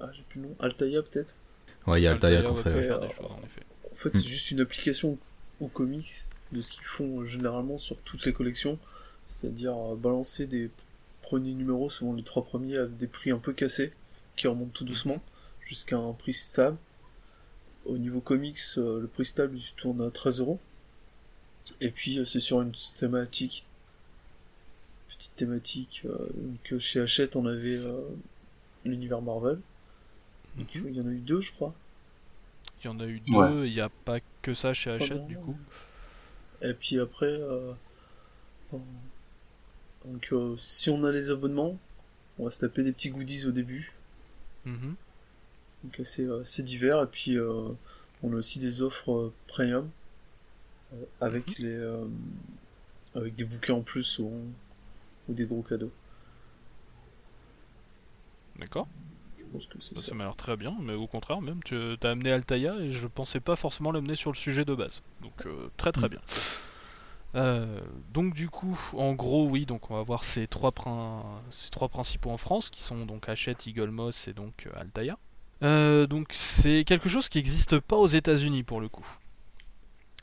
Ah, 0.00 0.10
j'ai 0.12 0.22
plus 0.28 0.40
le 0.40 0.48
nom. 0.48 0.56
Altaïa, 0.58 1.00
peut-être. 1.02 1.36
Ouais, 1.86 2.00
il 2.00 2.04
y 2.04 2.06
a 2.08 2.12
Altaïa 2.12 2.42
qu'on 2.42 2.56
fait. 2.56 2.74
ouais. 2.74 2.82
faire 2.82 2.98
des 2.98 3.06
en 3.06 3.40
effet. 3.44 3.62
En 3.92 3.94
fait, 3.94 4.10
c'est 4.16 4.24
juste 4.26 4.50
une 4.50 4.60
application 4.60 5.16
aux 5.60 5.68
comics 5.68 6.10
de 6.50 6.60
ce 6.60 6.72
qu'ils 6.72 6.82
font 6.84 7.20
euh, 7.20 7.24
généralement 7.26 7.78
sur 7.78 7.96
toutes 8.02 8.24
les 8.26 8.32
collections. 8.32 8.78
C'est-à-dire 9.26 9.76
euh, 9.76 9.94
balancer 9.96 10.46
des 10.48 10.70
premiers 11.20 11.54
numéros, 11.54 11.88
souvent 11.88 12.14
les 12.14 12.24
trois 12.24 12.44
premiers, 12.44 12.78
à 12.78 12.86
des 12.86 13.06
prix 13.06 13.30
un 13.30 13.38
peu 13.38 13.52
cassés, 13.52 13.92
qui 14.34 14.48
remontent 14.48 14.72
tout 14.72 14.84
doucement, 14.84 15.22
jusqu'à 15.64 15.96
un 15.98 16.12
prix 16.14 16.32
stable. 16.32 16.76
Au 17.84 17.96
niveau 17.98 18.20
comics, 18.20 18.58
euh, 18.78 19.00
le 19.00 19.06
prix 19.06 19.24
stable 19.24 19.56
il 19.56 19.62
se 19.62 19.74
tourne 19.74 20.00
à 20.02 20.10
13 20.10 20.40
euros. 20.40 20.58
Et 21.80 21.90
puis 21.90 22.18
euh, 22.18 22.24
c'est 22.24 22.40
sur 22.40 22.60
une 22.62 22.72
thématique. 22.98 23.64
Petite 25.08 25.36
thématique. 25.36 26.02
euh, 26.04 26.28
donc 26.34 26.78
chez 26.80 27.00
Hachette 27.00 27.36
on 27.36 27.46
avait 27.46 27.76
euh, 27.76 28.00
l'univers 28.84 29.22
Marvel. 29.22 29.58
Mhm. 30.56 30.66
Il 30.88 30.96
y 30.96 31.00
en 31.00 31.06
a 31.06 31.10
eu 31.10 31.18
deux 31.20 31.40
je 31.40 31.52
crois. 31.52 31.74
Il 32.82 32.86
y 32.86 32.88
en 32.88 32.98
a 33.00 33.06
eu 33.06 33.20
deux, 33.20 33.32
Ouais. 33.34 33.68
il 33.68 33.72
n'y 33.72 33.80
a 33.80 33.88
pas 33.88 34.18
que 34.42 34.54
ça 34.54 34.74
chez 34.74 34.90
Hachette 34.90 35.26
du 35.26 35.36
coup. 35.36 35.56
Et 36.60 36.74
puis 36.74 36.98
après, 36.98 37.26
euh, 37.26 37.72
Donc 40.04 40.28
euh, 40.32 40.56
si 40.56 40.90
on 40.90 41.02
a 41.04 41.12
les 41.12 41.30
abonnements, 41.30 41.78
on 42.38 42.44
va 42.44 42.50
se 42.50 42.60
taper 42.60 42.82
des 42.82 42.92
petits 42.92 43.10
goodies 43.10 43.46
au 43.46 43.52
début. 43.52 43.92
Mhm. 44.64 44.94
Donc 45.84 46.00
assez, 46.00 46.28
assez 46.40 46.62
divers. 46.62 47.02
Et 47.02 47.06
puis 47.06 47.36
euh, 47.36 47.68
on 48.22 48.32
a 48.32 48.36
aussi 48.36 48.58
des 48.58 48.82
offres 48.82 49.12
euh, 49.12 49.32
premium 49.46 49.88
euh, 50.92 51.04
avec 51.20 51.58
les 51.58 51.68
euh, 51.74 52.04
avec 53.14 53.34
des 53.34 53.44
bouquets 53.44 53.72
en 53.72 53.82
plus 53.82 54.18
ou, 54.18 54.30
ou 55.28 55.32
des 55.34 55.46
gros 55.46 55.62
cadeaux. 55.62 55.92
D'accord. 58.58 58.86
Je 59.38 59.44
pense 59.52 59.66
que 59.66 59.78
c'est 59.80 59.94
Bah, 59.94 60.00
Ça 60.00 60.08
ça. 60.08 60.14
m'a 60.14 60.24
l'air 60.24 60.36
très 60.36 60.56
bien, 60.56 60.74
mais 60.80 60.94
au 60.94 61.06
contraire, 61.06 61.40
même, 61.40 61.62
tu 61.62 61.76
as 62.02 62.08
amené 62.08 62.32
Altaïa 62.32 62.76
et 62.80 62.90
je 62.92 63.06
pensais 63.06 63.40
pas 63.40 63.56
forcément 63.56 63.92
l'amener 63.92 64.14
sur 64.14 64.30
le 64.30 64.36
sujet 64.36 64.64
de 64.64 64.74
base. 64.74 65.02
Donc, 65.20 65.46
euh, 65.46 65.68
très 65.76 65.92
très 65.92 66.06
Mm. 66.06 66.10
bien. 66.10 66.20
Euh, 67.34 67.80
donc, 68.12 68.34
du 68.34 68.50
coup, 68.50 68.78
en 68.94 69.14
gros, 69.14 69.46
oui, 69.48 69.64
donc 69.64 69.90
on 69.90 69.94
va 69.96 70.02
voir 70.02 70.22
ces 70.24 70.46
trois, 70.46 70.70
prin- 70.70 71.22
ces 71.50 71.70
trois 71.70 71.88
principaux 71.88 72.30
en 72.30 72.36
France 72.36 72.68
qui 72.68 72.82
sont 72.82 73.06
donc 73.06 73.28
Hachette, 73.28 73.66
Eagle 73.66 73.88
Moss 73.90 74.28
et 74.28 74.32
donc 74.34 74.68
Altaïa. 74.76 75.16
Donc, 75.62 76.28
c'est 76.32 76.84
quelque 76.84 77.08
chose 77.08 77.28
qui 77.28 77.38
n'existe 77.38 77.78
pas 77.78 77.96
aux 77.96 78.06
États-Unis 78.08 78.64
pour 78.64 78.80
le 78.80 78.88
coup. 78.88 79.06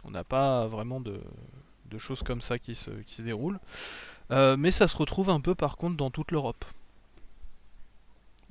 On 0.04 0.12
n'a 0.12 0.24
pas 0.24 0.68
vraiment 0.68 1.00
de, 1.00 1.22
de 1.90 1.98
choses 1.98 2.24
comme 2.24 2.42
ça 2.42 2.60
qui 2.60 2.76
se, 2.76 2.92
qui 2.92 3.16
se 3.16 3.22
déroulent. 3.22 3.60
Euh, 4.32 4.58
mais 4.58 4.72
ça 4.72 4.88
se 4.88 4.96
retrouve 4.96 5.30
un 5.30 5.42
peu 5.42 5.56
par 5.56 5.78
contre 5.78 5.98
dans 5.98 6.12
toute 6.12 6.32
l'Europe. 6.32 6.66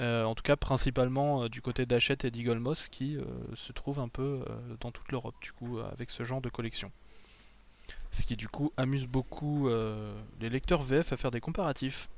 Euh, 0.00 0.24
en 0.24 0.34
tout 0.34 0.42
cas, 0.42 0.56
principalement 0.56 1.44
euh, 1.44 1.48
du 1.48 1.60
côté 1.60 1.84
d'Hachette 1.84 2.24
et 2.24 2.30
d'Eagle 2.30 2.58
Moss 2.58 2.88
qui 2.88 3.18
se 3.54 3.72
trouvent 3.72 3.98
un 3.98 4.08
peu 4.08 4.44
dans 4.80 4.90
toute 4.90 5.10
l'Europe, 5.10 5.34
du 5.40 5.52
coup, 5.52 5.78
avec 5.78 6.10
ce 6.10 6.24
genre 6.24 6.40
de 6.40 6.48
collection. 6.48 6.90
Ce 8.10 8.24
qui, 8.24 8.36
du 8.36 8.48
coup, 8.48 8.72
amuse 8.76 9.06
beaucoup 9.06 9.68
les 10.40 10.50
lecteurs 10.50 10.82
VF 10.82 11.12
à 11.12 11.16
faire 11.16 11.30
des 11.30 11.40
comparatifs. 11.40 12.08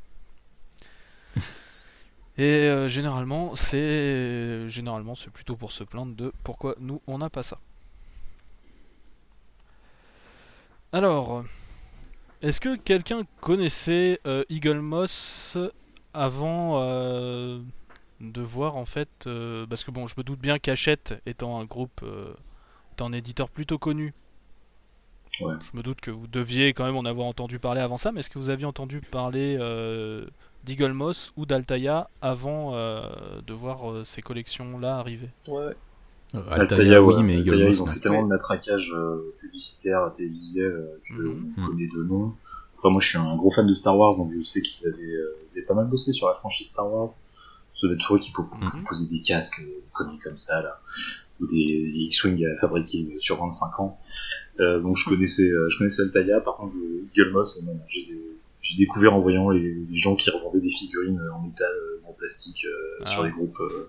et 2.38 2.88
généralement, 2.88 3.54
c'est 3.54 4.68
généralement 4.68 5.14
c'est 5.14 5.30
plutôt 5.30 5.56
pour 5.56 5.72
se 5.72 5.84
plaindre 5.84 6.14
de 6.14 6.32
pourquoi 6.44 6.74
nous 6.80 7.00
on 7.06 7.18
n'a 7.18 7.30
pas 7.30 7.42
ça. 7.42 7.58
Alors, 10.92 11.44
est-ce 12.42 12.60
que 12.60 12.76
quelqu'un 12.76 13.22
connaissait 13.40 14.20
euh, 14.26 14.44
Eagle 14.48 14.80
Moss 14.80 15.56
avant 16.14 16.80
euh, 16.82 17.60
de 18.20 18.40
voir 18.40 18.76
en 18.76 18.84
fait 18.84 19.08
euh, 19.26 19.66
parce 19.68 19.84
que 19.84 19.92
bon 19.92 20.08
je 20.08 20.14
me 20.18 20.24
doute 20.24 20.40
bien 20.40 20.58
qu'Hachette 20.58 21.14
étant 21.26 21.60
un 21.60 21.64
groupe 21.64 22.00
euh, 22.02 22.34
étant 22.92 23.06
un 23.06 23.12
éditeur 23.12 23.48
plutôt 23.48 23.78
connu 23.78 24.12
Ouais. 25.40 25.54
je 25.72 25.74
me 25.78 25.82
doute 25.82 26.02
que 26.02 26.10
vous 26.10 26.26
deviez 26.26 26.74
quand 26.74 26.84
même 26.84 26.96
en 26.96 27.04
avoir 27.06 27.26
entendu 27.26 27.58
parler 27.58 27.80
avant 27.80 27.96
ça 27.96 28.12
mais 28.12 28.20
est-ce 28.20 28.28
que 28.28 28.38
vous 28.38 28.50
aviez 28.50 28.66
entendu 28.66 29.00
parler 29.00 29.56
euh, 29.58 30.26
d'Eagle 30.64 30.92
Moss 30.92 31.32
ou 31.36 31.46
d'Altaïa 31.46 32.10
avant 32.20 32.74
euh, 32.74 33.40
de 33.46 33.52
voir 33.54 33.90
euh, 33.90 34.04
ces 34.04 34.20
collections 34.20 34.78
là 34.78 34.98
arriver 34.98 35.30
Ouais, 35.48 35.72
Altaïa, 36.34 36.60
Altaïa, 36.60 37.02
oui, 37.02 37.14
ouais. 37.14 37.22
mais 37.22 37.36
Altaïa, 37.36 37.54
Eagle 37.54 37.66
Moss, 37.66 37.76
ils 37.76 37.82
ont 37.82 37.86
fait 37.86 38.00
tellement 38.00 38.22
de 38.22 38.28
matraquage 38.28 38.92
euh, 38.94 39.34
publicitaire, 39.40 40.12
télévisuel, 40.16 40.72
euh, 40.72 41.00
que 41.08 41.36
on 41.58 41.66
connaît 41.66 41.88
de 41.88 42.02
nom. 42.02 42.34
Après, 42.76 42.90
moi, 42.90 43.00
je 43.00 43.08
suis 43.08 43.18
un 43.18 43.36
gros 43.36 43.50
fan 43.50 43.66
de 43.66 43.72
Star 43.72 43.96
Wars, 43.96 44.16
donc 44.16 44.30
je 44.32 44.40
sais 44.40 44.62
qu'ils 44.62 44.86
avaient, 44.88 45.02
euh, 45.02 45.36
ils 45.48 45.58
avaient 45.58 45.66
pas 45.66 45.74
mal 45.74 45.86
bossé 45.86 46.12
sur 46.12 46.28
la 46.28 46.34
franchise 46.34 46.68
Star 46.68 46.90
Wars. 46.90 47.10
Ça 47.74 47.86
doit 47.86 47.94
être 47.94 48.06
toi 48.06 48.18
qui 48.18 48.32
proposer 48.32 49.08
des 49.10 49.22
casques, 49.22 49.60
euh, 49.60 49.64
des 49.66 49.82
conneries 49.92 50.18
comme 50.18 50.36
ça, 50.36 50.62
là. 50.62 50.80
Ou 51.40 51.46
des, 51.46 51.90
des 51.92 51.98
X-Wing 52.06 52.44
à 52.46 52.60
fabriquer 52.60 53.16
sur 53.18 53.38
25 53.38 53.80
ans. 53.80 53.98
Euh, 54.60 54.80
donc, 54.80 54.96
je 54.98 55.08
connaissais, 55.08 55.48
euh, 55.50 55.68
je 55.70 55.78
connaissais 55.78 56.02
Altaïa. 56.02 56.40
Par 56.40 56.56
contre, 56.56 56.74
euh, 56.76 57.06
Eagle 57.16 57.32
Moss, 57.32 57.62
euh, 57.66 57.72
j'ai, 57.88 58.18
j'ai 58.60 58.76
découvert 58.78 59.14
en 59.14 59.18
voyant 59.18 59.48
les, 59.50 59.74
les 59.74 59.96
gens 59.96 60.16
qui 60.16 60.30
revendaient 60.30 60.60
des 60.60 60.68
figurines 60.68 61.18
euh, 61.18 61.32
en 61.32 61.40
métal, 61.42 61.72
euh, 61.72 62.08
en 62.08 62.12
plastique, 62.12 62.64
euh, 62.66 62.98
Ah. 63.02 63.06
sur 63.06 63.24
les 63.24 63.30
groupes 63.30 63.58
euh, 63.60 63.88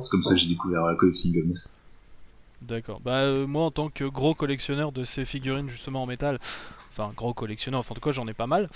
C'est 0.00 0.10
comme 0.10 0.22
ça 0.22 0.34
que 0.34 0.40
j'ai 0.40 0.48
découvert 0.48 0.84
la 0.86 0.94
collection 0.94 1.28
Eagle 1.30 1.44
Moss. 1.48 1.76
D'accord. 2.62 3.00
Bah 3.00 3.20
euh, 3.22 3.46
moi 3.46 3.64
en 3.64 3.70
tant 3.70 3.88
que 3.90 4.04
gros 4.04 4.34
collectionneur 4.34 4.90
de 4.92 5.04
ces 5.04 5.24
figurines 5.24 5.68
justement 5.68 6.02
en 6.02 6.06
métal, 6.06 6.38
enfin 6.90 7.12
gros 7.16 7.34
collectionneur, 7.34 7.80
enfin 7.80 7.92
en 7.92 7.94
tout 7.96 8.00
cas 8.00 8.10
j'en 8.12 8.26
ai 8.26 8.32
pas 8.34 8.46
mal. 8.46 8.68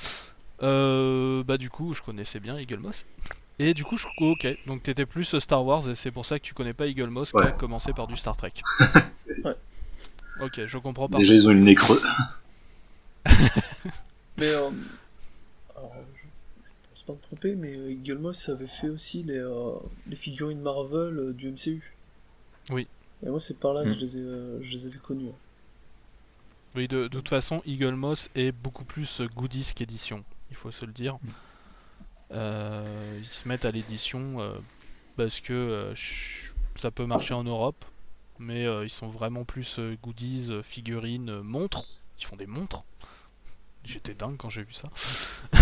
euh, 0.63 1.43
bah 1.43 1.57
du 1.57 1.71
coup 1.71 1.95
je 1.95 2.03
connaissais 2.03 2.41
bien 2.41 2.59
Eagle 2.59 2.79
Moss. 2.79 3.05
Et 3.59 3.73
du 3.75 3.85
coup 3.85 3.97
je 3.97 4.07
ok, 4.21 4.47
donc 4.67 4.83
t'étais 4.83 5.07
plus 5.07 5.39
Star 5.39 5.65
Wars 5.65 5.89
et 5.89 5.95
c'est 5.95 6.11
pour 6.11 6.27
ça 6.27 6.39
que 6.39 6.45
tu 6.45 6.55
connais 6.55 6.75
pas 6.75 6.87
Eagle 6.87 7.09
Moss 7.09 7.33
qui 7.33 7.39
a 7.43 7.53
commencé 7.53 7.93
par 7.93 8.07
du 8.07 8.17
Star 8.17 8.37
Trek. 8.37 8.53
Ouais. 9.45 9.55
Ok, 10.43 10.63
je 10.65 10.79
comprends 10.79 11.07
pas. 11.07 11.19
Déjà, 11.19 11.35
ils 11.35 11.47
ont 11.49 11.51
eu 11.51 11.57
le 11.57 11.61
nez 11.61 11.75
creux. 11.75 12.01
mais 13.27 14.47
euh, 14.47 14.71
alors, 15.77 15.93
je, 16.15 16.23
je 16.23 16.71
pense 16.89 16.99
pas 17.11 17.17
me 17.17 17.21
tromper, 17.23 17.55
mais 17.55 17.77
euh, 17.77 17.91
Eagle 17.93 18.19
Moss 18.19 18.49
avait 18.49 18.67
fait 18.67 18.89
aussi 18.89 19.23
les, 19.23 19.39
euh, 19.39 19.73
les 20.07 20.17
figurines 20.17 20.61
Marvel 20.61 21.19
euh, 21.19 21.33
du 21.33 21.51
MCU. 21.51 21.95
Oui. 22.71 22.87
Et 23.23 23.29
moi, 23.29 23.41
c'est 23.41 23.59
par 23.59 23.75
là 23.75 23.85
que 23.85 23.89
Mm. 23.91 23.93
je 23.93 23.99
les, 23.99 24.17
ai, 24.17 24.21
euh, 24.21 24.63
je 24.63 24.73
les 24.73 24.87
avais 24.87 24.99
connus. 24.99 25.31
Oui, 26.77 26.87
de, 26.89 27.03
de 27.05 27.09
toute 27.09 27.29
façon, 27.29 27.63
Eagle 27.67 27.95
Moss 27.95 28.31
est 28.35 28.53
beaucoup 28.53 28.85
plus 28.85 29.21
euh, 29.21 29.27
goodies 29.35 29.73
qu'édition, 29.75 30.25
il 30.51 30.57
faut 30.57 30.71
se 30.71 30.85
le 30.87 30.93
dire. 30.93 31.19
Euh, 32.33 33.17
ils 33.19 33.25
se 33.25 33.49
mettent 33.49 33.65
à 33.65 33.73
l'édition 33.73 34.41
euh, 34.41 34.55
parce 35.17 35.41
que 35.41 35.53
euh, 35.53 35.95
ça 36.77 36.93
peut 36.93 37.07
marcher 37.07 37.35
en 37.35 37.43
Europe, 37.43 37.85
mais 38.39 38.67
euh, 38.67 38.85
ils 38.85 38.91
sont 38.91 39.09
vraiment 39.09 39.45
plus 39.45 39.79
euh, 39.81 39.97
goodies, 40.01 40.47
euh, 40.51 40.63
figurines, 40.63 41.29
euh, 41.31 41.43
montres. 41.43 41.89
Ils 42.21 42.25
font 42.27 42.37
des 42.37 42.47
montres. 42.47 42.85
J'étais 43.83 44.15
dingue 44.15 44.37
quand 44.37 44.49
j'ai 44.51 44.63
vu 44.63 44.73
ça. 44.73 44.89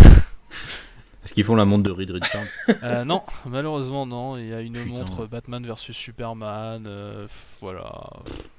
Est-ce 1.25 1.35
qu'ils 1.35 1.45
font 1.45 1.57
la 1.57 1.65
montre 1.65 1.83
de 1.83 1.91
Reed 1.91 2.11
Richards 2.11 2.47
Euh, 2.85 3.05
non, 3.05 3.23
malheureusement 3.47 4.07
non. 4.07 4.37
Il 4.39 4.47
y 4.49 4.55
a 4.55 4.61
une 4.61 4.75
Putain. 4.75 4.89
montre 4.89 5.27
Batman 5.27 5.65
versus 5.67 5.97
Superman. 5.97 6.85
euh, 6.87 7.27
voilà. 7.61 7.93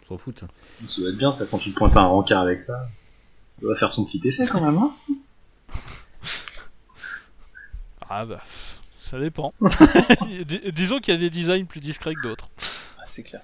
On 0.03 0.07
s'en 0.07 0.18
fout. 0.18 0.44
Ça 0.86 1.02
doit 1.02 1.10
être 1.11 1.18
bien, 1.18 1.31
ça, 1.31 1.45
quand 1.49 1.57
tu 1.57 1.72
te 1.72 1.77
pointes 1.77 1.95
à 1.98 2.02
un 2.02 2.07
rencard 2.07 2.41
avec 2.41 2.60
ça. 2.61 2.90
Ça 3.61 3.68
va 3.68 3.76
faire 3.76 3.91
son 3.91 4.06
petit 4.06 4.22
effet 4.27 4.45
quand 4.45 4.61
même, 4.61 4.77
hein 4.77 4.91
Ah 8.10 8.26
bah, 8.26 8.41
ça 8.99 9.19
dépend. 9.19 9.53
Dis- 10.45 10.61
disons 10.72 10.99
qu'il 10.99 11.14
y 11.14 11.18
a 11.18 11.19
des 11.19 11.30
designs 11.30 11.65
plus 11.65 11.80
discrets 11.80 12.15
que 12.15 12.22
d'autres. 12.22 12.49
Ah, 12.98 13.03
c'est 13.06 13.23
clair. 13.23 13.41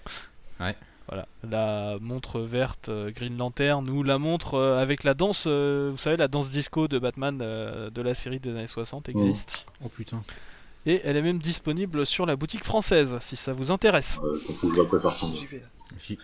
Voilà, 1.08 1.28
la 1.48 1.98
montre 2.02 2.40
verte 2.40 2.90
euh, 2.90 3.12
Green 3.12 3.38
Lantern 3.38 3.88
ou 3.90 4.02
la 4.02 4.18
montre 4.18 4.56
euh, 4.56 4.82
avec 4.82 5.04
la 5.04 5.14
danse, 5.14 5.44
euh, 5.46 5.90
vous 5.92 5.98
savez, 6.00 6.18
la 6.18 6.28
danse 6.28 6.50
disco 6.50 6.88
de 6.88 6.98
Batman 6.98 7.40
euh, 7.44 7.92
de 7.92 8.02
la 8.02 8.16
série 8.16 8.40
des 8.40 8.50
années 8.50 8.66
60 8.68 9.08
existe. 9.10 9.66
Oh 9.84 9.90
putain. 9.90 10.24
Et 10.88 11.02
elle 11.04 11.16
est 11.18 11.22
même 11.22 11.38
disponible 11.40 12.06
sur 12.08 12.26
la 12.26 12.36
boutique 12.36 12.64
française, 12.64 13.18
si 13.20 13.36
ça 13.36 13.54
vous 13.54 13.72
intéresse. 13.72 14.20
euh, 14.24 14.38
Faut 14.38 14.68
que 14.68 14.74
je 14.74 14.76
vois 14.76 14.86
à 14.86 14.88
quoi 14.88 14.98
ça 15.00 15.10
ressemble. 15.10 15.36
J'y 15.38 15.46
vais, 15.46 15.60
là. 15.60 15.66
J'y 16.00 16.18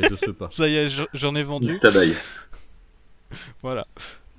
vais 0.00 0.08
de 0.10 0.16
ce 0.16 0.30
pas. 0.30 0.48
Ça 0.52 0.68
y 0.68 0.76
est, 0.76 0.88
je- 0.88 1.02
j'en 1.12 1.34
ai 1.34 1.42
vendu. 1.42 1.66
Une. 1.66 2.14
Voilà. 3.62 3.86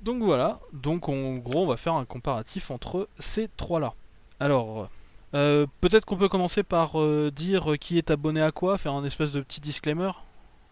Donc 0.02 0.22
voilà, 0.22 0.60
donc 0.72 1.08
en 1.08 1.36
gros 1.36 1.62
on 1.64 1.66
va 1.66 1.76
faire 1.76 1.94
un 1.94 2.04
comparatif 2.04 2.70
entre 2.70 3.08
ces 3.18 3.48
trois-là. 3.56 3.94
Alors, 4.40 4.90
euh, 5.34 5.66
peut-être 5.80 6.04
qu'on 6.04 6.16
peut 6.16 6.28
commencer 6.28 6.62
par 6.62 7.00
euh, 7.00 7.30
dire 7.34 7.74
qui 7.80 7.98
est 7.98 8.10
abonné 8.10 8.40
à 8.40 8.52
quoi, 8.52 8.78
faire 8.78 8.92
un 8.92 9.04
espèce 9.04 9.32
de 9.32 9.40
petit 9.40 9.60
disclaimer. 9.60 10.10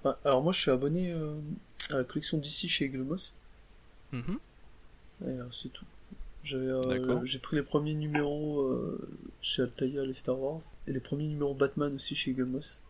Ouais, 0.05 0.13
alors 0.25 0.43
moi, 0.43 0.53
je 0.53 0.61
suis 0.61 0.71
abonné 0.71 1.13
euh, 1.13 1.35
à 1.91 1.99
la 1.99 2.05
collection 2.05 2.39
d'ici 2.39 2.69
chez 2.69 2.87
Eagle 2.87 3.03
Moss. 3.03 3.35
Mhm. 4.13 4.39
C'est 5.51 5.73
tout. 5.73 5.85
J'ai 6.45 7.39
pris 7.39 7.55
les 7.57 7.63
premiers 7.63 7.95
numéros 7.95 8.69
chez 9.41 9.63
Altaïa, 9.63 10.05
les 10.05 10.15
Star 10.15 10.37
Wars, 10.39 10.61
et 10.89 10.93
les 10.93 10.99
premiers 10.99 11.29
numéros 11.29 11.55
Batman 11.55 11.95
aussi 11.95 12.17
chez 12.17 12.33
Eagle 12.33 12.47
Moss. 12.47 12.83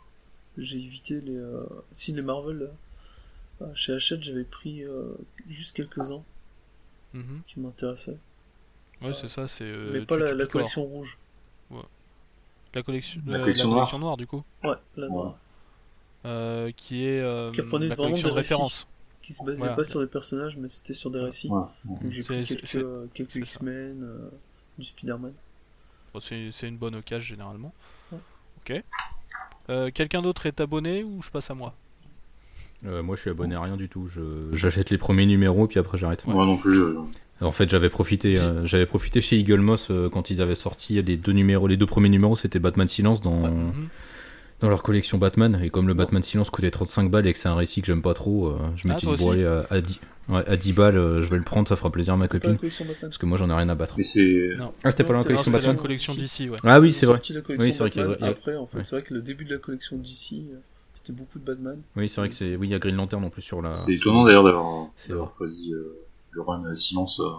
J'ai 0.56 0.78
évité 0.78 1.20
les, 1.20 1.38
si 1.90 2.12
les 2.12 2.22
Marvel. 2.22 2.58
là. 2.58 2.66
Ah, 3.60 3.74
chez 3.74 3.92
Hachette, 3.92 4.22
j'avais 4.22 4.44
pris 4.44 4.82
juste 5.48 5.76
quelques-uns 5.76 6.22
Mhm. 7.12 7.42
qui 7.46 7.60
m'intéressaient, 7.60 8.16
Ouais, 9.02 9.12
c'est 9.12 9.28
ça, 9.28 9.46
c'est. 9.46 9.70
mais 9.92 10.06
pas 10.06 10.16
la, 10.16 10.46
collection 10.46 10.84
rouge. 10.84 11.18
La 12.74 12.82
collection, 12.82 13.20
La 13.26 13.36
euh, 13.36 13.40
collection 13.40 13.68
noire. 13.68 13.98
noire, 13.98 14.16
du 14.16 14.26
coup, 14.26 14.42
Ouais, 14.64 14.74
la 14.96 15.08
noire. 15.08 15.36
euh, 16.24 16.70
qui 16.76 17.04
est 17.04 17.20
euh, 17.20 17.50
Qui 17.52 17.60
reprenait 17.60 17.88
la 17.88 17.94
vraiment 17.94 18.10
collection 18.10 18.28
de 18.28 18.32
des 18.32 18.38
récits. 18.38 18.52
référence. 18.54 18.88
Qui 19.20 19.32
se 19.34 19.44
basait 19.44 19.58
Voilà. 19.58 19.74
pas 19.74 19.84
sur 19.84 20.00
des 20.00 20.06
personnages, 20.06 20.56
mais 20.56 20.68
c'était 20.68 20.94
sur 20.94 21.10
des 21.10 21.20
récits. 21.20 21.48
Ouais. 21.48 21.62
Donc 21.84 21.98
j'ai 22.08 22.22
C'est- 22.22 22.34
pris 22.34 22.44
quelques, 22.46 22.74
euh, 22.76 23.06
quelques. 23.14 23.36
X-Men, 23.36 24.02
euh, 24.02 24.30
du 24.78 24.84
Spider-Man. 24.84 25.32
Bon, 26.14 26.20
c'est 26.20 26.50
c'est 26.50 26.66
une 26.68 26.76
bonne 26.78 26.94
occasion 26.96 27.20
généralement. 27.26 27.72
Ouais. 28.10 28.18
Ok. 28.58 28.82
Euh, 29.70 29.90
Quelqu'un 29.92 30.22
d'autre 30.22 30.46
est 30.46 30.60
abonné 30.60 31.04
ou 31.04 31.22
je 31.22 31.30
passe 31.30 31.50
à 31.50 31.54
moi? 31.54 31.74
Euh, 32.84 33.00
moi, 33.02 33.14
je 33.14 33.20
suis 33.20 33.30
abonné 33.30 33.54
à 33.54 33.60
rien 33.62 33.76
du 33.76 33.88
tout. 33.88 34.08
Je- 34.08 34.50
J'achète 34.52 34.90
les 34.90 34.98
premiers 34.98 35.24
numéros, 35.26 35.68
puis 35.68 35.78
après, 35.78 35.98
j'arrête. 35.98 36.26
Moi 36.26 36.44
non 36.44 36.56
plus. 36.56 36.82
Euh, 37.42 37.46
En 37.46 37.52
fait, 37.52 37.68
j'avais 37.68 37.88
profité, 37.90 38.38
euh, 38.38 38.64
j'avais 38.64 38.86
profité 38.86 39.20
chez 39.20 39.38
Eagle 39.38 39.60
Moss 39.60 39.88
euh, 39.90 40.08
quand 40.08 40.30
ils 40.30 40.40
avaient 40.40 40.54
sorti 40.54 41.02
les 41.02 41.16
deux 41.16 41.32
numéros. 41.32 41.66
Les 41.66 41.76
deux 41.76 41.86
premiers 41.86 42.08
numéros, 42.08 42.36
c'était 42.36 42.58
Batman 42.58 42.88
Silence 42.88 43.20
dans, 43.20 43.40
Mhm. 43.50 43.88
dans 44.60 44.68
leur 44.68 44.82
collection 44.82 45.18
Batman. 45.18 45.60
Et 45.62 45.70
comme 45.70 45.88
le 45.88 45.94
Batman 45.94 46.22
Silence 46.22 46.50
coûtait 46.50 46.70
35 46.70 47.10
balles 47.10 47.26
et 47.26 47.32
que 47.32 47.38
c'est 47.38 47.48
un 47.48 47.54
récit 47.56 47.80
que 47.80 47.86
j'aime 47.86 48.02
pas 48.02 48.14
trop, 48.14 48.48
euh, 48.48 48.56
je 48.76 48.86
Ah, 48.88 48.92
m'étais 48.94 49.06
dit, 49.06 49.24
bon, 49.24 49.30
allez, 49.32 49.44
à, 49.44 49.66
à 49.70 49.80
10. 49.80 50.00
Ouais, 50.28 50.44
à 50.48 50.56
10 50.56 50.72
balles, 50.72 50.96
euh, 50.96 51.20
je 51.20 51.28
vais 51.28 51.36
le 51.36 51.42
prendre, 51.42 51.66
ça 51.66 51.74
fera 51.74 51.90
plaisir 51.90 52.14
à 52.14 52.16
ma 52.16 52.28
copine. 52.28 52.52
Batman. 52.52 52.94
Parce 53.00 53.18
que 53.18 53.26
moi, 53.26 53.36
j'en 53.36 53.50
ai 53.50 53.54
rien 53.54 53.68
à 53.68 53.74
battre. 53.74 53.94
Mais 53.96 54.04
c'est. 54.04 54.50
Ah, 54.84 54.90
c'était 54.92 55.02
pas 55.02 55.14
la 55.16 55.24
collection 55.24 55.34
non, 55.34 55.42
C'est 55.42 55.50
la 55.50 55.58
Batman. 55.58 55.76
collection 55.82 56.14
d'ici, 56.14 56.48
ouais. 56.48 56.58
Ah 56.62 56.78
oui, 56.78 56.92
c'est 56.92 57.06
vrai. 57.06 57.16
sorti 57.16 57.32
la 57.32 57.40
collection 57.40 57.66
Oui, 57.66 57.72
c'est 57.72 57.78
vrai 57.98 58.04
a- 58.04 58.08
Batman 58.08 58.30
Après, 58.30 58.56
en 58.56 58.66
fait, 58.66 58.78
ouais. 58.78 58.84
c'est 58.84 58.94
vrai 58.96 59.02
que 59.02 59.14
le 59.14 59.20
début 59.20 59.44
de 59.44 59.50
la 59.50 59.58
collection 59.58 59.96
DC, 59.98 60.34
euh, 60.52 60.58
c'était 60.94 61.12
beaucoup 61.12 61.40
de 61.40 61.44
Batman. 61.44 61.76
Oui, 61.96 62.08
c'est 62.08 62.20
vrai 62.20 62.28
que 62.28 62.36
c'est. 62.36 62.54
Oui, 62.54 62.68
il 62.68 62.70
y 62.70 62.74
a 62.74 62.78
Green 62.78 62.94
Lantern 62.94 63.24
en 63.24 63.30
plus 63.30 63.42
sur 63.42 63.60
la. 63.62 63.74
C'est 63.74 63.94
étonnant 63.94 64.24
d'ailleurs 64.24 64.44
d'avoir 64.44 65.34
choisi 65.34 65.74
euh, 65.74 65.98
le 66.32 66.42
run 66.42 66.64
euh, 66.64 66.74
silence 66.74 67.20
euh, 67.20 67.30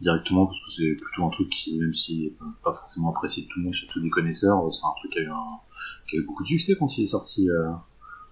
directement 0.00 0.46
parce 0.46 0.58
que 0.60 0.70
c'est 0.70 0.94
plutôt 0.94 1.24
un 1.26 1.30
truc 1.30 1.48
qui, 1.50 1.78
même 1.78 1.94
si 1.94 2.24
n'est 2.24 2.32
pas 2.62 2.72
forcément 2.72 3.10
apprécié 3.10 3.44
de 3.44 3.48
tout 3.48 3.58
le 3.58 3.66
monde, 3.66 3.74
surtout 3.74 4.00
des 4.00 4.10
connaisseurs, 4.10 4.64
euh, 4.66 4.70
c'est 4.70 4.86
un 4.86 4.94
truc 4.98 5.12
qui 5.12 5.18
a 5.18 5.22
eu, 5.22 5.30
un, 5.30 5.58
qui 6.08 6.16
a 6.16 6.20
eu 6.20 6.24
beaucoup 6.24 6.42
de 6.42 6.48
succès 6.48 6.74
quand 6.78 6.96
il 6.98 7.04
est 7.04 7.06
sorti. 7.06 7.48
euh. 7.50 7.70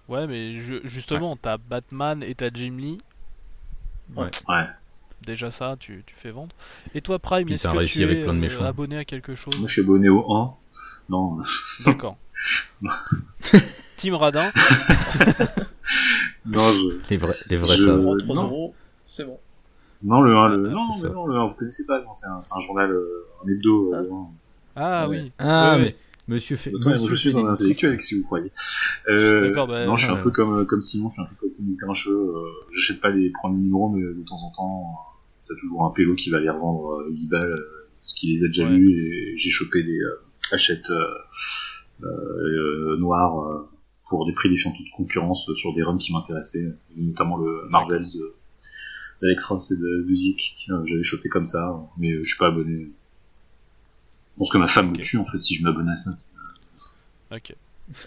Ouais, 0.09 0.27
mais 0.27 0.59
je- 0.59 0.85
justement, 0.85 1.35
t'as 1.37 1.57
Batman 1.57 2.21
et 2.23 2.35
t'as 2.35 2.49
Jim 2.53 2.75
Lee. 2.77 2.97
Ouais. 4.15 4.29
Ouais. 4.49 4.65
Déjà 5.25 5.49
ça, 5.51 5.77
tu, 5.79 6.03
tu 6.05 6.15
fais 6.15 6.31
vendre. 6.31 6.53
Et 6.93 6.99
toi, 7.01 7.17
Prime, 7.19 7.47
est-ce 7.47 7.63
que 7.63 7.85
tu 7.85 8.03
avec 8.03 8.17
es 8.19 8.23
plein 8.23 8.33
de 8.33 8.37
euh, 8.37 8.41
méchants. 8.41 8.65
abonné 8.65 8.97
à 8.97 9.05
quelque 9.05 9.35
chose? 9.35 9.57
Moi 9.57 9.67
je 9.67 9.71
suis 9.73 9.81
abonné 9.81 10.09
au 10.09 10.29
1. 10.35 10.53
Non, 11.09 11.37
D'accord. 11.85 12.17
Team 13.97 14.15
Radin, 14.15 14.51
non, 16.45 16.59
je... 16.59 16.99
Les 17.09 17.17
vrais, 17.17 17.33
les 17.49 17.57
vrais 17.57 17.75
Je- 17.77 17.85
savent. 17.85 18.01
Prends 18.03 18.13
Euh, 18.15 18.17
3 18.19 18.35
non. 18.35 18.43
euros, 18.43 18.75
c'est 19.05 19.23
bon. 19.25 19.39
Non 20.03 20.21
le 20.21 20.35
1, 20.35 20.47
le... 20.49 20.69
Ah, 20.69 20.71
non, 20.73 20.87
mais 21.01 21.09
non, 21.09 21.25
le 21.27 21.35
1, 21.35 21.45
vous 21.45 21.55
connaissez 21.55 21.85
pas, 21.85 22.01
non, 22.01 22.13
c'est 22.13 22.27
un, 22.27 22.59
journal, 22.59 22.91
euh, 22.91 23.25
un 23.43 23.49
hebdo. 23.49 23.93
euh, 23.93 24.09
1. 24.11 24.27
Ah 24.75 25.07
Ouais. 25.09 25.21
oui. 25.23 25.31
Ah, 25.39 25.77
Ouais, 25.77 25.83
mais 25.83 25.95
monsieur 26.27 26.55
fait. 26.55 26.73
Autant, 26.73 26.89
moi, 26.89 26.97
je 26.97 27.03
monsieur 27.03 27.31
suis 27.31 27.37
un 27.39 27.45
intellectuel, 27.47 28.01
si 28.01 28.15
vous 28.19 28.25
croyez. 28.25 28.51
Euh, 29.09 29.53
bah, 29.53 29.85
non, 29.85 29.95
je 29.95 30.03
suis 30.05 30.11
un 30.13 30.17
ouais. 30.17 30.23
peu 30.23 30.31
comme, 30.31 30.55
euh, 30.57 30.65
comme 30.65 30.81
Simon, 30.81 31.09
je 31.09 31.13
suis 31.13 31.21
un 31.21 31.25
peu 31.25 31.35
comme 31.35 31.65
Miss 31.65 31.77
Grincheux. 31.77 32.11
Euh, 32.11 32.41
J'achète 32.73 33.01
pas 33.01 33.09
les 33.09 33.29
premiers 33.31 33.61
numéros, 33.61 33.89
mais 33.89 34.01
de 34.01 34.23
temps 34.27 34.41
en 34.43 34.51
temps, 34.51 34.81
euh, 34.89 35.47
t'as 35.53 35.59
toujours 35.59 35.85
un 35.85 35.91
pélo 35.91 36.15
qui 36.15 36.29
va 36.29 36.39
les 36.39 36.49
revendre 36.49 36.93
euh, 37.01 37.09
8 37.11 37.27
balles, 37.29 37.51
euh, 37.51 37.87
parce 38.01 38.13
qu'il 38.13 38.31
les 38.31 38.43
a 38.43 38.47
déjà 38.47 38.65
Ouais. 38.65 38.71
lus, 38.71 38.91
et 39.33 39.37
j'ai 39.37 39.49
chopé 39.49 39.83
des 39.83 39.99
euh, 39.99 40.21
hachettes 40.51 40.89
euh, 40.89 41.03
euh, 42.03 42.07
euh, 42.07 42.97
noires 42.97 43.39
euh, 43.45 43.69
pour 44.09 44.25
des 44.25 44.33
prix 44.33 44.49
défiant 44.49 44.71
toute 44.71 44.89
concurrence 44.95 45.47
euh, 45.49 45.55
sur 45.55 45.73
des 45.75 45.83
runs 45.83 45.97
qui 45.97 46.11
m'intéressaient, 46.13 46.67
notamment 46.97 47.37
le 47.37 47.67
Marvels 47.69 48.03
de 48.13 48.33
d'Alex 49.23 49.45
Ross 49.45 49.71
et 49.71 49.77
de 49.77 50.05
euh, 50.05 50.85
j'avais 50.85 51.03
chopé 51.03 51.29
comme 51.29 51.45
ça, 51.45 51.75
mais 51.97 52.11
euh, 52.11 52.19
je 52.23 52.27
suis 52.29 52.37
pas 52.37 52.47
abonné. 52.47 52.87
Je 54.31 54.37
pense 54.37 54.51
que 54.51 54.57
ma 54.57 54.67
femme 54.67 54.89
Ok. 54.89 54.97
me 54.97 55.03
tue 55.03 55.17
en 55.17 55.25
fait 55.25 55.39
si 55.39 55.55
je 55.55 55.63
m'abonne 55.63 55.89
à 55.89 55.95
ça. 55.95 56.11
Ok. 57.31 57.55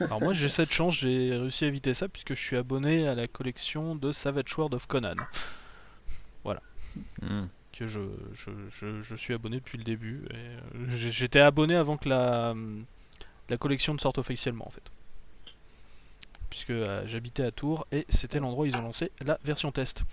Alors 0.00 0.20
moi 0.20 0.32
j'ai 0.32 0.48
cette 0.48 0.72
chance, 0.72 0.94
j'ai 0.94 1.36
réussi 1.36 1.64
à 1.64 1.68
éviter 1.68 1.94
ça 1.94 2.08
puisque 2.08 2.34
je 2.34 2.40
suis 2.40 2.56
abonné 2.56 3.06
à 3.06 3.14
la 3.14 3.28
collection 3.28 3.94
de 3.94 4.12
Savage 4.12 4.56
World 4.56 4.74
of 4.74 4.86
Conan. 4.86 5.14
Hmm. 7.20 7.44
Que 7.72 7.86
je, 7.86 8.00
je, 8.32 8.50
je, 8.72 9.02
je 9.02 9.14
suis 9.16 9.34
abonné 9.34 9.56
depuis 9.58 9.76
le 9.76 9.84
début. 9.84 10.22
et, 10.30 10.34
euh, 10.34 10.86
J'étais 10.88 11.40
abonné 11.40 11.74
avant 11.74 11.98
que 11.98 12.08
la, 12.08 12.54
la 13.50 13.56
collection 13.58 13.92
ne 13.92 13.98
sorte 13.98 14.16
officiellement 14.16 14.66
en 14.66 14.70
fait. 14.70 14.90
Puisque 16.48 16.70
euh, 16.70 17.06
j'habitais 17.06 17.42
à 17.42 17.50
Tours 17.50 17.86
et 17.92 18.06
c'était 18.08 18.38
l'endroit 18.38 18.64
où 18.64 18.66
ils 18.66 18.76
ont 18.76 18.82
lancé 18.82 19.12
la 19.24 19.38
version 19.44 19.72
test. 19.72 20.04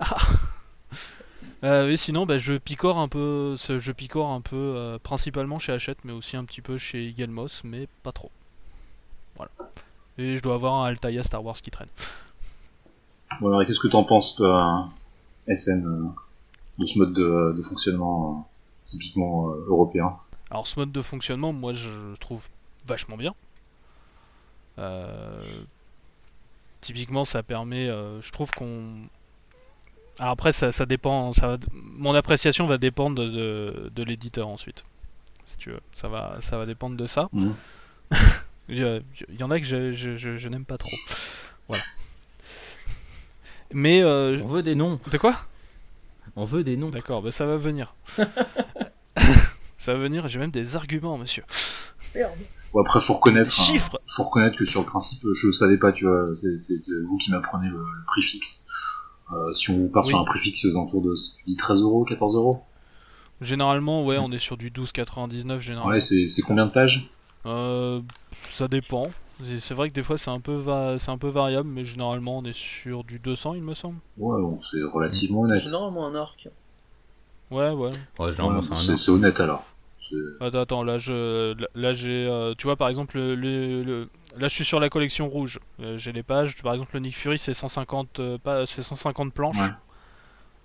Ah. 0.00 0.16
Euh, 1.64 1.90
et 1.90 1.96
sinon, 1.96 2.26
bah, 2.26 2.38
je 2.38 2.54
picore 2.54 2.98
un 2.98 3.08
peu, 3.08 3.56
je 3.56 3.92
picore 3.92 4.30
un 4.30 4.40
peu, 4.40 4.56
euh, 4.56 4.98
principalement 4.98 5.58
chez 5.58 5.72
Hachette, 5.72 5.98
mais 6.04 6.12
aussi 6.12 6.36
un 6.36 6.44
petit 6.44 6.62
peu 6.62 6.78
chez 6.78 7.14
Moss, 7.28 7.62
mais 7.64 7.88
pas 8.02 8.12
trop. 8.12 8.30
Voilà. 9.36 9.50
Et 10.18 10.36
je 10.36 10.42
dois 10.42 10.54
avoir 10.54 10.74
un 10.74 10.86
Altaïa 10.86 11.22
Star 11.22 11.44
Wars 11.44 11.56
qui 11.56 11.70
traîne. 11.70 11.88
Bon, 13.40 13.48
alors, 13.48 13.66
qu'est-ce 13.66 13.80
que 13.80 13.88
t'en 13.88 14.04
penses, 14.04 14.36
toi, 14.36 14.88
SN, 15.46 15.86
euh, 15.86 16.06
de 16.78 16.86
ce 16.86 16.98
mode 16.98 17.12
de, 17.12 17.54
de 17.56 17.62
fonctionnement 17.62 18.48
typiquement 18.86 19.48
européen? 19.66 20.16
Alors 20.50 20.66
ce 20.66 20.78
mode 20.78 20.92
de 20.92 21.02
fonctionnement, 21.02 21.52
moi 21.52 21.72
je 21.72 21.88
le 21.88 22.16
trouve 22.18 22.48
vachement 22.86 23.16
bien. 23.16 23.34
Euh, 24.78 25.32
typiquement, 26.80 27.24
ça 27.24 27.42
permet, 27.42 27.88
euh, 27.88 28.20
je 28.20 28.30
trouve 28.30 28.50
qu'on. 28.52 28.84
Alors 30.18 30.32
après, 30.32 30.52
ça, 30.52 30.72
ça 30.72 30.86
dépend. 30.86 31.32
Ça 31.32 31.56
Mon 31.72 32.14
appréciation 32.14 32.66
va 32.66 32.78
dépendre 32.78 33.16
de, 33.22 33.28
de, 33.30 33.92
de 33.94 34.02
l'éditeur 34.02 34.48
ensuite. 34.48 34.82
Si 35.44 35.56
tu 35.58 35.70
veux, 35.70 35.80
ça 35.94 36.08
va, 36.08 36.36
ça 36.40 36.56
va 36.58 36.66
dépendre 36.66 36.96
de 36.96 37.06
ça. 37.06 37.28
Mhm. 37.38 37.54
Il 38.68 39.02
y, 39.38 39.42
en 39.44 39.50
a 39.52 39.60
que 39.60 39.66
je, 39.66 39.92
je, 39.92 40.16
je- 40.16 40.36
je 40.38 40.48
n'aime 40.48 40.64
pas 40.64 40.76
trop. 40.78 40.90
Voilà. 41.68 41.82
Mais 43.72 44.02
euh, 44.02 44.38
On 44.42 44.46
veut 44.46 44.62
des 44.62 44.74
noms. 44.74 44.98
de 45.10 45.18
quoi? 45.18 45.36
On 46.34 46.44
veut 46.44 46.64
des 46.64 46.76
noms. 46.76 46.90
D'accord, 46.90 47.22
bah 47.22 47.30
ça 47.30 47.46
va 47.46 47.56
venir. 47.56 47.94
ça 49.76 49.92
va 49.94 49.98
venir. 50.00 50.26
J'ai 50.28 50.38
même 50.38 50.50
des 50.50 50.76
arguments, 50.76 51.16
monsieur. 51.18 51.44
Merde. 52.14 52.32
Bon, 52.72 52.80
après, 52.80 53.00
faut 53.00 53.14
reconnaître, 53.14 53.54
hein, 53.58 53.64
Chiffres. 53.64 54.00
faut 54.08 54.24
reconnaître 54.24 54.56
que 54.56 54.64
sur 54.64 54.80
le 54.80 54.86
principe, 54.86 55.22
je 55.32 55.50
savais 55.52 55.78
pas, 55.78 55.92
tu 55.92 56.04
vois, 56.06 56.34
c'est 56.34 56.58
c'est 56.58 56.82
vous 57.08 57.16
qui 57.18 57.30
m'apprenez 57.30 57.68
le, 57.68 57.76
le 57.78 58.04
prix 58.06 58.22
fixe. 58.22 58.66
Euh, 59.32 59.52
si 59.54 59.70
on 59.70 59.88
part 59.88 60.04
Oui. 60.04 60.10
sur 60.10 60.20
un 60.20 60.24
prix 60.24 60.38
fixe 60.38 60.64
aux 60.66 60.76
alentours 60.76 61.02
de, 61.02 61.14
tu 61.38 61.44
dis 61.46 61.56
13 61.56 61.82
euros, 61.82 62.04
14 62.04 62.34
euros 62.36 62.60
Généralement, 63.40 64.04
ouais, 64.04 64.18
on 64.18 64.30
est 64.32 64.38
sur 64.38 64.56
du 64.56 64.70
12,99 64.70 65.58
généralement. 65.60 65.90
Ouais, 65.92 66.00
c'est 66.00 66.26
c'est 66.26 66.42
combien 66.42 66.66
de 66.66 66.70
pages 66.72 67.10
Euh, 67.44 68.00
ça 68.50 68.66
dépend. 68.68 69.08
C'est- 69.44 69.60
C'est 69.60 69.74
vrai 69.74 69.88
que 69.90 69.94
des 69.94 70.02
fois 70.02 70.16
c'est 70.16 70.30
un 70.30 70.40
peu 70.40 70.54
va- 70.54 70.98
c'est 70.98 71.10
un 71.10 71.18
peu 71.18 71.28
variable, 71.28 71.68
mais 71.68 71.84
généralement 71.84 72.38
on 72.38 72.44
est 72.44 72.56
sur 72.56 73.04
du 73.04 73.18
200, 73.18 73.52
il 73.54 73.62
me 73.62 73.74
semble. 73.74 73.98
Ouais, 74.16 74.40
bon, 74.40 74.58
c'est 74.62 74.82
relativement 74.82 75.42
honnête. 75.42 75.60
Généralement 75.62 76.06
un 76.06 76.14
arc. 76.14 76.48
Ouais, 77.50 77.70
ouais. 77.70 77.90
Ouais, 78.18 78.30
généralement, 78.32 78.56
Ouais, 78.60 78.62
c'est 78.62 78.72
un 78.72 78.74
c'est 78.76 78.90
arc. 78.92 78.98
c'est 79.00 79.10
honnête 79.10 79.38
alors. 79.40 79.64
Attends, 80.40 80.60
attends, 80.60 80.82
là 80.84 80.98
je, 80.98 81.54
là, 81.74 81.92
j'ai, 81.92 82.26
euh, 82.28 82.54
tu 82.56 82.66
vois 82.66 82.76
par 82.76 82.88
exemple 82.88 83.16
le, 83.16 83.34
le- 83.34 83.82
le- 83.82 84.08
là 84.36 84.48
je 84.48 84.54
suis 84.54 84.64
sur 84.64 84.80
la 84.80 84.88
collection 84.88 85.28
rouge. 85.28 85.58
Euh, 85.80 85.96
j'ai 85.98 86.12
les 86.12 86.22
pages. 86.22 86.60
Par 86.62 86.72
exemple 86.72 86.90
le 86.94 87.00
Nick 87.00 87.16
Fury 87.16 87.38
c'est 87.38 87.54
150, 87.54 88.20
euh, 88.20 88.38
pas, 88.38 88.66
c'est 88.66 88.82
150 88.82 89.32
planches. 89.32 89.58
Ouais. 89.58 89.70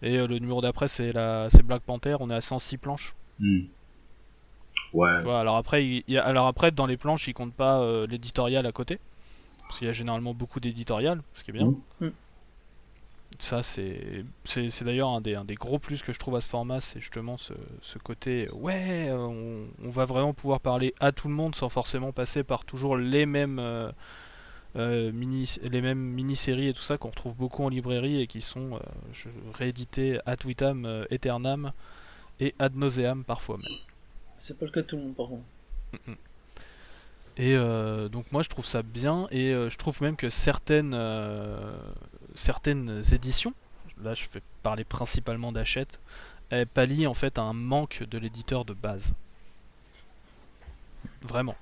Et 0.10 0.18
euh, 0.20 0.28
le 0.28 0.40
numéro 0.40 0.62
d'après 0.62 0.88
c'est 0.88 1.12
la, 1.12 1.48
c'est 1.50 1.64
Black 1.64 1.82
Panther. 1.84 2.16
On 2.20 2.30
est 2.30 2.36
à 2.36 2.42
106 2.42 2.78
planches. 2.78 3.16
Hmm. 3.40 3.62
Ouais. 4.94 5.18
Tu 5.20 5.24
vois, 5.24 5.40
alors 5.40 5.56
après, 5.56 5.86
il 5.86 6.04
y 6.08 6.18
a- 6.18 6.26
alors 6.26 6.48
après 6.48 6.72
dans 6.72 6.86
les 6.86 6.98
planches 6.98 7.28
ils 7.28 7.34
comptent 7.34 7.54
pas 7.54 7.80
euh, 7.82 8.06
l'éditorial 8.08 8.66
à 8.66 8.72
côté, 8.72 9.00
parce 9.64 9.78
qu'il 9.80 9.88
y 9.88 9.90
a 9.90 9.94
généralement 9.94 10.34
beaucoup 10.34 10.60
d'éditorial, 10.60 11.22
ce 11.34 11.44
qui 11.44 11.52
est 11.52 11.54
bien. 11.54 11.74
Mhm. 12.02 12.12
Ça 13.42 13.64
c'est 13.64 14.24
d'ailleurs 14.84 15.10
un 15.10 15.20
des, 15.20 15.34
un 15.34 15.44
des 15.44 15.56
gros 15.56 15.80
plus 15.80 16.04
que 16.04 16.14
je 16.14 16.20
trouve 16.20 16.36
à 16.36 16.42
ce 16.42 16.48
format, 16.48 16.80
c'est 16.80 17.00
justement 17.00 17.38
ce, 17.38 17.54
ce 17.82 17.98
côté 17.98 18.48
ouais, 18.52 19.10
euh, 19.10 19.18
on, 19.18 19.66
on 19.84 19.90
va 19.90 20.06
vraiment 20.06 20.32
pouvoir 20.32 20.60
parler 20.60 20.94
à 21.00 21.12
tout 21.12 21.28
le 21.28 21.34
monde 21.34 21.56
sans 21.56 21.68
forcément 21.68 22.12
passer 22.12 22.44
par 22.44 22.66
toujours 22.66 22.98
les 22.98 23.26
mêmes 23.26 23.58
euh, 23.58 23.92
euh, 24.76 25.12
mini 25.12 25.56
les 25.64 25.82
mêmes 25.82 25.98
mini-séries 25.98 26.68
et 26.68 26.74
tout 26.74 26.84
ça 26.84 27.00
qu'on 27.00 27.10
retrouve 27.10 27.36
beaucoup 27.36 27.64
en 27.64 27.70
librairie 27.70 28.22
et 28.22 28.28
qui 28.28 28.44
sont 28.44 28.76
euh, 28.76 29.30
rééditées 29.56 30.20
ad 30.28 30.46
vitam 30.46 30.86
euh, 30.86 31.06
aeternam 31.10 31.72
et 32.40 32.54
ad 32.60 32.76
nauseam 32.76 33.24
parfois 33.24 33.58
même. 33.58 33.66
C'est 34.38 34.60
pas 34.60 34.66
le 34.66 34.72
cas 34.72 34.82
de 34.82 34.86
tout 34.86 34.98
le 34.98 35.02
monde 35.02 35.16
par 35.16 35.28
contre. 35.28 35.46
Et 37.38 37.56
euh, 37.56 38.08
donc 38.08 38.32
moi 38.32 38.44
je 38.44 38.50
trouve 38.50 38.66
ça 38.66 38.84
bien 38.84 39.28
et 39.32 39.52
euh, 39.52 39.70
je 39.70 39.78
trouve 39.78 40.00
même 40.04 40.16
que 40.16 40.30
certaines, 40.30 40.94
euh, 40.94 41.76
certaines 42.36 43.02
éditions, 43.12 43.54
là 44.04 44.14
je 44.14 44.28
vais 44.34 44.42
parler 44.64 44.84
principalement 44.84 45.52
d'Hachette, 45.52 46.00
elles 46.50 46.68
pallient 46.68 47.08
en 47.08 47.14
fait 47.14 47.40
un 47.40 47.54
manque 47.54 48.04
de 48.04 48.18
l'éditeur 48.18 48.66
de 48.66 48.74
base. 48.74 49.14
Vraiment. 51.22 51.56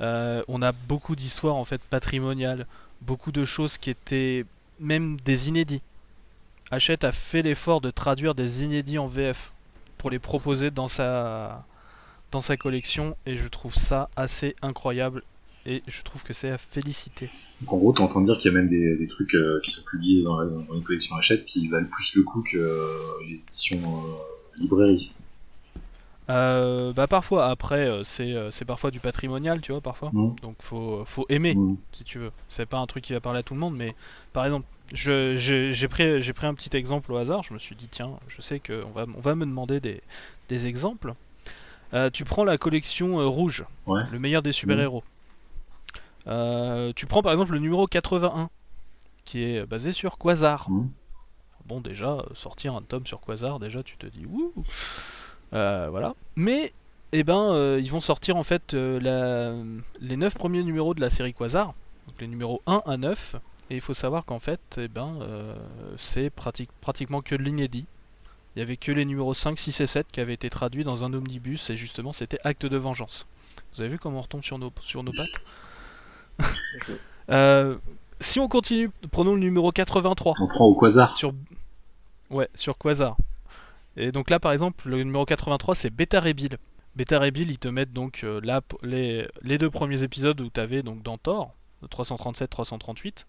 Euh, 0.00 0.42
on 0.48 0.62
a 0.62 0.72
beaucoup 0.72 1.16
d'histoires 1.16 1.56
en 1.56 1.64
fait 1.64 1.80
patrimoniales, 1.82 2.66
beaucoup 3.02 3.32
de 3.32 3.44
choses 3.44 3.78
qui 3.78 3.90
étaient 3.90 4.44
même 4.78 5.18
des 5.20 5.48
inédits. 5.48 5.82
Hachette 6.70 7.04
a 7.04 7.12
fait 7.12 7.42
l'effort 7.42 7.80
de 7.80 7.90
traduire 7.90 8.34
des 8.34 8.64
inédits 8.64 8.98
en 8.98 9.06
VF 9.06 9.52
pour 9.98 10.10
les 10.10 10.18
proposer 10.18 10.70
dans 10.70 10.88
sa, 10.88 11.64
dans 12.30 12.40
sa 12.40 12.56
collection 12.56 13.16
et 13.26 13.36
je 13.36 13.48
trouve 13.48 13.74
ça 13.74 14.08
assez 14.16 14.56
incroyable 14.62 15.22
et 15.66 15.82
je 15.86 16.02
trouve 16.02 16.22
que 16.22 16.32
c'est 16.32 16.50
à 16.50 16.58
féliciter. 16.58 17.28
Donc 17.60 17.72
en 17.74 17.76
gros, 17.78 17.92
t'es 17.92 18.00
en 18.00 18.08
train 18.08 18.20
de 18.20 18.26
dire 18.26 18.38
qu'il 18.38 18.50
y 18.50 18.54
a 18.54 18.58
même 18.58 18.68
des, 18.68 18.96
des 18.96 19.06
trucs 19.06 19.34
euh, 19.34 19.60
qui 19.62 19.70
sont 19.70 19.82
publiés 19.82 20.22
dans, 20.22 20.38
la, 20.38 20.46
dans 20.46 20.74
une 20.74 20.82
collection 20.82 21.14
Hachette 21.16 21.44
qui 21.44 21.68
valent 21.68 21.86
plus 21.90 22.14
le 22.16 22.22
coup 22.22 22.42
que 22.42 22.56
euh, 22.56 22.86
les 23.28 23.44
éditions 23.44 23.80
euh, 23.84 24.58
librairie. 24.58 25.12
Euh, 26.28 26.92
bah 26.92 27.08
parfois 27.08 27.48
après 27.48 27.90
c'est 28.04 28.36
c'est 28.52 28.64
parfois 28.64 28.92
du 28.92 29.00
patrimonial 29.00 29.60
tu 29.60 29.72
vois 29.72 29.80
parfois 29.80 30.10
Mhm. 30.12 30.36
donc 30.42 30.54
faut 30.60 31.02
faut 31.04 31.26
aimer 31.28 31.56
Mhm. 31.56 31.76
si 31.92 32.04
tu 32.04 32.18
veux 32.20 32.30
c'est 32.46 32.66
pas 32.66 32.78
un 32.78 32.86
truc 32.86 33.02
qui 33.02 33.12
va 33.14 33.20
parler 33.20 33.40
à 33.40 33.42
tout 33.42 33.54
le 33.54 33.58
monde 33.58 33.74
mais 33.76 33.96
par 34.32 34.44
exemple 34.44 34.64
je 34.92 35.34
je- 35.34 35.72
j'ai 35.72 35.88
pris 35.88 36.22
j'ai 36.22 36.32
pris 36.32 36.46
un 36.46 36.54
petit 36.54 36.76
exemple 36.76 37.10
au 37.10 37.16
hasard 37.16 37.42
je 37.42 37.52
me 37.52 37.58
suis 37.58 37.74
dit 37.74 37.88
tiens 37.90 38.12
je 38.28 38.40
sais 38.42 38.60
que 38.60 38.84
on 38.86 38.90
va 38.90 39.06
on 39.16 39.20
va 39.20 39.34
me 39.34 39.44
demander 39.44 39.80
des 39.80 40.02
des 40.48 40.68
exemples 40.68 41.14
tu 42.12 42.24
prends 42.24 42.44
la 42.44 42.58
collection 42.58 43.28
rouge 43.28 43.64
Ouais. 43.88 44.02
le 44.12 44.20
meilleur 44.20 44.42
des 44.42 44.52
super 44.52 44.76
héros 46.26 46.92
tu 46.94 47.06
prends 47.06 47.22
par 47.22 47.32
exemple 47.32 47.52
le 47.52 47.58
numéro 47.58 47.86
81 47.86 48.50
qui 49.24 49.42
est 49.44 49.64
basé 49.66 49.92
sur 49.92 50.18
Quasar 50.18 50.68
Mhm. 50.70 50.90
bon 51.66 51.80
déjà 51.80 52.12
euh, 52.12 52.22
sortir 52.34 52.74
un 52.74 52.82
tome 52.82 53.06
sur 53.06 53.20
Quasar, 53.20 53.58
déjà 53.60 53.82
tu 53.82 53.96
te 53.96 54.06
dis 54.06 54.26
ouh, 54.26 54.52
Euh, 55.52 55.88
voilà. 55.90 56.14
Mais 56.36 56.72
eh 57.12 57.24
ben 57.24 57.52
euh, 57.52 57.80
ils 57.82 57.90
vont 57.90 58.00
sortir 58.00 58.36
en 58.36 58.44
fait 58.44 58.74
euh, 58.74 59.00
la- 59.00 59.60
les 60.00 60.16
9 60.16 60.34
premiers 60.36 60.62
numéros 60.62 60.94
de 60.94 61.00
la 61.00 61.10
série 61.10 61.34
Quasar, 61.34 61.74
donc 62.06 62.20
les 62.20 62.28
numéros 62.28 62.62
1 62.66 62.82
à 62.86 62.96
9. 62.96 63.36
Et 63.70 63.74
il 63.76 63.80
faut 63.80 63.94
savoir 63.94 64.24
qu'en 64.24 64.40
fait, 64.40 64.60
eh 64.78 64.88
ben, 64.88 65.18
euh, 65.22 65.54
c'est 65.96 66.28
pratique- 66.30 66.70
pratiquement 66.80 67.20
que 67.22 67.36
de 67.36 67.42
l'inédit. 67.42 67.86
Il 68.56 68.58
y 68.58 68.62
avait 68.62 68.76
que 68.76 68.90
les 68.90 69.04
numéros 69.04 69.32
5, 69.34 69.56
6 69.58 69.80
et 69.80 69.86
7 69.86 70.06
qui 70.12 70.20
avaient 70.20 70.34
été 70.34 70.50
traduits 70.50 70.82
dans 70.82 71.04
un 71.04 71.12
omnibus 71.12 71.70
et 71.70 71.76
justement 71.76 72.12
c'était 72.12 72.38
Acte 72.44 72.66
de 72.66 72.76
vengeance. 72.76 73.26
Vous 73.74 73.80
avez 73.80 73.90
vu 73.90 73.98
comment 73.98 74.18
on 74.18 74.22
retombe 74.22 74.42
sur 74.42 74.58
nos, 74.58 74.72
sur 74.80 75.02
nos 75.04 75.12
pattes? 75.12 75.42
Euh, 77.30 77.76
Si 78.18 78.40
on 78.40 78.48
continue, 78.48 78.90
prenons 79.12 79.34
le 79.34 79.40
numéro 79.40 79.70
83 79.70 80.34
On 80.40 80.46
prend 80.48 80.64
au 80.66 80.74
quasar. 80.74 81.14
sur 81.14 81.32
ouais 82.30 82.48
sur 82.54 82.76
Quasar. 82.76 83.16
Et 83.96 84.10
donc 84.12 84.30
là 84.30 84.38
par 84.40 84.52
exemple 84.52 84.88
le 84.88 84.96
numéro 85.02 85.24
83 85.24 85.74
c'est 85.74 85.90
Beta 85.90 86.20
Rebill. 86.20 86.58
Beta 86.96 87.18
Rebill 87.20 87.50
ils 87.50 87.58
te 87.58 87.68
mettent 87.68 87.92
donc 87.92 88.22
euh, 88.24 88.40
là 88.42 88.60
les, 88.82 89.26
les 89.42 89.58
deux 89.58 89.70
premiers 89.70 90.02
épisodes 90.02 90.40
où 90.40 90.50
tu 90.50 90.60
avais 90.60 90.82
donc 90.82 91.02
dans 91.02 91.18
Thor, 91.18 91.54
le 91.82 91.88
337 91.88 92.50
338, 92.50 93.26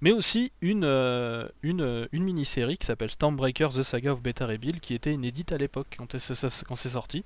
mais 0.00 0.10
aussi 0.12 0.50
une 0.60 0.84
euh, 0.84 1.46
une, 1.62 2.08
une 2.12 2.24
mini-série 2.24 2.78
qui 2.78 2.86
s'appelle 2.86 3.10
Stormbreaker 3.10 3.70
The 3.72 3.82
Saga 3.84 4.12
of 4.12 4.22
Beta 4.22 4.44
Rebill 4.46 4.80
qui 4.80 4.94
était 4.94 5.12
inédite 5.14 5.52
à 5.52 5.56
l'époque 5.56 5.86
quand 5.96 6.18
c'est 6.18 6.64
quand 6.66 6.76
c'est 6.76 6.88
sorti. 6.90 7.24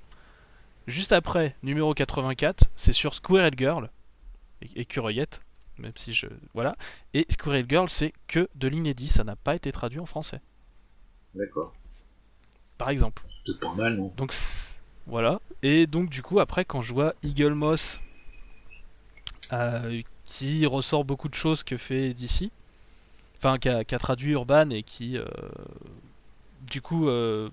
Juste 0.87 1.13
après 1.13 1.57
numéro 1.63 1.95
84, 1.95 2.65
c'est 2.77 2.93
sur 2.93 3.15
Squirrel 3.15 3.55
Girl 3.57 3.91
et, 4.63 4.81
et 4.81 4.85
Cureillette, 4.85 5.41
même 5.79 5.93
si 5.97 6.13
je 6.13 6.27
voilà. 6.55 6.77
Et 7.15 7.27
Squirrel 7.31 7.65
Girl 7.69 7.89
c'est 7.89 8.13
que 8.27 8.49
de 8.55 8.69
l'inédit, 8.69 9.09
ça 9.09 9.25
n'a 9.25 9.37
pas 9.37 9.55
été 9.55 9.73
traduit 9.73 10.01
en 10.01 10.07
français 10.07 10.41
D'accord. 11.35 11.73
par 12.79 12.91
exemple. 12.91 13.23
C'est 13.47 13.59
pas 13.61 13.73
mal, 13.75 13.97
non? 13.97 14.13
Donc 14.17 14.33
voilà. 15.07 15.41
Et 15.63 15.87
donc 15.87 16.11
du 16.11 16.23
coup 16.23 16.41
après 16.41 16.65
quand 16.65 16.81
je 16.83 16.93
vois 16.93 17.15
Eagle 17.23 17.55
Moss 17.55 18.01
euh, 19.53 20.03
qui 20.25 20.65
ressort 20.67 21.05
beaucoup 21.05 21.29
de 21.29 21.35
choses 21.35 21.65
que 21.65 21.77
fait 21.77 22.15
DC, 22.15 22.51
enfin 23.37 23.59
qui 23.59 23.69
a, 23.69 23.85
traduit 23.99 24.33
Urban 24.33 24.71
et 24.71 24.83
qui 24.83 25.19
euh, 25.19 25.25
du 26.63 26.81
coup 26.81 27.09
euh, 27.09 27.49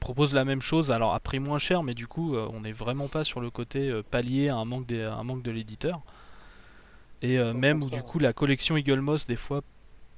propose 0.00 0.34
la 0.34 0.44
même 0.44 0.60
chose, 0.60 0.92
alors 0.92 1.14
à 1.14 1.20
prix 1.20 1.38
moins 1.38 1.58
cher, 1.58 1.82
mais 1.82 1.94
du 1.94 2.06
coup 2.06 2.36
on 2.36 2.60
n'est 2.60 2.72
vraiment 2.72 3.08
pas 3.08 3.24
sur 3.24 3.40
le 3.40 3.50
côté 3.50 4.00
pallier 4.10 4.48
à 4.50 4.56
un 4.56 4.64
manque, 4.64 4.86
des- 4.86 5.04
à 5.04 5.14
un 5.14 5.24
manque 5.24 5.42
de 5.42 5.50
l'éditeur. 5.50 6.00
Et 7.22 7.38
euh, 7.38 7.52
même 7.52 7.82
où 7.82 7.90
du 7.90 8.02
coup 8.02 8.18
la 8.18 8.32
collection 8.32 8.76
Eagle 8.76 9.00
Moss 9.00 9.26
des 9.26 9.36
fois, 9.36 9.62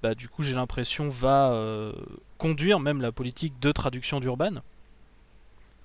bah, 0.02 0.14
du 0.14 0.28
coup 0.28 0.42
j'ai 0.42 0.54
l'impression 0.54 1.08
va 1.08 1.52
euh, 1.52 1.92
conduire 2.38 2.80
même 2.80 3.00
la 3.00 3.12
politique 3.12 3.58
de 3.60 3.72
traduction 3.72 4.20
d'Urban. 4.20 4.62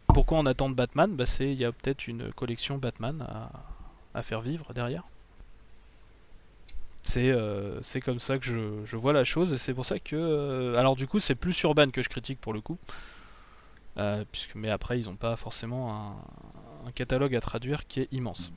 Pourquoi 0.08 0.40
on 0.40 0.46
attend 0.46 0.70
de 0.70 0.76
Batman? 0.76 1.16
Bah, 1.16 1.26
c'est 1.26 1.52
il 1.52 1.58
y 1.58 1.66
a 1.66 1.72
peut-être 1.72 2.08
une 2.08 2.32
collection 2.34 2.78
Batman 2.78 3.22
à, 3.22 3.50
à 4.14 4.22
faire 4.24 4.42
vivre 4.42 4.74
derrière. 4.74 5.04
C'est 7.02 7.32
euh, 7.32 7.82
c'est 7.82 8.02
comme 8.02 8.20
ça 8.20 8.38
que 8.38 8.46
je, 8.46 8.84
je 8.84 8.98
vois 8.98 9.14
la 9.14 9.24
chose 9.24 9.54
et 9.54 9.58
c'est 9.58 9.74
pour 9.74 9.86
ça 9.86 10.00
que 10.00 10.74
alors 10.76 10.96
du 10.96 11.08
coup 11.08 11.20
c'est 11.20 11.36
plus 11.36 11.62
Urban 11.64 11.92
que 11.92 12.02
je 12.02 12.10
critique 12.10 12.42
pour 12.42 12.54
le 12.54 12.62
coup. 12.62 12.78
Puisque 14.34 14.56
mais 14.56 14.70
après 14.70 15.00
ils 15.00 15.06
n'ont 15.06 15.16
pas 15.16 15.38
forcément 15.38 15.96
un, 15.96 16.88
un 16.88 16.92
catalogue 16.92 17.34
à 17.34 17.40
traduire 17.40 17.88
qui 17.88 18.02
est 18.02 18.10
immense. 18.12 18.52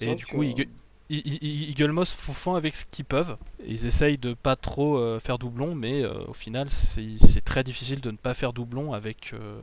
Et 0.00 0.14
du 0.14 0.26
coup, 0.26 0.42
il- 0.42 0.68
I- 1.10 1.22
I- 1.24 1.38
I- 1.42 1.70
Eagle 1.70 1.90
Moss 1.92 2.12
font 2.14 2.32
font 2.32 2.54
avec 2.54 2.74
ce 2.74 2.84
qu'ils 2.86 3.04
peuvent. 3.04 3.36
Ils 3.66 3.86
essayent 3.86 4.18
de 4.18 4.34
pas 4.34 4.56
trop 4.56 4.96
euh, 4.96 5.18
faire 5.20 5.38
doublon, 5.38 5.74
mais 5.74 6.02
euh, 6.02 6.24
au 6.26 6.32
final, 6.32 6.68
c'est 6.70 7.44
très 7.44 7.62
difficile 7.64 8.00
de 8.00 8.10
ne 8.10 8.16
pas 8.16 8.34
faire 8.34 8.52
doublon 8.52 8.92
avec. 8.94 9.32
euh, 9.34 9.60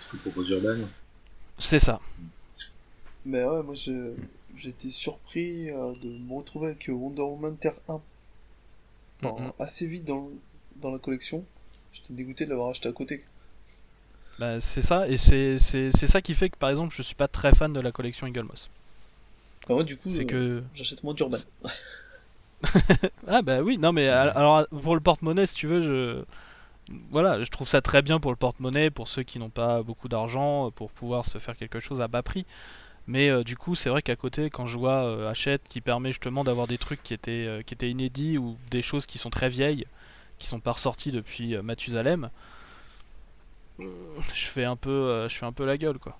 Ce 0.00 0.08
que 0.10 0.16
propose 0.18 0.50
Urban. 0.50 0.86
C'est 1.58 1.78
ça. 1.78 2.00
Mais 3.24 3.44
ouais, 3.44 3.62
moi 3.62 3.74
été 4.70 4.90
surpris 4.90 5.70
euh, 5.70 5.94
de 6.02 6.08
me 6.08 6.34
retrouver 6.34 6.68
avec 6.68 6.86
Wonder 6.88 7.22
Woman 7.22 7.56
Terre 7.56 7.78
1 7.88 8.00
Enfin, 9.22 9.44
Mhm. 9.44 9.52
assez 9.58 9.86
vite 9.86 10.04
dans, 10.04 10.28
dans 10.76 10.90
la 10.90 10.98
collection. 10.98 11.44
J'étais 11.92 12.12
dégoûté 12.14 12.44
de 12.44 12.50
l'avoir 12.50 12.70
acheté 12.70 12.88
à 12.88 12.92
côté. 12.92 13.24
Bah, 14.38 14.60
c'est 14.60 14.82
ça, 14.82 15.08
et 15.08 15.16
c'est 15.16 15.56
ça 16.06 16.20
qui 16.20 16.34
fait 16.34 16.50
que 16.50 16.58
par 16.58 16.70
exemple, 16.70 16.94
je 16.94 17.02
suis 17.02 17.14
pas 17.14 17.28
très 17.28 17.54
fan 17.54 17.72
de 17.72 17.80
la 17.80 17.90
collection 17.92 18.26
Eagle 18.26 18.42
Moss. 18.42 18.68
Bah, 19.66 19.74
moi, 19.74 19.84
du 19.84 19.96
coup, 19.96 20.08
C'est 20.10 20.22
euh, 20.24 20.26
que. 20.26 20.62
j'achète 20.74 21.02
moins 21.02 21.14
d'Urban. 21.14 21.38
Ah 23.28 23.42
bah 23.42 23.60
oui, 23.62 23.78
non 23.78 23.92
mais 23.92 24.08
al- 24.08 24.32
alors 24.34 24.66
pour 24.82 24.94
le 24.94 25.00
porte-monnaie, 25.00 25.46
si 25.46 25.54
tu 25.54 25.66
veux, 25.66 25.80
je 25.82 26.24
voilà, 27.10 27.42
je 27.44 27.50
trouve 27.50 27.68
ça 27.68 27.82
très 27.82 28.02
bien 28.02 28.20
pour 28.20 28.30
le 28.32 28.36
porte-monnaie, 28.36 28.90
pour 28.90 29.08
ceux 29.08 29.22
qui 29.24 29.38
n'ont 29.38 29.50
pas 29.50 29.82
beaucoup 29.82 30.08
d'argent, 30.08 30.70
pour 30.72 30.90
pouvoir 30.92 31.26
se 31.26 31.38
faire 31.38 31.56
quelque 31.56 31.80
chose 31.80 32.00
à 32.00 32.08
bas 32.08 32.22
prix. 32.22 32.46
Mais 33.08 33.30
euh, 33.30 33.44
du 33.44 33.56
coup, 33.56 33.74
c'est 33.76 33.90
vrai 33.90 34.02
qu'à 34.02 34.16
côté, 34.16 34.50
quand 34.50 34.66
je 34.66 34.78
vois 34.78 35.04
euh, 35.04 35.30
Hachette 35.30 35.62
qui 35.68 35.80
permet 35.80 36.10
justement 36.12 36.44
d'avoir 36.44 36.66
des 36.68 36.78
trucs 36.78 37.02
qui 37.02 37.14
étaient 37.14 37.46
euh, 37.48 37.62
qui 37.62 37.74
étaient 37.74 37.90
inédits 37.90 38.38
ou 38.38 38.56
des 38.70 38.82
choses 38.82 39.06
qui 39.06 39.18
sont 39.18 39.30
très 39.30 39.48
vieilles, 39.50 39.86
qui 40.38 40.46
sont 40.48 40.60
pas 40.60 40.72
ressorties 40.72 41.12
depuis 41.12 41.56
euh, 41.56 41.62
Mathusalem, 41.62 42.30
je 43.78 44.46
fais 44.46 44.64
un 44.64 44.76
peu 44.76 44.90
euh, 44.90 45.28
je 45.28 45.36
fais 45.36 45.46
un 45.46 45.52
peu 45.52 45.64
la 45.66 45.76
gueule 45.78 45.98
quoi. 45.98 46.18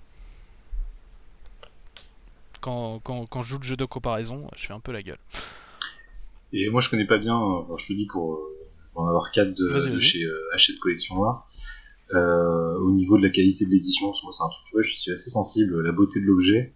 Quand, 2.61 2.99
quand, 3.03 3.25
quand 3.25 3.41
je 3.41 3.49
joue 3.49 3.57
le 3.59 3.63
jeu 3.63 3.75
de 3.77 3.85
comparaison, 3.85 4.49
je 4.55 4.65
fais 4.65 4.73
un 4.73 4.79
peu 4.79 4.91
la 4.91 5.01
gueule. 5.03 5.19
Et 6.53 6.69
moi, 6.69 6.81
je 6.81 6.89
connais 6.89 7.05
pas 7.07 7.17
bien, 7.17 7.37
euh, 7.39 7.77
je 7.77 7.87
te 7.87 7.93
dis 7.93 8.05
pour, 8.05 8.35
euh, 8.35 8.37
vais 8.93 8.99
en 9.01 9.07
avoir 9.07 9.31
4 9.31 9.53
de, 9.53 9.99
chez 9.99 10.23
euh, 10.23 10.33
Hachette 10.53 10.79
Collection 10.79 11.15
Noire. 11.15 11.49
Euh, 12.13 12.77
au 12.79 12.91
niveau 12.91 13.17
de 13.17 13.23
la 13.23 13.29
qualité 13.29 13.65
de 13.65 13.69
l'édition, 13.69 14.13
c'est 14.13 14.43
un 14.43 14.47
truc, 14.49 14.65
tu 14.67 14.73
vois, 14.73 14.81
je 14.81 14.97
suis 14.97 15.11
assez 15.11 15.29
sensible, 15.29 15.81
la 15.81 15.91
beauté 15.91 16.19
de 16.21 16.25
l'objet. 16.25 16.73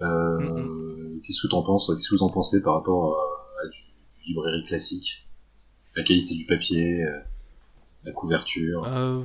Euh, 0.00 0.38
Mm, 0.40 1.20
Qu'est-ce 1.24 1.42
que 1.42 1.48
t'en 1.48 1.62
penses, 1.62 1.86
Qu'est-ce 1.88 2.08
que 2.08 2.16
vous 2.16 2.22
en 2.24 2.30
pensez 2.30 2.62
par 2.62 2.74
rapport 2.74 3.14
à, 3.16 3.62
à 3.64 3.68
du, 3.68 3.78
du 3.78 4.28
librairie 4.28 4.64
classique? 4.64 5.28
La 5.94 6.02
qualité 6.02 6.34
du 6.34 6.46
papier, 6.46 7.02
euh, 7.04 7.20
la 8.04 8.12
couverture? 8.12 8.84
Euh, 8.86 9.22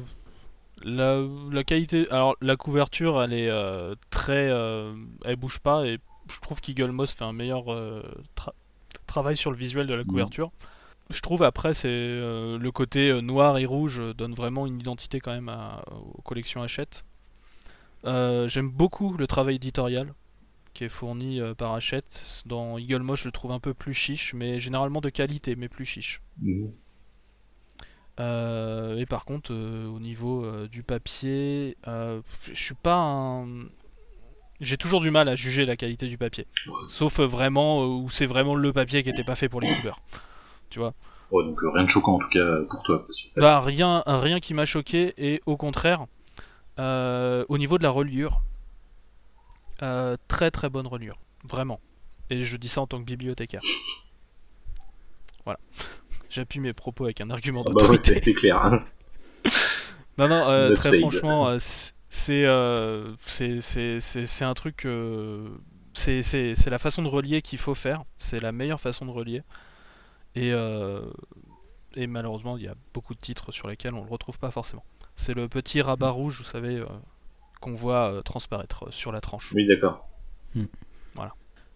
la, 0.83 1.23
la 1.51 1.63
qualité, 1.63 2.09
alors 2.11 2.35
la 2.41 2.55
couverture, 2.55 3.21
elle 3.23 3.33
est 3.33 3.49
euh, 3.49 3.95
très, 4.09 4.49
euh, 4.49 4.93
elle 5.25 5.35
bouge 5.35 5.59
pas 5.59 5.85
et 5.85 5.99
je 6.29 6.39
trouve 6.41 6.59
qu'Eagle 6.61 6.91
Moss 6.91 7.11
fait 7.13 7.23
un 7.23 7.33
meilleur 7.33 7.71
euh, 7.71 8.01
tra- 8.35 8.53
travail 9.05 9.35
sur 9.37 9.51
le 9.51 9.57
visuel 9.57 9.87
de 9.87 9.93
la 9.93 10.03
Mhm. 10.03 10.09
couverture. 10.09 10.51
Je 11.09 11.21
trouve 11.21 11.41
après 11.43 11.73
c'est 11.73 11.87
le 11.89 12.69
côté 12.73 13.21
noir 13.21 13.57
et 13.57 13.65
rouge 13.65 14.01
donne 14.17 14.33
vraiment 14.33 14.67
une 14.67 14.79
identité 14.79 15.21
quand 15.21 15.31
même 15.31 15.47
à- 15.49 15.81
aux 16.15 16.21
collections 16.21 16.61
Hachette. 16.61 17.05
J'aime 18.03 18.69
beaucoup 18.69 19.13
le 19.17 19.25
travail 19.27 19.55
éditorial 19.55 20.13
qui 20.73 20.83
est 20.83 20.89
fourni 20.89 21.39
par 21.57 21.73
Hachette. 21.73 22.43
Dans 22.45 22.77
Eagle 22.77 23.01
Moss, 23.03 23.21
je 23.21 23.25
le 23.25 23.31
trouve 23.31 23.51
un 23.51 23.59
peu 23.59 23.73
plus 23.73 23.93
chiche, 23.93 24.33
mais 24.33 24.59
généralement 24.59 25.01
de 25.01 25.09
qualité, 25.09 25.55
mais 25.55 25.69
plus 25.69 25.85
chiche. 25.85 26.21
Mhm. 26.41 26.71
Euh, 28.19 28.97
et 28.97 29.05
par 29.05 29.25
contre, 29.25 29.53
euh, 29.53 29.85
au 29.87 29.99
niveau 29.99 30.43
euh, 30.43 30.67
du 30.67 30.83
papier, 30.83 31.77
je 31.85 32.21
suis 32.53 32.75
pas 32.75 32.95
un. 32.95 33.65
J'ai 34.59 34.77
toujours 34.77 35.01
du 35.01 35.11
mal 35.11 35.29
à 35.29 35.35
juger 35.35 35.67
la 35.67 35.75
qualité 35.75 36.07
du 36.07 36.17
papier. 36.17 36.47
Ouais. 36.65 36.73
Sauf 36.87 37.19
vraiment 37.19 37.85
où 37.85 38.09
c'est 38.09 38.25
vraiment 38.25 38.55
le 38.55 38.73
papier 38.73 39.03
qui 39.03 39.09
était 39.09 39.23
pas 39.23 39.35
fait 39.35 39.49
pour 39.49 39.61
les 39.61 39.67
couleurs. 39.77 39.99
Tu 40.71 40.79
vois? 40.79 40.95
Ouais, 41.29 41.43
donc 41.43 41.59
rien 41.61 41.83
de 41.83 41.89
choquant 41.89 42.15
en 42.15 42.19
tout 42.19 42.29
cas 42.29 42.61
pour 42.69 42.81
toi. 42.81 43.05
Là, 43.35 43.61
rien, 43.61 44.01
rien 44.07 44.39
qui 44.39 44.55
m'a 44.55 44.65
choqué, 44.65 45.13
et 45.17 45.41
au 45.45 45.57
contraire, 45.57 46.07
au 46.79 47.57
niveau 47.57 47.77
de 47.77 47.83
la 47.83 47.91
reliure, 47.91 48.41
très 50.27 50.49
très 50.49 50.69
bonne 50.69 50.87
reliure. 50.87 51.17
Vraiment. 51.47 51.79
Et 52.31 52.43
je 52.43 52.57
dis 52.57 52.67
ça 52.67 52.81
en 52.81 52.87
tant 52.87 52.99
que 52.99 53.05
bibliothécaire. 53.05 53.61
Voilà. 55.45 55.59
J'appuie 56.29 56.59
mes 56.59 56.73
propos 56.73 57.05
avec 57.05 57.21
un 57.21 57.29
argument 57.29 57.61
Ah 57.65 57.69
bah 57.69 57.73
ouais, 57.75 57.81
d'autorité. 57.81 58.03
c'est 58.13 58.17
c'est 58.19 58.33
clair. 58.33 58.63
hein. 58.63 58.83
Non, 60.17 60.27
non, 60.27 60.49
euh, 60.49 60.73
très 60.73 60.89
side. 60.89 60.99
franchement, 61.01 61.47
euh, 61.49 61.57
c'est 62.09 62.45
euh, 62.45 63.13
c'est- 63.21 63.61
c'est 63.61 63.99
c'est- 63.99 64.25
c'est 64.25 64.45
un 64.45 64.55
truc. 64.55 64.85
euh, 64.85 65.47
c'est 65.93 66.21
c'est- 66.23 66.55
c'est 66.55 66.69
la 66.71 66.79
façon 66.79 67.03
de 67.03 67.07
relier 67.07 67.41
qu'il 67.43 67.59
faut 67.59 67.75
faire. 67.75 68.03
C'est 68.17 68.39
la 68.41 68.51
meilleure 68.51 68.79
façon 68.81 69.05
de 69.05 69.11
relier. 69.11 69.43
Et, 70.35 70.51
euh, 70.53 71.01
et 71.95 72.07
malheureusement, 72.07 72.57
il 72.57 72.63
y 72.63 72.67
a 72.67 72.73
beaucoup 72.95 73.13
de 73.13 73.19
titres 73.19 73.51
sur 73.51 73.67
lesquels 73.67 73.93
on 73.93 74.03
le 74.03 74.09
retrouve 74.09 74.39
pas 74.39 74.49
forcément. 74.51 74.83
C'est 75.15 75.33
le 75.35 75.47
petit 75.47 75.81
rabat 75.81 76.09
rouge, 76.09 76.39
vous 76.39 76.43
savez, 76.49 76.77
euh, 76.77 76.85
qu'on 77.61 77.73
voit 77.75 78.11
euh, 78.11 78.21
transparaître 78.21 78.91
sur 78.91 79.11
la 79.11 79.21
tranche. 79.21 79.51
Oui, 79.55 79.67
d'accord. 79.67 80.07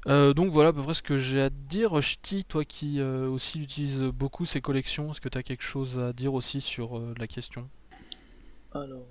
Euh, 0.08 0.34
donc 0.34 0.52
voilà 0.52 0.70
à 0.70 0.74
peu 0.74 0.82
près 0.82 0.96
ce 0.96 1.02
que 1.04 1.20
j'ai 1.20 1.42
à 1.42 1.50
te 1.50 1.56
dire. 1.56 2.02
Ch'ti, 2.02 2.44
toi 2.44 2.66
qui 2.66 3.00
euh, 3.00 3.30
aussi 3.30 3.60
utilises 3.60 4.02
beaucoup 4.02 4.46
ces 4.46 4.62
collections, 4.62 5.12
est-ce 5.12 5.22
que 5.22 5.30
tu 5.30 5.38
as 5.38 5.44
quelque 5.44 5.64
chose 5.64 6.00
à 6.00 6.12
dire 6.14 6.34
aussi 6.34 6.62
sur 6.62 6.98
euh, 6.98 7.14
la 7.18 7.28
question? 7.28 7.70
Alors. 8.74 9.06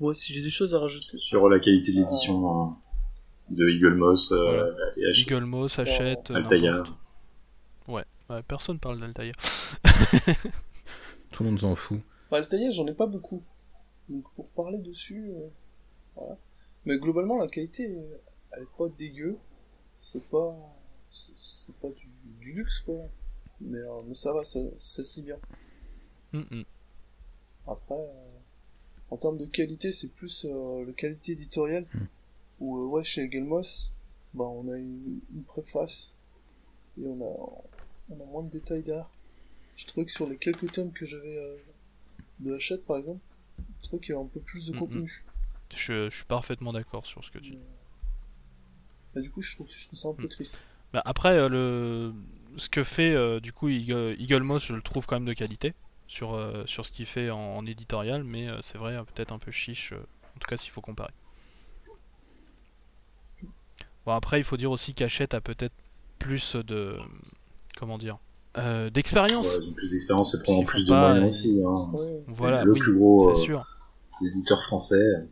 Moi, 0.00 0.14
si 0.14 0.32
j'ai 0.32 0.42
des 0.42 0.48
choses 0.48 0.74
à 0.74 0.78
rajouter. 0.80 1.18
Sur 1.18 1.48
la 1.50 1.58
qualité 1.60 1.92
d'édition 1.92 2.50
hein, 2.50 2.78
de 3.50 3.68
Eagle 3.68 3.96
Moss 3.96 4.32
euh, 4.32 4.42
Voilà. 4.42 4.72
et 4.96 5.06
Hachette. 5.06 5.26
Eagle 5.26 5.44
Moss, 5.44 5.78
Hachette, 5.78 6.30
Altaïa. 6.30 6.82
Ouais. 7.86 8.04
Ouais, 8.30 8.42
personne 8.44 8.78
parle 8.78 8.98
d'Altaïr. 8.98 9.34
Tout 11.32 11.42
le 11.42 11.50
monde 11.50 11.58
s'en 11.58 11.74
fout. 11.74 12.00
Bah, 12.30 12.38
Altaïr, 12.38 12.70
j'en 12.72 12.86
ai 12.86 12.94
pas 12.94 13.06
beaucoup. 13.06 13.42
Donc 14.08 14.24
pour 14.34 14.48
parler 14.50 14.78
dessus, 14.80 15.30
euh, 15.32 15.48
voilà. 16.16 16.36
Mais 16.86 16.98
globalement, 16.98 17.36
la 17.36 17.46
qualité, 17.46 17.94
euh, 17.94 18.16
elle 18.52 18.62
est 18.62 18.76
pas 18.78 18.88
dégueu. 18.96 19.36
C'est 20.00 20.28
pas, 20.28 20.56
c'est- 21.10 21.74
pas 21.76 21.90
du, 21.92 22.08
du 22.40 22.54
luxe 22.54 22.80
quoi. 22.80 23.08
Mais, 23.60 23.78
euh, 23.78 24.02
mais 24.06 24.14
ça 24.14 24.32
va, 24.32 24.44
ça, 24.44 24.60
ça 24.78 25.02
se 25.04 25.16
lit 25.20 25.26
bien. 25.26 25.40
Hum. 26.32 26.64
Après, 27.66 27.94
euh, 27.94 28.38
en 29.10 29.16
termes 29.18 29.38
de 29.38 29.46
qualité, 29.46 29.92
c'est 29.92 30.08
plus 30.14 30.46
euh, 30.46 30.86
la 30.86 30.92
qualité 30.94 31.32
éditoriale. 31.32 31.86
Hmm. 31.94 32.06
Où, 32.60 32.78
euh, 32.78 32.86
ouais, 32.88 33.04
chez 33.04 33.30
Gelmos, 33.30 33.92
bah, 34.34 34.44
on 34.46 34.68
a 34.68 34.78
une, 34.78 35.20
une 35.34 35.44
préface 35.44 36.14
et 36.98 37.06
on 37.06 37.20
a, 37.22 37.64
on 38.10 38.20
a 38.22 38.26
moins 38.26 38.42
de 38.44 38.50
détails 38.50 38.84
derrière. 38.84 39.10
Je 39.76 39.86
trouvais 39.86 40.06
que 40.06 40.12
sur 40.12 40.28
les 40.28 40.38
quelques 40.38 40.72
tomes 40.72 40.92
que 40.92 41.06
j'avais 41.06 41.38
euh, 41.38 41.58
de 42.40 42.54
Hachette, 42.54 42.86
par 42.86 42.98
exemple, 42.98 43.22
je 43.82 43.88
trouvais 43.88 44.00
qu'il 44.02 44.14
y 44.14 44.18
avait 44.18 44.24
un 44.26 44.28
peu 44.28 44.40
plus 44.40 44.66
de 44.68 44.72
Hmm, 44.72 44.78
contenu. 44.78 45.24
Je, 45.74 46.10
je 46.10 46.16
suis 46.16 46.26
parfaitement 46.26 46.72
d'accord 46.72 47.06
sur 47.06 47.24
ce 47.24 47.30
que 47.30 47.38
tu 47.38 47.56
dis. 47.56 47.66
Et 49.16 49.20
du 49.20 49.30
coup, 49.30 49.42
je 49.42 49.54
trouve, 49.54 49.68
je 49.70 49.86
trouve 49.86 49.98
ça 49.98 50.08
un 50.08 50.14
peu 50.14 50.24
Hmm. 50.24 50.28
triste. 50.28 50.58
Bah, 50.92 51.02
après, 51.04 51.36
euh, 51.38 51.48
le... 51.48 52.12
ce 52.56 52.68
que 52.68 52.82
fait 52.84 53.12
euh, 53.14 53.40
du 53.40 53.52
coup 53.52 53.68
Eagle, 53.68 54.16
Eagle 54.18 54.42
Moss, 54.42 54.64
je 54.66 54.74
le 54.74 54.82
trouve 54.82 55.06
quand 55.06 55.16
même 55.16 55.24
de 55.28 55.32
qualité 55.34 55.74
sur, 56.08 56.34
euh, 56.34 56.64
sur 56.66 56.84
ce 56.86 56.92
qu'il 56.92 57.06
fait 57.06 57.30
en, 57.30 57.38
en 57.38 57.66
éditorial, 57.66 58.24
mais 58.24 58.48
euh, 58.48 58.58
c'est 58.62 58.78
vrai, 58.78 58.98
peut-être 59.14 59.32
un 59.32 59.38
peu 59.38 59.50
chiche, 59.52 59.92
euh, 59.92 59.98
en 60.36 60.38
tout 60.40 60.48
cas 60.48 60.56
s'il 60.56 60.70
faut 60.72 60.80
comparer. 60.80 61.12
Bon, 64.06 64.12
après, 64.12 64.40
il 64.40 64.44
faut 64.44 64.56
dire 64.56 64.70
aussi 64.70 64.94
qu'Hachette 64.94 65.34
a 65.34 65.40
peut-être 65.40 65.74
plus 66.18 66.56
de. 66.56 66.96
Comment 67.76 67.98
dire 67.98 68.18
euh, 68.56 68.90
D'expérience. 68.90 69.58
Ouais, 69.58 69.72
plus 69.76 69.90
d'expérience, 69.90 70.32
c'est 70.32 70.44
faut 70.44 70.62
plus 70.64 70.86
de 70.86 70.92
moyens 70.94 71.26
aussi. 71.28 71.62
Hein. 71.64 71.90
Ouais. 71.92 72.24
Voilà, 72.28 72.64
le 72.64 72.72
oui, 72.72 72.80
plus 72.80 72.96
gros 72.96 73.32
c'est 73.34 73.40
euh, 73.40 73.44
sûr. 73.44 73.66
éditeurs 74.26 74.62
français. 74.64 75.28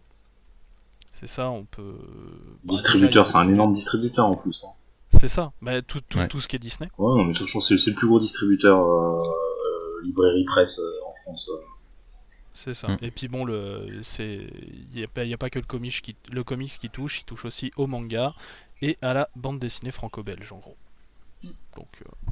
C'est 1.18 1.26
ça, 1.26 1.50
on 1.50 1.64
peut. 1.64 1.94
bah, 2.00 2.54
Distributeur, 2.64 3.26
c'est 3.26 3.38
un 3.38 3.48
énorme 3.48 3.72
distributeur 3.72 4.26
en 4.26 4.36
plus. 4.36 4.64
Hein. 4.64 4.72
C'est 5.12 5.28
ça, 5.28 5.52
bah, 5.62 5.82
tout, 5.82 6.00
tout, 6.08 6.18
Ouais. 6.18 6.28
tout 6.28 6.40
ce 6.40 6.46
qui 6.46 6.56
est 6.56 6.58
Disney. 6.60 6.90
Ouais, 6.98 7.18
non, 7.18 7.24
mais 7.24 7.32
toute 7.32 7.46
façon, 7.46 7.60
c'est 7.60 7.76
c'est 7.78 7.90
le 7.90 7.96
plus 7.96 8.06
gros 8.06 8.20
distributeur 8.20 8.78
euh, 8.80 9.08
euh, 9.18 10.04
librairie 10.04 10.44
presse 10.44 10.78
euh, 10.78 10.90
en 11.06 11.14
France. 11.24 11.50
euh. 11.52 11.60
C'est 12.54 12.74
ça. 12.74 12.88
Mm. 12.88 12.96
Et 13.02 13.10
puis 13.10 13.28
bon, 13.28 13.44
le, 13.44 14.00
c'est, 14.02 14.34
il 14.36 14.88
n'y 14.94 15.04
a, 15.04 15.06
pas- 15.08 15.24
y 15.24 15.32
a 15.34 15.38
pas 15.38 15.48
que 15.50 15.58
le 15.58 15.64
comics 15.64 16.00
qui, 16.02 16.14
le 16.30 16.44
comics 16.44 16.70
qui 16.78 16.90
touche, 16.90 17.20
il 17.20 17.24
touche 17.24 17.44
aussi 17.44 17.72
au 17.76 17.86
manga 17.86 18.34
et 18.82 18.96
à 19.02 19.12
la 19.14 19.28
bande 19.36 19.58
dessinée 19.60 19.90
franco-belge 19.92 20.52
en 20.52 20.58
gros. 20.58 20.76
Donc, 21.42 21.88
euh, 22.02 22.30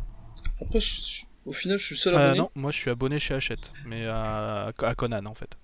Après, 0.60 0.80
je- 0.80 1.00
je- 1.00 1.24
au 1.44 1.52
final, 1.52 1.78
je 1.78 1.84
suis 1.86 1.96
seul 1.96 2.14
euh, 2.14 2.18
abonné. 2.18 2.38
non, 2.38 2.50
moi 2.56 2.70
je 2.72 2.76
suis 2.78 2.90
abonné 2.90 3.18
chez 3.20 3.34
Hachette, 3.34 3.72
mais 3.84 4.06
à, 4.06 4.72
à 4.78 4.94
Conan 4.96 5.24
en 5.26 5.34
fait. 5.34 5.56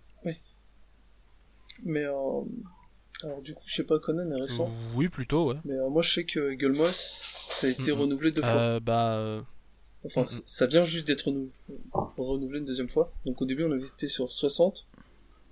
Mais 1.84 2.04
euh, 2.04 2.42
alors 3.24 3.42
du 3.42 3.54
coup, 3.54 3.62
je 3.66 3.74
sais 3.74 3.84
pas, 3.84 3.98
Conan 3.98 4.30
est 4.30 4.40
récent. 4.40 4.70
Oui, 4.94 5.08
plutôt, 5.08 5.50
ouais. 5.52 5.56
Mais 5.64 5.74
euh, 5.74 5.88
moi, 5.88 6.02
je 6.02 6.12
sais 6.12 6.24
que 6.24 6.58
Gelmos, 6.58 6.86
ça 6.92 7.66
a 7.66 7.70
été 7.70 7.90
renouvelé 7.92 8.30
deux 8.32 8.42
fois. 8.42 8.50
Euh, 8.56 8.80
bah, 8.80 9.14
euh, 9.16 9.40
Enfin, 10.04 10.24
ça 10.26 10.66
vient 10.66 10.84
juste 10.84 11.06
d'être 11.06 11.28
renou- 11.28 11.50
renouvelé 12.16 12.58
une 12.58 12.64
deuxième 12.64 12.88
fois. 12.88 13.12
Donc 13.24 13.40
au 13.40 13.44
début, 13.44 13.64
on 13.64 13.70
avait 13.70 13.86
été 13.86 14.08
sur 14.08 14.30
60, 14.30 14.86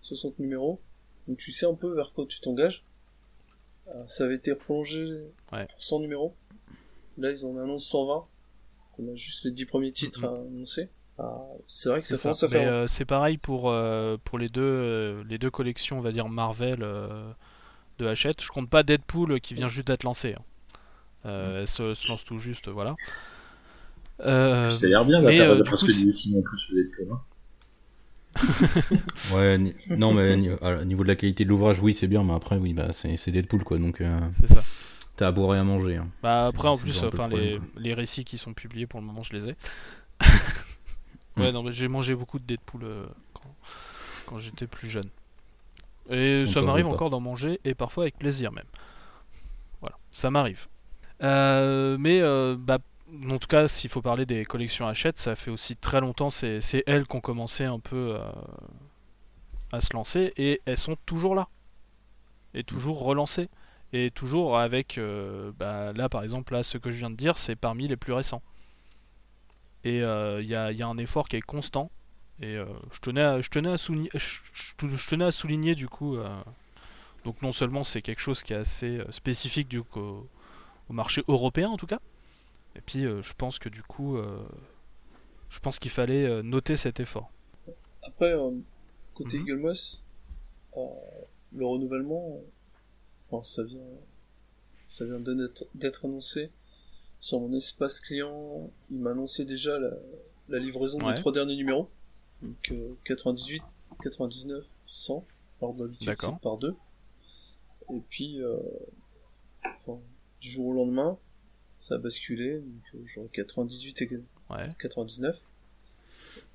60 0.02 0.38
numéros. 0.40 0.80
Donc 1.28 1.38
tu 1.38 1.52
sais 1.52 1.66
un 1.66 1.74
peu 1.74 1.94
vers 1.94 2.12
quoi 2.12 2.26
tu 2.26 2.40
t'engages. 2.40 2.84
Ça 4.06 4.24
avait 4.24 4.34
été 4.36 4.54
prolongé 4.56 5.04
Ouais. 5.52 5.66
pour 5.66 5.80
100 5.82 6.00
numéros. 6.00 6.34
Là, 7.18 7.30
ils 7.30 7.44
en 7.46 7.56
annoncent 7.58 7.90
120. 7.90 8.26
On 8.98 9.12
a 9.12 9.14
juste 9.14 9.44
les 9.44 9.50
10 9.52 9.66
premiers 9.66 9.92
titres 9.92 10.24
à 10.24 10.30
annoncer. 10.36 10.88
Ah, 11.18 11.42
c'est 11.66 11.88
vrai 11.90 12.00
que 12.00 12.06
ça 12.08 12.16
commence 12.16 12.42
à 12.42 12.48
faire. 12.48 12.72
euh, 12.72 12.86
c'est 12.86 13.04
pareil 13.04 13.36
pour, 13.38 13.70
euh, 13.70 14.16
pour 14.24 14.38
les, 14.38 14.48
deux, 14.48 14.62
euh, 14.62 15.22
les 15.28 15.38
deux 15.38 15.50
collections, 15.50 15.98
on 15.98 16.00
va 16.00 16.12
dire 16.12 16.28
Marvel 16.28 16.82
de 18.00 18.06
Hachette. 18.06 18.42
Je 18.42 18.48
compte 18.48 18.68
pas 18.68 18.82
Deadpool 18.82 19.40
qui 19.40 19.54
vient 19.54 19.68
juste 19.68 19.86
d'être 19.86 20.04
lancé. 20.04 20.34
hein. 20.38 20.42
Euh, 21.26 21.60
elle 21.60 21.68
se, 21.68 21.94
se 21.94 22.08
lance 22.08 22.24
tout 22.24 22.38
juste, 22.38 22.68
voilà. 22.68 22.96
Euh, 24.20 24.70
ça 24.70 24.86
a 24.86 24.88
l'air 24.90 25.04
bien 25.04 25.20
mais, 25.22 25.40
euh, 25.40 25.52
du 25.54 25.58
d'après 25.62 25.76
ce 25.76 25.84
coup, 25.86 25.92
que 25.92 26.10
Simon 26.10 26.40
en 26.40 26.42
plus, 26.42 26.92
hein. 27.10 27.20
Ouais, 29.34 29.58
ni- 29.58 29.72
non, 29.98 30.12
mais 30.14 30.32
au 30.62 30.84
niveau 30.84 31.02
de 31.02 31.08
la 31.08 31.16
qualité 31.16 31.44
de 31.44 31.48
l'ouvrage, 31.48 31.80
oui, 31.82 31.94
c'est 31.94 32.06
bien, 32.06 32.22
mais 32.24 32.32
après, 32.34 32.56
oui, 32.56 32.72
bah, 32.74 32.88
c'est 32.92 33.30
Deadpool, 33.30 33.64
quoi, 33.64 33.78
donc 33.78 34.00
euh, 34.00 34.18
c'est 34.40 34.48
ça. 34.54 34.62
t'as 35.16 35.28
à 35.28 35.32
boire 35.32 35.56
et 35.56 35.58
à 35.58 35.64
manger. 35.64 35.96
hein. 35.96 36.08
Bah 36.22 36.46
après 36.46 36.68
en 36.68 36.76
plus, 36.76 36.96
enfin 37.04 37.28
problème, 37.28 37.62
les, 37.76 37.82
les 37.82 37.94
récits 37.94 38.24
qui 38.24 38.38
sont 38.38 38.52
publiés 38.54 38.86
pour 38.86 39.00
le 39.00 39.06
moment, 39.06 39.22
je 39.22 39.32
les 39.34 39.48
ai. 39.50 39.56
ouais 41.36 41.50
Mm. 41.50 41.54
non 41.54 41.62
mais 41.62 41.72
j'ai 41.72 41.88
mangé 41.88 42.14
beaucoup 42.14 42.38
de 42.38 42.44
Deadpool 42.44 42.82
euh, 42.84 43.06
quand, 43.34 43.54
quand 44.26 44.38
j'étais 44.38 44.66
plus 44.66 44.88
jeune. 44.88 45.08
Et 46.08 46.46
ça 46.46 46.60
m'arrive 46.62 46.86
encore 46.86 47.10
d'en 47.10 47.20
manger 47.20 47.60
et 47.64 47.74
parfois 47.74 48.04
avec 48.04 48.18
plaisir 48.18 48.52
même. 48.52 48.66
Voilà, 49.80 49.96
ça 50.10 50.30
m'arrive. 50.30 50.66
Euh, 51.22 51.96
mais 51.98 52.20
euh, 52.20 52.56
bah, 52.58 52.78
en 53.28 53.38
tout 53.38 53.48
cas, 53.48 53.68
s'il 53.68 53.90
faut 53.90 54.02
parler 54.02 54.26
des 54.26 54.44
collections 54.44 54.86
Hachette, 54.86 55.18
ça 55.18 55.36
fait 55.36 55.50
aussi 55.50 55.76
très 55.76 56.00
longtemps, 56.00 56.30
c'est 56.30 56.60
c'est 56.60 56.82
elles 56.86 57.06
qui 57.06 57.16
ont 57.16 57.20
commencé 57.20 57.64
un 57.64 57.78
peu 57.78 58.16
euh, 58.16 58.20
à 59.72 59.80
se 59.80 59.92
lancer 59.94 60.32
et 60.36 60.60
elles 60.64 60.76
sont 60.76 60.96
toujours 61.06 61.34
là. 61.34 61.48
Et 62.54 62.64
toujours 62.64 63.02
relancées. 63.02 63.48
Et 63.92 64.12
toujours 64.12 64.56
avec, 64.56 65.00
bah, 65.58 65.92
là 65.92 66.08
par 66.08 66.22
exemple, 66.22 66.52
là 66.52 66.62
ce 66.62 66.78
que 66.78 66.92
je 66.92 66.98
viens 66.98 67.10
de 67.10 67.16
dire, 67.16 67.38
c'est 67.38 67.56
parmi 67.56 67.88
les 67.88 67.96
plus 67.96 68.12
récents. 68.12 68.42
Et 69.82 69.98
il 69.98 70.46
y, 70.46 70.54
a, 70.54 70.70
y 70.70 70.82
a 70.82 70.86
un 70.86 70.96
effort 70.98 71.28
qui 71.28 71.36
est 71.36 71.40
constant. 71.40 71.90
Et 72.40 72.56
euh, 72.56 72.64
je, 72.92 73.00
tenais 73.00 73.22
à, 73.22 73.40
je, 73.40 73.50
tenais 73.50 73.70
à 73.70 73.76
souligner, 73.76 74.10
je, 74.14 75.08
tenais 75.08 75.24
à 75.26 75.30
souligner 75.32 75.74
du 75.74 75.88
coup. 75.88 76.16
euh, 76.16 76.28
donc 77.24 77.42
non 77.42 77.52
seulement 77.52 77.84
c'est 77.84 78.02
quelque 78.02 78.20
chose 78.20 78.42
qui 78.42 78.54
est 78.54 78.56
assez 78.56 78.98
euh, 78.98 79.10
spécifique 79.12 79.68
du 79.68 79.82
coup, 79.82 80.00
au, 80.00 80.28
au 80.88 80.92
marché 80.92 81.22
européen 81.28 81.68
en 81.68 81.76
tout 81.76 81.86
cas. 81.86 82.00
Et 82.76 82.80
puis 82.80 83.04
euh, 83.06 83.22
je 83.22 83.34
pense 83.34 83.58
que 83.58 83.68
du 83.68 83.82
coup, 83.82 84.18
je 85.50 85.58
pense 85.60 85.78
qu'il 85.78 85.90
fallait 85.90 86.42
noter 86.42 86.76
cet 86.76 87.00
effort. 87.00 87.30
Après, 88.02 88.32
côté 89.14 89.38
Mhm. 89.38 89.42
Eagle 89.42 89.58
Moss, 89.58 90.02
le 91.52 91.66
renouvellement, 91.66 92.40
enfin, 93.30 93.42
ça 93.42 93.64
vient, 93.64 93.80
ça 94.86 95.04
vient 95.04 95.20
d'être 95.20 95.64
d'être 95.74 96.04
annoncé 96.06 96.50
sur 97.20 97.40
mon 97.40 97.52
espace 97.54 98.00
client. 98.00 98.70
Il 98.90 98.98
m'a 99.00 99.10
annoncé 99.12 99.44
déjà 99.44 99.78
la, 99.78 99.90
la 100.48 100.58
livraison 100.58 100.98
Ouais. 101.00 101.14
des 101.14 101.20
trois 101.20 101.32
derniers 101.32 101.56
numéros, 101.56 101.88
donc 102.42 102.70
euh, 102.72 102.94
98, 103.04 103.62
99, 104.02 104.64
100. 104.86 105.24
Alors 105.60 105.74
d'habitude 105.74 106.14
c'est 106.18 106.38
par 106.40 106.56
deux. 106.56 106.74
Et 107.92 108.00
puis, 108.08 108.40
euh, 108.42 108.56
enfin, 109.64 109.98
du 110.40 110.50
jour 110.50 110.66
au 110.68 110.72
lendemain, 110.72 111.18
ça 111.78 111.96
a 111.96 111.98
basculé. 111.98 112.60
Donc 112.60 112.94
euh, 112.94 113.06
genre 113.06 113.24
98 113.32 114.02
et 114.02 114.10
Ouais. 114.50 114.68
99 114.78 115.36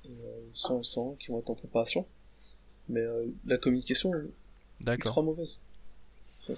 et 0.04 0.08
euh, 0.08 0.40
100 0.54 0.80
et 0.80 0.84
100 0.84 1.16
qui 1.18 1.28
vont 1.28 1.38
être 1.38 1.50
en 1.50 1.54
préparation. 1.54 2.06
Mais 2.88 3.00
euh, 3.00 3.26
la 3.46 3.58
communication 3.58 4.12
est 4.14 4.92
ultra 4.92 5.22
mauvaise. 5.22 5.58
Ouais, 6.48 6.54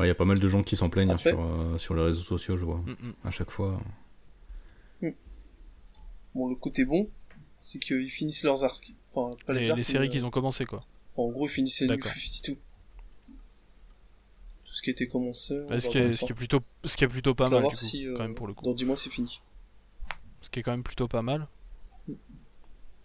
il 0.00 0.06
y 0.06 0.10
a 0.10 0.14
pas 0.14 0.26
mal 0.26 0.38
de 0.38 0.48
gens 0.48 0.62
qui 0.62 0.76
s'en 0.76 0.90
plaignent 0.90 1.12
hein, 1.12 1.16
sur, 1.18 1.40
euh, 1.40 1.78
sur 1.78 1.94
les 1.94 2.02
réseaux 2.02 2.22
sociaux, 2.22 2.58
je 2.58 2.64
vois, 2.66 2.76
Mm, 2.78 2.90
mm. 3.08 3.14
à 3.24 3.30
chaque 3.30 3.48
fois. 3.50 3.80
Bon, 6.34 6.48
le 6.48 6.54
côté 6.56 6.84
bon, 6.84 7.08
c'est 7.60 7.78
qu'ils 7.78 8.10
finissent 8.10 8.42
leurs 8.42 8.64
arcs. 8.64 8.92
Enfin, 9.14 9.36
pas 9.46 9.52
les, 9.52 9.60
Les, 9.60 9.70
arcs. 9.70 9.78
les 9.78 9.84
séries 9.84 10.06
mais, 10.08 10.12
qu'ils 10.12 10.24
ont 10.24 10.30
commencé 10.30 10.64
quoi. 10.66 10.80
euh, 11.18 11.22
En 11.22 11.28
gros, 11.28 11.46
ils 11.46 11.50
finissaient 11.50 11.86
New 11.86 11.94
D'accord. 11.94 12.10
52. 12.12 12.54
Tout 14.64 14.74
ce 14.74 14.82
qui 14.82 14.90
était 14.90 15.06
commencé. 15.08 15.54
ce, 15.80 15.88
qui 15.88 15.98
est, 15.98 16.14
ce 16.14 16.24
qui 16.24 16.32
est 16.32 16.34
plutôt, 16.34 16.60
ce 16.84 16.96
qui 16.96 17.04
est 17.04 17.08
plutôt 17.08 17.34
pas 17.34 17.48
mal 17.48 17.62
du 17.62 17.68
coup, 17.70 17.74
si, 17.76 18.06
euh, 18.06 18.14
quand 18.16 18.22
même 18.22 18.34
pour 18.34 18.46
le 18.46 18.54
coup. 18.54 18.64
Dans 18.64 18.74
10 18.74 18.84
mois, 18.84 18.96
c'est 18.96 19.10
fini. 19.10 19.40
Ce 20.42 20.48
qui 20.48 20.60
est 20.60 20.62
quand 20.62 20.70
même 20.70 20.82
plutôt 20.84 21.08
pas 21.08 21.22
mal. 21.22 21.46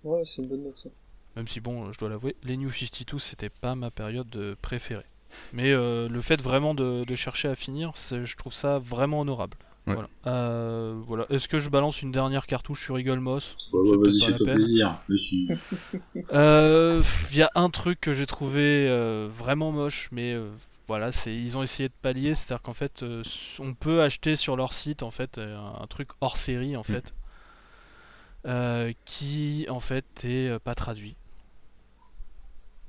Ouais, 0.03 0.23
c'est 0.25 0.41
une 0.43 0.47
bonne 0.47 0.63
note, 0.63 0.77
ça. 0.77 0.89
Même 1.35 1.47
si 1.47 1.59
bon, 1.59 1.91
je 1.91 1.99
dois 1.99 2.07
l'avouer, 2.09 2.35
les 2.43 2.55
New 2.55 2.71
52 2.71 3.19
c'était 3.19 3.49
pas 3.49 3.75
ma 3.75 3.91
période 3.91 4.29
de 4.29 4.55
préférée. 4.61 5.03
Mais 5.51 5.71
euh, 5.71 6.07
le 6.07 6.21
fait 6.21 6.41
vraiment 6.41 6.73
de, 6.75 7.03
de 7.03 7.15
chercher 7.15 7.49
à 7.49 7.55
finir, 7.55 7.91
c'est- 7.95 8.25
je 8.25 8.37
trouve 8.37 8.53
ça 8.53 8.79
vraiment 8.79 9.19
honorable. 9.21 9.57
Ouais. 9.87 9.93
Voilà. 9.93 10.09
Euh, 10.25 10.99
voilà. 11.05 11.25
Est-ce 11.29 11.47
que 11.47 11.59
je 11.59 11.69
balance 11.69 12.01
une 12.01 12.11
dernière 12.11 12.47
cartouche 12.47 12.83
sur 12.83 12.97
Eagle 12.97 13.19
Moss 13.19 13.55
peut-être 13.71 14.43
vas-y, 14.43 14.53
plaisir. 14.55 14.97
Euh, 16.33 17.01
Il 17.31 17.37
y 17.37 17.43
a 17.43 17.51
un 17.55 17.69
truc 17.69 18.01
que 18.01 18.13
j'ai 18.13 18.25
trouvé 18.25 18.87
euh, 18.89 19.27
vraiment 19.31 19.71
moche, 19.71 20.09
mais 20.11 20.33
euh, 20.33 20.49
voilà, 20.87 21.11
c'est 21.11 21.35
ils 21.35 21.55
ont 21.57 21.61
essayé 21.63 21.89
de 21.89 21.93
pallier, 22.01 22.33
c'est-à-dire 22.33 22.63
qu'en 22.63 22.73
fait, 22.73 23.03
euh, 23.03 23.21
on 23.59 23.73
peut 23.75 24.01
acheter 24.01 24.35
sur 24.35 24.55
leur 24.55 24.73
site 24.73 25.03
en 25.03 25.11
fait 25.11 25.37
un, 25.37 25.73
un 25.79 25.87
truc 25.87 26.09
hors 26.21 26.37
série 26.37 26.75
en 26.75 26.83
fait, 26.83 27.13
euh, 28.47 28.91
qui 29.05 29.65
en 29.69 29.79
fait 29.79 30.25
est 30.25 30.49
euh, 30.49 30.59
pas 30.59 30.73
traduit. 30.75 31.15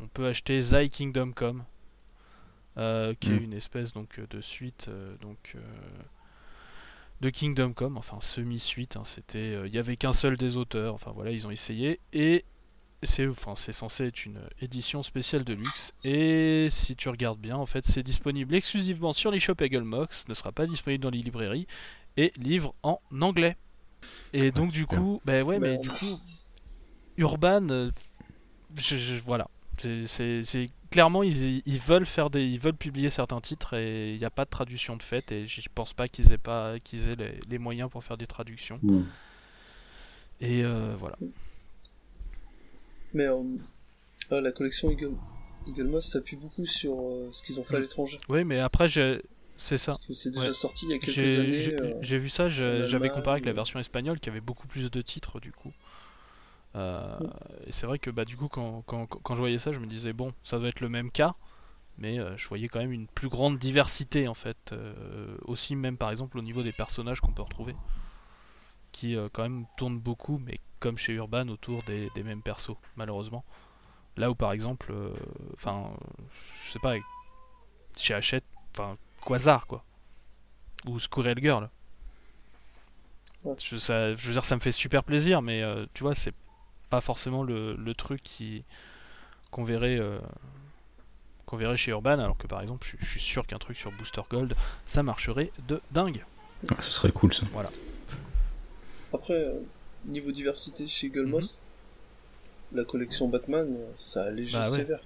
On 0.01 0.09
peut 0.09 0.27
acheter 0.27 0.61
Thy 0.61 0.89
Kingdom 0.91 1.33
Come, 1.33 1.65
euh, 2.79 3.15
qui 3.21 3.31
est 3.33 3.41
Mm. 3.41 3.45
une 3.45 3.53
espèce 3.55 3.93
donc 3.93 4.21
de 4.31 4.41
suite 4.41 4.87
euh, 4.89 5.15
donc 5.23 5.53
euh, 5.55 5.61
de 7.21 7.31
Kingdom 7.31 7.73
Come, 7.73 7.97
enfin 7.97 8.19
semi-suite. 8.21 8.97
hein, 8.97 9.03
c'était, 9.05 9.55
il 9.67 9.75
y 9.75 9.79
avait 9.79 9.97
qu'un 9.97 10.13
seul 10.13 10.37
des 10.37 10.57
auteurs. 10.57 10.95
Enfin 10.95 11.13
voilà, 11.15 11.31
ils 11.31 11.47
ont 11.47 11.51
essayé 11.51 12.01
et 12.13 12.45
c'est, 13.03 13.27
enfin, 13.29 13.55
c'est 13.57 13.73
censé 13.73 14.07
être 14.07 14.25
une 14.25 14.41
édition 14.61 15.03
spéciale 15.03 15.45
de 15.45 15.53
luxe. 15.55 15.93
Et 16.05 16.69
si 16.71 16.97
tu 16.97 17.09
regardes 17.09 17.39
bien, 17.39 17.57
en 17.57 17.67
fait, 17.67 17.87
c'est 17.87 18.03
disponible 18.03 18.55
exclusivement 18.55 19.13
sur 19.13 19.31
les 19.31 19.39
shops 19.39 19.61
Eaglemox, 19.61 20.27
ne 20.29 20.35
sera 20.35 20.51
pas 20.53 20.67
disponible 20.67 21.03
dans 21.03 21.11
les 21.11 21.21
librairies 21.23 21.67
et 22.17 22.33
livre 22.39 22.75
en 22.83 23.01
anglais. 23.21 23.57
Et 24.33 24.51
donc 24.51 24.73
du 24.73 24.87
coup, 24.87 25.21
ben 25.25 25.43
ouais, 25.43 25.59
Bah, 25.59 25.69
mais 25.69 25.79
du 25.79 25.89
coup, 25.89 26.19
Urban, 27.17 27.67
euh, 27.71 27.91
je- 28.77 28.97
je- 28.97 29.21
voilà, 29.23 29.49
c'est- 29.79 30.67
clairement 30.97 31.23
ils, 31.23 31.63
ils 31.67 31.79
veulent 31.79 32.07
faire 32.07 32.31
des, 32.31 32.43
ils 32.47 32.59
veulent 32.59 32.73
publier 32.77 33.11
certains 33.11 33.41
titres 33.43 33.75
et 33.75 34.13
il 34.15 34.19
n'y 34.19 34.25
a 34.25 34.31
pas 34.31 34.47
de 34.47 34.51
traduction 34.51 34.97
de 34.97 35.03
fait 35.03 35.31
et 35.31 35.47
je 35.47 35.61
pense 35.75 35.93
pas 35.93 36.09
qu'ils 36.09 36.33
aient 36.33 36.39
pas, 36.39 36.79
qu'ils 36.81 37.09
aient 37.09 37.17
les, 37.17 37.39
les 37.51 37.59
moyens 37.59 37.91
pour 37.91 38.03
faire 38.03 38.17
des 38.17 38.27
traductions. 38.27 38.81
Et 40.41 40.65
euh, 40.65 40.95
voilà. 40.99 41.17
Mais 43.13 43.25
euh, 43.27 43.43
euh, 44.33 44.41
la 44.41 44.53
collection 44.53 44.91
Eagle, 44.91 45.13
Eagle 45.67 45.85
Moss 45.85 46.07
s'appuie 46.07 46.37
beaucoup 46.37 46.65
sur 46.65 46.95
euh, 46.99 47.29
ce 47.31 47.43
qu'ils 47.43 47.61
ont 47.61 47.65
fait 47.65 47.77
à 47.77 47.79
Mm. 47.81 47.83
l'étranger. 47.83 48.17
Oui, 48.31 48.45
mais 48.45 48.59
après 48.61 48.89
j'ai, 48.89 49.21
c'est 49.59 49.77
ça. 49.77 49.93
Parce 49.93 50.07
que 50.07 50.13
c'est 50.15 50.31
déjà 50.31 50.47
Ouais. 50.47 50.53
sorti 50.55 50.87
il 50.87 50.93
y 50.93 50.95
a 50.95 50.99
quelques 50.99 51.13
J'ai, 51.13 51.41
années. 51.41 51.61
j'ai- 51.61 51.77
euh, 52.17 52.19
vu 52.19 52.31
ça, 52.31 52.49
j'avais 52.49 53.11
comparé 53.11 53.35
avec 53.35 53.45
la 53.45 53.53
version 53.53 53.79
espagnole 53.81 54.19
qui 54.19 54.31
avait 54.31 54.41
beaucoup 54.41 54.67
plus 54.67 54.91
de 54.91 55.03
titres 55.03 55.41
du 55.41 55.53
coup. 55.53 55.73
Euh, 56.77 57.19
et 57.67 57.73
c'est 57.73 57.87
vrai 57.87 57.99
que 57.99 58.11
bah, 58.11 58.27
du 58.27 58.37
coup 58.37 58.49
quand, 58.49 58.83
quand, 58.87 59.07
quand 59.07 59.35
je 59.35 59.41
voyais 59.41 59.57
ça 59.57 59.73
je 59.73 59.79
me 59.79 59.87
disais 59.87 60.13
bon 60.13 60.33
ça 60.43 60.59
doit 60.59 60.69
être 60.69 60.81
le 60.81 60.91
même 60.91 61.11
cas 61.11 61.33
mais 61.97 62.19
euh, 62.19 62.37
je 62.37 62.47
voyais 62.49 62.69
quand 62.69 62.81
même 62.81 62.93
une 62.93 63.07
plus 63.07 63.31
grande 63.31 63.59
diversité 63.59 64.29
en 64.29 64.35
fait 64.35 64.73
euh, 64.73 65.39
aussi 65.45 65.75
même 65.75 65.97
par 65.97 66.11
exemple 66.11 66.37
au 66.37 66.43
niveau 66.43 66.63
des 66.63 66.73
personnages 66.73 67.21
qu'on 67.21 67.33
peut 67.33 67.43
retrouver 67.43 67.75
qui 68.93 69.17
quand 69.33 69.43
même 69.43 69.65
tournent 69.79 69.99
beaucoup 69.99 70.39
mais 70.45 70.61
comme 70.81 70.99
chez 70.99 71.15
Urban 71.15 71.49
autour 71.49 71.83
des, 71.85 72.11
des 72.15 72.23
mêmes 72.23 72.43
persos 72.43 72.77
malheureusement. 72.97 73.45
Là 74.17 74.31
où 74.31 74.35
par 74.35 74.53
exemple 74.53 74.93
enfin 75.55 75.91
je 76.65 76.73
sais 76.73 76.79
pas 76.79 76.95
chez 77.97 78.15
Hachette 78.15 78.45
enfin 78.73 78.97
Quasar 79.25 79.67
quoi. 79.67 79.85
Ou 80.87 80.99
Squirrel 80.99 81.39
Girl. 81.41 81.69
Je, 83.59 83.77
ça, 83.77 84.15
je 84.15 84.27
veux 84.27 84.33
dire 84.33 84.45
ça 84.45 84.57
me 84.57 84.61
fait 84.61 84.73
super 84.73 85.05
plaisir 85.05 85.41
mais 85.43 85.63
euh, 85.63 85.87
tu 85.95 86.03
vois 86.03 86.15
c'est 86.15 86.35
pas 86.91 87.01
forcément 87.01 87.43
le, 87.43 87.75
le 87.77 87.95
truc 87.95 88.23
qui 88.23 88.65
qu'on 89.51 89.65
verrait 89.65 89.99
euh, 89.99 90.19
qu'on 91.47 91.57
verrait 91.57 91.77
chez 91.77 91.91
Urban 91.93 92.19
alors 92.19 92.37
que 92.37 92.47
par 92.47 92.61
exemple 92.61 92.87
je, 92.91 92.97
je 93.05 93.11
suis 93.11 93.21
sûr 93.21 93.47
qu'un 93.47 93.59
truc 93.59 93.77
sur 93.77 93.93
Booster 93.93 94.23
Gold 94.31 94.55
ça 94.87 95.03
marcherait 95.03 95.51
de 95.69 95.81
dingue 95.93 96.25
Ah, 96.69 96.81
ce 96.81 96.91
serait 96.91 97.13
cool 97.13 97.33
ça. 97.35 97.45
Après, 99.13 99.35
euh, 99.35 99.61
niveau 100.05 100.31
diversité 100.33 100.87
chez 100.87 101.07
Eagle 101.07 101.27
Moss, 101.27 101.61
la 102.73 102.85
collection 102.85 103.29
Batman, 103.29 103.67
ça 103.99 104.25
allait 104.25 104.45
juste 104.45 104.57
Mhm. 104.57 104.63
Bah 104.63 104.71
ouais. 104.71 104.77
sévère. 104.77 105.01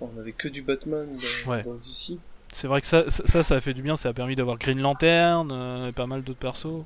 On 0.00 0.16
avait 0.18 0.32
que 0.32 0.48
du 0.48 0.62
Batman 0.62 1.08
dans, 1.08 1.50
Ouais. 1.50 1.62
dans 1.64 1.72
le 1.72 1.78
DC. 1.78 2.18
c'est 2.52 2.66
vrai 2.68 2.80
que 2.80 2.86
ça, 2.86 3.08
ça 3.10 3.42
ça 3.42 3.54
a 3.56 3.60
fait 3.60 3.74
du 3.74 3.82
bien 3.82 3.96
ça 3.96 4.10
a 4.10 4.12
permis 4.12 4.36
d'avoir 4.36 4.58
Green 4.58 4.78
Lantern 4.80 5.50
euh, 5.50 5.88
et 5.88 5.92
pas 5.92 6.06
mal 6.06 6.22
d'autres 6.22 6.38
persos 6.38 6.84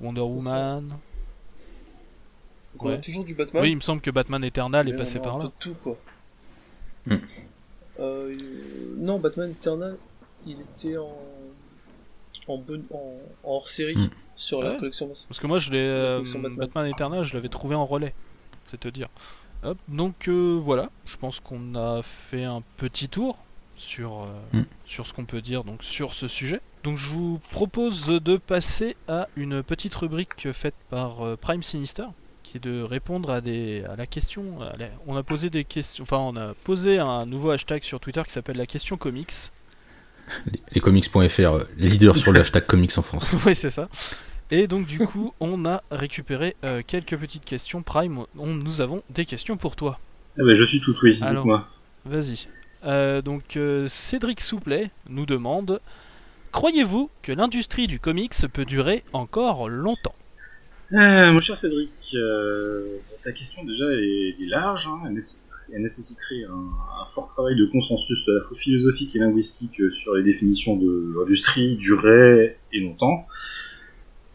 Wonder 0.00 0.24
C'est 0.38 0.44
ça. 0.44 0.80
On 2.80 2.88
a 2.90 2.98
toujours 2.98 3.24
du 3.24 3.34
Batman. 3.34 3.62
oui 3.62 3.70
il 3.70 3.76
me 3.76 3.80
semble 3.80 4.00
que 4.00 4.10
Batman 4.10 4.42
Eternal 4.44 4.88
est 4.88 4.96
passé 4.96 5.18
on 5.18 5.22
a 5.22 5.24
par 5.24 5.36
un 5.36 5.38
là 5.38 5.44
peu 5.44 5.48
de 5.50 5.54
tout, 5.72 5.74
quoi. 5.82 5.96
Hmm. 7.06 7.16
Euh, 8.00 8.32
non, 8.98 9.18
Batman 9.18 9.50
Eternal, 9.50 9.96
il 10.46 10.60
était 10.60 10.96
en, 10.98 11.12
en, 12.48 12.58
bon- 12.58 12.84
en, 12.90 12.96
en 13.44 13.50
hors 13.50 13.68
série 13.68 13.96
Hmm. 13.96 14.08
sur 14.34 14.60
Ah 14.60 14.64
la 14.64 14.70
ouais 14.72 14.76
collection. 14.78 15.08
Parce 15.28 15.40
que 15.40 15.46
moi, 15.46 15.58
je 15.58 15.70
l'ai 15.70 15.78
euh, 15.78 16.18
Batman. 16.22 16.56
Batman. 16.56 16.86
Eternal, 16.90 17.24
je 17.24 17.34
l'avais 17.34 17.48
trouvé 17.48 17.74
en 17.74 17.86
relais, 17.86 18.14
c'est 18.66 18.78
te 18.80 18.88
dire. 18.88 19.08
Hop, 19.62 19.78
donc 19.88 20.28
euh, 20.28 20.58
voilà, 20.60 20.90
je 21.06 21.16
pense 21.16 21.40
qu'on 21.40 21.74
a 21.74 22.02
fait 22.02 22.44
un 22.44 22.62
petit 22.76 23.08
tour 23.08 23.38
sur 23.74 24.22
euh, 24.22 24.26
Mm. 24.58 24.64
sur 24.84 25.06
ce 25.06 25.12
qu'on 25.12 25.24
peut 25.24 25.40
dire 25.42 25.64
donc 25.64 25.82
sur 25.82 26.12
ce 26.14 26.28
sujet. 26.28 26.60
Donc 26.84 26.98
je 26.98 27.08
vous 27.10 27.38
propose 27.50 28.06
de 28.06 28.36
passer 28.36 28.96
à 29.08 29.28
une 29.36 29.62
petite 29.62 29.94
rubrique 29.94 30.50
faite 30.52 30.74
par 30.90 31.24
euh, 31.26 31.36
Prime 31.36 31.62
Sinister 31.62 32.04
de 32.58 32.82
répondre 32.82 33.30
à 33.30 33.40
des 33.40 33.82
à 33.88 33.96
la 33.96 34.06
question 34.06 34.60
à 34.62 34.72
la- 34.78 34.88
on 35.06 35.16
a 35.16 35.22
posé 35.22 35.50
des 35.50 35.64
questions 35.64 36.02
enfin 36.02 36.18
on 36.18 36.36
a 36.36 36.54
posé 36.64 36.98
un 36.98 37.26
nouveau 37.26 37.50
hashtag 37.50 37.82
sur 37.82 38.00
Twitter 38.00 38.22
qui 38.26 38.32
s'appelle 38.32 38.56
la 38.56 38.66
question 38.66 38.96
comics 38.96 39.32
Les, 40.52 40.60
les 40.72 40.80
comics.fr, 40.80 41.40
euh, 41.40 41.68
leader 41.76 42.16
sur 42.16 42.32
le 42.32 42.40
hashtag 42.40 42.66
comics 42.66 42.96
en 42.98 43.02
France. 43.02 43.28
oui, 43.46 43.54
c'est 43.54 43.70
ça. 43.70 43.88
Et 44.50 44.66
donc, 44.66 44.86
du 44.86 44.98
coup, 45.06 45.32
on 45.40 45.64
a 45.66 45.82
récupéré 45.90 46.56
euh, 46.64 46.82
quelques 46.86 47.16
petites 47.16 47.44
questions. 47.44 47.82
Prime, 47.82 48.24
on- 48.36 48.46
nous 48.46 48.80
avons 48.80 49.02
des 49.10 49.24
questions 49.24 49.56
pour 49.56 49.76
toi. 49.76 49.98
Ah 50.38 50.42
bah, 50.44 50.54
je 50.54 50.64
suis 50.64 50.80
tout 50.80 50.94
oui, 51.02 51.12
dites-moi. 51.16 51.68
Vas-y. 52.04 52.48
Euh, 52.84 53.22
donc, 53.22 53.56
euh, 53.56 53.86
Cédric 53.88 54.40
Souplet 54.40 54.90
nous 55.08 55.26
demande 55.26 55.80
Croyez-vous 56.52 57.10
que 57.22 57.32
l'industrie 57.32 57.86
du 57.86 57.98
comics 58.00 58.34
peut 58.52 58.64
durer 58.64 59.04
encore 59.12 59.68
longtemps? 59.68 60.14
Euh, 60.92 61.32
mon 61.32 61.40
cher 61.40 61.58
Cédric, 61.58 61.90
euh, 62.14 62.98
ta 63.24 63.32
question 63.32 63.64
déjà 63.64 63.86
est, 63.92 64.36
est 64.40 64.46
large, 64.46 64.86
hein, 64.86 65.00
elle, 65.04 65.14
nécessiterait, 65.14 65.62
elle 65.72 65.82
nécessiterait 65.82 66.44
un, 66.44 67.02
un 67.02 67.06
fort 67.06 67.26
travail 67.26 67.56
de 67.56 67.66
consensus 67.66 68.28
à 68.28 68.32
la 68.34 68.40
fois 68.40 68.56
philosophique 68.56 69.16
et 69.16 69.18
linguistique 69.18 69.80
euh, 69.80 69.90
sur 69.90 70.14
les 70.14 70.22
définitions 70.22 70.76
de 70.76 71.12
l'industrie, 71.18 71.76
durée 71.76 72.56
et 72.72 72.78
longtemps. 72.78 73.26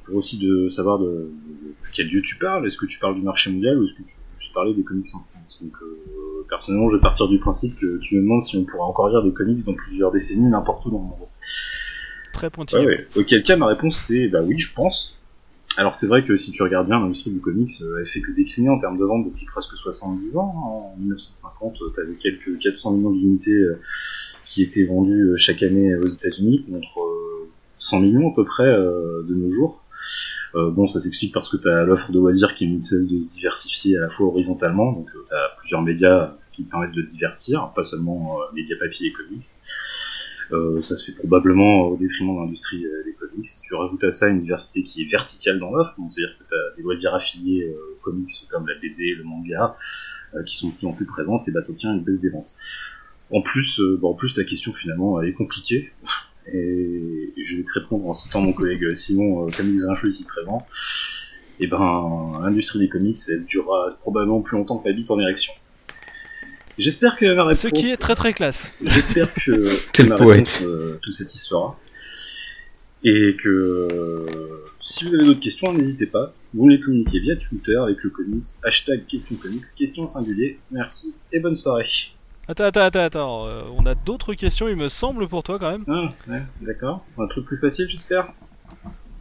Il 0.02 0.06
faut 0.08 0.14
aussi 0.18 0.40
de 0.40 0.68
savoir 0.68 1.00
de, 1.00 1.06
de 1.06 1.74
quel 1.94 2.10
lieu 2.10 2.22
tu 2.22 2.36
parles, 2.36 2.66
est-ce 2.66 2.78
que 2.78 2.86
tu 2.86 3.00
parles 3.00 3.16
du 3.16 3.22
marché 3.22 3.50
mondial 3.50 3.80
ou 3.80 3.86
est-ce 3.86 3.94
que 3.94 4.00
tu 4.00 4.18
veux 4.18 4.38
juste 4.38 4.54
parler 4.54 4.74
des 4.74 4.84
comics 4.84 5.08
en 5.14 5.20
France? 5.20 5.60
Donc 5.62 5.74
euh, 5.82 6.46
personnellement 6.50 6.90
je 6.90 6.98
vais 6.98 7.02
partir 7.02 7.30
du 7.30 7.40
principe 7.40 7.80
que 7.80 7.98
tu 8.00 8.18
me 8.18 8.24
demandes 8.24 8.42
si 8.42 8.58
on 8.58 8.66
pourra 8.66 8.88
encore 8.88 9.08
lire 9.08 9.24
des 9.24 9.32
comics 9.32 9.64
dans 9.66 9.74
plusieurs 9.74 10.12
décennies 10.12 10.50
n'importe 10.50 10.86
où 10.86 10.92
dans 10.92 10.98
le 10.98 11.04
monde. 11.04 11.28
Très 12.34 12.50
pointillé. 12.50 12.82
Ouais, 12.82 12.88
ouais. 12.88 13.08
Auquel 13.16 13.42
cas, 13.42 13.56
ma 13.56 13.68
réponse 13.68 13.96
c'est 13.96 14.28
bah 14.28 14.40
oui, 14.44 14.60
je 14.60 14.74
pense. 14.74 15.18
Alors 15.78 15.96
c'est 15.96 16.08
vrai 16.08 16.24
que 16.24 16.36
si 16.36 16.52
tu 16.52 16.64
regardes 16.64 16.88
bien, 16.88 17.00
l'industrie 17.00 17.32
du 17.32 17.40
comics, 17.40 17.72
euh, 17.82 18.00
elle 18.00 18.06
fait 18.06 18.22
que 18.22 18.32
décliner 18.32 18.70
en 18.70 18.80
termes 18.80 18.98
de 18.98 19.06
vente 19.06 19.26
depuis 19.26 19.46
presque 19.46 19.78
70 19.78 20.38
ans. 20.38 20.94
En 20.96 20.96
1950, 21.00 21.82
euh, 21.82 21.90
t'avais 21.96 22.16
quelques 22.16 22.60
400 22.60 22.94
millions 22.94 23.12
d'unités 23.12 23.54
euh, 23.54 23.80
qui 24.46 24.64
étaient 24.64 24.84
vendues 24.84 25.30
euh, 25.30 25.36
chaque 25.38 25.64
année 25.64 25.96
aux 25.96 26.08
États-Unis 26.08 26.66
contre 26.70 27.00
euh, 27.00 27.50
100 27.78 28.02
millions 28.02 28.32
à 28.32 28.36
peu 28.36 28.44
près 28.44 28.68
de 28.68 29.34
nos 29.34 29.48
jours. 29.48 29.82
Bon, 30.54 30.86
ça 30.86 31.00
s'explique 31.00 31.34
parce 31.34 31.50
que 31.50 31.58
t'as 31.58 31.84
l'offre 31.84 32.12
de 32.12 32.20
loisirs 32.20 32.54
qui 32.54 32.68
ne 32.68 32.84
cesse 32.84 33.08
de 33.08 33.20
se 33.20 33.32
diversifier 33.32 33.98
à 33.98 34.02
la 34.02 34.10
fois 34.10 34.28
horizontalement, 34.28 34.92
donc 34.92 35.08
euh, 35.16 35.26
t'as 35.30 35.56
plusieurs 35.58 35.82
médias 35.82 36.36
qui 36.52 36.66
te 36.66 36.70
permettent 36.70 36.94
de 36.94 37.02
divertir, 37.02 37.72
pas 37.74 37.84
seulement 37.84 38.38
médias 38.54 38.76
papier 38.80 39.08
et 39.08 39.12
comics. 39.12 39.46
Ça 40.82 40.96
se 40.98 41.06
fait 41.06 41.18
probablement 41.18 41.88
au 41.88 41.98
détriment 41.98 42.36
de 42.36 42.42
l'industrie 42.42 42.86
euh, 42.86 43.04
comics. 43.32 43.48
Tu 43.64 43.74
rajoutes 43.76 44.04
à 44.04 44.12
ça 44.12 44.28
une 44.28 44.40
diversité 44.40 44.84
qui 44.84 45.04
est 45.04 45.06
verticale 45.06 45.60
dans 45.60 45.72
l'offre, 45.72 45.96
c'est-à-dire 46.10 46.38
que 46.38 46.44
tu 46.44 46.54
as 46.54 46.76
des 46.78 46.84
loisirs 46.84 47.16
affiliés 47.16 47.64
euh, 47.64 47.94
aux 47.94 48.04
comics 48.04 48.32
comme 48.50 48.68
la 48.68 48.76
BD, 48.76 49.16
le 49.16 49.24
manga, 49.24 49.76
euh, 50.36 50.44
qui 50.44 50.58
sont 50.58 50.70
de 50.70 50.74
plus 50.74 50.88
en 50.88 50.94
plus 50.94 51.06
présentes, 51.06 51.48
et 51.48 51.52
bah 51.52 51.62
t'obtiens 51.62 51.94
une 51.94 52.04
baisse 52.04 52.22
des 52.22 52.30
ventes. 52.30 52.54
En 53.32 53.42
plus, 53.42 53.80
euh, 53.80 53.98
bah, 54.02 54.10
en 54.10 54.14
plus 54.14 54.34
ta 54.34 54.44
question 54.44 54.74
finalement 54.74 55.22
elle 55.22 55.30
est 55.30 55.34
compliquée, 55.34 55.92
et 56.54 57.34
je 57.44 57.58
vais 57.58 57.64
te 57.64 57.80
répondre 57.80 58.08
en 58.08 58.14
citant 58.14 58.42
mon 58.42 58.54
collègue 58.54 58.84
euh, 58.84 58.96
Simon 58.96 59.48
euh, 59.48 59.50
Camille 59.52 59.76
Grincheux 59.76 60.10
ici 60.10 60.24
présent. 60.26 60.66
Et 61.60 61.68
ben, 61.68 62.40
l'industrie 62.42 62.80
des 62.80 62.90
comics, 62.90 63.20
elle 63.30 63.46
durera 63.46 63.96
probablement 64.00 64.42
plus 64.42 64.58
longtemps 64.58 64.80
que 64.80 64.88
la 64.88 64.96
bite 64.96 65.12
en 65.12 65.20
érection. 65.20 65.54
J'espère 66.78 67.18
que 67.18 67.32
ma 67.36 67.44
réponse... 67.44 67.62
Ce 67.62 67.68
qui 67.68 67.92
est 67.92 67.98
très 67.98 68.16
très 68.16 68.34
classe. 68.34 68.72
J'espère 68.84 69.32
que, 69.34 69.52
que 69.52 69.92
Quel 69.94 70.08
ma 70.08 70.16
poète. 70.16 70.50
réponse 70.50 70.62
euh, 70.64 71.00
tout 71.04 71.12
satisfera. 71.12 71.78
Et 73.04 73.36
que 73.42 73.88
si 74.80 75.06
vous 75.06 75.16
avez 75.16 75.26
d'autres 75.26 75.40
questions, 75.40 75.74
n'hésitez 75.74 76.06
pas. 76.08 76.34
Vous 76.54 76.68
les 76.68 76.80
communiquez 76.80 77.20
via 77.20 77.36
Twitter 77.36 77.76
avec 77.76 78.04
le 78.04 78.10
comics, 78.10 78.46
hashtag 78.64 79.06
question 79.08 79.36
comics, 79.36 79.66
question 79.78 80.08
singulier. 80.08 80.60
Merci 80.72 81.16
et 81.32 81.40
bonne 81.40 81.56
soirée. 81.56 81.86
Attends, 82.48 82.66
attends, 82.66 82.82
attends, 82.82 83.00
attends. 83.04 83.48
euh, 83.48 83.62
on 83.78 83.86
a 83.86 83.96
d'autres 83.96 84.34
questions, 84.34 84.68
il 84.68 84.76
me 84.76 84.90
semble, 84.90 85.28
pour 85.28 85.44
toi 85.44 85.58
quand 85.60 85.72
même. 85.72 85.86
Ah, 85.88 86.10
ouais, 86.28 86.42
d'accord. 86.62 87.06
Un 87.18 87.28
truc 87.28 87.46
plus 87.46 87.58
facile, 87.58 87.88
j'espère. 87.90 88.34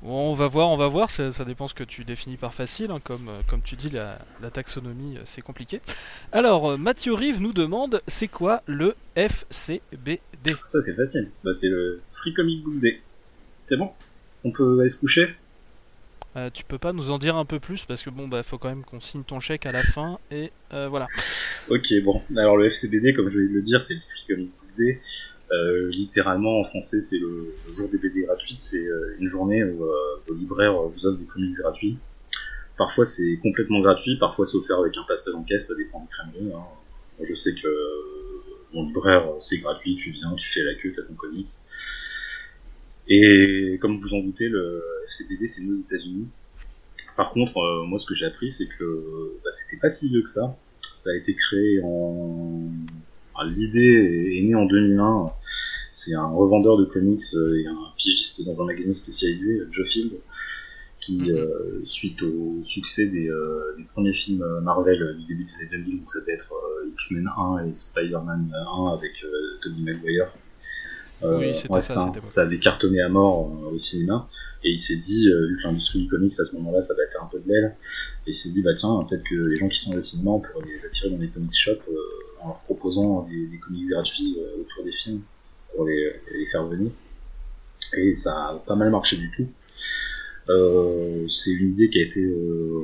Bon, 0.03 0.31
on 0.31 0.35
va 0.35 0.47
voir, 0.49 0.71
on 0.71 0.79
va 0.79 0.89
voir, 0.89 1.11
ça, 1.11 1.31
ça 1.31 1.45
dépend 1.45 1.69
ce 1.69 1.75
que 1.75 1.85
tu 1.85 2.05
définis 2.05 2.39
par 2.39 2.55
facile, 2.55 2.91
hein, 2.91 2.99
comme, 3.05 3.29
euh, 3.29 3.41
comme 3.47 3.61
tu 3.61 3.77
dis, 3.77 3.91
la, 3.91 4.19
la 4.43 4.51
taxonomie 4.51 5.19
euh, 5.19 5.23
c'est 5.25 5.43
compliqué. 5.43 5.83
Alors, 6.33 6.79
Mathieu 6.79 7.13
Rive 7.15 7.41
nous 7.43 7.53
demande 7.53 8.01
c'est 8.09 8.29
quoi 8.29 8.63
le 8.67 8.95
FCBD 9.15 10.21
Ça, 10.65 10.81
c'est 10.81 10.95
facile. 10.97 11.31
Bah, 11.45 11.53
c'est 11.53 11.69
le 11.69 12.01
Free 12.15 12.33
Comic 12.35 12.65
Book 12.65 12.81
Day. 12.81 13.01
C'est 13.71 13.77
bon 13.77 13.91
On 14.45 14.51
peut 14.51 14.81
aller 14.81 14.89
se 14.89 14.97
coucher 14.99 15.29
Euh, 16.37 16.51
Tu 16.53 16.65
peux 16.65 16.79
pas 16.79 16.93
nous 16.93 17.11
en 17.13 17.19
dire 17.19 17.37
un 17.37 17.45
peu 17.45 17.61
plus 17.61 17.85
parce 17.85 18.03
que 18.03 18.11
bon, 18.11 18.27
bah 18.27 18.43
faut 18.43 18.59
quand 18.59 18.69
même 18.69 18.85
qu'on 18.85 18.99
signe 19.01 19.23
ton 19.23 19.39
chèque 19.39 19.65
à 19.65 19.71
la 19.73 19.85
fin 19.85 20.19
et 20.33 20.51
euh, 20.75 20.89
voilà. 20.89 21.07
Ok, 21.69 21.87
bon. 22.05 22.21
Alors, 22.37 22.57
le 22.57 22.67
FCBD, 22.67 23.15
comme 23.15 23.29
je 23.29 23.39
vais 23.39 23.45
le 23.47 23.63
dire, 23.63 23.81
c'est 23.81 23.95
le 23.95 24.01
Free 24.01 24.27
Comic 24.35 24.51
Book 24.59 24.71
Day. 24.77 25.01
Euh, 25.53 25.89
littéralement 25.91 26.59
en 26.61 26.65
français, 26.65 27.01
c'est 27.01 27.19
le, 27.21 27.55
le 27.69 27.75
jour 27.75 27.89
des 27.89 27.99
BD 27.99 28.23
gratuites, 28.23 28.61
c'est 28.61 28.85
euh, 28.85 29.17
une 29.21 29.27
journée 29.29 29.63
où 29.65 29.85
vos 30.27 30.35
libraires 30.35 30.75
vous 30.75 31.07
offrent 31.07 31.19
des 31.19 31.25
comics 31.27 31.55
gratuits. 31.63 31.97
Parfois 32.77 33.05
c'est 33.05 33.39
complètement 33.43 33.81
gratuit, 33.81 34.17
parfois 34.19 34.47
c'est 34.47 34.57
offert 34.57 34.79
avec 34.79 34.97
un 34.97 35.05
passage 35.07 35.35
en 35.35 35.43
caisse, 35.45 35.69
ça 35.69 35.75
dépend 35.77 36.01
des 36.01 36.09
crèmeries. 36.09 36.53
Hein. 36.55 36.65
Moi, 37.19 37.27
Je 37.29 37.35
sais 37.35 37.53
que 37.55 37.69
mon 38.73 38.87
libraire 38.87 39.27
c'est 39.41 39.59
gratuit, 39.59 39.97
tu 39.97 40.11
viens, 40.13 40.33
tu 40.37 40.49
fais 40.49 40.63
la 40.63 40.75
queue, 40.77 40.93
t'as 40.95 41.03
ton 41.03 41.15
comics. 41.15 41.49
Et 43.11 43.79
comme 43.81 43.97
vous 43.97 44.15
en 44.15 44.21
doutez, 44.21 44.49
le 44.49 44.83
FCBD 45.09 45.47
c'est 45.47 45.63
nos 45.65 45.75
États-Unis. 45.75 46.29
Par 47.17 47.33
contre, 47.33 47.59
euh, 47.59 47.85
moi 47.85 47.99
ce 47.99 48.07
que 48.07 48.15
j'ai 48.15 48.27
appris 48.27 48.51
c'est 48.53 48.69
que 48.69 49.33
bah, 49.45 49.51
c'était 49.51 49.79
pas 49.81 49.89
si 49.89 50.09
vieux 50.09 50.23
que 50.23 50.29
ça. 50.31 50.57
Ça 50.95 51.11
a 51.11 51.17
été 51.17 51.35
créé 51.35 51.81
en. 51.83 52.63
enfin, 53.35 53.47
L'idée 53.49 54.37
est 54.39 54.43
née 54.43 54.55
en 54.55 54.65
2001. 54.67 55.33
C'est 55.91 56.15
un 56.15 56.29
revendeur 56.29 56.77
de 56.79 56.85
comics 56.85 57.21
euh, 57.35 57.59
et 57.61 57.67
un 57.67 57.77
pigiste 57.99 58.45
dans 58.45 58.63
un 58.63 58.67
magazine 58.67 58.93
spécialisé, 58.93 59.61
Joe 59.73 59.89
Field, 59.89 60.13
qui, 61.01 61.17
Mhm. 61.19 61.31
euh, 61.31 61.81
suite 61.85 62.23
au 62.23 62.61
succès 62.63 63.07
des, 63.07 63.29
euh, 63.29 63.75
des 63.77 63.85
premiers 63.93 64.13
films 64.13 64.45
Marvel 64.63 65.17
du 65.19 65.25
début 65.27 65.45
des 65.45 65.55
années 65.63 65.85
2000, 65.85 65.99
donc 65.99 66.11
ça 66.11 66.21
peut 66.25 66.31
être 66.31 66.53
X-Men 66.93 67.29
1 67.37 67.67
et 67.67 67.73
Spider-Man 67.73 68.53
1 68.55 68.87
avec 68.97 69.13
Tobey 69.63 69.81
Maguire. 69.83 70.33
Euh, 71.23 71.39
Oui, 71.39 71.53
ouais, 71.69 71.81
ça, 71.81 72.13
avait 72.37 72.59
cartonné 72.59 73.01
à 73.03 73.09
mort 73.09 73.51
euh, 73.51 73.75
au 73.75 73.79
cinéma. 73.79 74.29
Et 74.63 74.71
il 74.71 74.81
s'est 74.81 74.97
dit, 74.97 75.29
euh, 75.29 75.47
vu 75.47 75.57
que 75.57 75.69
l'industrie 75.69 76.03
du 76.03 76.09
comics 76.09 76.33
à 76.39 76.45
ce 76.45 76.55
moment-là, 76.57 76.81
ça 76.81 76.95
battait 76.95 77.19
un 77.23 77.27
peu 77.27 77.39
de 77.41 77.49
l'aile, 77.49 77.77
et 78.27 78.31
il 78.31 78.35
s'est 78.35 78.51
dit, 78.51 78.63
bah 78.63 78.75
tiens, 78.75 79.05
peut-être 79.09 79.23
que 79.25 79.35
les 79.35 79.57
gens 79.57 79.69
qui 79.69 79.79
sont 79.79 79.95
au 79.97 80.01
cinéma, 80.01 80.33
on 80.33 80.41
pourrait 80.41 80.67
les 80.67 80.85
attirer 80.85 81.11
dans 81.11 81.19
les 81.19 81.29
comics 81.29 81.55
shops 81.55 81.81
en 82.43 82.49
leur 82.49 82.61
proposant 82.61 83.23
des, 83.23 83.47
des 83.47 83.59
comics 83.59 83.89
gratuits 83.89 84.37
autour 84.61 84.85
des 84.85 84.93
films 84.93 85.23
pour 85.75 85.87
les, 85.87 86.13
les 86.35 86.47
faire 86.47 86.67
venir. 86.67 86.91
Et 87.97 88.15
ça 88.15 88.33
a 88.33 88.63
pas 88.67 88.77
mal 88.77 88.91
marché 88.91 89.17
du 89.17 89.31
tout. 89.31 89.49
Euh, 90.51 91.29
c'est 91.29 91.53
une 91.53 91.71
idée 91.71 91.89
qui 91.91 92.01
a 92.01 92.03
été 92.03 92.21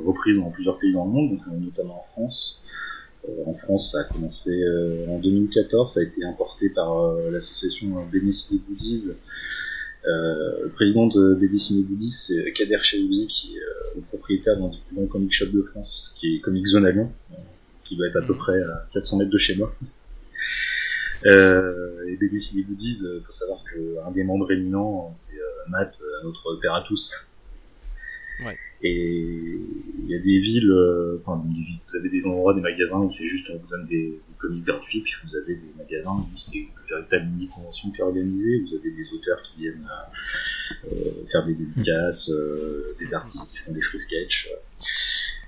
reprise 0.05 0.37
dans 0.37 0.49
plusieurs 0.51 0.79
pays 0.79 0.93
dans 0.93 1.05
le 1.05 1.11
monde, 1.11 1.29
donc, 1.31 1.41
notamment 1.59 1.99
en 1.99 2.03
France. 2.03 2.63
Euh, 3.27 3.43
en 3.45 3.53
France, 3.53 3.91
ça 3.91 4.01
a 4.01 4.03
commencé 4.03 4.61
euh, 4.63 5.07
en 5.07 5.19
2014, 5.19 5.93
ça 5.93 5.99
a 5.99 6.03
été 6.03 6.23
importé 6.23 6.69
par 6.69 6.97
euh, 6.99 7.31
l'association 7.31 8.05
BD 8.11 8.31
Ciné 8.31 8.61
Goodies. 8.67 9.13
Le 10.05 10.69
président 10.69 11.07
de 11.07 11.33
BD 11.33 11.57
Ciné 11.57 11.83
Goodies, 11.83 12.11
c'est 12.11 12.53
Kader 12.53 12.77
Chaibi, 12.81 13.27
qui 13.27 13.57
est 13.57 13.95
le 13.95 14.01
propriétaire 14.01 14.57
d'un 14.57 14.69
des 14.69 14.77
plus 14.87 14.95
grands 14.95 15.07
comic 15.07 15.33
shop 15.33 15.47
de 15.47 15.61
France, 15.63 16.15
qui 16.17 16.35
est 16.35 16.39
Comic 16.39 16.65
Zone 16.65 16.85
à 16.85 16.91
Lyon, 16.91 17.11
qui 17.83 17.97
doit 17.97 18.07
être 18.07 18.15
à 18.15 18.21
peu 18.21 18.35
près 18.35 18.61
à 18.61 18.87
400 18.93 19.17
mètres 19.17 19.31
de 19.31 19.37
chez 19.37 19.55
moi. 19.55 19.75
Euh, 21.25 22.05
et 22.07 22.15
BD 22.15 22.37
Ciné 22.37 22.63
Goodies, 22.63 22.99
il 23.01 23.21
faut 23.21 23.31
savoir 23.31 23.63
qu'un 23.63 24.11
des 24.11 24.23
membres 24.23 24.51
éminents, 24.51 25.09
c'est 25.13 25.39
euh, 25.39 25.69
Matt, 25.69 25.99
notre 26.23 26.55
père 26.61 26.75
à 26.75 26.83
tous. 26.87 27.15
Ouais. 28.45 28.57
Et 28.83 29.59
il 30.03 30.09
y 30.09 30.13
a 30.15 30.19
des 30.19 30.39
villes, 30.39 30.69
euh, 30.71 31.19
enfin 31.25 31.41
vous 31.43 31.95
avez 31.97 32.09
des 32.09 32.25
endroits, 32.27 32.53
des 32.53 32.61
magasins 32.61 32.99
où 32.99 33.09
c'est 33.09 33.25
juste 33.25 33.49
on 33.51 33.57
vous 33.57 33.67
donne 33.67 33.85
des, 33.85 34.09
des 34.11 34.35
comics 34.37 34.63
gratuits, 34.65 35.01
puis 35.01 35.13
vous 35.25 35.35
avez 35.35 35.55
des 35.55 35.73
magasins 35.77 36.11
où 36.17 36.37
c'est 36.37 36.59
une 36.59 36.67
véritable 36.87 37.25
mini-convention 37.31 37.89
qui 37.91 37.97
est 37.99 38.03
organisée, 38.03 38.59
vous 38.59 38.75
avez 38.75 38.91
des 38.91 39.13
auteurs 39.13 39.41
qui 39.41 39.61
viennent 39.61 39.87
euh, 39.89 40.91
euh, 40.93 41.25
faire 41.25 41.43
des 41.45 41.55
dédicaces, 41.55 42.29
euh, 42.29 42.95
des 42.99 43.13
artistes 43.15 43.51
qui 43.51 43.57
font 43.57 43.71
des 43.73 43.81
free 43.81 43.99
sketch. 43.99 44.49
euh. 44.53 44.57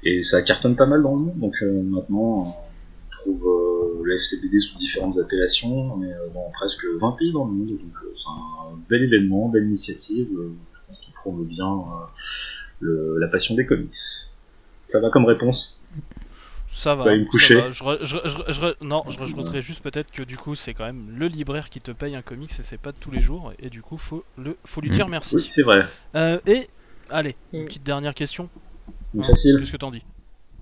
et 0.04 0.24
ça 0.24 0.42
cartonne 0.42 0.76
pas 0.76 0.88
mal 0.88 1.04
dans 1.04 1.16
le 1.16 1.22
monde, 1.22 1.38
donc 1.40 1.54
euh, 1.62 1.84
maintenant 1.84 2.56
on 2.58 3.12
trouve 3.22 3.46
euh, 3.48 4.02
le 4.04 4.16
FCBD 4.16 4.60
sous 4.62 4.78
différentes 4.80 5.20
appellations, 5.20 5.96
mais 5.98 6.12
euh, 6.12 6.30
dans 6.34 6.50
presque 6.54 6.84
20 7.00 7.12
pays 7.20 7.32
dans 7.32 7.46
le 7.46 7.52
monde, 7.52 7.68
donc 7.70 7.94
c'est 8.16 8.28
un 8.30 8.76
bel 8.90 9.04
événement, 9.04 9.50
belle 9.50 9.66
initiative, 9.66 10.30
je 10.74 10.80
pense 10.88 11.00
qu'il 11.02 11.14
promeut 11.14 11.46
bien 11.46 11.84
le- 12.80 13.18
la 13.20 13.28
passion 13.28 13.56
des 13.56 13.66
comics. 13.66 13.96
Ça 14.88 15.00
va 15.02 15.10
comme 15.10 15.26
réponse? 15.26 15.80
Ça 16.72 16.96
va. 16.96 17.04
vas 17.04 17.12
aller 17.12 17.22
me 17.22 17.26
coucher. 17.26 17.56
va. 17.56 17.72
Je, 17.72 17.84
re- 17.84 17.98
je 18.06 18.16
re- 18.16 18.28
je 18.28 18.38
re- 18.38 18.52
je 18.54 18.62
re- 18.62 18.76
non, 18.82 19.04
je 19.10 19.18
rajouterais 19.18 19.62
juste 19.62 19.82
peut-être 19.82 20.12
que 20.12 20.22
du 20.24 20.38
coup 20.38 20.56
c'est 20.56 20.74
quand 20.74 20.86
même 20.86 21.14
le 21.18 21.28
libraire 21.28 21.70
qui 21.70 21.80
te 21.82 21.92
paye 21.92 22.16
un 22.16 22.22
comics 22.22 22.52
et 22.60 22.64
c'est 22.64 22.78
pas 22.80 22.94
tous 22.94 23.12
les 23.12 23.22
jours 23.22 23.52
et 23.60 23.70
du 23.70 23.82
coup 23.82 23.98
faut 23.98 24.24
le 24.38 24.56
faut 24.66 24.80
lui 24.82 24.90
Mm. 24.92 24.94
dire 24.94 25.08
merci. 25.08 25.36
Oui, 25.36 25.46
c'est 25.48 25.64
vrai. 25.64 25.86
Euh, 26.16 26.40
et 26.46 26.70
allez, 27.10 27.36
une 27.54 27.64
Mm. 27.64 27.66
petite 27.66 27.84
dernière 27.84 28.14
question. 28.14 28.50
Une 29.14 29.22
Hein, 29.22 29.28
facile. 29.28 29.58
Qu'est-ce 29.60 29.72
que 29.72 29.78
t'en 29.78 29.92
dis? 29.92 30.04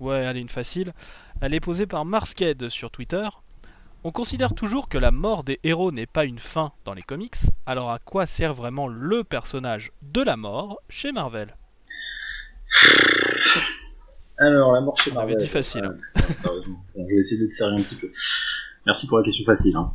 Ouais, 0.00 0.24
allez, 0.26 0.40
une 0.40 0.48
facile. 0.48 0.92
Elle 1.40 1.54
est 1.54 1.60
posée 1.60 1.86
par 1.86 2.04
Marsked 2.04 2.68
sur 2.70 2.90
Twitter. 2.90 3.28
On 4.04 4.10
considère 4.12 4.54
toujours 4.54 4.88
que 4.88 4.96
la 4.96 5.10
mort 5.10 5.44
des 5.44 5.60
héros 5.64 5.92
n'est 5.92 6.06
pas 6.06 6.24
une 6.24 6.38
fin 6.38 6.72
dans 6.84 6.94
les 6.94 7.02
comics, 7.02 7.34
alors 7.66 7.90
à 7.90 7.98
quoi 7.98 8.26
sert 8.26 8.54
vraiment 8.54 8.86
le 8.88 9.24
personnage 9.24 9.92
de 10.02 10.22
la 10.22 10.36
mort 10.36 10.78
chez 10.88 11.12
Marvel? 11.12 11.54
Alors, 14.38 14.72
la 14.72 14.80
mort 14.80 14.96
chez 15.00 15.10
On 15.10 15.14
Marvel. 15.14 15.34
avait 15.36 15.44
dit 15.44 15.50
facile. 15.50 15.84
Ouais, 15.84 16.34
sérieusement. 16.34 16.84
Bon, 16.94 17.06
je 17.08 17.14
vais 17.14 17.20
essayer 17.20 17.40
d'être 17.40 17.52
sérieux 17.52 17.74
un 17.74 17.82
petit 17.82 17.96
peu. 17.96 18.10
Merci 18.86 19.06
pour 19.08 19.18
la 19.18 19.24
question 19.24 19.44
facile. 19.44 19.74
Hein. 19.76 19.92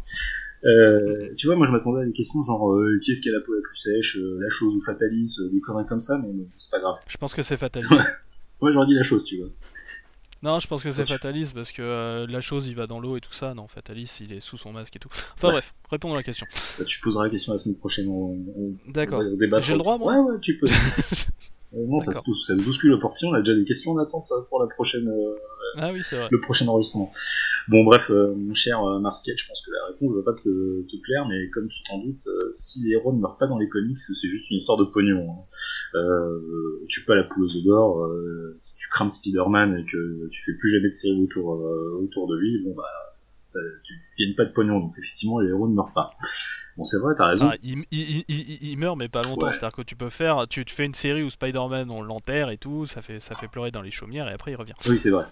Euh, 0.66 1.34
tu 1.36 1.48
vois, 1.48 1.56
moi 1.58 1.66
je 1.66 1.72
m'attendais 1.72 2.02
à 2.04 2.06
des 2.06 2.14
questions 2.14 2.42
genre 2.42 2.72
euh, 2.74 2.98
qui 3.04 3.12
est-ce 3.12 3.22
qui 3.22 3.30
a 3.30 3.34
la 3.34 3.42
peau 3.42 3.54
la 3.54 3.62
plus 3.62 3.76
sèche, 3.76 4.18
euh, 4.18 4.38
la 4.42 4.48
chose 4.50 4.74
ou 4.76 4.80
Fatalis, 4.80 5.36
des 5.52 5.60
conneries 5.60 5.86
comme 5.88 6.00
ça, 6.00 6.18
mais 6.24 6.30
c'est 6.58 6.72
pas 6.72 6.80
grave. 6.80 6.96
Je 7.08 7.18
pense 7.18 7.34
que 7.34 7.44
c'est 7.44 7.58
Fatalis. 7.58 7.88
Moi 8.62 8.72
j'aurais 8.72 8.86
dit 8.86 8.94
la 8.94 9.04
chose, 9.04 9.26
tu 9.26 9.40
vois. 9.40 9.50
non, 10.42 10.60
je 10.60 10.68
pense 10.68 10.82
que 10.84 10.92
c'est. 10.92 11.06
Fatalis 11.06 11.52
parce 11.54 11.74
que 11.74 12.26
la 12.30 12.40
chose 12.40 12.68
il 12.68 12.76
va 12.76 12.88
dans 12.88 13.02
l'eau 13.02 13.18
et 13.18 13.22
tout 13.22 13.34
ça. 13.34 13.54
Non, 13.54 13.68
Fatalis 13.68 14.20
il 14.22 14.32
est 14.32 14.40
sous 14.40 14.56
son 14.58 14.72
masque 14.72 14.96
et 14.96 15.00
tout. 15.00 15.10
Enfin 15.36 15.50
bref, 15.52 15.74
répondons 15.90 16.14
à 16.14 16.18
la 16.18 16.24
question. 16.24 16.48
Bah, 16.80 16.86
tu 16.86 17.02
poseras 17.02 17.26
la 17.26 17.30
question 17.30 17.52
la 17.52 17.58
semaine 17.58 17.76
prochaine. 17.78 18.08
On, 18.08 18.38
on- 18.58 18.74
D'accord. 18.92 19.20
on. 19.22 19.62
J'ai 19.62 19.74
le 19.74 19.80
droit, 19.80 19.98
moi 19.98 20.14
Ouais, 20.14 20.32
ouais, 20.32 20.38
tu 20.42 20.58
peux. 20.60 20.68
Euh, 21.76 21.86
non, 21.88 22.00
ça 22.00 22.14
se, 22.14 22.22
pousse, 22.22 22.46
ça 22.46 22.56
se 22.56 22.62
bouscule 22.62 22.94
au 22.94 23.00
portier, 23.00 23.28
on 23.28 23.34
a 23.34 23.40
déjà 23.40 23.56
des 23.58 23.66
questions 23.66 23.92
en 23.94 23.98
attente 23.98 24.28
euh, 24.32 24.42
pour 24.50 24.60
la 24.62 24.68
prochaine, 24.68 25.08
euh, 25.08 25.36
ah 25.78 25.92
oui, 25.92 26.02
c'est 26.04 26.18
vrai. 26.18 26.28
le 26.30 26.40
prochain 26.40 26.68
enregistrement. 26.68 27.12
Bon, 27.68 27.84
bref, 27.84 28.12
euh, 28.12 28.34
mon 28.36 28.54
cher 28.54 28.84
euh, 28.84 29.00
Marsket, 29.00 29.36
je 29.38 29.48
pense 29.48 29.62
que 29.66 29.72
la 29.72 29.88
réponse 29.92 30.16
va 30.18 30.22
pas 30.32 30.34
te, 30.40 30.82
te 30.84 30.98
plaire, 31.02 31.26
mais 31.28 31.50
comme 31.50 31.68
tu 31.70 31.82
t'en 31.84 31.98
doutes, 31.98 32.28
euh, 32.28 32.50
si 32.52 32.84
les 32.84 32.92
héros 32.92 33.12
ne 33.14 33.20
meurent 33.20 33.38
pas 33.38 33.48
dans 33.48 33.58
les 33.58 33.70
comics, 33.70 33.98
c'est 33.98 34.28
juste 34.30 34.52
une 34.52 34.58
histoire 34.58 34.78
de 34.78 34.84
pognon. 34.84 35.32
hein. 35.32 35.98
Euh, 35.98 36.86
tu 36.90 37.02
peux 37.02 37.08
pas 37.08 37.16
la 37.16 37.24
poule 37.24 37.46
aux 37.46 37.62
d'or, 37.66 38.04
euh, 38.04 38.56
si 38.60 38.76
tu 38.78 38.88
crames 38.90 39.10
Spider-Man 39.10 39.78
et 39.80 39.86
que 39.92 40.28
tu 40.30 40.44
fais 40.44 40.56
plus 40.60 40.70
jamais 40.70 40.90
de 40.90 40.94
série 40.94 41.24
autour, 41.24 41.56
euh, 41.56 42.00
autour 42.04 42.28
de 42.28 42.36
lui, 42.38 42.64
bon 42.64 42.76
bah, 42.76 42.84
tu, 43.84 43.94
tu 44.18 44.24
gagnes 44.26 44.36
pas 44.36 44.46
de 44.46 44.52
pognon, 44.54 44.80
donc 44.80 44.94
effectivement, 45.00 45.40
les 45.40 45.50
héros 45.50 45.68
ne 45.68 45.74
meurent 45.74 45.94
pas. 45.94 46.12
Bon, 46.78 46.84
c'est 46.84 46.98
vrai, 46.98 47.14
t'as 47.18 47.28
raison. 47.28 47.50
Ah, 47.52 47.56
il, 47.62 47.84
il- 47.92 48.10
il- 48.20 48.26
il- 48.28 48.64
il 48.72 48.78
meurt 48.78 48.98
mais 48.98 49.08
pas 49.08 49.22
longtemps, 49.22 49.48
Ouais. 49.48 49.52
c'est-à-dire 49.54 49.76
que 49.76 49.82
tu 49.84 49.96
peux 49.96 50.10
faire, 50.10 50.48
tu 50.50 50.66
te 50.66 50.72
fais 50.72 50.86
une 50.86 50.94
série 50.96 51.22
où 51.24 51.30
Spider-Man 51.30 51.92
on 51.92 52.02
l'enterre 52.02 52.50
et 52.50 52.58
tout, 52.58 52.86
ça 52.88 53.02
fait, 53.04 53.20
ça 53.20 53.36
fait 53.36 53.48
pleurer 53.48 53.70
dans 53.72 53.82
les 53.84 53.92
chaumières 53.92 54.28
et 54.28 54.34
après 54.34 54.52
il 54.52 54.56
revient. 54.56 54.74
Oui, 54.88 54.98
c'est 54.98 55.12
vrai. 55.12 55.26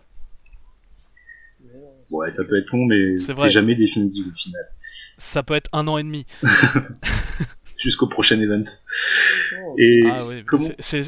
Ouais, 2.12 2.30
ça 2.32 2.44
peut 2.44 2.58
être 2.58 2.70
long, 2.74 2.86
mais 2.86 3.20
C'est 3.20 3.50
jamais 3.50 3.76
définitif 3.76 4.26
au 4.28 4.36
final. 4.36 4.62
Ça 5.18 5.44
peut 5.44 5.54
être 5.56 5.70
un 5.74 5.88
an 5.88 5.98
et 5.98 6.04
demi. 6.04 6.26
Jusqu'au 7.80 8.08
prochain 8.08 8.40
event. 8.40 8.64
Non, 9.54 9.76
Et 9.78 10.02
ah 10.06 10.26
oui, 10.28 10.44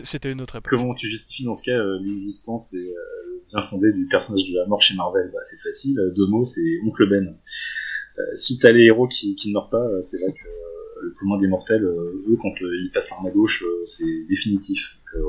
c'était 0.03 0.31
une 0.31 0.41
autre 0.41 0.55
époque. 0.55 0.69
comment 0.69 0.93
tu 0.93 1.07
justifies 1.07 1.43
dans 1.45 1.53
ce 1.53 1.63
cas 1.63 1.77
euh, 1.77 1.99
l'existence 2.01 2.73
et 2.73 2.77
euh, 2.77 3.33
le 3.35 3.43
bien 3.47 3.61
fondé 3.61 3.91
du 3.93 4.07
personnage 4.07 4.49
de 4.49 4.57
la 4.57 4.65
mort 4.67 4.81
chez 4.81 4.95
Marvel? 4.95 5.29
Bah, 5.33 5.39
C'est 5.43 5.61
facile, 5.61 5.99
euh, 5.99 6.11
deux 6.15 6.27
mots, 6.27 6.45
c'est 6.45 6.61
Oncle 6.85 7.09
Ben. 7.09 7.35
Euh, 8.19 8.21
si 8.35 8.59
t'as 8.59 8.71
les 8.71 8.83
héros 8.85 9.07
qui, 9.07 9.35
qui 9.35 9.49
ne 9.49 9.53
meurent 9.53 9.69
pas, 9.69 9.81
euh, 9.83 10.01
c'est 10.01 10.17
vrai 10.21 10.31
que 10.33 10.47
euh, 10.47 11.01
le 11.03 11.15
commun 11.19 11.39
des 11.39 11.47
mortels, 11.47 11.83
eux, 11.83 12.37
quand 12.41 12.53
ils 12.61 12.91
passent 12.93 13.09
l'arme 13.09 13.25
à 13.27 13.31
gauche, 13.31 13.63
c'est 13.85 14.05
définitif. 14.29 14.99
Donc, 15.15 15.23
euh, 15.23 15.27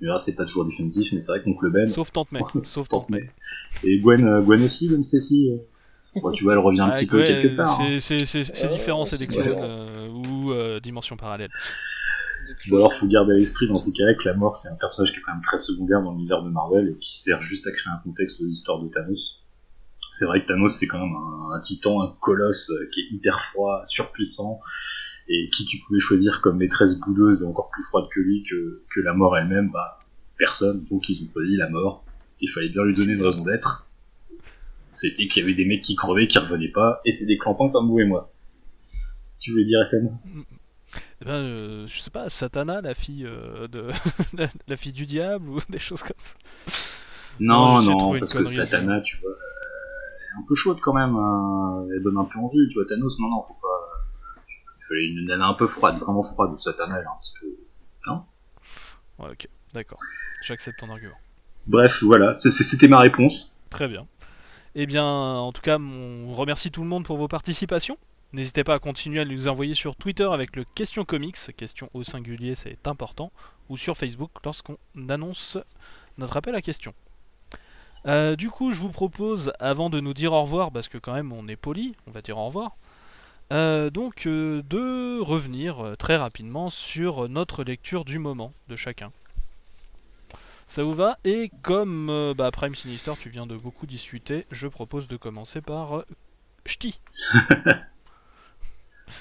verras, 0.00 0.18
c'est 0.18 0.34
pas 0.34 0.44
toujours 0.44 0.64
définitif, 0.66 1.12
mais 1.12 1.20
c'est 1.20 1.32
vrai 1.32 1.42
qu'Oncle 1.42 1.70
Ben, 1.70 1.86
Sauf 1.86 2.12
Tante 2.12 2.32
May. 2.32 2.40
Sauf 2.62 2.88
Tante 2.88 3.08
May. 3.10 3.30
Et 3.84 3.98
Gwen, 4.00 4.42
Gwen 4.42 4.62
aussi, 4.64 4.88
Gwen 4.88 5.02
Stacy. 5.02 5.50
Bon, 6.20 6.30
tu 6.30 6.44
vois, 6.44 6.52
elle 6.52 6.58
revient 6.58 6.82
un 6.82 6.88
Ah, 6.90 6.92
petit 6.92 7.06
peu 7.06 7.20
ouais, 7.20 7.26
quelque 7.26 7.56
part. 7.56 7.80
hein. 7.80 7.96
c'est- 7.98 8.18
C'est 8.18 8.44
c'est- 8.44 8.54
c'est 8.54 8.68
différent, 8.68 9.04
c'est 9.06 9.26
euh, 9.34 10.08
ou 10.08 10.52
euh, 10.52 10.78
dimensions 10.78 11.16
parallèles. 11.16 11.50
C'est 12.44 12.70
Ou 12.72 12.76
alors, 12.76 12.92
faut 12.92 13.06
garder 13.06 13.32
à 13.32 13.36
l'esprit 13.36 13.68
dans 13.68 13.76
ces 13.76 13.92
cas-là 13.92 14.14
que 14.14 14.24
la 14.28 14.34
mort, 14.34 14.56
c'est 14.56 14.68
un 14.68 14.76
personnage 14.76 15.12
qui 15.12 15.20
est 15.20 15.22
quand 15.22 15.32
même 15.32 15.40
très 15.42 15.58
secondaire 15.58 16.02
dans 16.02 16.10
l'univers 16.12 16.42
de 16.42 16.50
Marvel 16.50 16.88
et 16.90 16.98
qui 16.98 17.16
sert 17.16 17.40
juste 17.40 17.66
à 17.68 17.70
créer 17.70 17.92
un 17.92 17.98
contexte 18.02 18.40
aux 18.42 18.46
histoires 18.46 18.80
de 18.82 18.88
Thanos. 18.88 19.41
C'est 20.12 20.26
vrai 20.26 20.42
que 20.42 20.46
Thanos, 20.46 20.76
c'est 20.76 20.86
quand 20.86 21.00
même 21.00 21.14
un, 21.14 21.56
un 21.56 21.60
titan, 21.60 22.02
un 22.02 22.14
colosse 22.20 22.70
euh, 22.70 22.88
qui 22.92 23.00
est 23.00 23.14
hyper 23.14 23.40
froid, 23.40 23.80
surpuissant, 23.86 24.60
et 25.26 25.48
qui 25.50 25.64
tu 25.64 25.78
pouvais 25.78 26.00
choisir 26.00 26.42
comme 26.42 26.58
maîtresse 26.58 27.00
bouleuse 27.00 27.42
et 27.42 27.46
encore 27.46 27.70
plus 27.70 27.82
froide 27.82 28.04
que 28.14 28.20
lui, 28.20 28.42
que, 28.42 28.82
que 28.90 29.00
la 29.00 29.14
mort 29.14 29.36
elle-même, 29.38 29.70
bah, 29.70 30.00
personne. 30.36 30.84
Donc 30.90 31.08
ils 31.08 31.24
ont 31.24 31.32
choisi 31.32 31.56
la 31.56 31.70
mort. 31.70 32.04
Il 32.40 32.50
fallait 32.50 32.68
bien 32.68 32.84
lui 32.84 32.94
donner 32.94 33.12
une 33.12 33.22
raison 33.22 33.42
d'être. 33.42 33.88
C'était 34.90 35.28
qu'il 35.28 35.40
y 35.40 35.44
avait 35.46 35.54
des 35.54 35.64
mecs 35.64 35.80
qui 35.80 35.96
crevaient, 35.96 36.28
qui 36.28 36.38
revenaient 36.38 36.68
pas, 36.68 37.00
et 37.06 37.12
c'est 37.12 37.24
des 37.24 37.38
clampins 37.38 37.70
comme 37.70 37.88
vous 37.88 38.00
et 38.00 38.04
moi. 38.04 38.30
Tu 39.38 39.52
voulais 39.52 39.64
dire 39.64 39.86
SN 39.86 40.10
Eh 41.22 41.24
ben, 41.24 41.30
euh, 41.30 41.86
je 41.86 42.00
sais 42.00 42.10
pas, 42.10 42.28
Satana, 42.28 42.82
la 42.82 42.92
fille 42.94 43.24
euh, 43.24 43.66
de 43.68 43.88
la, 44.36 44.48
la 44.68 44.76
fille 44.76 44.92
du 44.92 45.06
diable 45.06 45.48
ou 45.48 45.58
des 45.70 45.78
choses 45.78 46.02
comme 46.02 46.12
ça. 46.18 46.36
Non, 47.40 47.80
Non, 47.80 47.98
non, 48.12 48.18
parce 48.18 48.34
que. 48.34 48.44
Satana, 48.44 49.00
tu 49.00 49.16
vois, 49.16 49.32
un 50.38 50.44
peu 50.46 50.54
chaude 50.54 50.80
quand 50.80 50.94
même. 50.94 51.14
hein. 51.16 51.86
Elle 51.94 52.02
donne 52.02 52.18
un 52.18 52.24
peu 52.24 52.38
envie, 52.38 52.68
tu 52.68 52.74
vois. 52.74 52.86
Thanos, 52.86 53.18
non, 53.20 53.28
non, 53.30 53.42
faut 53.42 53.54
pas, 53.54 53.88
Il 54.78 54.84
fallait 54.88 55.06
une 55.06 55.26
nana 55.26 55.46
un 55.48 55.54
peu 55.54 55.66
froide, 55.66 55.98
vraiment 55.98 56.22
froide, 56.22 56.58
satanale. 56.58 57.04
Hein, 57.06 57.12
parce 57.14 57.32
que... 57.40 57.46
Ouais, 59.18 59.30
ok, 59.30 59.46
d'accord. 59.72 59.98
J'accepte 60.42 60.80
ton 60.80 60.90
argument. 60.90 61.14
Bref, 61.66 62.02
voilà, 62.02 62.38
c'était 62.40 62.88
ma 62.88 62.98
réponse. 62.98 63.52
Très 63.70 63.86
bien. 63.86 64.06
Eh 64.74 64.86
bien, 64.86 65.04
en 65.04 65.52
tout 65.52 65.60
cas, 65.60 65.78
on 65.78 66.32
remercie 66.32 66.70
tout 66.70 66.82
le 66.82 66.88
monde 66.88 67.04
pour 67.04 67.18
vos 67.18 67.28
participations. 67.28 67.98
N'hésitez 68.32 68.64
pas 68.64 68.74
à 68.74 68.78
continuer 68.78 69.20
à 69.20 69.24
nous 69.26 69.46
envoyer 69.46 69.74
sur 69.74 69.94
Twitter 69.94 70.24
avec 70.24 70.56
le 70.56 70.64
question 70.64 71.04
comics, 71.04 71.36
question 71.56 71.90
au 71.92 72.02
singulier, 72.02 72.54
c'est 72.54 72.86
important, 72.88 73.30
ou 73.68 73.76
sur 73.76 73.96
Facebook 73.96 74.30
lorsqu'on 74.44 74.78
annonce 75.10 75.58
notre 76.16 76.38
appel 76.38 76.54
à 76.54 76.62
questions. 76.62 76.94
Euh, 78.06 78.36
du 78.36 78.50
coup, 78.50 78.72
je 78.72 78.80
vous 78.80 78.90
propose, 78.90 79.52
avant 79.60 79.90
de 79.90 80.00
nous 80.00 80.14
dire 80.14 80.32
au 80.32 80.42
revoir, 80.42 80.72
parce 80.72 80.88
que 80.88 80.98
quand 80.98 81.12
même 81.14 81.32
on 81.32 81.46
est 81.48 81.56
poli, 81.56 81.94
on 82.06 82.10
va 82.10 82.20
dire 82.22 82.38
au 82.38 82.46
revoir, 82.46 82.76
euh, 83.52 83.90
donc 83.90 84.26
euh, 84.26 84.62
de 84.70 85.20
revenir 85.20 85.80
euh, 85.84 85.94
très 85.96 86.16
rapidement 86.16 86.70
sur 86.70 87.28
notre 87.28 87.64
lecture 87.64 88.04
du 88.04 88.18
moment 88.18 88.52
de 88.68 88.76
chacun. 88.76 89.12
Ça 90.68 90.82
vous 90.82 90.94
va? 90.94 91.18
Et 91.24 91.50
comme 91.62 92.08
euh, 92.10 92.34
bah, 92.34 92.50
Prime 92.50 92.74
Sinister, 92.74 93.12
tu 93.18 93.28
viens 93.28 93.46
de 93.46 93.56
beaucoup 93.56 93.86
discuter, 93.86 94.46
je 94.50 94.66
propose 94.66 95.06
de 95.08 95.16
commencer 95.16 95.60
par 95.60 95.98
euh, 95.98 96.06
Ch'ti. 96.66 96.98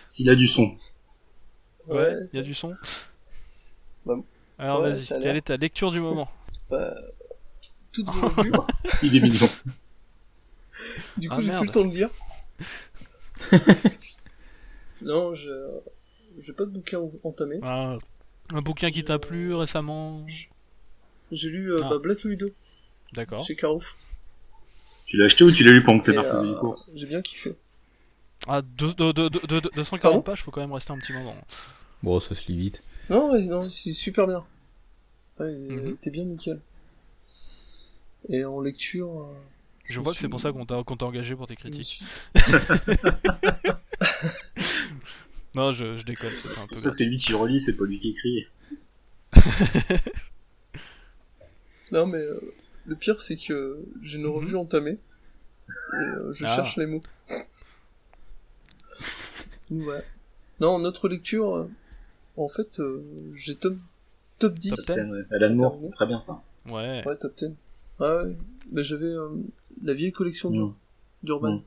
S'il 0.07 0.29
a 0.29 0.35
du 0.35 0.47
son. 0.47 0.75
Ouais, 1.87 2.15
Il 2.33 2.37
y 2.37 2.39
a 2.39 2.43
du 2.43 2.53
son? 2.53 2.75
Bah, 4.05 4.15
Alors 4.57 4.81
ouais, 4.81 4.93
vas-y, 4.93 5.07
quelle 5.19 5.35
est 5.35 5.41
ta 5.47 5.57
lecture 5.57 5.91
du 5.91 5.99
moment? 5.99 6.29
Bah, 6.69 6.95
toutes 7.91 8.09
vos 8.09 8.27
revues. 8.27 8.51
Il 9.03 9.15
est 9.15 9.21
mignon. 9.21 9.47
Du 11.17 11.29
coup, 11.29 11.35
Ah, 11.37 11.41
j'ai 11.41 11.47
merde. 11.49 11.59
plus 11.61 11.67
le 11.67 11.71
temps 11.73 11.85
de 11.85 11.93
lire. 11.93 12.09
non, 15.01 15.33
je 15.35 15.49
j'ai 16.39 16.53
pas 16.53 16.65
de 16.65 16.69
bouquin 16.69 16.99
entamé. 17.23 17.59
Ah, 17.63 17.97
Un 18.53 18.61
bouquin 18.61 18.89
qui 18.91 19.03
t'a 19.03 19.19
plu 19.19 19.53
récemment 19.53 20.25
J'ai 21.31 21.49
lu 21.49 21.73
euh, 21.73 21.77
Ah. 21.83 21.89
bah, 21.89 21.97
Black 22.01 22.23
Widow 22.23 22.51
D'accord. 23.13 23.43
chez 23.43 23.55
Carouf. 23.55 23.95
Tu 25.05 25.17
l'as 25.17 25.25
acheté 25.25 25.43
ou 25.43 25.51
tu 25.51 25.63
l'as 25.63 25.71
lu 25.71 25.83
pendant 25.83 25.99
que 25.99 26.05
t'es 26.05 26.11
Et, 26.11 26.15
parti 26.15 26.29
faire 26.31 26.39
euh, 26.39 26.53
des 26.53 26.59
courses 26.59 26.89
J'ai 26.95 27.05
bien 27.07 27.21
kiffé. 27.21 27.55
Ah, 28.47 28.61
deux- 28.61 28.93
deux- 28.93 29.13
deux- 29.13 29.29
deux- 29.29 29.39
deux- 29.47 29.61
240 29.75 30.01
Pardon 30.01 30.21
pages, 30.21 30.41
faut 30.41 30.51
quand 30.51 30.61
même 30.61 30.71
rester 30.73 30.93
un 30.93 30.97
petit 30.97 31.13
moment. 31.13 31.35
Bon, 32.01 32.19
ça 32.19 32.33
se 32.33 32.47
lit 32.51 32.57
vite. 32.57 32.81
Non, 33.09 33.37
non, 33.47 33.67
c'est 33.69 33.93
super 33.93 34.25
bien. 34.27 34.43
Ouais, 35.39 35.53
il 35.53 35.59
Mhm. 35.75 35.97
bien 36.07 36.23
nickel. 36.25 36.59
Et 38.29 38.45
en 38.45 38.61
lecture. 38.61 39.21
euh, 39.23 39.33
Je 39.85 39.99
me 39.99 40.03
vois 40.03 40.13
que 40.13 40.19
c'est 40.19 40.29
pour 40.29 40.39
ça 40.41 40.51
qu'on 40.51 40.65
t'a 40.65 40.83
qu'on 40.83 40.95
t'a 40.97 41.05
engagé 41.05 41.35
pour 41.35 41.47
tes 41.47 41.55
je 41.55 41.59
critiques. 41.59 41.83
suis- 41.83 42.05
Non, 45.55 45.71
je, 45.73 45.97
je 45.97 46.05
déconne, 46.05 46.29
c'est 46.29 46.47
un 46.47 46.51
C'est 46.55 46.67
peu 46.69 46.75
pour 46.75 46.79
ça 46.79 46.89
que 46.91 46.95
c'est 46.95 47.03
lui 47.05 47.17
qui 47.17 47.33
relit, 47.33 47.59
c'est 47.59 47.75
pas 47.75 47.83
lui 47.85 47.97
qui 47.97 48.11
écrit. 48.11 48.47
Non, 51.91 52.05
mais 52.07 52.19
euh, 52.19 52.39
le 52.85 52.95
pire, 52.95 53.19
c'est 53.19 53.35
que 53.35 53.83
j'ai 54.01 54.17
une 54.17 54.23
Mhm. 54.23 54.31
revue 54.31 54.55
entamée. 54.55 54.97
Et 55.93 55.97
euh, 55.97 56.31
je 56.31 56.45
Ah. 56.45 56.55
cherche 56.55 56.77
les 56.77 56.85
mots. 56.85 57.01
Voilà. 59.71 60.01
Non, 60.59 60.79
notre 60.79 61.07
lecture, 61.09 61.55
euh, 61.55 61.69
en 62.37 62.47
fait, 62.49 62.79
euh, 62.79 63.03
j'ai 63.35 63.55
top, 63.55 63.75
top 64.39 64.53
10. 64.59 64.69
Top 64.71 64.77
10. 64.79 64.85
C'est, 64.93 65.09
ouais, 65.09 65.23
Alan 65.31 65.53
Moore, 65.55 65.79
très 65.91 66.05
bien 66.07 66.19
ça. 66.19 66.41
Ouais. 66.69 67.03
Ouais, 67.05 67.17
top 67.17 67.33
10. 67.35 67.51
Ah 68.01 68.23
ouais. 68.23 68.35
Mais 68.71 68.83
j'avais 68.83 69.05
euh, 69.05 69.29
la 69.83 69.93
vieille 69.93 70.11
collection 70.11 70.49
d'Ur- 70.49 70.75
d'Urban, 71.23 71.61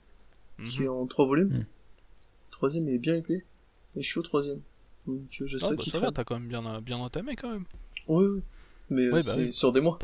qui 0.70 0.82
est 0.84 0.88
en 0.88 1.06
trois 1.06 1.26
volumes. 1.26 1.48
Mm. 1.58 1.66
Troisième 2.50 2.88
est 2.88 2.98
bien 2.98 3.14
épais. 3.16 3.44
Et 3.96 4.02
je 4.02 4.08
suis 4.08 4.18
au 4.18 4.22
troisième. 4.22 4.60
Donc 5.06 5.20
euh, 5.40 5.46
je 5.46 5.56
Ah, 5.56 5.66
sais 5.68 5.76
bah, 5.76 5.82
qu'il 5.82 5.92
ça 5.92 6.10
t'as 6.12 6.24
quand 6.24 6.38
même 6.38 6.48
bien, 6.48 6.80
bien 6.80 6.96
entamé 6.96 7.36
quand 7.36 7.50
même. 7.50 7.64
Oui, 8.08 8.24
oui. 8.26 8.42
Mais 8.90 9.02
euh, 9.02 9.12
Ouais, 9.12 9.20
bah 9.24 9.32
c'est 9.34 9.44
oui. 9.46 9.52
sur 9.52 9.72
des 9.72 9.80
mois. 9.80 9.98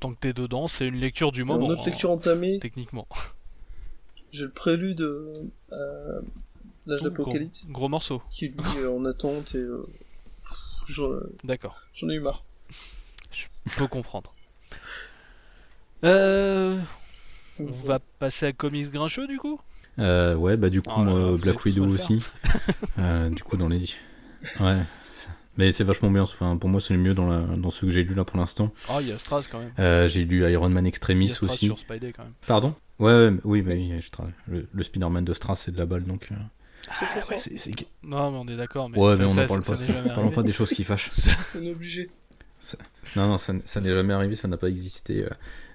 Tant 0.00 0.12
que 0.12 0.18
t'es 0.18 0.32
dedans, 0.32 0.66
c'est 0.68 0.86
une 0.88 0.96
lecture 0.96 1.30
du 1.32 1.44
moment. 1.44 1.68
notre 1.68 1.82
hein, 1.82 1.86
lecture 1.90 2.10
entamée, 2.10 2.58
Techniquement. 2.58 3.06
j'ai 4.32 4.44
le 4.44 4.50
prélude 4.50 5.00
euh, 5.00 5.32
à 5.70 5.76
l'âge 6.86 6.98
Oh, 7.02 7.04
d'Apocalypse, 7.04 7.64
Gros, 7.66 7.72
gros 7.72 7.88
morceau. 7.88 8.20
qui 8.32 8.48
lui 8.48 8.80
est 8.82 8.86
en 8.86 9.04
attente 9.04 9.54
et 9.54 9.58
euh, 9.58 9.82
D'accord. 11.44 11.80
j'en 11.94 12.08
ai 12.08 12.14
eu 12.14 12.20
marre. 12.20 12.44
Faut 13.68 13.86
comprendre. 13.88 14.34
Euh, 16.04 16.78
on 17.60 17.66
va 17.70 17.98
passer 18.18 18.46
à 18.46 18.52
Comics 18.52 18.90
Grincheux 18.90 19.26
du 19.26 19.38
coup? 19.38 19.60
Euh, 19.98 20.34
ouais, 20.34 20.56
bah 20.56 20.70
du 20.70 20.82
coup, 20.82 20.90
Oh 20.96 21.04
là 21.04 21.12
là, 21.12 21.36
Black 21.36 21.64
Widow 21.64 21.86
aussi. 21.86 22.18
Euh, 22.98 23.30
du 23.30 23.42
coup, 23.42 23.56
dans 23.56 23.68
les. 23.68 23.84
Ouais. 24.60 24.78
Mais 25.58 25.70
c'est 25.72 25.84
vachement 25.84 26.10
bien. 26.10 26.22
Enfin, 26.22 26.56
pour 26.56 26.70
moi, 26.70 26.80
c'est 26.80 26.94
le 26.94 27.00
mieux 27.00 27.14
dans, 27.14 27.28
la... 27.28 27.40
dans 27.56 27.70
ce 27.70 27.82
que 27.86 27.88
j'ai 27.92 28.04
lu 28.04 28.14
là 28.14 28.24
pour 28.24 28.38
l'instant. 28.38 28.72
Ah, 28.88 28.98
il 29.00 29.08
y 29.08 29.12
a 29.12 29.18
Stras 29.18 29.46
quand 29.50 29.58
même. 29.58 29.72
Euh, 29.78 30.08
j'ai 30.08 30.24
lu 30.24 30.50
Iron 30.50 30.68
Man 30.70 30.84
Il 30.84 30.86
y 30.86 30.88
Extremis 30.88 31.30
a 31.30 31.44
aussi. 31.44 31.66
sur 31.66 31.78
Spidey 31.78 32.12
quand 32.12 32.24
même. 32.24 32.32
Pardon? 32.46 32.74
Ouais, 32.98 33.12
ouais, 33.12 33.30
mais- 33.32 33.40
oui, 33.44 33.62
bah, 33.62 33.72
oui, 33.74 33.92
je 34.00 34.10
travaille. 34.10 34.32
Le, 34.48 34.66
le 34.72 34.82
Spider-Man 34.82 35.24
de 35.24 35.34
Strass, 35.34 35.62
c'est 35.64 35.72
de 35.72 35.78
la 35.78 35.84
balle 35.86 36.04
donc. 36.04 36.28
euh, 36.32 36.34
c'est- 37.36 37.58
c'est- 37.58 37.70
Non, 38.02 38.30
mais 38.30 38.38
on 38.38 38.48
est 38.54 38.56
d'accord. 38.56 38.88
Mais 38.88 38.98
Ouais, 38.98 39.12
ça, 39.12 39.18
mais 39.18 39.24
on 39.24 39.34
n'en 39.34 39.46
parle 39.46 39.64
ça- 39.64 39.76
pas. 39.76 39.82
ça 39.82 40.14
Parlons 40.14 40.30
pas 40.30 40.42
des 40.42 40.52
choses 40.52 40.70
qui 40.70 40.84
fâchent. 40.84 41.10
On 41.58 41.62
est 41.62 41.70
obligé. 41.72 42.10
Non, 43.16 43.26
non, 43.28 43.38
ça 43.38 43.52
n'est 43.52 43.90
jamais 43.90 44.14
arrivé, 44.14 44.36
ça 44.36 44.48
n'a 44.48 44.56
pas 44.56 44.68
existé. 44.68 45.26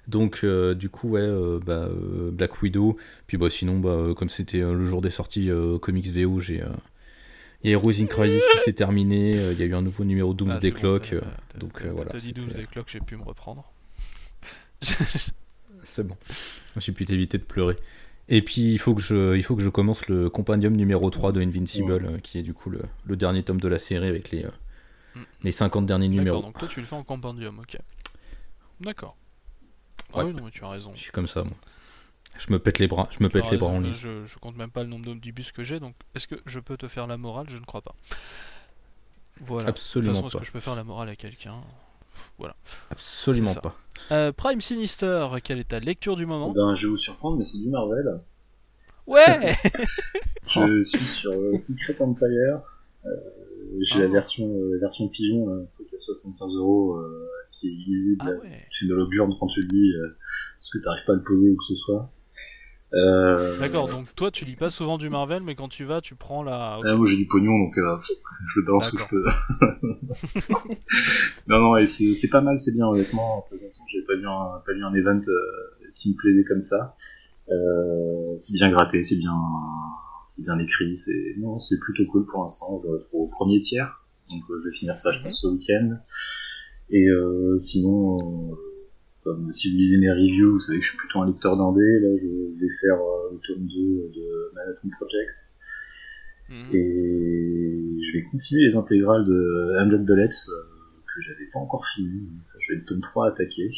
Donc, 0.08 0.40
euh, 0.42 0.74
du 0.74 0.88
coup, 0.88 1.10
ouais, 1.10 1.20
euh, 1.20 1.60
bah, 1.64 1.88
euh, 1.90 2.30
Black 2.32 2.60
Widow. 2.62 2.96
Puis, 3.26 3.36
bah, 3.36 3.50
sinon, 3.50 3.78
bah, 3.78 4.14
comme 4.16 4.28
c'était 4.30 4.58
le 4.60 4.84
jour 4.84 5.00
des 5.02 5.10
sorties 5.10 5.50
Comics 5.82 6.06
VO, 6.08 6.40
j'ai. 6.40 6.64
Il 7.64 7.70
y 7.70 7.74
a 7.74 7.76
Heroes 7.76 8.00
in 8.00 8.06
Crisis 8.06 8.42
qui 8.52 8.58
s'est 8.60 8.72
terminé. 8.72 9.32
Il 9.52 9.58
y 9.58 9.62
a 9.62 9.66
eu 9.66 9.74
un 9.74 9.82
nouveau 9.82 10.04
numéro 10.04 10.30
Ah, 10.30 10.34
Doomsday 10.34 10.70
bon, 10.70 10.76
Clock. 10.78 11.14
t'as- 11.52 11.58
donc, 11.58 11.82
voilà, 11.84 12.10
T'as 12.10 12.18
dit 12.18 12.32
Doomsday 12.32 12.64
Clock, 12.64 12.86
j'ai 12.88 13.00
pu 13.00 13.16
me 13.16 13.22
reprendre. 13.22 13.70
C'est 15.84 16.06
bon. 16.06 16.16
J'ai 16.76 16.92
pu 16.92 17.04
t'éviter 17.06 17.38
de 17.38 17.42
pleurer. 17.44 17.76
Et 18.28 18.42
puis, 18.42 18.72
il 18.72 18.78
faut 18.78 18.94
que 18.94 19.00
je, 19.00 19.36
il 19.36 19.42
faut 19.42 19.56
que 19.56 19.62
je 19.62 19.68
commence 19.70 20.06
le 20.08 20.28
compendium 20.30 20.74
numéro 20.76 21.08
3 21.10 21.32
de 21.32 21.40
Invincible, 21.40 21.92
euh, 21.92 22.18
qui 22.18 22.38
est 22.38 22.42
du 22.42 22.52
coup 22.52 22.68
le, 22.70 22.80
le 23.06 23.16
dernier 23.16 23.42
tome 23.42 23.60
de 23.60 23.68
la 23.68 23.78
série 23.78 24.06
avec 24.08 24.30
les, 24.30 24.44
Mm. 25.14 25.20
les 25.44 25.52
50 25.52 25.86
derniers 25.86 26.08
numéros. 26.08 26.42
donc 26.42 26.58
toi 26.58 26.68
tu 26.68 26.80
le 26.80 26.86
fais 26.86 26.94
en 26.94 27.02
compendium, 27.02 27.58
ok. 27.58 27.78
D'accord. 28.80 29.16
Ah 30.12 30.18
Ouais. 30.18 30.24
oui, 30.24 30.34
non, 30.34 30.44
mais 30.44 30.50
tu 30.50 30.64
as 30.64 30.68
raison. 30.68 30.92
Je 30.94 31.00
suis 31.02 31.12
comme 31.12 31.28
ça, 31.28 31.42
moi. 31.44 31.52
Je 32.38 32.52
me 32.52 32.58
pète 32.58 32.78
les 32.78 32.86
bras, 32.86 33.08
je 33.10 33.22
me 33.22 33.28
pète 33.28 33.50
les 33.50 33.56
bras 33.56 33.70
en 33.70 33.80
ligne. 33.80 33.92
je, 33.92 34.24
je 34.24 34.38
compte 34.38 34.56
même 34.56 34.70
pas 34.70 34.82
le 34.84 34.88
nombre 34.88 35.04
d'omnibus 35.04 35.50
que 35.50 35.64
j'ai, 35.64 35.80
donc 35.80 35.94
est-ce 36.14 36.28
que 36.28 36.36
je 36.46 36.60
peux 36.60 36.76
te 36.76 36.86
faire 36.86 37.06
la 37.08 37.16
morale? 37.16 37.46
Je 37.50 37.56
ne 37.58 37.64
crois 37.64 37.80
pas. 37.82 37.94
Voilà. 39.40 39.68
Absolument 39.68 40.12
de 40.12 40.16
toute 40.18 40.24
façon, 40.26 40.38
pas. 40.38 40.42
est-ce 40.42 40.46
que 40.46 40.46
je 40.46 40.52
peux 40.52 40.60
faire 40.60 40.76
la 40.76 40.84
morale 40.84 41.08
à 41.08 41.16
quelqu'un? 41.16 41.60
Absolument 42.90 43.48
c'est 43.48 43.54
ça. 43.54 43.60
pas. 43.60 43.76
Euh, 44.12 44.32
Prime 44.32 44.60
Sinister, 44.60 45.26
quelle 45.42 45.58
est 45.58 45.68
ta 45.68 45.80
lecture 45.80 46.16
du 46.16 46.26
moment? 46.26 46.52
Ben, 46.52 46.74
je 46.74 46.86
vais 46.86 46.90
vous 46.90 46.96
surprendre, 46.96 47.36
mais 47.36 47.44
c'est 47.44 47.58
du 47.58 47.68
Marvel. 47.68 48.20
Ouais 49.06 49.56
Je 50.48 50.82
suis 50.82 51.04
sur 51.04 51.32
euh, 51.32 51.56
Secret 51.58 51.96
Empire. 52.00 52.60
Euh, 53.06 53.10
J'ai 53.82 54.00
Ah. 54.00 54.02
la 54.02 54.08
version, 54.08 54.46
euh, 54.48 54.74
la 54.74 54.80
version 54.80 55.08
pigeon, 55.08 55.48
un 55.52 55.64
truc 55.74 55.88
à 55.94 55.98
75 55.98 56.54
euros, 56.56 56.98
qui 57.58 57.68
est 57.68 57.70
lisible. 57.86 58.24
Ah 58.26 58.42
ouais 58.42 58.66
Tu 58.70 58.86
de 58.86 58.94
l'auburne 58.94 59.34
quand 59.38 59.46
tu 59.46 59.62
le 59.62 59.68
lis, 59.68 59.94
euh, 59.94 60.16
parce 60.58 60.70
que 60.72 60.78
t'arrives 60.78 61.04
pas 61.04 61.12
à 61.12 61.16
le 61.16 61.22
poser 61.22 61.50
ou 61.50 61.56
que 61.56 61.64
ce 61.64 61.74
soit. 61.74 62.12
Euh, 62.94 63.58
D'accord, 63.58 63.86
donc 63.86 64.14
toi 64.14 64.30
tu 64.30 64.46
lis 64.46 64.56
pas 64.56 64.70
souvent 64.70 64.96
du 64.96 65.10
Marvel, 65.10 65.42
mais 65.42 65.54
quand 65.54 65.68
tu 65.68 65.84
vas, 65.84 66.00
tu 66.00 66.14
prends 66.14 66.42
la. 66.42 66.80
Ah, 66.82 66.94
moi 66.94 67.06
j'ai 67.06 67.18
du 67.18 67.26
pognon 67.26 67.58
donc 67.58 67.76
euh, 67.76 67.96
je 68.46 68.60
le 68.60 68.66
balance 68.66 68.92
où 68.92 68.98
je 68.98 69.04
peux. 69.04 69.24
non 71.48 71.60
non 71.60 71.76
et 71.76 71.84
c'est 71.84 72.14
c'est 72.14 72.30
pas 72.30 72.40
mal 72.40 72.58
c'est 72.58 72.72
bien 72.72 72.86
honnêtement 72.86 73.42
ça 73.42 73.56
longtemps 73.56 73.84
que 73.84 73.92
j'avais 73.92 74.06
pas 74.06 74.16
vu 74.16 74.26
un 74.26 74.62
pas 74.64 74.72
vu 74.72 74.82
un 74.84 74.94
event 74.94 75.20
euh, 75.20 75.90
qui 75.94 76.12
me 76.12 76.16
plaisait 76.16 76.44
comme 76.44 76.62
ça. 76.62 76.96
Euh, 77.50 78.34
c'est 78.38 78.54
bien 78.54 78.70
gratté 78.70 79.02
c'est 79.02 79.16
bien 79.16 79.36
c'est 80.24 80.44
bien 80.44 80.58
écrit 80.58 80.96
c'est 80.96 81.34
non 81.38 81.58
c'est 81.58 81.78
plutôt 81.78 82.10
cool 82.10 82.24
pour 82.24 82.40
l'instant 82.40 82.78
je 82.78 82.88
le 82.88 82.92
retrouve 82.94 83.20
au 83.22 83.26
premier 83.26 83.60
tiers 83.60 84.02
donc 84.30 84.42
je 84.48 84.68
vais 84.68 84.74
finir 84.74 84.98
ça 84.98 85.12
je 85.12 85.22
pense 85.22 85.40
ce 85.40 85.46
week-end 85.46 85.96
et 86.90 87.06
euh, 87.08 87.58
sinon 87.58 88.18
euh, 88.52 88.54
comme 89.24 89.52
si 89.52 89.70
vous 89.70 89.76
lisez 89.76 89.98
mes 89.98 90.10
reviews, 90.10 90.52
vous 90.52 90.58
savez 90.58 90.78
que 90.78 90.84
je 90.84 90.90
suis 90.90 90.98
plutôt 90.98 91.20
un 91.20 91.26
lecteur 91.26 91.56
d'indé. 91.56 91.82
Là, 92.00 92.16
je 92.16 92.58
vais 92.58 92.70
faire 92.80 92.94
euh, 92.98 93.32
le 93.32 93.38
tome 93.46 93.66
2 93.66 94.12
de 94.14 94.52
Manhattan 94.54 94.88
Projects. 94.98 95.54
Mhm. 96.48 96.74
Et 96.74 97.98
je 98.00 98.12
vais 98.16 98.22
continuer 98.30 98.64
les 98.64 98.76
intégrales 98.76 99.24
de 99.26 99.76
Hundred 99.78 100.04
Bullets 100.04 100.24
euh, 100.24 100.62
que 101.04 101.20
j'avais 101.20 101.44
pas 101.52 101.58
encore 101.58 101.86
fini. 101.86 102.26
Je 102.58 102.72
vais 102.72 102.78
le 102.80 102.84
tome 102.86 103.00
3 103.02 103.28
attaquer. 103.28 103.70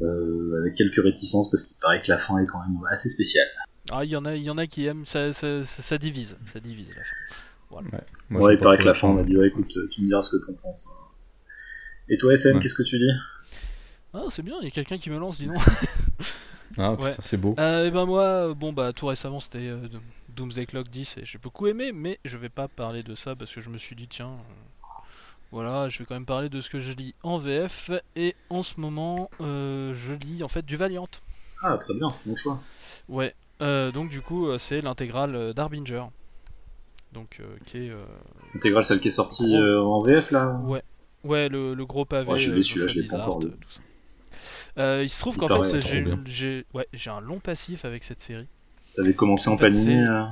Euh, 0.00 0.58
avec 0.58 0.74
quelques 0.74 1.00
réticences 1.00 1.48
parce 1.48 1.62
qu'il 1.62 1.78
paraît 1.80 2.02
que 2.02 2.08
la 2.08 2.18
fin 2.18 2.38
est 2.38 2.46
quand 2.46 2.58
même 2.58 2.76
assez 2.90 3.08
spéciale. 3.08 3.46
Ah, 3.92 4.04
il 4.04 4.10
y 4.10 4.16
en 4.16 4.24
a, 4.24 4.34
il 4.34 4.42
y 4.42 4.50
en 4.50 4.58
a 4.58 4.66
qui 4.66 4.86
aiment, 4.86 5.04
ça, 5.04 5.30
ça, 5.30 5.62
ça, 5.62 5.82
ça 5.82 5.98
divise, 5.98 6.36
ça 6.46 6.58
divise 6.58 6.88
la 6.88 7.04
fin. 7.04 7.88
Moi, 8.30 8.42
ouais, 8.42 8.54
il 8.54 8.58
paraît 8.58 8.78
que 8.78 8.84
la 8.84 8.94
fin, 8.94 9.08
on 9.08 9.14
m'a 9.14 9.22
dit, 9.22 9.36
ouais, 9.36 9.46
écoute, 9.46 9.72
tu 9.90 10.02
me 10.02 10.08
diras 10.08 10.22
ce 10.22 10.36
que 10.36 10.44
t'en 10.44 10.54
penses. 10.54 10.88
hein. 10.90 11.03
Et 12.08 12.18
toi, 12.18 12.32
SM, 12.34 12.54
Ouais. 12.56 12.60
qu'est-ce 12.60 12.74
que 12.74 12.82
tu 12.82 12.98
dis? 12.98 13.10
Ah, 14.12 14.24
c'est 14.28 14.42
bien, 14.42 14.56
il 14.60 14.64
y 14.64 14.68
a 14.68 14.70
quelqu'un 14.70 14.98
qui 14.98 15.10
me 15.10 15.18
lance, 15.18 15.38
dis 15.38 15.46
donc. 15.46 15.58
Ah, 16.76 16.92
Ouais. 16.94 17.10
putain, 17.10 17.22
c'est 17.22 17.36
beau. 17.36 17.54
Euh, 17.58 17.86
et 17.86 17.90
ben 17.92 18.04
moi, 18.04 18.52
bon 18.52 18.72
bah 18.72 18.92
tout 18.92 19.06
récemment 19.06 19.38
c'était 19.38 19.68
euh, 19.68 19.86
Doomsday 20.30 20.66
Clock 20.66 20.88
10 20.88 21.18
et 21.18 21.24
j'ai 21.24 21.38
beaucoup 21.38 21.68
aimé, 21.68 21.92
mais 21.92 22.18
je 22.24 22.36
vais 22.36 22.48
pas 22.48 22.66
parler 22.66 23.04
de 23.04 23.14
ça 23.14 23.36
parce 23.36 23.54
que 23.54 23.60
je 23.60 23.70
me 23.70 23.78
suis 23.78 23.94
dit 23.94 24.08
tiens, 24.08 24.30
euh, 24.32 24.84
voilà, 25.52 25.88
je 25.88 26.00
vais 26.00 26.04
quand 26.04 26.14
même 26.14 26.26
parler 26.26 26.48
de 26.48 26.60
ce 26.60 26.68
que 26.68 26.80
je 26.80 26.90
lis 26.92 27.14
en 27.22 27.36
VF 27.36 27.92
et 28.16 28.34
en 28.50 28.64
ce 28.64 28.80
moment 28.80 29.30
euh, 29.40 29.94
je 29.94 30.14
lis 30.14 30.42
en 30.42 30.48
fait 30.48 30.64
du 30.66 30.74
Valiant. 30.76 31.06
Ah, 31.62 31.78
très 31.78 31.94
bien, 31.94 32.08
bon 32.26 32.34
choix. 32.34 32.60
Ouais, 33.08 33.34
euh, 33.60 33.92
donc 33.92 34.08
du 34.10 34.20
coup 34.20 34.48
c'est 34.58 34.80
l'intégrale 34.80 35.54
d'Arbinger. 35.54 36.02
Donc 37.12 37.38
euh, 37.38 37.44
qui 37.66 37.76
est 37.86 37.90
euh, 37.90 38.04
Intégrale, 38.56 38.84
celle 38.84 38.98
qui 38.98 39.08
est 39.08 39.12
sortie 39.12 39.54
euh, 39.56 39.80
en 39.80 40.02
VF 40.02 40.32
là? 40.32 40.58
Ouais, 40.64 40.82
ouais 41.24 41.48
le, 41.48 41.74
le 41.74 41.86
gros 41.86 42.04
pavé. 42.04 42.30
Ouais, 42.30 42.38
je 42.38 42.42
suis 42.44 42.52
euh, 42.52 42.54
déçu, 42.56 42.78
là, 42.80 42.88
sur 42.88 42.94
je 42.96 43.00
l'ai 43.02 43.08
pas 43.08 43.22
encore 43.22 43.38
euh, 43.44 43.48
tout 43.60 43.70
ça. 43.70 43.80
Euh, 44.78 45.00
il 45.02 45.08
se 45.08 45.20
trouve 45.20 45.36
qu'en 45.36 45.48
fait 45.62 45.80
j'ai 46.26 46.64
ouais, 46.74 46.86
j'ai 46.92 47.10
un 47.10 47.20
long 47.20 47.38
passif 47.38 47.84
avec 47.84 48.02
cette 48.04 48.20
série. 48.20 48.48
T'avais 48.96 49.14
commencé 49.14 49.48
en, 49.50 49.54
En 49.54 49.56
fait, 49.56 49.66
panini 49.70 49.94
euh 50.06 50.24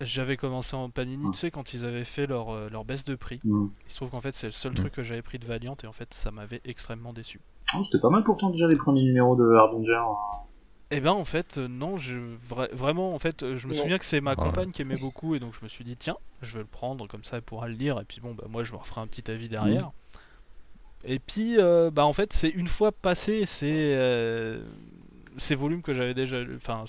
J'avais 0.00 0.36
commencé 0.36 0.76
en 0.76 0.90
Panini, 0.90 1.24
Ouais. 1.24 1.30
tu 1.32 1.38
sais, 1.38 1.50
quand 1.50 1.74
ils 1.74 1.84
avaient 1.84 2.04
fait 2.04 2.26
leur, 2.26 2.50
euh, 2.50 2.68
leur 2.70 2.84
baisse 2.84 3.04
de 3.04 3.16
prix. 3.16 3.40
Hmm. 3.44 3.66
Il 3.86 3.90
se 3.90 3.96
trouve 3.96 4.10
qu'en 4.10 4.20
fait, 4.20 4.34
c'est 4.34 4.46
le 4.46 4.52
seul 4.52 4.72
Mm. 4.72 4.76
truc 4.76 4.92
que 4.92 5.02
j'avais 5.02 5.22
pris 5.22 5.38
de 5.40 5.44
Valiant 5.44 5.76
et 5.82 5.86
en 5.88 5.92
fait, 5.92 6.14
ça 6.14 6.30
m'avait 6.30 6.60
extrêmement 6.64 7.12
déçu. 7.12 7.40
Oh, 7.76 7.82
C'était 7.84 8.00
pas 8.00 8.08
mal 8.08 8.22
pourtant 8.22 8.50
déjà 8.50 8.68
les 8.68 8.76
premiers 8.76 9.02
numéros 9.02 9.34
de 9.36 9.44
Harbinger. 9.56 10.00
Et 10.90 11.00
ben, 11.00 11.10
en 11.10 11.24
fait, 11.26 11.58
euh, 11.58 11.66
non, 11.68 11.98
je, 11.98 12.18
vra- 12.48 12.72
vraiment, 12.72 13.12
en 13.14 13.18
fait, 13.18 13.42
euh, 13.42 13.56
je 13.58 13.66
me 13.68 13.74
Non. 13.74 13.80
souviens 13.82 13.98
que 13.98 14.04
c'est 14.06 14.20
ma 14.22 14.30
Ouais. 14.30 14.36
compagne 14.36 14.70
qui 14.70 14.80
aimait 14.82 14.96
beaucoup 14.96 15.34
et 15.34 15.40
donc 15.40 15.52
je 15.52 15.62
me 15.62 15.68
suis 15.68 15.84
dit, 15.84 15.96
tiens, 15.96 16.16
je 16.42 16.54
vais 16.58 16.62
le 16.62 16.68
prendre, 16.68 17.06
comme 17.08 17.24
ça, 17.24 17.36
elle 17.36 17.42
pourra 17.42 17.66
le 17.68 17.74
lire 17.74 18.00
et 18.00 18.04
puis 18.04 18.20
bon, 18.20 18.34
bah, 18.34 18.44
moi, 18.48 18.62
je 18.62 18.72
me 18.72 18.78
referai 18.78 19.00
un 19.02 19.06
petit 19.08 19.30
avis 19.30 19.48
derrière. 19.48 19.90
Et 21.04 21.18
puis, 21.18 21.56
euh, 21.58 21.90
bah, 21.90 22.04
en 22.04 22.12
fait, 22.12 22.32
c'est 22.32 22.48
une 22.48 22.68
fois 22.68 22.92
passé 22.92 23.46
ces, 23.46 23.92
euh, 23.94 24.60
volumes 25.52 25.82
que 25.82 25.94
j'avais 25.94 26.14
déjà, 26.14 26.38
enfin, 26.56 26.84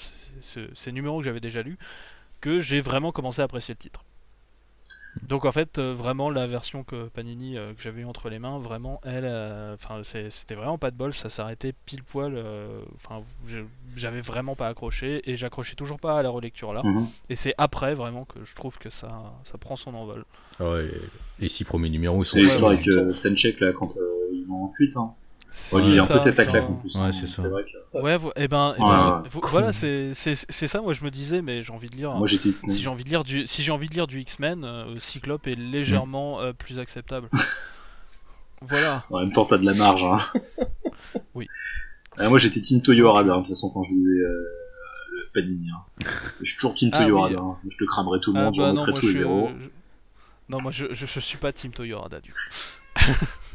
ces 0.74 0.92
numéros 0.92 1.20
que 1.20 1.26
j'avais 1.26 1.40
déjà 1.40 1.62
lus, 1.62 1.78
que 2.42 2.60
j'ai 2.60 2.82
vraiment 2.82 3.12
commencé 3.12 3.42
à 3.42 3.46
apprécier 3.46 3.74
le 3.74 3.80
titre. 3.80 4.04
Donc 5.28 5.46
en 5.46 5.52
fait, 5.52 5.78
euh, 5.80 5.94
vraiment 5.94 6.30
la 6.30 6.48
version 6.48 6.84
que 6.84 7.08
Panini 7.10 7.58
euh, 7.58 7.74
que 7.74 7.82
j'avais 7.82 8.02
eu 8.02 8.06
entre 8.06 8.30
les 8.30 8.40
mains, 8.40 8.58
vraiment 8.60 9.00
elle, 9.04 9.26
euh, 9.26 9.74
enfin 9.76 10.02
c'était 10.04 10.56
vraiment 10.56 10.78
pas 10.78 10.92
de 10.92 10.96
bol, 10.96 11.14
ça 11.14 11.30
s'arrêtait 11.30 11.74
pile 11.86 12.04
poil. 12.04 12.36
Enfin, 12.96 13.22
je- 13.48 13.60
j'avais 13.96 14.22
vraiment 14.22 14.56
pas 14.56 14.68
accroché 14.68 15.22
et 15.30 15.36
j'accrochais 15.36 15.76
toujours 15.76 16.00
pas 16.00 16.18
à 16.18 16.24
la 16.24 16.30
relecture 16.30 16.74
là. 16.74 16.82
Mhm. 16.84 17.08
Et 17.30 17.36
c'est 17.36 17.54
après 17.58 17.94
vraiment 17.94 18.26
que 18.26 18.44
je 18.46 18.56
trouve 18.56 18.78
que 18.78 18.90
ça, 18.90 19.10
ça 19.44 19.58
prend 19.58 19.76
son 19.76 19.94
envol. 19.94 20.26
Ah 20.60 20.70
ouais, 20.72 20.90
les, 21.40 21.48
six 21.48 21.64
premiers 21.64 21.90
numéros, 21.90 22.24
C'est 22.24 22.40
l'histoire 22.42 22.72
avec 22.72 22.88
euh, 22.88 23.14
Stanchek 23.14 23.60
là 23.60 23.74
quand 23.74 23.98
euh, 23.98 24.30
ils 24.34 24.46
vont 24.48 24.64
en 24.64 24.68
fuite. 24.68 24.96
Hein. 24.98 25.14
Oh, 25.72 25.80
il 25.84 25.96
est 25.96 26.00
un 26.00 26.06
ça, 26.06 26.14
peu 26.16 26.22
tête 26.22 26.40
à 26.40 26.46
claque 26.46 26.70
en 26.70 26.76
plus. 26.76 26.94
Ouais, 26.96 27.02
hein. 27.08 27.12
c'est 27.12 27.26
ça. 27.28 27.42
C'est 27.44 27.50
vrai 27.50 27.64
que 27.64 28.00
Ouais, 28.02 28.18
vo- 28.18 28.32
et 28.36 28.48
ben, 28.48 28.76
eh 28.78 28.82
Ouais, 28.82 28.88
ben, 28.88 29.22
ouais. 29.24 29.30
vo- 29.30 29.42
voilà, 29.50 29.74
c'est 29.74 30.14
c'est- 30.14 30.46
c'est 30.48 30.68
ça. 30.68 30.80
Moi, 30.82 30.94
je 30.94 31.04
me 31.04 31.10
disais, 31.10 31.42
mais 31.42 31.64
j'ai 31.64 31.74
envie 31.74 31.90
de 31.90 31.96
lire. 31.96 32.12
moi 32.14 32.28
j'étais. 32.28 32.50
si 32.68 32.82
j'ai 32.84 32.88
envie 32.90 33.04
de 33.04 33.10
lire 33.10 33.24
du, 33.24 33.48
si 33.48 33.64
j'ai 33.64 33.72
envie 33.72 33.88
de 33.90 33.94
lire 33.96 34.06
du 34.06 34.20
X-Men, 34.22 34.64
euh, 34.64 35.00
Cyclope 35.00 35.48
est 35.48 35.56
légèrement 35.58 36.40
euh, 36.42 36.54
plus 36.54 36.78
acceptable. 36.80 37.30
voilà. 38.62 39.06
En 39.10 39.20
même 39.22 39.32
temps, 39.32 39.46
t'as 39.46 39.58
de 39.58 39.66
la 39.66 39.74
marge. 39.74 40.04
Hein. 40.04 40.20
Oui. 41.34 41.48
Euh, 42.20 42.28
moi 42.30 42.38
j'étais 42.38 42.60
Team 42.62 42.82
Toyo 42.82 43.08
Arada, 43.10 43.32
hein, 43.34 43.38
de 43.38 43.42
toute 43.44 43.50
façon, 43.50 43.70
quand 43.70 43.84
je 43.84 43.90
disais 43.90 44.20
euh, 44.20 44.46
le 45.12 45.30
Panini. 45.34 45.70
Hein. 45.72 46.04
Je 46.42 46.46
suis 46.50 46.56
toujours 46.58 46.76
Team 46.76 46.90
Ah, 46.94 46.98
Toyo 46.98 47.16
oui. 47.16 47.22
Arada. 47.22 47.40
hein. 47.40 47.58
Je 47.70 47.78
te 47.78 47.86
cramerai 47.86 48.20
tout 48.20 48.34
le 48.34 48.40
Ah, 48.40 48.44
monde, 48.44 48.54
bah, 48.58 48.64
j'en 48.64 48.68
non, 48.68 48.74
mettrai 48.74 48.92
moi, 48.92 49.00
tous 49.00 49.08
les 49.08 49.14
je- 49.14 49.70
Non, 50.50 50.62
moi 50.62 50.72
je, 50.72 50.88
je, 50.92 51.06
je 51.06 51.20
suis 51.22 51.38
pas 51.38 51.54
Team 51.54 51.72
Toyorada 51.72 52.20
du 52.20 52.34
coup. 52.34 52.38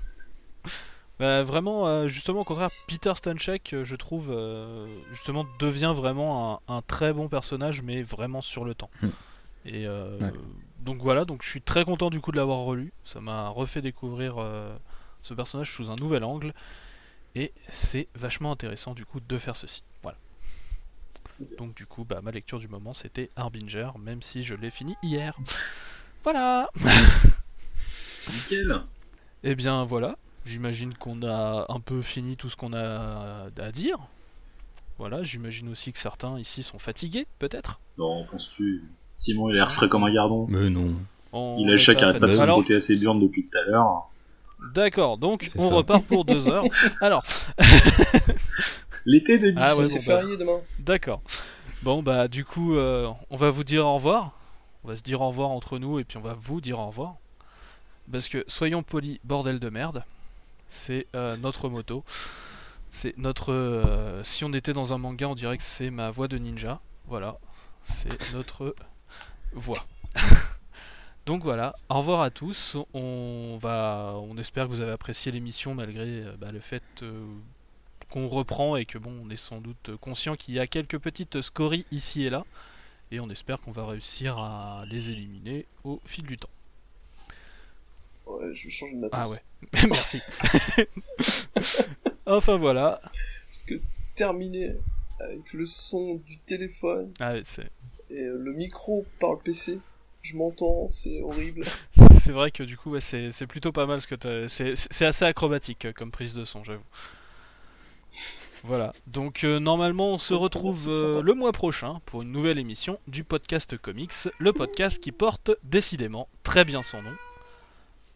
Bah, 1.18 1.42
vraiment, 1.44 1.86
euh, 1.86 2.08
justement, 2.08 2.40
au 2.40 2.44
contraire, 2.44 2.70
Peter 2.88 3.12
Stanchek, 3.14 3.72
euh, 3.72 3.84
je 3.84 3.94
trouve, 3.96 4.30
euh, 4.30 4.86
justement, 5.10 5.46
devient 5.60 5.92
vraiment 5.94 6.60
un, 6.68 6.74
un 6.76 6.82
très 6.82 7.12
bon 7.12 7.28
personnage, 7.28 7.82
mais 7.82 8.02
vraiment 8.02 8.40
sur 8.40 8.64
le 8.64 8.74
temps. 8.74 8.90
Hmm. 9.02 9.08
Et 9.66 9.86
euh, 9.86 10.18
Ouais. 10.18 10.32
donc 10.80 10.98
voilà, 11.00 11.24
donc 11.24 11.42
je 11.42 11.48
suis 11.48 11.62
très 11.62 11.84
content 11.84 12.10
du 12.10 12.20
coup 12.20 12.32
de 12.32 12.36
l'avoir 12.36 12.58
relu. 12.58 12.92
Ça 13.04 13.20
m'a 13.20 13.48
refait 13.48 13.80
découvrir 13.80 14.34
euh, 14.38 14.76
ce 15.22 15.34
personnage 15.34 15.70
sous 15.72 15.90
un 15.90 15.96
nouvel 15.96 16.24
angle. 16.24 16.52
Et 17.36 17.52
c'est 17.68 18.08
vachement 18.14 18.52
intéressant 18.52 18.92
du 18.94 19.04
coup 19.06 19.20
de 19.20 19.38
faire 19.38 19.56
ceci. 19.56 19.82
Voilà. 20.02 20.18
Donc 21.58 21.74
du 21.74 21.86
coup, 21.86 22.04
bah, 22.04 22.20
ma 22.22 22.30
lecture 22.30 22.58
du 22.58 22.68
moment 22.68 22.92
c'était 22.94 23.28
Harbinger, 23.36 23.90
même 23.98 24.20
si 24.22 24.42
je 24.42 24.54
l'ai 24.54 24.70
fini 24.70 24.96
hier. 25.02 25.36
Voilà. 26.24 26.70
Nickel. 28.28 28.80
Eh 29.42 29.54
bien 29.54 29.84
voilà, 29.84 30.16
j'imagine 30.44 30.94
qu'on 30.94 31.22
a 31.22 31.66
un 31.68 31.80
peu 31.80 32.02
fini 32.02 32.36
tout 32.36 32.48
ce 32.48 32.56
qu'on 32.56 32.72
a 32.72 33.46
à 33.58 33.72
dire. 33.72 33.98
Voilà, 34.98 35.22
j'imagine 35.22 35.68
aussi 35.70 35.92
que 35.92 35.98
certains 35.98 36.38
ici 36.38 36.62
sont 36.62 36.78
fatigués, 36.78 37.26
peut-être. 37.38 37.80
Non, 37.98 38.24
penses-tu 38.30 38.84
Simon, 39.16 39.48
il 39.50 39.52
a 39.52 39.56
l'air 39.56 39.72
frais 39.72 39.88
comme 39.88 40.04
un 40.04 40.12
gardon. 40.12 40.46
Mais 40.48 40.70
non. 40.70 40.94
On 41.32 41.54
Il 41.58 41.66
a 41.66 41.70
le 41.70 41.74
est 41.74 41.78
chat 41.78 41.94
qui 41.94 42.00
pas 42.02 42.08
arrête 42.10 42.20
pas 42.20 42.26
de 42.28 42.32
se 42.32 42.40
Alors, 42.40 42.58
frotter 42.58 42.76
à 42.76 42.80
ses 42.80 42.96
burnes 42.96 43.20
depuis 43.20 43.46
tout 43.48 43.58
à 43.58 43.62
l'heure. 43.68 44.08
d'accord, 44.74 45.18
donc 45.18 45.50
on 45.56 45.68
ça. 45.68 45.74
repart 45.74 46.04
pour 46.04 46.24
deux 46.24 46.46
heures. 46.48 46.64
Alors, 47.00 47.24
L'été 49.06 49.38
de 49.38 49.50
10. 49.50 49.60
Ah 49.62 49.76
ouais, 49.76 49.86
c'est 49.86 49.98
bon, 50.06 50.12
bah. 50.14 50.22
demain. 50.38 50.60
d'accord. 50.78 51.20
Bon 51.82 52.02
bah 52.02 52.28
du 52.28 52.44
coup, 52.44 52.76
euh, 52.76 53.10
on 53.30 53.36
va 53.36 53.50
vous 53.50 53.64
dire 53.64 53.84
au 53.86 53.94
revoir. 53.96 54.32
On 54.84 54.88
va 54.88 54.96
se 54.96 55.02
dire 55.02 55.20
au 55.20 55.28
revoir 55.28 55.50
entre 55.50 55.78
nous 55.78 55.98
et 55.98 56.04
puis 56.04 56.16
on 56.16 56.22
va 56.22 56.34
vous 56.38 56.60
dire 56.60 56.78
au 56.78 56.86
revoir. 56.86 57.16
Parce 58.10 58.28
que 58.28 58.44
soyons 58.48 58.82
polis, 58.82 59.18
bordel 59.24 59.58
de 59.58 59.68
merde. 59.68 60.04
C'est 60.68 61.06
euh, 61.14 61.36
notre 61.36 61.68
moto. 61.68 62.04
C'est 62.90 63.16
notre. 63.18 63.52
euh, 63.52 64.22
si 64.24 64.44
on 64.44 64.52
était 64.52 64.72
dans 64.72 64.92
un 64.92 64.98
manga, 64.98 65.28
on 65.28 65.34
dirait 65.34 65.56
que 65.56 65.62
c'est 65.62 65.90
ma 65.90 66.10
voix 66.10 66.28
de 66.28 66.38
ninja. 66.38 66.80
Voilà. 67.06 67.38
C'est 67.84 68.32
notre 68.32 68.74
voix. 69.52 69.84
Donc 71.26 71.42
voilà, 71.42 71.74
au 71.88 71.94
revoir 71.94 72.20
à 72.20 72.30
tous. 72.30 72.76
On 72.92 73.58
va, 73.60 74.14
on 74.16 74.36
espère 74.36 74.66
que 74.66 74.70
vous 74.70 74.80
avez 74.80 74.92
apprécié 74.92 75.32
l'émission 75.32 75.74
malgré 75.74 76.04
euh, 76.04 76.36
bah, 76.38 76.50
le 76.52 76.60
fait 76.60 76.82
qu'on 78.10 78.28
reprend 78.28 78.76
et 78.76 78.84
que 78.84 78.98
bon, 78.98 79.12
on 79.24 79.30
est 79.30 79.36
sans 79.36 79.60
doute 79.60 79.96
conscient 80.00 80.36
qu'il 80.36 80.54
y 80.54 80.60
a 80.60 80.66
quelques 80.66 80.98
petites 80.98 81.40
scories 81.40 81.86
ici 81.90 82.24
et 82.24 82.30
là. 82.30 82.44
Et 83.10 83.20
on 83.20 83.30
espère 83.30 83.60
qu'on 83.60 83.70
va 83.70 83.86
réussir 83.86 84.38
à 84.38 84.84
les 84.86 85.10
éliminer 85.10 85.66
au 85.84 86.00
fil 86.04 86.24
du 86.24 86.36
temps. 86.36 86.48
Ouais, 88.26 88.54
je 88.54 88.64
vais 88.64 88.70
changer 88.70 88.94
de 88.94 89.00
matos. 89.00 89.20
Ah 89.22 89.28
ouais, 89.28 89.88
merci. 89.88 90.20
enfin 92.26 92.56
voilà. 92.56 93.00
Parce 93.48 93.62
que 93.64 93.74
terminer 94.14 94.76
avec 95.20 95.52
le 95.52 95.66
son 95.66 96.16
du 96.26 96.38
téléphone 96.40 97.12
Ah, 97.20 97.34
c'est 97.42 97.70
et 98.10 98.24
euh, 98.24 98.38
le 98.38 98.52
micro 98.52 99.06
par 99.18 99.32
le 99.32 99.38
PC, 99.38 99.78
je 100.22 100.36
m'entends, 100.36 100.86
c'est 100.86 101.20
horrible. 101.22 101.64
c'est 101.92 102.32
vrai 102.32 102.50
que 102.50 102.62
du 102.62 102.76
coup, 102.76 102.90
ouais, 102.90 103.00
c'est 103.00 103.32
c'est 103.32 103.46
plutôt 103.46 103.72
pas 103.72 103.86
mal 103.86 104.00
ce 104.00 104.06
que 104.06 104.48
c'est 104.48 104.74
c'est 104.74 105.06
assez 105.06 105.24
acrobatique 105.24 105.86
euh, 105.86 105.92
comme 105.92 106.10
prise 106.10 106.34
de 106.34 106.44
son, 106.44 106.64
j'avoue. 106.64 106.82
Voilà, 108.66 108.94
donc 109.06 109.44
euh, 109.44 109.58
normalement 109.60 110.08
on 110.08 110.18
se 110.18 110.32
retrouve 110.32 110.88
euh, 110.88 111.20
le 111.20 111.34
mois 111.34 111.52
prochain 111.52 112.00
pour 112.06 112.22
une 112.22 112.32
nouvelle 112.32 112.58
émission 112.58 112.98
du 113.06 113.22
podcast 113.22 113.76
Comics, 113.76 114.14
le 114.38 114.54
podcast 114.54 115.02
qui 115.02 115.12
porte 115.12 115.50
décidément 115.64 116.28
très 116.44 116.64
bien 116.64 116.82
son 116.82 117.02
nom. 117.02 117.12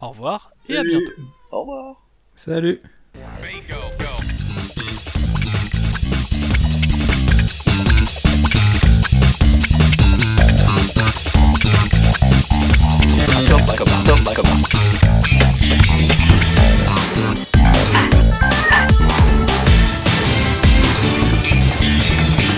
Au 0.01 0.09
revoir 0.09 0.51
et 0.69 0.77
à 0.77 0.83
bientôt. 0.83 1.11
Au 1.51 1.59
revoir. 1.61 2.07
Salut. 2.35 2.79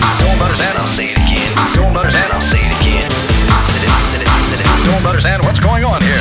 I 0.04 0.14
don't 0.18 0.40
understand, 0.40 0.78
I'll 0.78 0.86
say 0.86 1.06
it 1.06 1.18
again. 1.18 1.58
I 1.58 1.72
don't 1.74 1.96
understand, 1.96 2.32
I'll 2.32 2.40
say 2.40 2.60
it 2.60 2.72
again. 2.80 3.10
I 3.50 3.58
said 3.66 3.82
it, 3.82 3.90
I 3.90 3.98
said 4.10 4.22
it, 4.22 4.28
I 4.28 4.30
said 4.46 4.60
it. 4.60 4.66
I 4.66 4.68
don't 4.86 5.06
understand 5.06 5.44
what's 5.44 5.60
going 5.60 5.84
on 5.84 6.02
here? 6.02 6.11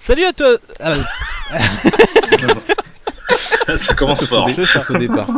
Salut 0.00 0.24
à 0.24 0.32
toi 0.32 0.56
Ah, 0.80 0.92
Ça 3.76 3.94
commence 3.94 4.24
fort. 4.26 4.48
C'est 4.48 4.64
ça. 4.64 4.82
Au 4.88 4.96
départ. 4.96 5.28